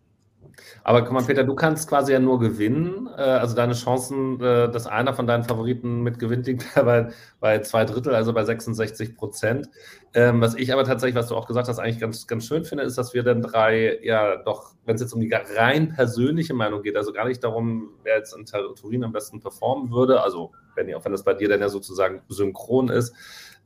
Aber 0.83 1.03
guck 1.03 1.13
mal, 1.13 1.23
Peter, 1.23 1.43
du 1.43 1.55
kannst 1.55 1.87
quasi 1.87 2.13
ja 2.13 2.19
nur 2.19 2.39
gewinnen. 2.39 3.07
Äh, 3.17 3.21
also 3.21 3.55
deine 3.55 3.73
Chancen, 3.73 4.39
äh, 4.41 4.71
dass 4.71 4.87
einer 4.87 5.13
von 5.13 5.27
deinen 5.27 5.43
Favoriten 5.43 6.01
mit 6.01 6.19
gewinnt, 6.19 6.47
liegt 6.47 6.65
bei, 6.75 7.09
bei 7.39 7.59
zwei 7.59 7.85
Drittel, 7.85 8.15
also 8.15 8.33
bei 8.33 8.43
66 8.43 9.15
Prozent. 9.15 9.69
Ähm, 10.13 10.41
was 10.41 10.55
ich 10.55 10.73
aber 10.73 10.83
tatsächlich, 10.83 11.15
was 11.15 11.27
du 11.27 11.35
auch 11.35 11.47
gesagt 11.47 11.67
hast, 11.67 11.79
eigentlich 11.79 11.99
ganz, 11.99 12.27
ganz 12.27 12.45
schön 12.45 12.65
finde, 12.65 12.83
ist, 12.83 12.97
dass 12.97 13.13
wir 13.13 13.23
dann 13.23 13.41
drei, 13.41 13.99
ja 14.03 14.37
doch, 14.37 14.73
wenn 14.85 14.95
es 14.95 15.01
jetzt 15.01 15.13
um 15.13 15.21
die 15.21 15.31
rein 15.31 15.89
persönliche 15.89 16.53
Meinung 16.53 16.81
geht, 16.81 16.97
also 16.97 17.13
gar 17.13 17.27
nicht 17.27 17.43
darum, 17.43 17.91
wer 18.03 18.17
jetzt 18.17 18.35
in 18.35 18.45
Turin 18.45 19.03
am 19.03 19.13
besten 19.13 19.39
performen 19.39 19.91
würde, 19.91 20.21
also 20.21 20.51
wenn, 20.75 20.93
auch 20.95 21.05
wenn 21.05 21.11
das 21.11 21.23
bei 21.23 21.33
dir 21.33 21.47
dann 21.47 21.61
ja 21.61 21.69
sozusagen 21.69 22.21
synchron 22.27 22.89
ist, 22.89 23.13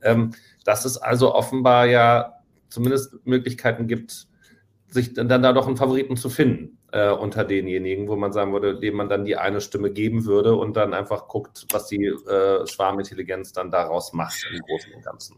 ähm, 0.02 0.32
dass 0.64 0.84
es 0.84 0.98
also 0.98 1.34
offenbar 1.34 1.86
ja 1.86 2.34
zumindest 2.68 3.14
Möglichkeiten 3.24 3.86
gibt, 3.86 4.28
sich 4.88 5.14
dann 5.14 5.28
da 5.28 5.52
doch 5.52 5.66
einen 5.66 5.76
Favoriten 5.76 6.16
zu 6.16 6.30
finden 6.30 6.75
äh, 6.92 7.10
unter 7.10 7.44
denjenigen, 7.44 8.08
wo 8.08 8.16
man 8.16 8.32
sagen 8.32 8.52
würde, 8.52 8.78
dem 8.78 8.94
man 8.94 9.08
dann 9.08 9.24
die 9.24 9.36
eine 9.36 9.60
Stimme 9.60 9.90
geben 9.90 10.24
würde 10.24 10.54
und 10.54 10.76
dann 10.76 10.94
einfach 10.94 11.28
guckt, 11.28 11.66
was 11.70 11.86
die 11.88 12.06
äh, 12.06 12.66
Schwarmintelligenz 12.66 13.52
dann 13.52 13.70
daraus 13.70 14.12
macht 14.12 14.46
im 14.52 14.60
Großen 14.60 14.92
und 14.94 15.04
Ganzen. 15.04 15.36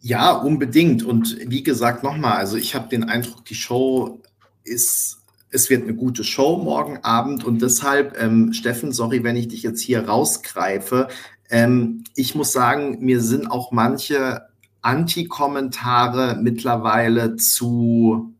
Ja, 0.00 0.32
unbedingt. 0.32 1.02
Und 1.02 1.38
wie 1.48 1.62
gesagt, 1.62 2.02
nochmal, 2.02 2.34
also 2.34 2.56
ich 2.56 2.74
habe 2.74 2.88
den 2.88 3.04
Eindruck, 3.04 3.44
die 3.46 3.54
Show 3.54 4.20
ist, 4.64 5.22
es 5.50 5.70
wird 5.70 5.84
eine 5.84 5.94
gute 5.94 6.24
Show 6.24 6.58
morgen 6.58 6.98
Abend 6.98 7.44
und 7.44 7.62
deshalb, 7.62 8.20
ähm, 8.20 8.52
Steffen, 8.52 8.92
sorry, 8.92 9.24
wenn 9.24 9.36
ich 9.36 9.48
dich 9.48 9.62
jetzt 9.62 9.80
hier 9.80 10.06
rausgreife, 10.06 11.08
ähm, 11.48 12.04
ich 12.14 12.34
muss 12.34 12.52
sagen, 12.52 12.98
mir 13.00 13.20
sind 13.20 13.50
auch 13.50 13.72
manche 13.72 14.42
Anti-Kommentare 14.82 16.38
mittlerweile 16.40 17.36
zu 17.36 18.34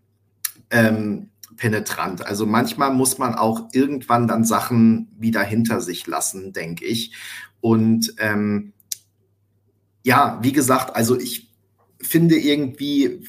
ähm, 0.70 1.30
penetrant. 1.58 2.26
Also 2.26 2.46
manchmal 2.46 2.94
muss 2.94 3.18
man 3.18 3.34
auch 3.34 3.68
irgendwann 3.72 4.26
dann 4.26 4.44
Sachen 4.44 5.08
wieder 5.18 5.42
hinter 5.42 5.82
sich 5.82 6.06
lassen, 6.06 6.54
denke 6.54 6.86
ich. 6.86 7.12
Und 7.60 8.14
ähm, 8.18 8.72
ja, 10.02 10.38
wie 10.42 10.52
gesagt, 10.52 10.96
also 10.96 11.18
ich 11.18 11.50
finde 12.00 12.36
irgendwie, 12.36 13.20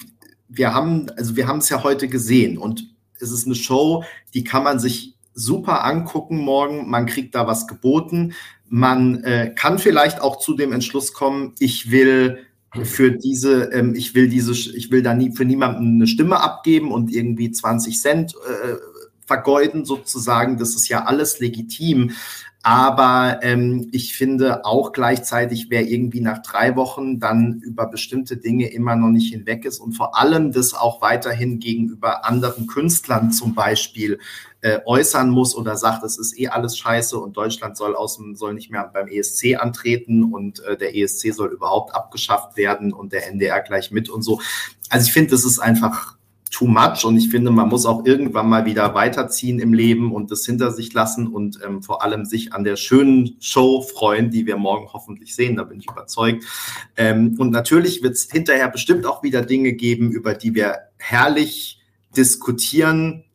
wir 0.48 0.74
haben, 0.74 1.10
also 1.18 1.36
wir 1.36 1.48
haben 1.48 1.58
es 1.58 1.70
ja 1.70 1.84
heute 1.84 2.08
gesehen 2.08 2.58
und 2.58 2.96
es 3.20 3.32
ist 3.32 3.46
eine 3.46 3.56
Show, 3.56 4.06
die 4.34 4.46
kann 4.46 4.64
man 4.64 4.80
sich 4.80 5.18
super 5.34 5.84
angucken 5.84 6.38
morgen. 6.38 6.90
Man 6.90 7.06
kriegt 7.06 7.36
da 7.36 7.48
was 7.48 7.68
geboten. 7.68 8.34
Man 8.68 9.24
äh, 9.24 9.54
kann 9.56 9.80
vielleicht 9.80 10.22
auch 10.22 10.38
zu 10.38 10.56
dem 10.56 10.72
Entschluss 10.72 11.14
kommen, 11.14 11.56
ich 11.60 11.92
will 11.92 12.46
für 12.84 13.12
diese, 13.12 13.72
ähm, 13.72 13.96
ich 13.96 14.16
will 14.16 14.30
diese, 14.30 14.52
ich 14.52 14.92
will 14.92 15.02
da 15.02 15.14
nie 15.14 15.32
für 15.36 15.46
niemanden 15.46 15.96
eine 15.96 16.08
Stimme 16.08 16.42
abgeben 16.42 16.92
und 16.92 17.12
irgendwie 17.12 17.52
20 17.52 18.00
Cent 18.00 18.36
äh, 18.36 18.76
vergeuden 19.26 19.86
sozusagen. 19.86 20.58
Das 20.58 20.76
ist 20.76 20.88
ja 20.88 21.06
alles 21.06 21.40
legitim. 21.40 22.12
Aber 22.62 23.40
ähm, 23.42 23.88
ich 23.94 24.16
finde 24.18 24.66
auch 24.66 24.92
gleichzeitig, 24.92 25.68
wer 25.70 25.88
irgendwie 25.88 26.20
nach 26.20 26.42
drei 26.42 26.76
Wochen 26.76 27.20
dann 27.20 27.62
über 27.62 27.88
bestimmte 27.88 28.36
Dinge 28.36 28.68
immer 28.68 28.98
noch 28.98 29.08
nicht 29.08 29.32
hinweg 29.32 29.64
ist 29.64 29.80
und 29.80 29.94
vor 29.94 30.20
allem 30.20 30.52
das 30.52 30.74
auch 30.74 31.02
weiterhin 31.02 31.60
gegenüber 31.60 32.26
anderen 32.26 32.68
Künstlern 32.68 33.32
zum 33.32 33.56
Beispiel 33.56 34.20
äh, 34.62 34.80
äußern 34.86 35.30
muss 35.30 35.56
oder 35.56 35.78
sagt, 35.78 36.04
es 36.04 36.18
ist 36.18 36.38
eh 36.38 36.50
alles 36.50 36.78
scheiße 36.78 37.18
und 37.18 37.38
Deutschland 37.38 37.78
soll, 37.78 37.96
aus 37.96 38.20
soll 38.34 38.54
nicht 38.54 38.70
mehr 38.70 38.90
beim 38.94 39.08
ESC 39.08 39.58
antreten 39.58 40.34
und 40.34 40.60
äh, 40.66 40.78
der 40.78 40.96
ESC 40.96 41.34
soll 41.34 41.50
überhaupt 41.50 41.96
abgeschafft 41.96 42.58
werden 42.58 42.92
und 42.92 43.14
der 43.14 43.28
NDR 43.28 43.62
gleich 43.62 43.92
mit 43.92 44.10
und 44.10 44.22
so. 44.22 44.42
Also 44.90 45.08
ich 45.08 45.14
finde, 45.14 45.32
das 45.32 45.46
ist 45.46 45.60
einfach 45.60 46.18
too 46.52 46.66
much 46.66 47.06
und 47.06 47.16
ich 47.16 47.30
finde, 47.30 47.52
man 47.52 47.70
muss 47.70 47.86
auch 47.86 48.06
irgendwann 48.06 48.50
mal 48.50 48.66
wieder 48.66 48.94
weiterziehen 48.96 49.60
im 49.60 49.74
Leben 49.74 50.12
und 50.12 50.32
das 50.32 50.46
hinter 50.46 50.72
sich 50.72 50.94
lassen 50.94 51.28
und 51.28 51.60
ähm, 51.64 51.84
vor 51.84 52.04
allem 52.04 52.26
sich 52.26 52.54
an 52.54 52.64
der 52.64 52.76
schönen 52.76 53.38
Show 53.40 53.82
freuen, 53.82 54.32
die 54.32 54.46
wir 54.46 54.58
morgen 54.58 54.90
hoffentlich 54.92 55.36
sehen, 55.36 55.56
da 55.58 55.64
bin 55.64 55.80
ich 55.80 55.90
überzeugt. 55.90 56.44
Ähm, 56.98 57.36
und 57.38 57.52
natürlich 57.52 58.02
wird 58.02 58.14
es 58.14 58.30
hinterher 58.30 58.68
bestimmt 58.68 59.06
auch 59.06 59.24
wieder 59.24 59.44
Dinge 59.44 59.74
geben, 59.74 60.12
über 60.12 60.34
die 60.34 60.56
wir 60.56 60.76
herrlich 60.98 61.80
diskutieren 62.18 63.26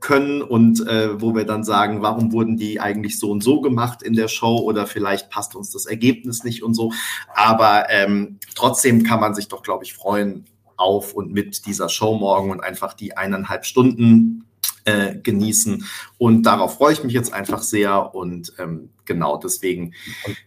können 0.00 0.42
und 0.42 0.86
äh, 0.86 1.20
wo 1.20 1.34
wir 1.34 1.46
dann 1.46 1.64
sagen, 1.64 2.02
warum 2.02 2.32
wurden 2.32 2.58
die 2.58 2.78
eigentlich 2.78 3.18
so 3.18 3.30
und 3.30 3.42
so 3.42 3.60
gemacht 3.60 4.02
in 4.02 4.12
der 4.12 4.28
Show 4.28 4.58
oder 4.58 4.86
vielleicht 4.86 5.30
passt 5.30 5.56
uns 5.56 5.70
das 5.70 5.86
Ergebnis 5.86 6.44
nicht 6.44 6.62
und 6.62 6.74
so. 6.74 6.92
Aber 7.34 7.88
ähm, 7.88 8.38
trotzdem 8.54 9.02
kann 9.02 9.20
man 9.20 9.34
sich 9.34 9.48
doch, 9.48 9.62
glaube 9.62 9.84
ich, 9.84 9.94
freuen 9.94 10.44
auf 10.76 11.14
und 11.14 11.32
mit 11.32 11.66
dieser 11.66 11.88
Show 11.88 12.16
morgen 12.16 12.50
und 12.50 12.60
einfach 12.60 12.94
die 12.94 13.16
eineinhalb 13.16 13.64
Stunden 13.64 14.44
äh, 14.84 15.16
genießen. 15.16 15.84
Und 16.18 16.42
darauf 16.44 16.76
freue 16.76 16.92
ich 16.92 17.04
mich 17.04 17.12
jetzt 17.12 17.32
einfach 17.32 17.62
sehr. 17.62 18.14
Und 18.14 18.52
ähm, 18.58 18.90
genau 19.04 19.36
deswegen 19.36 19.94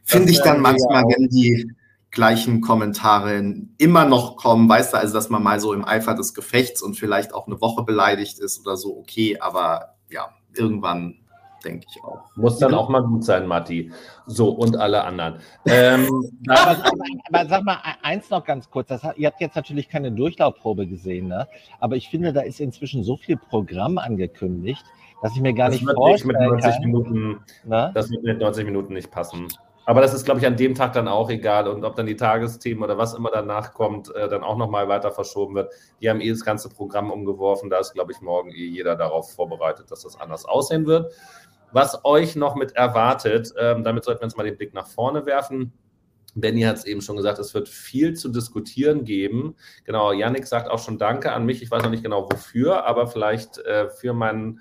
finde 0.03 0.31
ich 0.31 0.41
dann 0.41 0.61
manchmal, 0.61 1.03
wenn 1.03 1.29
die 1.29 1.71
gleichen 2.13 2.61
Kommentare 2.61 3.43
immer 3.77 4.05
noch 4.05 4.37
kommen, 4.37 4.69
weißt 4.69 4.93
du, 4.93 4.97
also 4.97 5.13
dass 5.13 5.29
man 5.29 5.43
mal 5.43 5.59
so 5.59 5.73
im 5.73 5.83
Eifer 5.83 6.13
des 6.13 6.33
Gefechts 6.33 6.81
und 6.81 6.95
vielleicht 6.95 7.33
auch 7.33 7.47
eine 7.47 7.59
Woche 7.59 7.83
beleidigt 7.83 8.39
ist 8.39 8.61
oder 8.61 8.77
so, 8.77 8.95
okay, 8.97 9.39
aber 9.39 9.95
ja, 10.09 10.29
irgendwann 10.53 11.17
denke 11.65 11.87
ich 11.89 12.03
auch. 12.03 12.19
Muss 12.35 12.59
dann 12.59 12.73
auch 12.73 12.89
mal 12.89 13.01
gut 13.01 13.23
sein, 13.23 13.47
Matti. 13.47 13.91
So, 14.27 14.49
und 14.49 14.77
alle 14.77 15.03
anderen. 15.03 15.39
Ähm, 15.65 16.07
aber, 16.47 16.83
aber, 17.31 17.49
sag 17.49 17.63
mal, 17.63 17.77
eins 18.03 18.29
noch 18.29 18.43
ganz 18.43 18.69
kurz. 18.69 18.89
Das, 18.89 19.01
ihr 19.15 19.27
habt 19.27 19.41
jetzt 19.41 19.55
natürlich 19.55 19.89
keine 19.89 20.11
Durchlaufprobe 20.11 20.85
gesehen, 20.85 21.29
ne? 21.29 21.47
aber 21.79 21.95
ich 21.95 22.09
finde, 22.09 22.33
da 22.33 22.41
ist 22.41 22.59
inzwischen 22.59 23.03
so 23.03 23.17
viel 23.17 23.37
Programm 23.37 23.97
angekündigt, 23.97 24.83
dass 25.21 25.35
ich 25.35 25.41
mir 25.41 25.53
gar 25.53 25.69
das 25.69 25.81
nicht 25.81 25.89
vorstellen 25.89 26.51
mit 26.51 26.63
90 26.63 26.71
kann. 26.71 26.81
Minuten, 26.83 27.39
ne? 27.63 27.91
Das 27.95 28.11
wird 28.11 28.23
mit 28.23 28.39
90 28.39 28.65
Minuten 28.65 28.93
nicht 28.93 29.09
passen. 29.09 29.47
Aber 29.85 30.01
das 30.01 30.13
ist, 30.13 30.23
glaube 30.23 30.39
ich, 30.39 30.45
an 30.45 30.55
dem 30.55 30.75
Tag 30.75 30.93
dann 30.93 31.07
auch 31.07 31.29
egal. 31.29 31.67
Und 31.67 31.83
ob 31.83 31.95
dann 31.95 32.05
die 32.05 32.15
Tagesthemen 32.15 32.83
oder 32.83 32.97
was 32.97 33.13
immer 33.13 33.31
danach 33.31 33.73
kommt, 33.73 34.13
äh, 34.15 34.29
dann 34.29 34.43
auch 34.43 34.57
nochmal 34.57 34.87
weiter 34.87 35.11
verschoben 35.11 35.55
wird. 35.55 35.73
Die 36.01 36.09
haben 36.09 36.21
eh 36.21 36.29
das 36.29 36.45
ganze 36.45 36.69
Programm 36.69 37.11
umgeworfen. 37.11 37.69
Da 37.69 37.79
ist, 37.79 37.93
glaube 37.93 38.11
ich, 38.13 38.21
morgen 38.21 38.51
eh 38.51 38.67
jeder 38.67 38.95
darauf 38.95 39.33
vorbereitet, 39.33 39.91
dass 39.91 40.03
das 40.03 40.19
anders 40.19 40.45
aussehen 40.45 40.85
wird 40.85 41.13
was 41.73 42.05
euch 42.05 42.35
noch 42.35 42.55
mit 42.55 42.73
erwartet. 42.73 43.53
Ähm, 43.57 43.83
damit 43.83 44.03
sollten 44.03 44.21
wir 44.21 44.25
uns 44.25 44.37
mal 44.37 44.43
den 44.43 44.57
Blick 44.57 44.73
nach 44.73 44.87
vorne 44.87 45.25
werfen. 45.25 45.73
Benny 46.35 46.61
hat 46.61 46.77
es 46.77 46.85
eben 46.85 47.01
schon 47.01 47.17
gesagt, 47.17 47.39
es 47.39 47.53
wird 47.53 47.69
viel 47.69 48.13
zu 48.13 48.29
diskutieren 48.29 49.03
geben. 49.03 49.55
Genau, 49.83 50.11
Yannick 50.11 50.47
sagt 50.47 50.69
auch 50.69 50.79
schon 50.79 50.97
Danke 50.97 51.31
an 51.31 51.45
mich. 51.45 51.61
Ich 51.61 51.69
weiß 51.69 51.83
noch 51.83 51.91
nicht 51.91 52.03
genau 52.03 52.31
wofür, 52.31 52.85
aber 52.85 53.07
vielleicht 53.07 53.59
äh, 53.59 53.89
für 53.89 54.13
mein 54.13 54.59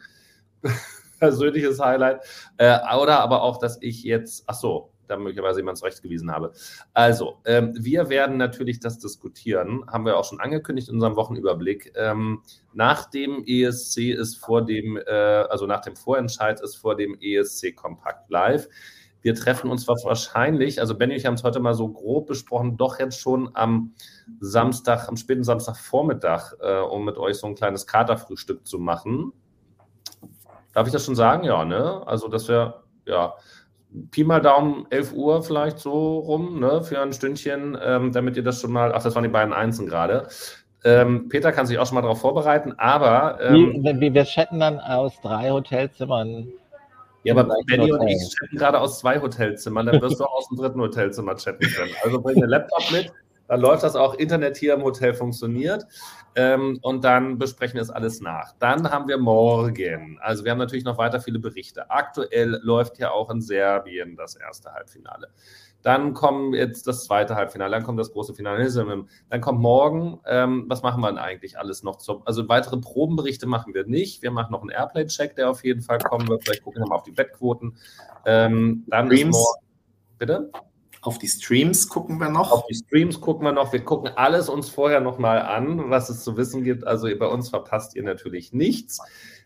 persönliches 1.18 1.80
Highlight. 1.80 2.22
Äh, 2.58 2.78
oder 2.98 3.20
aber 3.20 3.42
auch, 3.42 3.58
dass 3.58 3.78
ich 3.80 4.02
jetzt, 4.02 4.44
ach 4.46 4.54
so, 4.54 4.91
da 5.12 5.18
möglicherweise 5.18 5.60
jemand 5.60 5.78
zurechtgewiesen 5.78 6.30
habe. 6.30 6.52
Also, 6.92 7.38
ähm, 7.44 7.74
wir 7.78 8.08
werden 8.08 8.36
natürlich 8.36 8.80
das 8.80 8.98
diskutieren, 8.98 9.84
haben 9.86 10.04
wir 10.04 10.16
auch 10.16 10.24
schon 10.24 10.40
angekündigt 10.40 10.88
in 10.88 10.94
unserem 10.94 11.16
Wochenüberblick. 11.16 11.92
Ähm, 11.96 12.42
nach 12.72 13.10
dem 13.10 13.44
ESC 13.46 14.10
ist 14.10 14.36
vor 14.36 14.64
dem, 14.64 14.96
äh, 14.96 15.10
also 15.10 15.66
nach 15.66 15.80
dem 15.80 15.96
Vorentscheid 15.96 16.60
ist 16.60 16.76
vor 16.76 16.96
dem 16.96 17.16
ESC 17.20 17.74
Kompakt 17.74 18.30
live. 18.30 18.68
Wir 19.22 19.36
treffen 19.36 19.70
uns 19.70 19.86
wahrscheinlich, 19.86 20.80
also 20.80 20.96
Benny 20.96 21.14
und 21.14 21.20
ich 21.20 21.26
haben 21.26 21.34
es 21.34 21.44
heute 21.44 21.60
mal 21.60 21.74
so 21.74 21.88
grob 21.88 22.26
besprochen, 22.26 22.76
doch 22.76 22.98
jetzt 22.98 23.20
schon 23.20 23.50
am 23.54 23.94
Samstag, 24.40 25.08
am 25.08 25.16
späten 25.16 25.44
Samstagvormittag, 25.44 26.54
äh, 26.60 26.80
um 26.80 27.04
mit 27.04 27.16
euch 27.18 27.36
so 27.36 27.46
ein 27.46 27.54
kleines 27.54 27.86
Katerfrühstück 27.86 28.66
zu 28.66 28.80
machen. 28.80 29.32
Darf 30.72 30.88
ich 30.88 30.92
das 30.92 31.04
schon 31.04 31.14
sagen? 31.14 31.44
Ja, 31.44 31.64
ne? 31.64 32.02
Also, 32.06 32.26
dass 32.26 32.48
wir, 32.48 32.82
ja, 33.06 33.34
Pi 34.10 34.24
mal 34.24 34.40
Daumen 34.40 34.86
11 34.90 35.12
Uhr 35.12 35.42
vielleicht 35.42 35.78
so 35.78 36.18
rum, 36.18 36.60
ne, 36.60 36.82
für 36.82 37.00
ein 37.00 37.12
Stündchen, 37.12 37.76
ähm, 37.82 38.12
damit 38.12 38.36
ihr 38.36 38.42
das 38.42 38.60
schon 38.60 38.72
mal, 38.72 38.92
ach, 38.94 39.02
das 39.02 39.14
waren 39.14 39.24
die 39.24 39.28
beiden 39.28 39.52
Einsen 39.52 39.86
gerade. 39.86 40.28
Ähm, 40.84 41.28
Peter 41.28 41.52
kann 41.52 41.66
sich 41.66 41.78
auch 41.78 41.86
schon 41.86 41.94
mal 41.96 42.02
darauf 42.02 42.20
vorbereiten, 42.20 42.74
aber. 42.76 43.38
Ähm, 43.40 43.82
wir, 43.82 44.14
wir 44.14 44.24
chatten 44.24 44.58
dann 44.58 44.80
aus 44.80 45.20
drei 45.20 45.50
Hotelzimmern. 45.50 46.48
Ja, 47.24 47.34
aber 47.36 47.54
Benny 47.66 47.92
und 47.92 48.08
ich 48.08 48.18
chatten 48.34 48.56
gerade 48.56 48.80
aus 48.80 48.98
zwei 48.98 49.20
Hotelzimmern, 49.20 49.86
dann 49.86 50.00
wirst 50.00 50.18
du 50.18 50.24
aus 50.24 50.48
dem 50.48 50.56
dritten 50.56 50.80
Hotelzimmer 50.80 51.36
chatten 51.36 51.64
können. 51.68 51.92
Also 52.02 52.20
bring 52.20 52.40
den 52.40 52.48
Laptop 52.48 52.90
mit, 52.90 53.12
dann 53.48 53.60
läuft 53.60 53.82
das 53.82 53.96
auch 53.96 54.14
Internet 54.14 54.56
hier 54.56 54.74
im 54.74 54.82
Hotel 54.82 55.14
funktioniert. 55.14 55.86
Ähm, 56.34 56.78
und 56.82 57.04
dann 57.04 57.38
besprechen 57.38 57.74
wir 57.74 57.82
es 57.82 57.90
alles 57.90 58.20
nach. 58.20 58.52
Dann 58.58 58.90
haben 58.90 59.08
wir 59.08 59.18
morgen, 59.18 60.18
also 60.22 60.44
wir 60.44 60.50
haben 60.50 60.58
natürlich 60.58 60.84
noch 60.84 60.96
weiter 60.96 61.20
viele 61.20 61.38
Berichte. 61.38 61.90
Aktuell 61.90 62.58
läuft 62.62 62.98
ja 62.98 63.10
auch 63.10 63.30
in 63.30 63.42
Serbien 63.42 64.16
das 64.16 64.36
erste 64.36 64.72
Halbfinale. 64.72 65.28
Dann 65.82 66.14
kommt 66.14 66.54
jetzt 66.54 66.86
das 66.86 67.04
zweite 67.04 67.34
Halbfinale, 67.34 67.72
dann 67.72 67.82
kommt 67.82 67.98
das 67.98 68.12
große 68.12 68.34
Finale. 68.34 68.70
Dann 69.28 69.40
kommt 69.40 69.60
morgen, 69.60 70.20
ähm, 70.26 70.64
was 70.68 70.82
machen 70.82 71.02
wir 71.02 71.08
denn 71.08 71.18
eigentlich 71.18 71.58
alles 71.58 71.82
noch? 71.82 71.96
Zum, 71.96 72.22
also 72.24 72.48
weitere 72.48 72.78
Probenberichte 72.78 73.46
machen 73.46 73.74
wir 73.74 73.84
nicht. 73.84 74.22
Wir 74.22 74.30
machen 74.30 74.52
noch 74.52 74.60
einen 74.60 74.70
Airplay-Check, 74.70 75.34
der 75.34 75.50
auf 75.50 75.64
jeden 75.64 75.82
Fall 75.82 75.98
kommen 75.98 76.28
wird. 76.28 76.44
Vielleicht 76.44 76.62
gucken 76.62 76.82
wir 76.82 76.88
mal 76.88 76.94
auf 76.94 77.02
die 77.02 77.10
Bettquoten. 77.10 77.76
Ähm, 78.24 78.84
dann. 78.86 79.08
Morgen, 79.08 79.32
bitte? 80.18 80.50
Auf 81.02 81.18
die 81.18 81.26
Streams 81.26 81.88
gucken 81.88 82.18
wir 82.18 82.30
noch. 82.30 82.52
Auf 82.52 82.64
die 82.66 82.76
Streams 82.76 83.20
gucken 83.20 83.44
wir 83.44 83.52
noch. 83.52 83.72
Wir 83.72 83.84
gucken 83.84 84.12
alles 84.14 84.48
uns 84.48 84.68
vorher 84.68 85.00
nochmal 85.00 85.42
an, 85.42 85.90
was 85.90 86.08
es 86.08 86.22
zu 86.22 86.36
wissen 86.36 86.62
gibt. 86.62 86.86
Also 86.86 87.08
bei 87.18 87.26
uns 87.26 87.48
verpasst 87.48 87.96
ihr 87.96 88.04
natürlich 88.04 88.52
nichts. 88.52 89.00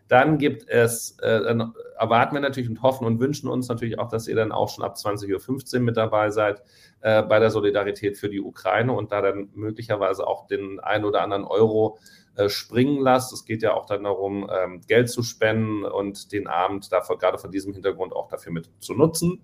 Dann 0.07 0.37
gibt 0.37 0.69
es, 0.69 1.17
äh, 1.19 1.41
dann 1.41 1.73
erwarten 1.97 2.35
wir 2.35 2.41
natürlich 2.41 2.69
und 2.69 2.83
hoffen 2.83 3.05
und 3.05 3.19
wünschen 3.19 3.49
uns 3.49 3.67
natürlich 3.67 3.97
auch, 3.97 4.07
dass 4.07 4.27
ihr 4.27 4.35
dann 4.35 4.51
auch 4.51 4.69
schon 4.69 4.83
ab 4.85 4.95
20.15 4.95 5.75
Uhr 5.75 5.79
mit 5.81 5.97
dabei 5.97 6.29
seid 6.29 6.61
äh, 7.01 7.23
bei 7.23 7.39
der 7.39 7.49
Solidarität 7.49 8.17
für 8.17 8.29
die 8.29 8.39
Ukraine 8.39 8.93
und 8.93 9.11
da 9.11 9.21
dann 9.21 9.49
möglicherweise 9.55 10.27
auch 10.27 10.45
den 10.45 10.79
einen 10.79 11.05
oder 11.05 11.23
anderen 11.23 11.43
Euro 11.43 11.97
äh, 12.35 12.49
springen 12.49 13.01
lasst. 13.01 13.33
Es 13.33 13.45
geht 13.45 13.63
ja 13.63 13.73
auch 13.73 13.87
dann 13.87 14.03
darum, 14.03 14.47
ähm, 14.53 14.81
Geld 14.87 15.09
zu 15.09 15.23
spenden 15.23 15.83
und 15.83 16.31
den 16.31 16.47
Abend 16.47 16.91
dafür, 16.91 17.17
gerade 17.17 17.39
von 17.39 17.51
diesem 17.51 17.73
Hintergrund 17.73 18.13
auch 18.13 18.27
dafür 18.27 18.53
mit 18.53 18.69
zu 18.79 18.93
nutzen. 18.93 19.41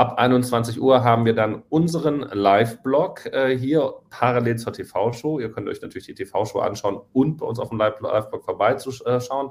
Ab 0.00 0.14
21 0.16 0.80
Uhr 0.80 1.04
haben 1.04 1.26
wir 1.26 1.34
dann 1.34 1.62
unseren 1.68 2.20
Live-Blog 2.20 3.26
äh, 3.34 3.54
hier 3.54 3.96
parallel 4.08 4.56
zur 4.56 4.72
TV-Show. 4.72 5.40
Ihr 5.40 5.52
könnt 5.52 5.68
euch 5.68 5.82
natürlich 5.82 6.06
die 6.06 6.14
TV-Show 6.14 6.60
anschauen 6.60 7.02
und 7.12 7.36
bei 7.36 7.44
uns 7.44 7.58
auf 7.58 7.68
dem 7.68 7.76
Live-Blog 7.76 8.42
vorbeischauen. 8.42 9.50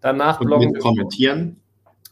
Danach 0.00 0.40
und 0.40 0.56
mit 0.56 0.78
kommentieren. 0.78 1.60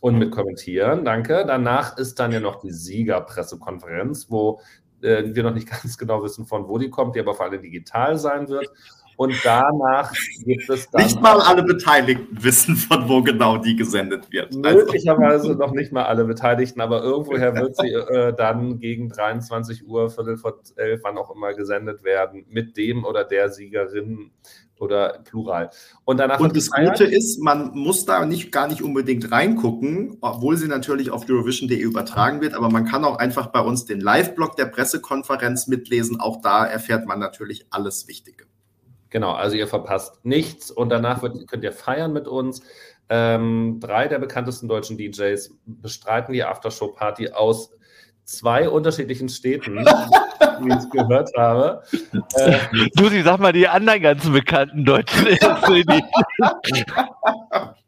Und 0.00 0.18
mit 0.18 0.32
kommentieren, 0.32 1.04
danke. 1.04 1.44
Danach 1.46 1.96
ist 1.96 2.18
dann 2.18 2.32
ja 2.32 2.40
noch 2.40 2.56
die 2.56 2.72
Siegerpressekonferenz, 2.72 4.32
wo 4.32 4.60
äh, 5.02 5.22
wir 5.36 5.44
noch 5.44 5.54
nicht 5.54 5.70
ganz 5.82 5.96
genau 5.96 6.24
wissen, 6.24 6.44
von 6.44 6.66
wo 6.66 6.78
die 6.78 6.90
kommt, 6.90 7.14
die 7.14 7.20
aber 7.20 7.34
vor 7.34 7.46
allem 7.46 7.62
digital 7.62 8.18
sein 8.18 8.48
wird. 8.48 8.68
Und 9.16 9.34
danach 9.44 10.12
gibt 10.44 10.68
es 10.68 10.90
dann. 10.90 11.02
Nicht 11.02 11.20
mal 11.20 11.40
alle 11.40 11.62
Beteiligten 11.62 12.42
wissen, 12.42 12.76
von 12.76 13.08
wo 13.08 13.22
genau 13.22 13.56
die 13.56 13.74
gesendet 13.74 14.30
wird. 14.30 14.54
Also 14.64 14.78
möglicherweise 14.78 15.54
noch 15.54 15.72
nicht 15.72 15.90
mal 15.90 16.04
alle 16.04 16.24
Beteiligten, 16.24 16.80
aber 16.82 17.02
irgendwoher 17.02 17.54
wird 17.54 17.76
sie 17.76 17.92
äh, 17.92 18.34
dann 18.36 18.78
gegen 18.78 19.08
23 19.08 19.86
Uhr, 19.86 20.10
Viertel 20.10 20.36
vor 20.36 20.60
elf, 20.76 21.00
wann 21.02 21.16
auch 21.16 21.34
immer 21.34 21.54
gesendet 21.54 22.04
werden, 22.04 22.44
mit 22.48 22.76
dem 22.76 23.04
oder 23.04 23.24
der 23.24 23.48
Siegerin 23.48 24.30
oder 24.78 25.20
Plural. 25.24 25.70
Und, 26.04 26.18
danach 26.18 26.38
und 26.38 26.54
das 26.54 26.70
Gute 26.70 27.04
ist, 27.04 27.40
man 27.40 27.70
muss 27.74 28.04
da 28.04 28.26
nicht 28.26 28.52
gar 28.52 28.68
nicht 28.68 28.82
unbedingt 28.82 29.32
reingucken, 29.32 30.18
obwohl 30.20 30.58
sie 30.58 30.68
natürlich 30.68 31.10
auf 31.10 31.28
Eurovision.de 31.28 31.78
übertragen 31.78 32.42
wird, 32.42 32.52
aber 32.52 32.68
man 32.68 32.84
kann 32.84 33.04
auch 33.04 33.16
einfach 33.16 33.46
bei 33.46 33.60
uns 33.60 33.86
den 33.86 34.00
Live-Blog 34.00 34.56
der 34.56 34.66
Pressekonferenz 34.66 35.66
mitlesen. 35.66 36.20
Auch 36.20 36.42
da 36.42 36.66
erfährt 36.66 37.06
man 37.06 37.18
natürlich 37.18 37.66
alles 37.70 38.06
Wichtige. 38.08 38.44
Genau, 39.10 39.32
also 39.32 39.56
ihr 39.56 39.68
verpasst 39.68 40.24
nichts 40.24 40.70
und 40.70 40.88
danach 40.88 41.22
wird, 41.22 41.46
könnt 41.48 41.64
ihr 41.64 41.72
feiern 41.72 42.12
mit 42.12 42.26
uns. 42.26 42.62
Ähm, 43.08 43.78
drei 43.80 44.08
der 44.08 44.18
bekanntesten 44.18 44.68
deutschen 44.68 44.98
DJs 44.98 45.52
bestreiten 45.64 46.32
die 46.32 46.42
Aftershow-Party 46.42 47.30
aus 47.30 47.70
zwei 48.24 48.68
unterschiedlichen 48.68 49.28
Städten, 49.28 49.76
wie 50.60 50.68
ich 50.68 50.74
es 50.74 50.90
gehört 50.90 51.30
habe. 51.36 51.82
Äh, 52.34 52.58
Susi, 52.94 53.22
sag 53.22 53.38
mal 53.38 53.52
die 53.52 53.68
anderen 53.68 54.02
ganzen 54.02 54.32
bekannten 54.32 54.84
deutschen 54.84 55.26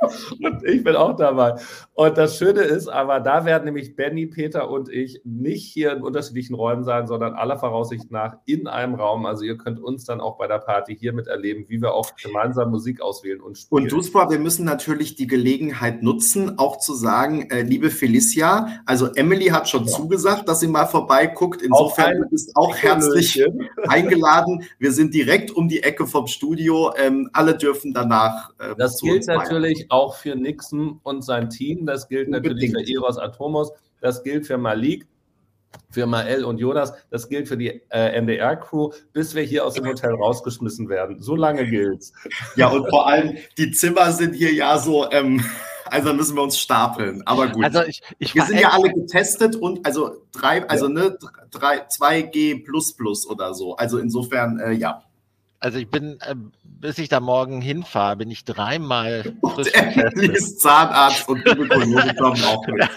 Und 0.42 0.64
ich 0.64 0.84
bin 0.84 0.96
auch 0.96 1.16
dabei. 1.16 1.54
Und 1.94 2.18
das 2.18 2.36
Schöne 2.36 2.60
ist 2.60 2.88
aber, 2.88 3.20
da 3.20 3.44
werden 3.44 3.64
nämlich 3.64 3.96
Benny, 3.96 4.26
Peter 4.26 4.70
und 4.70 4.90
ich 4.90 5.20
nicht 5.24 5.64
hier 5.64 5.92
in 5.92 6.02
unterschiedlichen 6.02 6.54
Räumen 6.54 6.84
sein, 6.84 7.06
sondern 7.06 7.34
aller 7.34 7.58
Voraussicht 7.58 8.10
nach 8.10 8.36
in 8.44 8.66
einem 8.66 8.94
Raum. 8.94 9.24
Also 9.26 9.44
ihr 9.44 9.56
könnt 9.56 9.80
uns 9.80 10.04
dann 10.04 10.20
auch 10.20 10.36
bei 10.36 10.46
der 10.46 10.58
Party 10.58 10.96
hier 10.96 11.12
miterleben, 11.12 11.64
wie 11.68 11.80
wir 11.80 11.94
auch 11.94 12.14
gemeinsam 12.16 12.70
Musik 12.70 13.00
auswählen 13.00 13.40
und 13.40 13.56
spielen. 13.56 13.84
Und 13.84 13.92
Duspa, 13.92 14.30
wir 14.30 14.38
müssen 14.38 14.64
natürlich 14.64 15.16
die 15.16 15.26
Gelegenheit 15.26 16.02
nutzen, 16.02 16.58
auch 16.58 16.78
zu 16.78 16.94
sagen, 16.94 17.50
äh, 17.50 17.62
liebe 17.62 17.90
Felicia, 17.90 18.82
also 18.84 19.12
Emily 19.14 19.46
hat 19.46 19.68
schon 19.68 19.84
ja. 19.84 19.92
zugesagt, 19.92 20.48
dass 20.48 20.60
sie 20.60 20.68
mal 20.68 20.86
vorbeiguckt. 20.86 21.62
Insofern 21.62 22.20
du 22.20 22.28
bist 22.28 22.54
auch 22.54 22.76
herzlich 22.76 23.42
eingeladen. 23.88 24.64
Wir 24.78 24.92
sind 24.92 25.14
direkt 25.14 25.50
um 25.50 25.68
die 25.68 25.82
Ecke 25.82 26.06
vom 26.06 26.26
Studio. 26.26 26.92
Ähm, 26.96 27.30
alle 27.32 27.56
dürfen 27.56 27.94
danach. 27.94 28.50
Äh, 28.58 28.74
das 28.76 29.00
gilt 29.00 29.26
natürlich 29.26 29.85
auch 29.90 30.16
für 30.16 30.34
Nixon 30.34 31.00
und 31.02 31.22
sein 31.22 31.50
Team. 31.50 31.86
Das 31.86 32.08
gilt 32.08 32.28
natürlich 32.28 32.72
für 32.72 32.86
Eros 32.86 33.18
Atomos. 33.18 33.72
Das 34.00 34.22
gilt 34.22 34.46
für 34.46 34.58
Malik, 34.58 35.06
für 35.90 36.06
Mael 36.06 36.44
und 36.44 36.58
Jonas. 36.58 36.92
Das 37.10 37.28
gilt 37.28 37.48
für 37.48 37.56
die 37.56 37.82
äh, 37.90 38.18
NDR-Crew, 38.18 38.90
bis 39.12 39.34
wir 39.34 39.42
hier 39.42 39.64
aus 39.64 39.74
dem 39.74 39.86
Hotel 39.86 40.14
rausgeschmissen 40.14 40.88
werden. 40.88 41.20
So 41.20 41.36
lange 41.36 41.66
gilt's. 41.68 42.12
Ja, 42.56 42.68
und 42.68 42.88
vor 42.88 43.06
allem, 43.06 43.36
die 43.58 43.70
Zimmer 43.70 44.12
sind 44.12 44.34
hier 44.34 44.52
ja 44.52 44.78
so. 44.78 45.10
Ähm 45.10 45.42
also 45.90 46.12
müssen 46.12 46.36
wir 46.36 46.42
uns 46.42 46.58
stapeln. 46.58 47.22
Aber 47.26 47.48
gut. 47.48 47.64
Also 47.64 47.82
ich, 47.82 48.02
ich 48.18 48.34
wir 48.34 48.44
sind 48.44 48.60
ja 48.60 48.70
alle 48.70 48.92
getestet 48.92 49.56
und 49.56 49.84
also 49.86 50.22
drei, 50.32 50.68
also 50.68 50.88
ne, 50.88 51.16
drei, 51.50 51.86
2G 51.86 52.64
oder 53.28 53.54
so. 53.54 53.76
Also 53.76 53.98
insofern, 53.98 54.58
äh, 54.58 54.72
ja. 54.72 55.02
Also 55.66 55.78
ich 55.78 55.88
bin, 55.88 56.20
äh, 56.20 56.36
bis 56.62 56.96
ich 56.98 57.08
da 57.08 57.18
morgen 57.18 57.60
hinfahre, 57.60 58.14
bin 58.14 58.30
ich 58.30 58.44
dreimal 58.44 59.34
frisch 59.42 59.72
ist 60.14 60.60
Zahnarzt 60.60 61.28
und 61.28 61.44
Gynäkologe 61.44 62.14
kommen 62.14 62.40
auch 62.44 62.64
mit. 62.68 62.88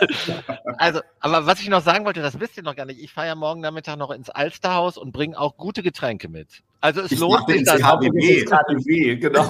Also, 0.77 0.99
aber 1.19 1.47
was 1.47 1.61
ich 1.61 1.69
noch 1.69 1.81
sagen 1.81 2.05
wollte, 2.05 2.21
das 2.21 2.39
wisst 2.39 2.57
ihr 2.57 2.63
noch 2.63 2.75
gar 2.75 2.85
nicht. 2.85 3.01
Ich 3.01 3.11
fahre 3.11 3.25
ja 3.25 3.33
morgen 3.33 3.61
Nachmittag 3.61 3.97
noch 3.97 4.11
ins 4.11 4.29
Alsterhaus 4.29 4.99
und 4.99 5.13
bringe 5.13 5.35
auch 5.39 5.57
gute 5.57 5.81
Getränke 5.81 6.29
mit. 6.29 6.61
Also 6.79 7.01
es 7.01 7.11
ich 7.11 7.17
lohnt 7.17 7.49
sich 7.49 7.63
dann. 7.63 7.83
HBW, 7.83 8.45
HBW, 8.45 9.15
genau. 9.15 9.49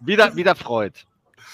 wieder, 0.00 0.34
wieder 0.34 0.54
Freud. 0.54 0.94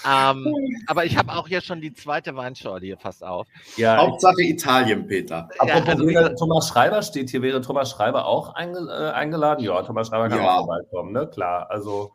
Ähm, 0.07 0.45
aber 0.87 1.05
ich 1.05 1.17
habe 1.17 1.31
auch 1.33 1.47
hier 1.47 1.61
schon 1.61 1.81
die 1.81 1.93
zweite 1.93 2.35
Weinschorle 2.35 2.85
hier 2.85 2.97
fast 2.97 3.23
auf. 3.23 3.47
Ja, 3.77 3.97
Hauptsache 3.97 4.41
Italien, 4.41 5.07
Peter. 5.07 5.47
Ja, 5.65 5.75
also 5.75 6.35
Thomas 6.35 6.67
Schreiber 6.67 7.01
steht 7.01 7.29
hier. 7.29 7.41
Wäre 7.41 7.61
Thomas 7.61 7.91
Schreiber 7.91 8.25
auch 8.25 8.53
einge 8.55 8.79
äh, 8.79 9.11
eingeladen? 9.11 9.63
Ja, 9.63 9.81
Thomas 9.83 10.07
Schreiber 10.07 10.29
kann 10.29 10.39
ja. 10.39 10.51
auch 10.51 10.65
vorbeikommen, 10.65 11.13
ne? 11.13 11.27
Klar. 11.27 11.69
Also 11.69 12.11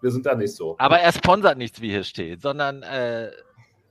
wir 0.00 0.10
sind 0.10 0.26
da 0.26 0.34
nicht 0.34 0.54
so. 0.54 0.76
Aber 0.78 0.98
er 0.98 1.12
sponsert 1.12 1.58
nichts, 1.58 1.80
wie 1.80 1.90
hier 1.90 2.04
steht, 2.04 2.42
sondern 2.42 2.82
äh, 2.82 3.30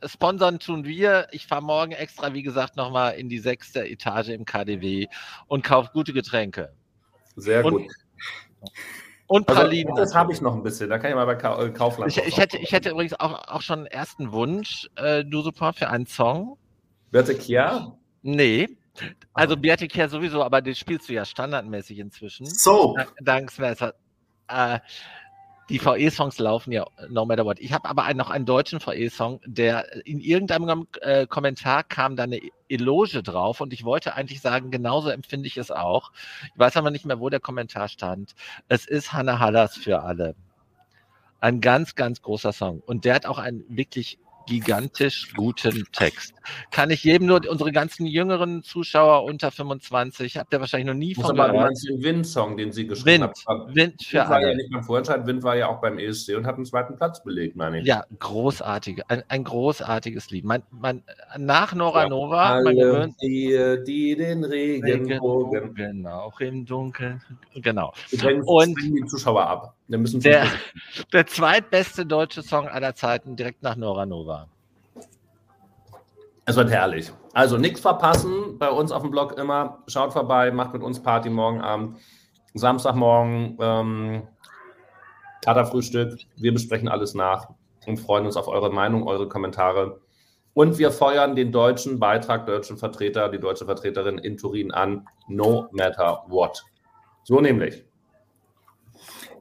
sponsern 0.06 0.60
tun 0.60 0.86
wir. 0.86 1.28
Ich 1.32 1.48
fahre 1.48 1.64
morgen 1.64 1.92
extra, 1.92 2.34
wie 2.34 2.44
gesagt, 2.44 2.76
nochmal 2.76 3.16
in 3.16 3.30
die 3.30 3.40
sechste 3.40 3.88
Etage 3.88 4.30
im 4.30 4.46
KDW 4.46 5.08
und 5.48 5.64
kaufe 5.64 5.92
gute 5.94 6.14
Getränke. 6.14 6.74
Sehr 7.36 7.64
und, 7.64 7.74
gut. 7.74 7.92
Und 9.30 9.48
also, 9.48 9.62
Pralinen. 9.62 9.92
Also, 9.92 10.02
das 10.02 10.16
habe 10.16 10.34
ich 10.34 10.42
noch 10.42 10.56
ein 10.56 10.64
bisschen. 10.64 10.90
Da 10.90 10.98
kann 10.98 11.12
ich 11.12 11.16
mal 11.16 11.26
bei 11.26 11.34
äh, 11.34 11.70
Kaufland. 11.70 12.12
Ich, 12.12 12.18
ich 12.18 12.38
hätte, 12.38 12.58
ich 12.58 12.72
hätte 12.72 12.90
übrigens 12.90 13.14
auch, 13.20 13.48
auch 13.48 13.62
schon 13.62 13.80
einen 13.80 13.88
ersten 13.88 14.32
Wunsch, 14.32 14.90
äh, 14.96 15.24
du 15.24 15.44
super, 15.44 15.72
für 15.72 15.88
einen 15.88 16.08
Song. 16.08 16.58
Birte 17.12 17.36
Kier? 17.36 17.96
Nee. 18.24 18.68
Also 19.34 19.54
ah. 19.54 19.58
Beate 19.58 19.88
Kier 19.88 20.10
sowieso, 20.10 20.44
aber 20.44 20.64
den 20.64 20.74
spielst 20.74 21.10
du 21.10 21.14
ja 21.14 21.26
standardmäßig 21.26 22.00
inzwischen. 22.00 22.48
So. 22.48 22.96
Dank, 23.22 23.52
Dank 23.60 23.92
äh, 24.48 24.80
die 25.70 25.80
VE-Songs 25.80 26.40
laufen 26.40 26.72
ja 26.72 26.86
no 27.10 27.26
matter 27.26 27.46
what. 27.46 27.60
Ich 27.60 27.74
habe 27.74 27.88
aber 27.88 28.04
einen, 28.04 28.18
noch 28.18 28.30
einen 28.30 28.46
deutschen 28.46 28.80
VE-Song, 28.80 29.40
der 29.46 30.06
in 30.06 30.20
irgendeinem 30.20 30.88
äh, 31.02 31.28
Kommentar 31.28 31.84
kam 31.84 32.16
da 32.16 32.24
eine 32.24 32.40
Eloge 32.68 33.24
drauf 33.24 33.62
und 33.62 33.72
ich 33.72 33.84
wollte 33.84 34.16
eigentlich 34.16 34.42
sagen, 34.42 34.72
genauso 34.72 35.10
empfinde 35.10 35.48
ich 35.48 35.58
es 35.58 35.72
auch. 35.72 36.12
Ich 36.54 36.60
weiß 36.60 36.78
aber 36.78 36.92
nicht 36.92 37.06
mehr, 37.06 37.20
wo 37.20 37.30
der 37.30 37.40
Kommentar 37.40 37.88
stand. 37.88 38.34
Es 38.68 38.86
ist 38.86 39.14
Hannah 39.14 39.40
Hallas 39.40 39.78
für 39.78 40.02
alle. 40.02 40.36
Ein 41.40 41.62
ganz, 41.62 41.96
ganz 41.96 42.22
großer 42.22 42.52
Song. 42.52 42.82
Und 42.86 43.06
der 43.06 43.16
hat 43.16 43.26
auch 43.26 43.38
einen 43.38 43.64
wirklich 43.70 44.20
gigantisch 44.50 45.34
guten 45.36 45.86
Text. 45.94 46.34
Kann 46.72 46.90
ich 46.90 47.04
jedem 47.04 47.28
nur, 47.28 47.42
unsere 47.48 47.72
ganzen 47.72 48.06
jüngeren 48.08 48.64
Zuschauer 48.64 49.24
unter 49.24 49.52
25, 49.52 50.38
habt 50.38 50.52
ihr 50.52 50.60
wahrscheinlich 50.60 50.88
noch 50.88 50.96
nie 50.96 51.14
von 51.14 51.36
gehört. 51.36 51.52
Aber 51.52 51.70
den 51.70 52.04
Wind-Song, 52.04 52.58
den 52.58 52.72
sie 52.72 52.88
geschrieben 52.88 53.24
Wind, 53.24 53.46
hat. 53.46 53.76
Wind 53.76 54.04
für 54.04 54.18
Wind 54.18 54.30
war 54.30 54.36
alle. 54.36 54.50
ja 54.50 54.56
nicht 54.56 54.72
beim 54.72 54.84
Vorentscheid, 54.84 55.26
Wind 55.28 55.44
war 55.44 55.56
ja 55.56 55.68
auch 55.68 55.80
beim 55.80 56.00
ESC 56.00 56.36
und 56.36 56.46
hat 56.48 56.56
einen 56.56 56.66
zweiten 56.66 56.96
Platz 56.96 57.24
belegt, 57.24 57.56
meine 57.56 57.80
ich. 57.80 57.86
Ja, 57.86 58.04
großartig, 58.18 59.04
ein, 59.08 59.24
ein 59.28 59.44
großartiges 59.44 60.32
Lied. 60.32 60.44
Man, 60.44 60.64
man, 60.72 61.04
nach 61.38 61.76
Nora 61.76 62.04
ja, 62.04 62.10
Nova, 62.10 62.50
alle 62.50 62.64
man 62.64 62.76
gewöhnt, 62.76 63.16
die, 63.22 63.78
die 63.86 64.16
den 64.16 64.44
Regenbogen, 64.44 65.76
genau, 65.76 66.22
auch 66.22 66.40
im 66.40 66.66
Dunkeln, 66.66 67.22
genau. 67.56 67.94
Und 68.46 68.76
die 68.82 69.06
Zuschauer 69.06 69.48
ab. 69.48 69.76
Der, 69.90 70.48
der 71.14 71.28
zweitbeste 71.28 72.06
deutsche 72.06 72.44
Song 72.44 72.68
aller 72.68 72.96
Zeiten, 72.96 73.36
direkt 73.36 73.64
nach 73.64 73.76
Nora 73.76 74.06
Nova. 74.06 74.48
Es 76.46 76.56
wird 76.56 76.70
herrlich. 76.70 77.12
Also 77.34 77.58
nichts 77.58 77.80
verpassen. 77.80 78.58
Bei 78.58 78.70
uns 78.70 78.92
auf 78.92 79.02
dem 79.02 79.12
Blog 79.12 79.38
immer. 79.38 79.84
Schaut 79.88 80.14
vorbei, 80.14 80.52
macht 80.52 80.74
mit 80.74 80.82
uns 80.82 81.02
Party 81.02 81.30
morgen 81.30 81.62
Abend. 81.62 81.98
Samstagmorgen 82.56 83.58
ähm, 83.60 84.28
Katerfrühstück. 85.44 86.20
Wir 86.38 86.54
besprechen 86.54 86.88
alles 86.88 87.14
nach 87.14 87.50
und 87.86 87.98
freuen 87.98 88.26
uns 88.26 88.38
auf 88.38 88.48
eure 88.48 88.72
Meinung, 88.72 89.08
eure 89.08 89.28
Kommentare. 89.28 90.02
Und 90.54 90.78
wir 90.78 90.92
feuern 90.92 91.36
den 91.36 91.52
deutschen 91.52 92.00
Beitrag, 92.00 92.46
deutschen 92.46 92.78
Vertreter, 92.78 93.30
die 93.30 93.40
deutsche 93.40 93.66
Vertreterin 93.66 94.18
in 94.18 94.38
Turin 94.38 94.72
an, 94.72 95.08
no 95.28 95.68
matter 95.72 96.24
what. 96.28 96.64
So 97.24 97.40
nämlich. 97.40 97.86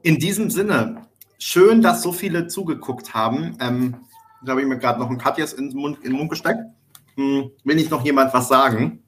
In 0.02 0.18
diesem 0.18 0.50
Sinne, 0.50 1.06
schön, 1.38 1.82
dass 1.82 2.02
so 2.02 2.12
viele 2.12 2.46
zugeguckt 2.46 3.14
haben. 3.14 3.56
Ähm, 3.60 3.96
da 4.44 4.52
habe 4.52 4.62
ich 4.62 4.66
mir 4.66 4.78
gerade 4.78 5.00
noch 5.00 5.10
ein 5.10 5.18
Katjas 5.18 5.52
in 5.52 5.70
den 5.70 5.78
Mund, 5.78 5.98
in 5.98 6.10
den 6.10 6.18
Mund 6.18 6.30
gesteckt. 6.30 6.60
Hm, 7.16 7.50
will 7.64 7.76
nicht 7.76 7.90
noch 7.90 8.04
jemand 8.04 8.32
was 8.32 8.48
sagen? 8.48 9.02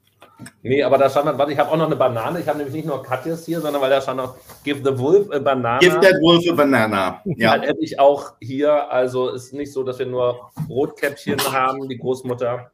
Nee, 0.63 0.83
aber 0.83 0.97
da 0.97 1.09
stand 1.09 1.27
dann, 1.27 1.37
warte, 1.37 1.51
ich 1.51 1.59
habe 1.59 1.69
auch 1.69 1.77
noch 1.77 1.85
eine 1.85 1.95
Banane. 1.95 2.39
Ich 2.39 2.47
habe 2.47 2.57
nämlich 2.57 2.75
nicht 2.75 2.87
nur 2.87 3.03
Katjes 3.03 3.45
hier, 3.45 3.61
sondern 3.61 3.81
weil 3.81 3.89
da 3.89 4.01
stand 4.01 4.17
noch 4.17 4.35
Give 4.63 4.79
the 4.83 4.97
Wolf 4.97 5.31
a 5.31 5.39
Banana. 5.39 5.79
Give 5.79 5.99
that 5.99 6.15
wolf 6.21 6.43
a 6.49 6.53
banana. 6.53 7.21
Ja. 7.25 7.53
Hätte 7.53 7.79
ich 7.79 7.99
auch 7.99 8.33
hier. 8.41 8.91
Also 8.91 9.29
ist 9.29 9.53
nicht 9.53 9.71
so, 9.71 9.83
dass 9.83 9.99
wir 9.99 10.07
nur 10.07 10.51
Rotkäppchen 10.67 11.39
haben, 11.51 11.87
die 11.87 11.97
Großmutter, 11.97 12.71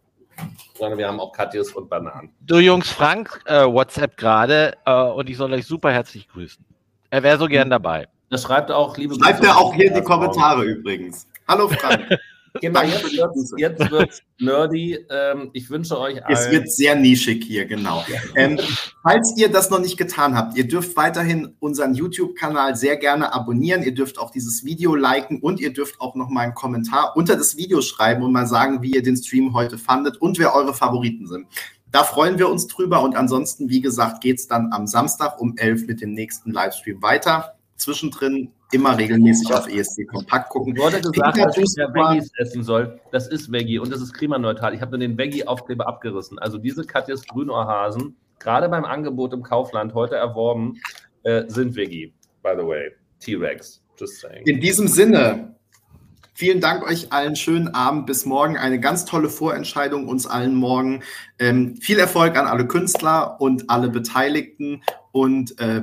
sondern 0.77 0.97
wir 0.97 1.07
haben 1.07 1.19
auch 1.19 1.33
Katjes 1.33 1.73
und 1.73 1.89
Bananen. 1.89 2.31
Du 2.41 2.57
Jungs, 2.57 2.89
Frank 2.89 3.41
äh, 3.45 3.65
WhatsApp 3.65 4.15
gerade 4.17 4.77
äh, 4.85 5.03
und 5.03 5.29
ich 5.29 5.37
soll 5.37 5.51
euch 5.53 5.65
super 5.65 5.91
herzlich 5.91 6.29
grüßen. 6.29 6.63
Er 7.09 7.23
wäre 7.23 7.37
so 7.37 7.47
gern 7.47 7.69
dabei. 7.69 8.07
Das 8.29 8.43
schreibt 8.43 8.71
auch, 8.71 8.97
liebe 8.97 9.15
Schreibt 9.15 9.39
Grüße 9.39 9.51
er 9.51 9.57
auch 9.57 9.73
hier 9.73 9.87
in 9.87 9.93
die 9.95 10.01
Kommentare 10.01 10.63
übrigens. 10.65 11.27
Hallo 11.47 11.69
Frank. 11.69 12.17
Genau, 12.61 12.79
Danke 12.79 12.95
jetzt 12.95 13.17
wird's, 13.17 13.53
jetzt 13.57 13.91
wird's 13.91 14.21
nerdy. 14.39 14.97
Ähm, 15.11 15.51
ich 15.53 15.69
wünsche 15.69 15.99
euch 15.99 16.17
Es 16.27 16.45
allen. 16.45 16.51
wird 16.53 16.71
sehr 16.71 16.95
nischig 16.95 17.43
hier, 17.43 17.65
genau. 17.65 18.03
Ähm, 18.35 18.59
falls 19.03 19.35
ihr 19.37 19.49
das 19.49 19.69
noch 19.69 19.79
nicht 19.79 19.95
getan 19.95 20.35
habt, 20.35 20.57
ihr 20.57 20.67
dürft 20.67 20.95
weiterhin 20.97 21.53
unseren 21.59 21.93
YouTube-Kanal 21.93 22.75
sehr 22.75 22.97
gerne 22.97 23.31
abonnieren. 23.31 23.83
Ihr 23.83 23.93
dürft 23.93 24.17
auch 24.17 24.31
dieses 24.31 24.65
Video 24.65 24.95
liken 24.95 25.39
und 25.39 25.59
ihr 25.59 25.71
dürft 25.71 26.01
auch 26.01 26.15
noch 26.15 26.29
mal 26.29 26.41
einen 26.41 26.55
Kommentar 26.55 27.15
unter 27.15 27.35
das 27.35 27.57
Video 27.57 27.81
schreiben 27.81 28.23
und 28.23 28.31
mal 28.31 28.47
sagen, 28.47 28.81
wie 28.81 28.91
ihr 28.91 29.03
den 29.03 29.17
Stream 29.17 29.53
heute 29.53 29.77
fandet 29.77 30.17
und 30.17 30.39
wer 30.39 30.55
eure 30.55 30.73
Favoriten 30.73 31.27
sind. 31.27 31.45
Da 31.91 32.03
freuen 32.03 32.37
wir 32.37 32.49
uns 32.49 32.67
drüber 32.67 33.01
und 33.01 33.15
ansonsten, 33.15 33.69
wie 33.69 33.81
gesagt, 33.81 34.21
geht's 34.21 34.47
dann 34.47 34.71
am 34.71 34.87
Samstag 34.87 35.39
um 35.39 35.55
11 35.57 35.87
mit 35.87 36.01
dem 36.01 36.11
nächsten 36.13 36.51
Livestream 36.51 37.01
weiter. 37.01 37.55
Zwischendrin 37.77 38.51
immer 38.71 38.97
regelmäßig 38.97 39.53
auf 39.53 39.67
ESC 39.67 40.05
Kompakt 40.07 40.49
gucken. 40.49 40.75
Ich 40.75 40.81
wurde 40.81 40.99
gesagt, 40.99 41.37
dass 41.37 41.57
ich 41.57 41.63
Duisburg- 41.63 41.93
Veggies 41.93 42.31
essen 42.37 42.63
soll. 42.63 42.99
Das 43.11 43.27
ist 43.27 43.51
Veggie 43.51 43.79
und 43.79 43.91
das 43.91 44.01
ist 44.01 44.13
klimaneutral. 44.13 44.73
Ich 44.73 44.81
habe 44.81 44.91
nur 44.91 44.99
den 44.99 45.17
Veggie-Aufkleber 45.17 45.87
abgerissen. 45.87 46.39
Also 46.39 46.57
diese 46.57 46.83
Katjes 46.83 47.25
Grünohrhasen, 47.25 48.17
gerade 48.39 48.67
beim 48.67 48.83
Angebot 48.83 49.33
im 49.33 49.43
Kaufland 49.43 49.93
heute 49.93 50.15
erworben, 50.15 50.79
äh, 51.23 51.43
sind 51.47 51.75
Veggie, 51.75 52.13
by 52.43 52.51
the 52.57 52.65
way. 52.65 52.91
T-Rex, 53.19 53.81
just 53.97 54.19
saying. 54.19 54.45
In 54.45 54.59
diesem 54.59 54.87
Sinne, 54.87 55.55
vielen 56.37 56.61
Dank 56.61 56.83
euch 56.83 57.11
allen. 57.11 57.35
Schönen 57.35 57.73
Abend. 57.73 58.05
Bis 58.05 58.25
morgen. 58.25 58.57
Eine 58.57 58.79
ganz 58.79 59.05
tolle 59.05 59.27
Vorentscheidung 59.27 60.07
uns 60.07 60.27
allen 60.27 60.53
morgen. 60.53 61.01
Ähm, 61.39 61.77
viel 61.77 61.97
Erfolg 61.97 62.37
an 62.37 62.45
alle 62.45 62.67
Künstler 62.67 63.41
und 63.41 63.69
alle 63.71 63.89
Beteiligten 63.89 64.83
und 65.11 65.59
äh, 65.59 65.75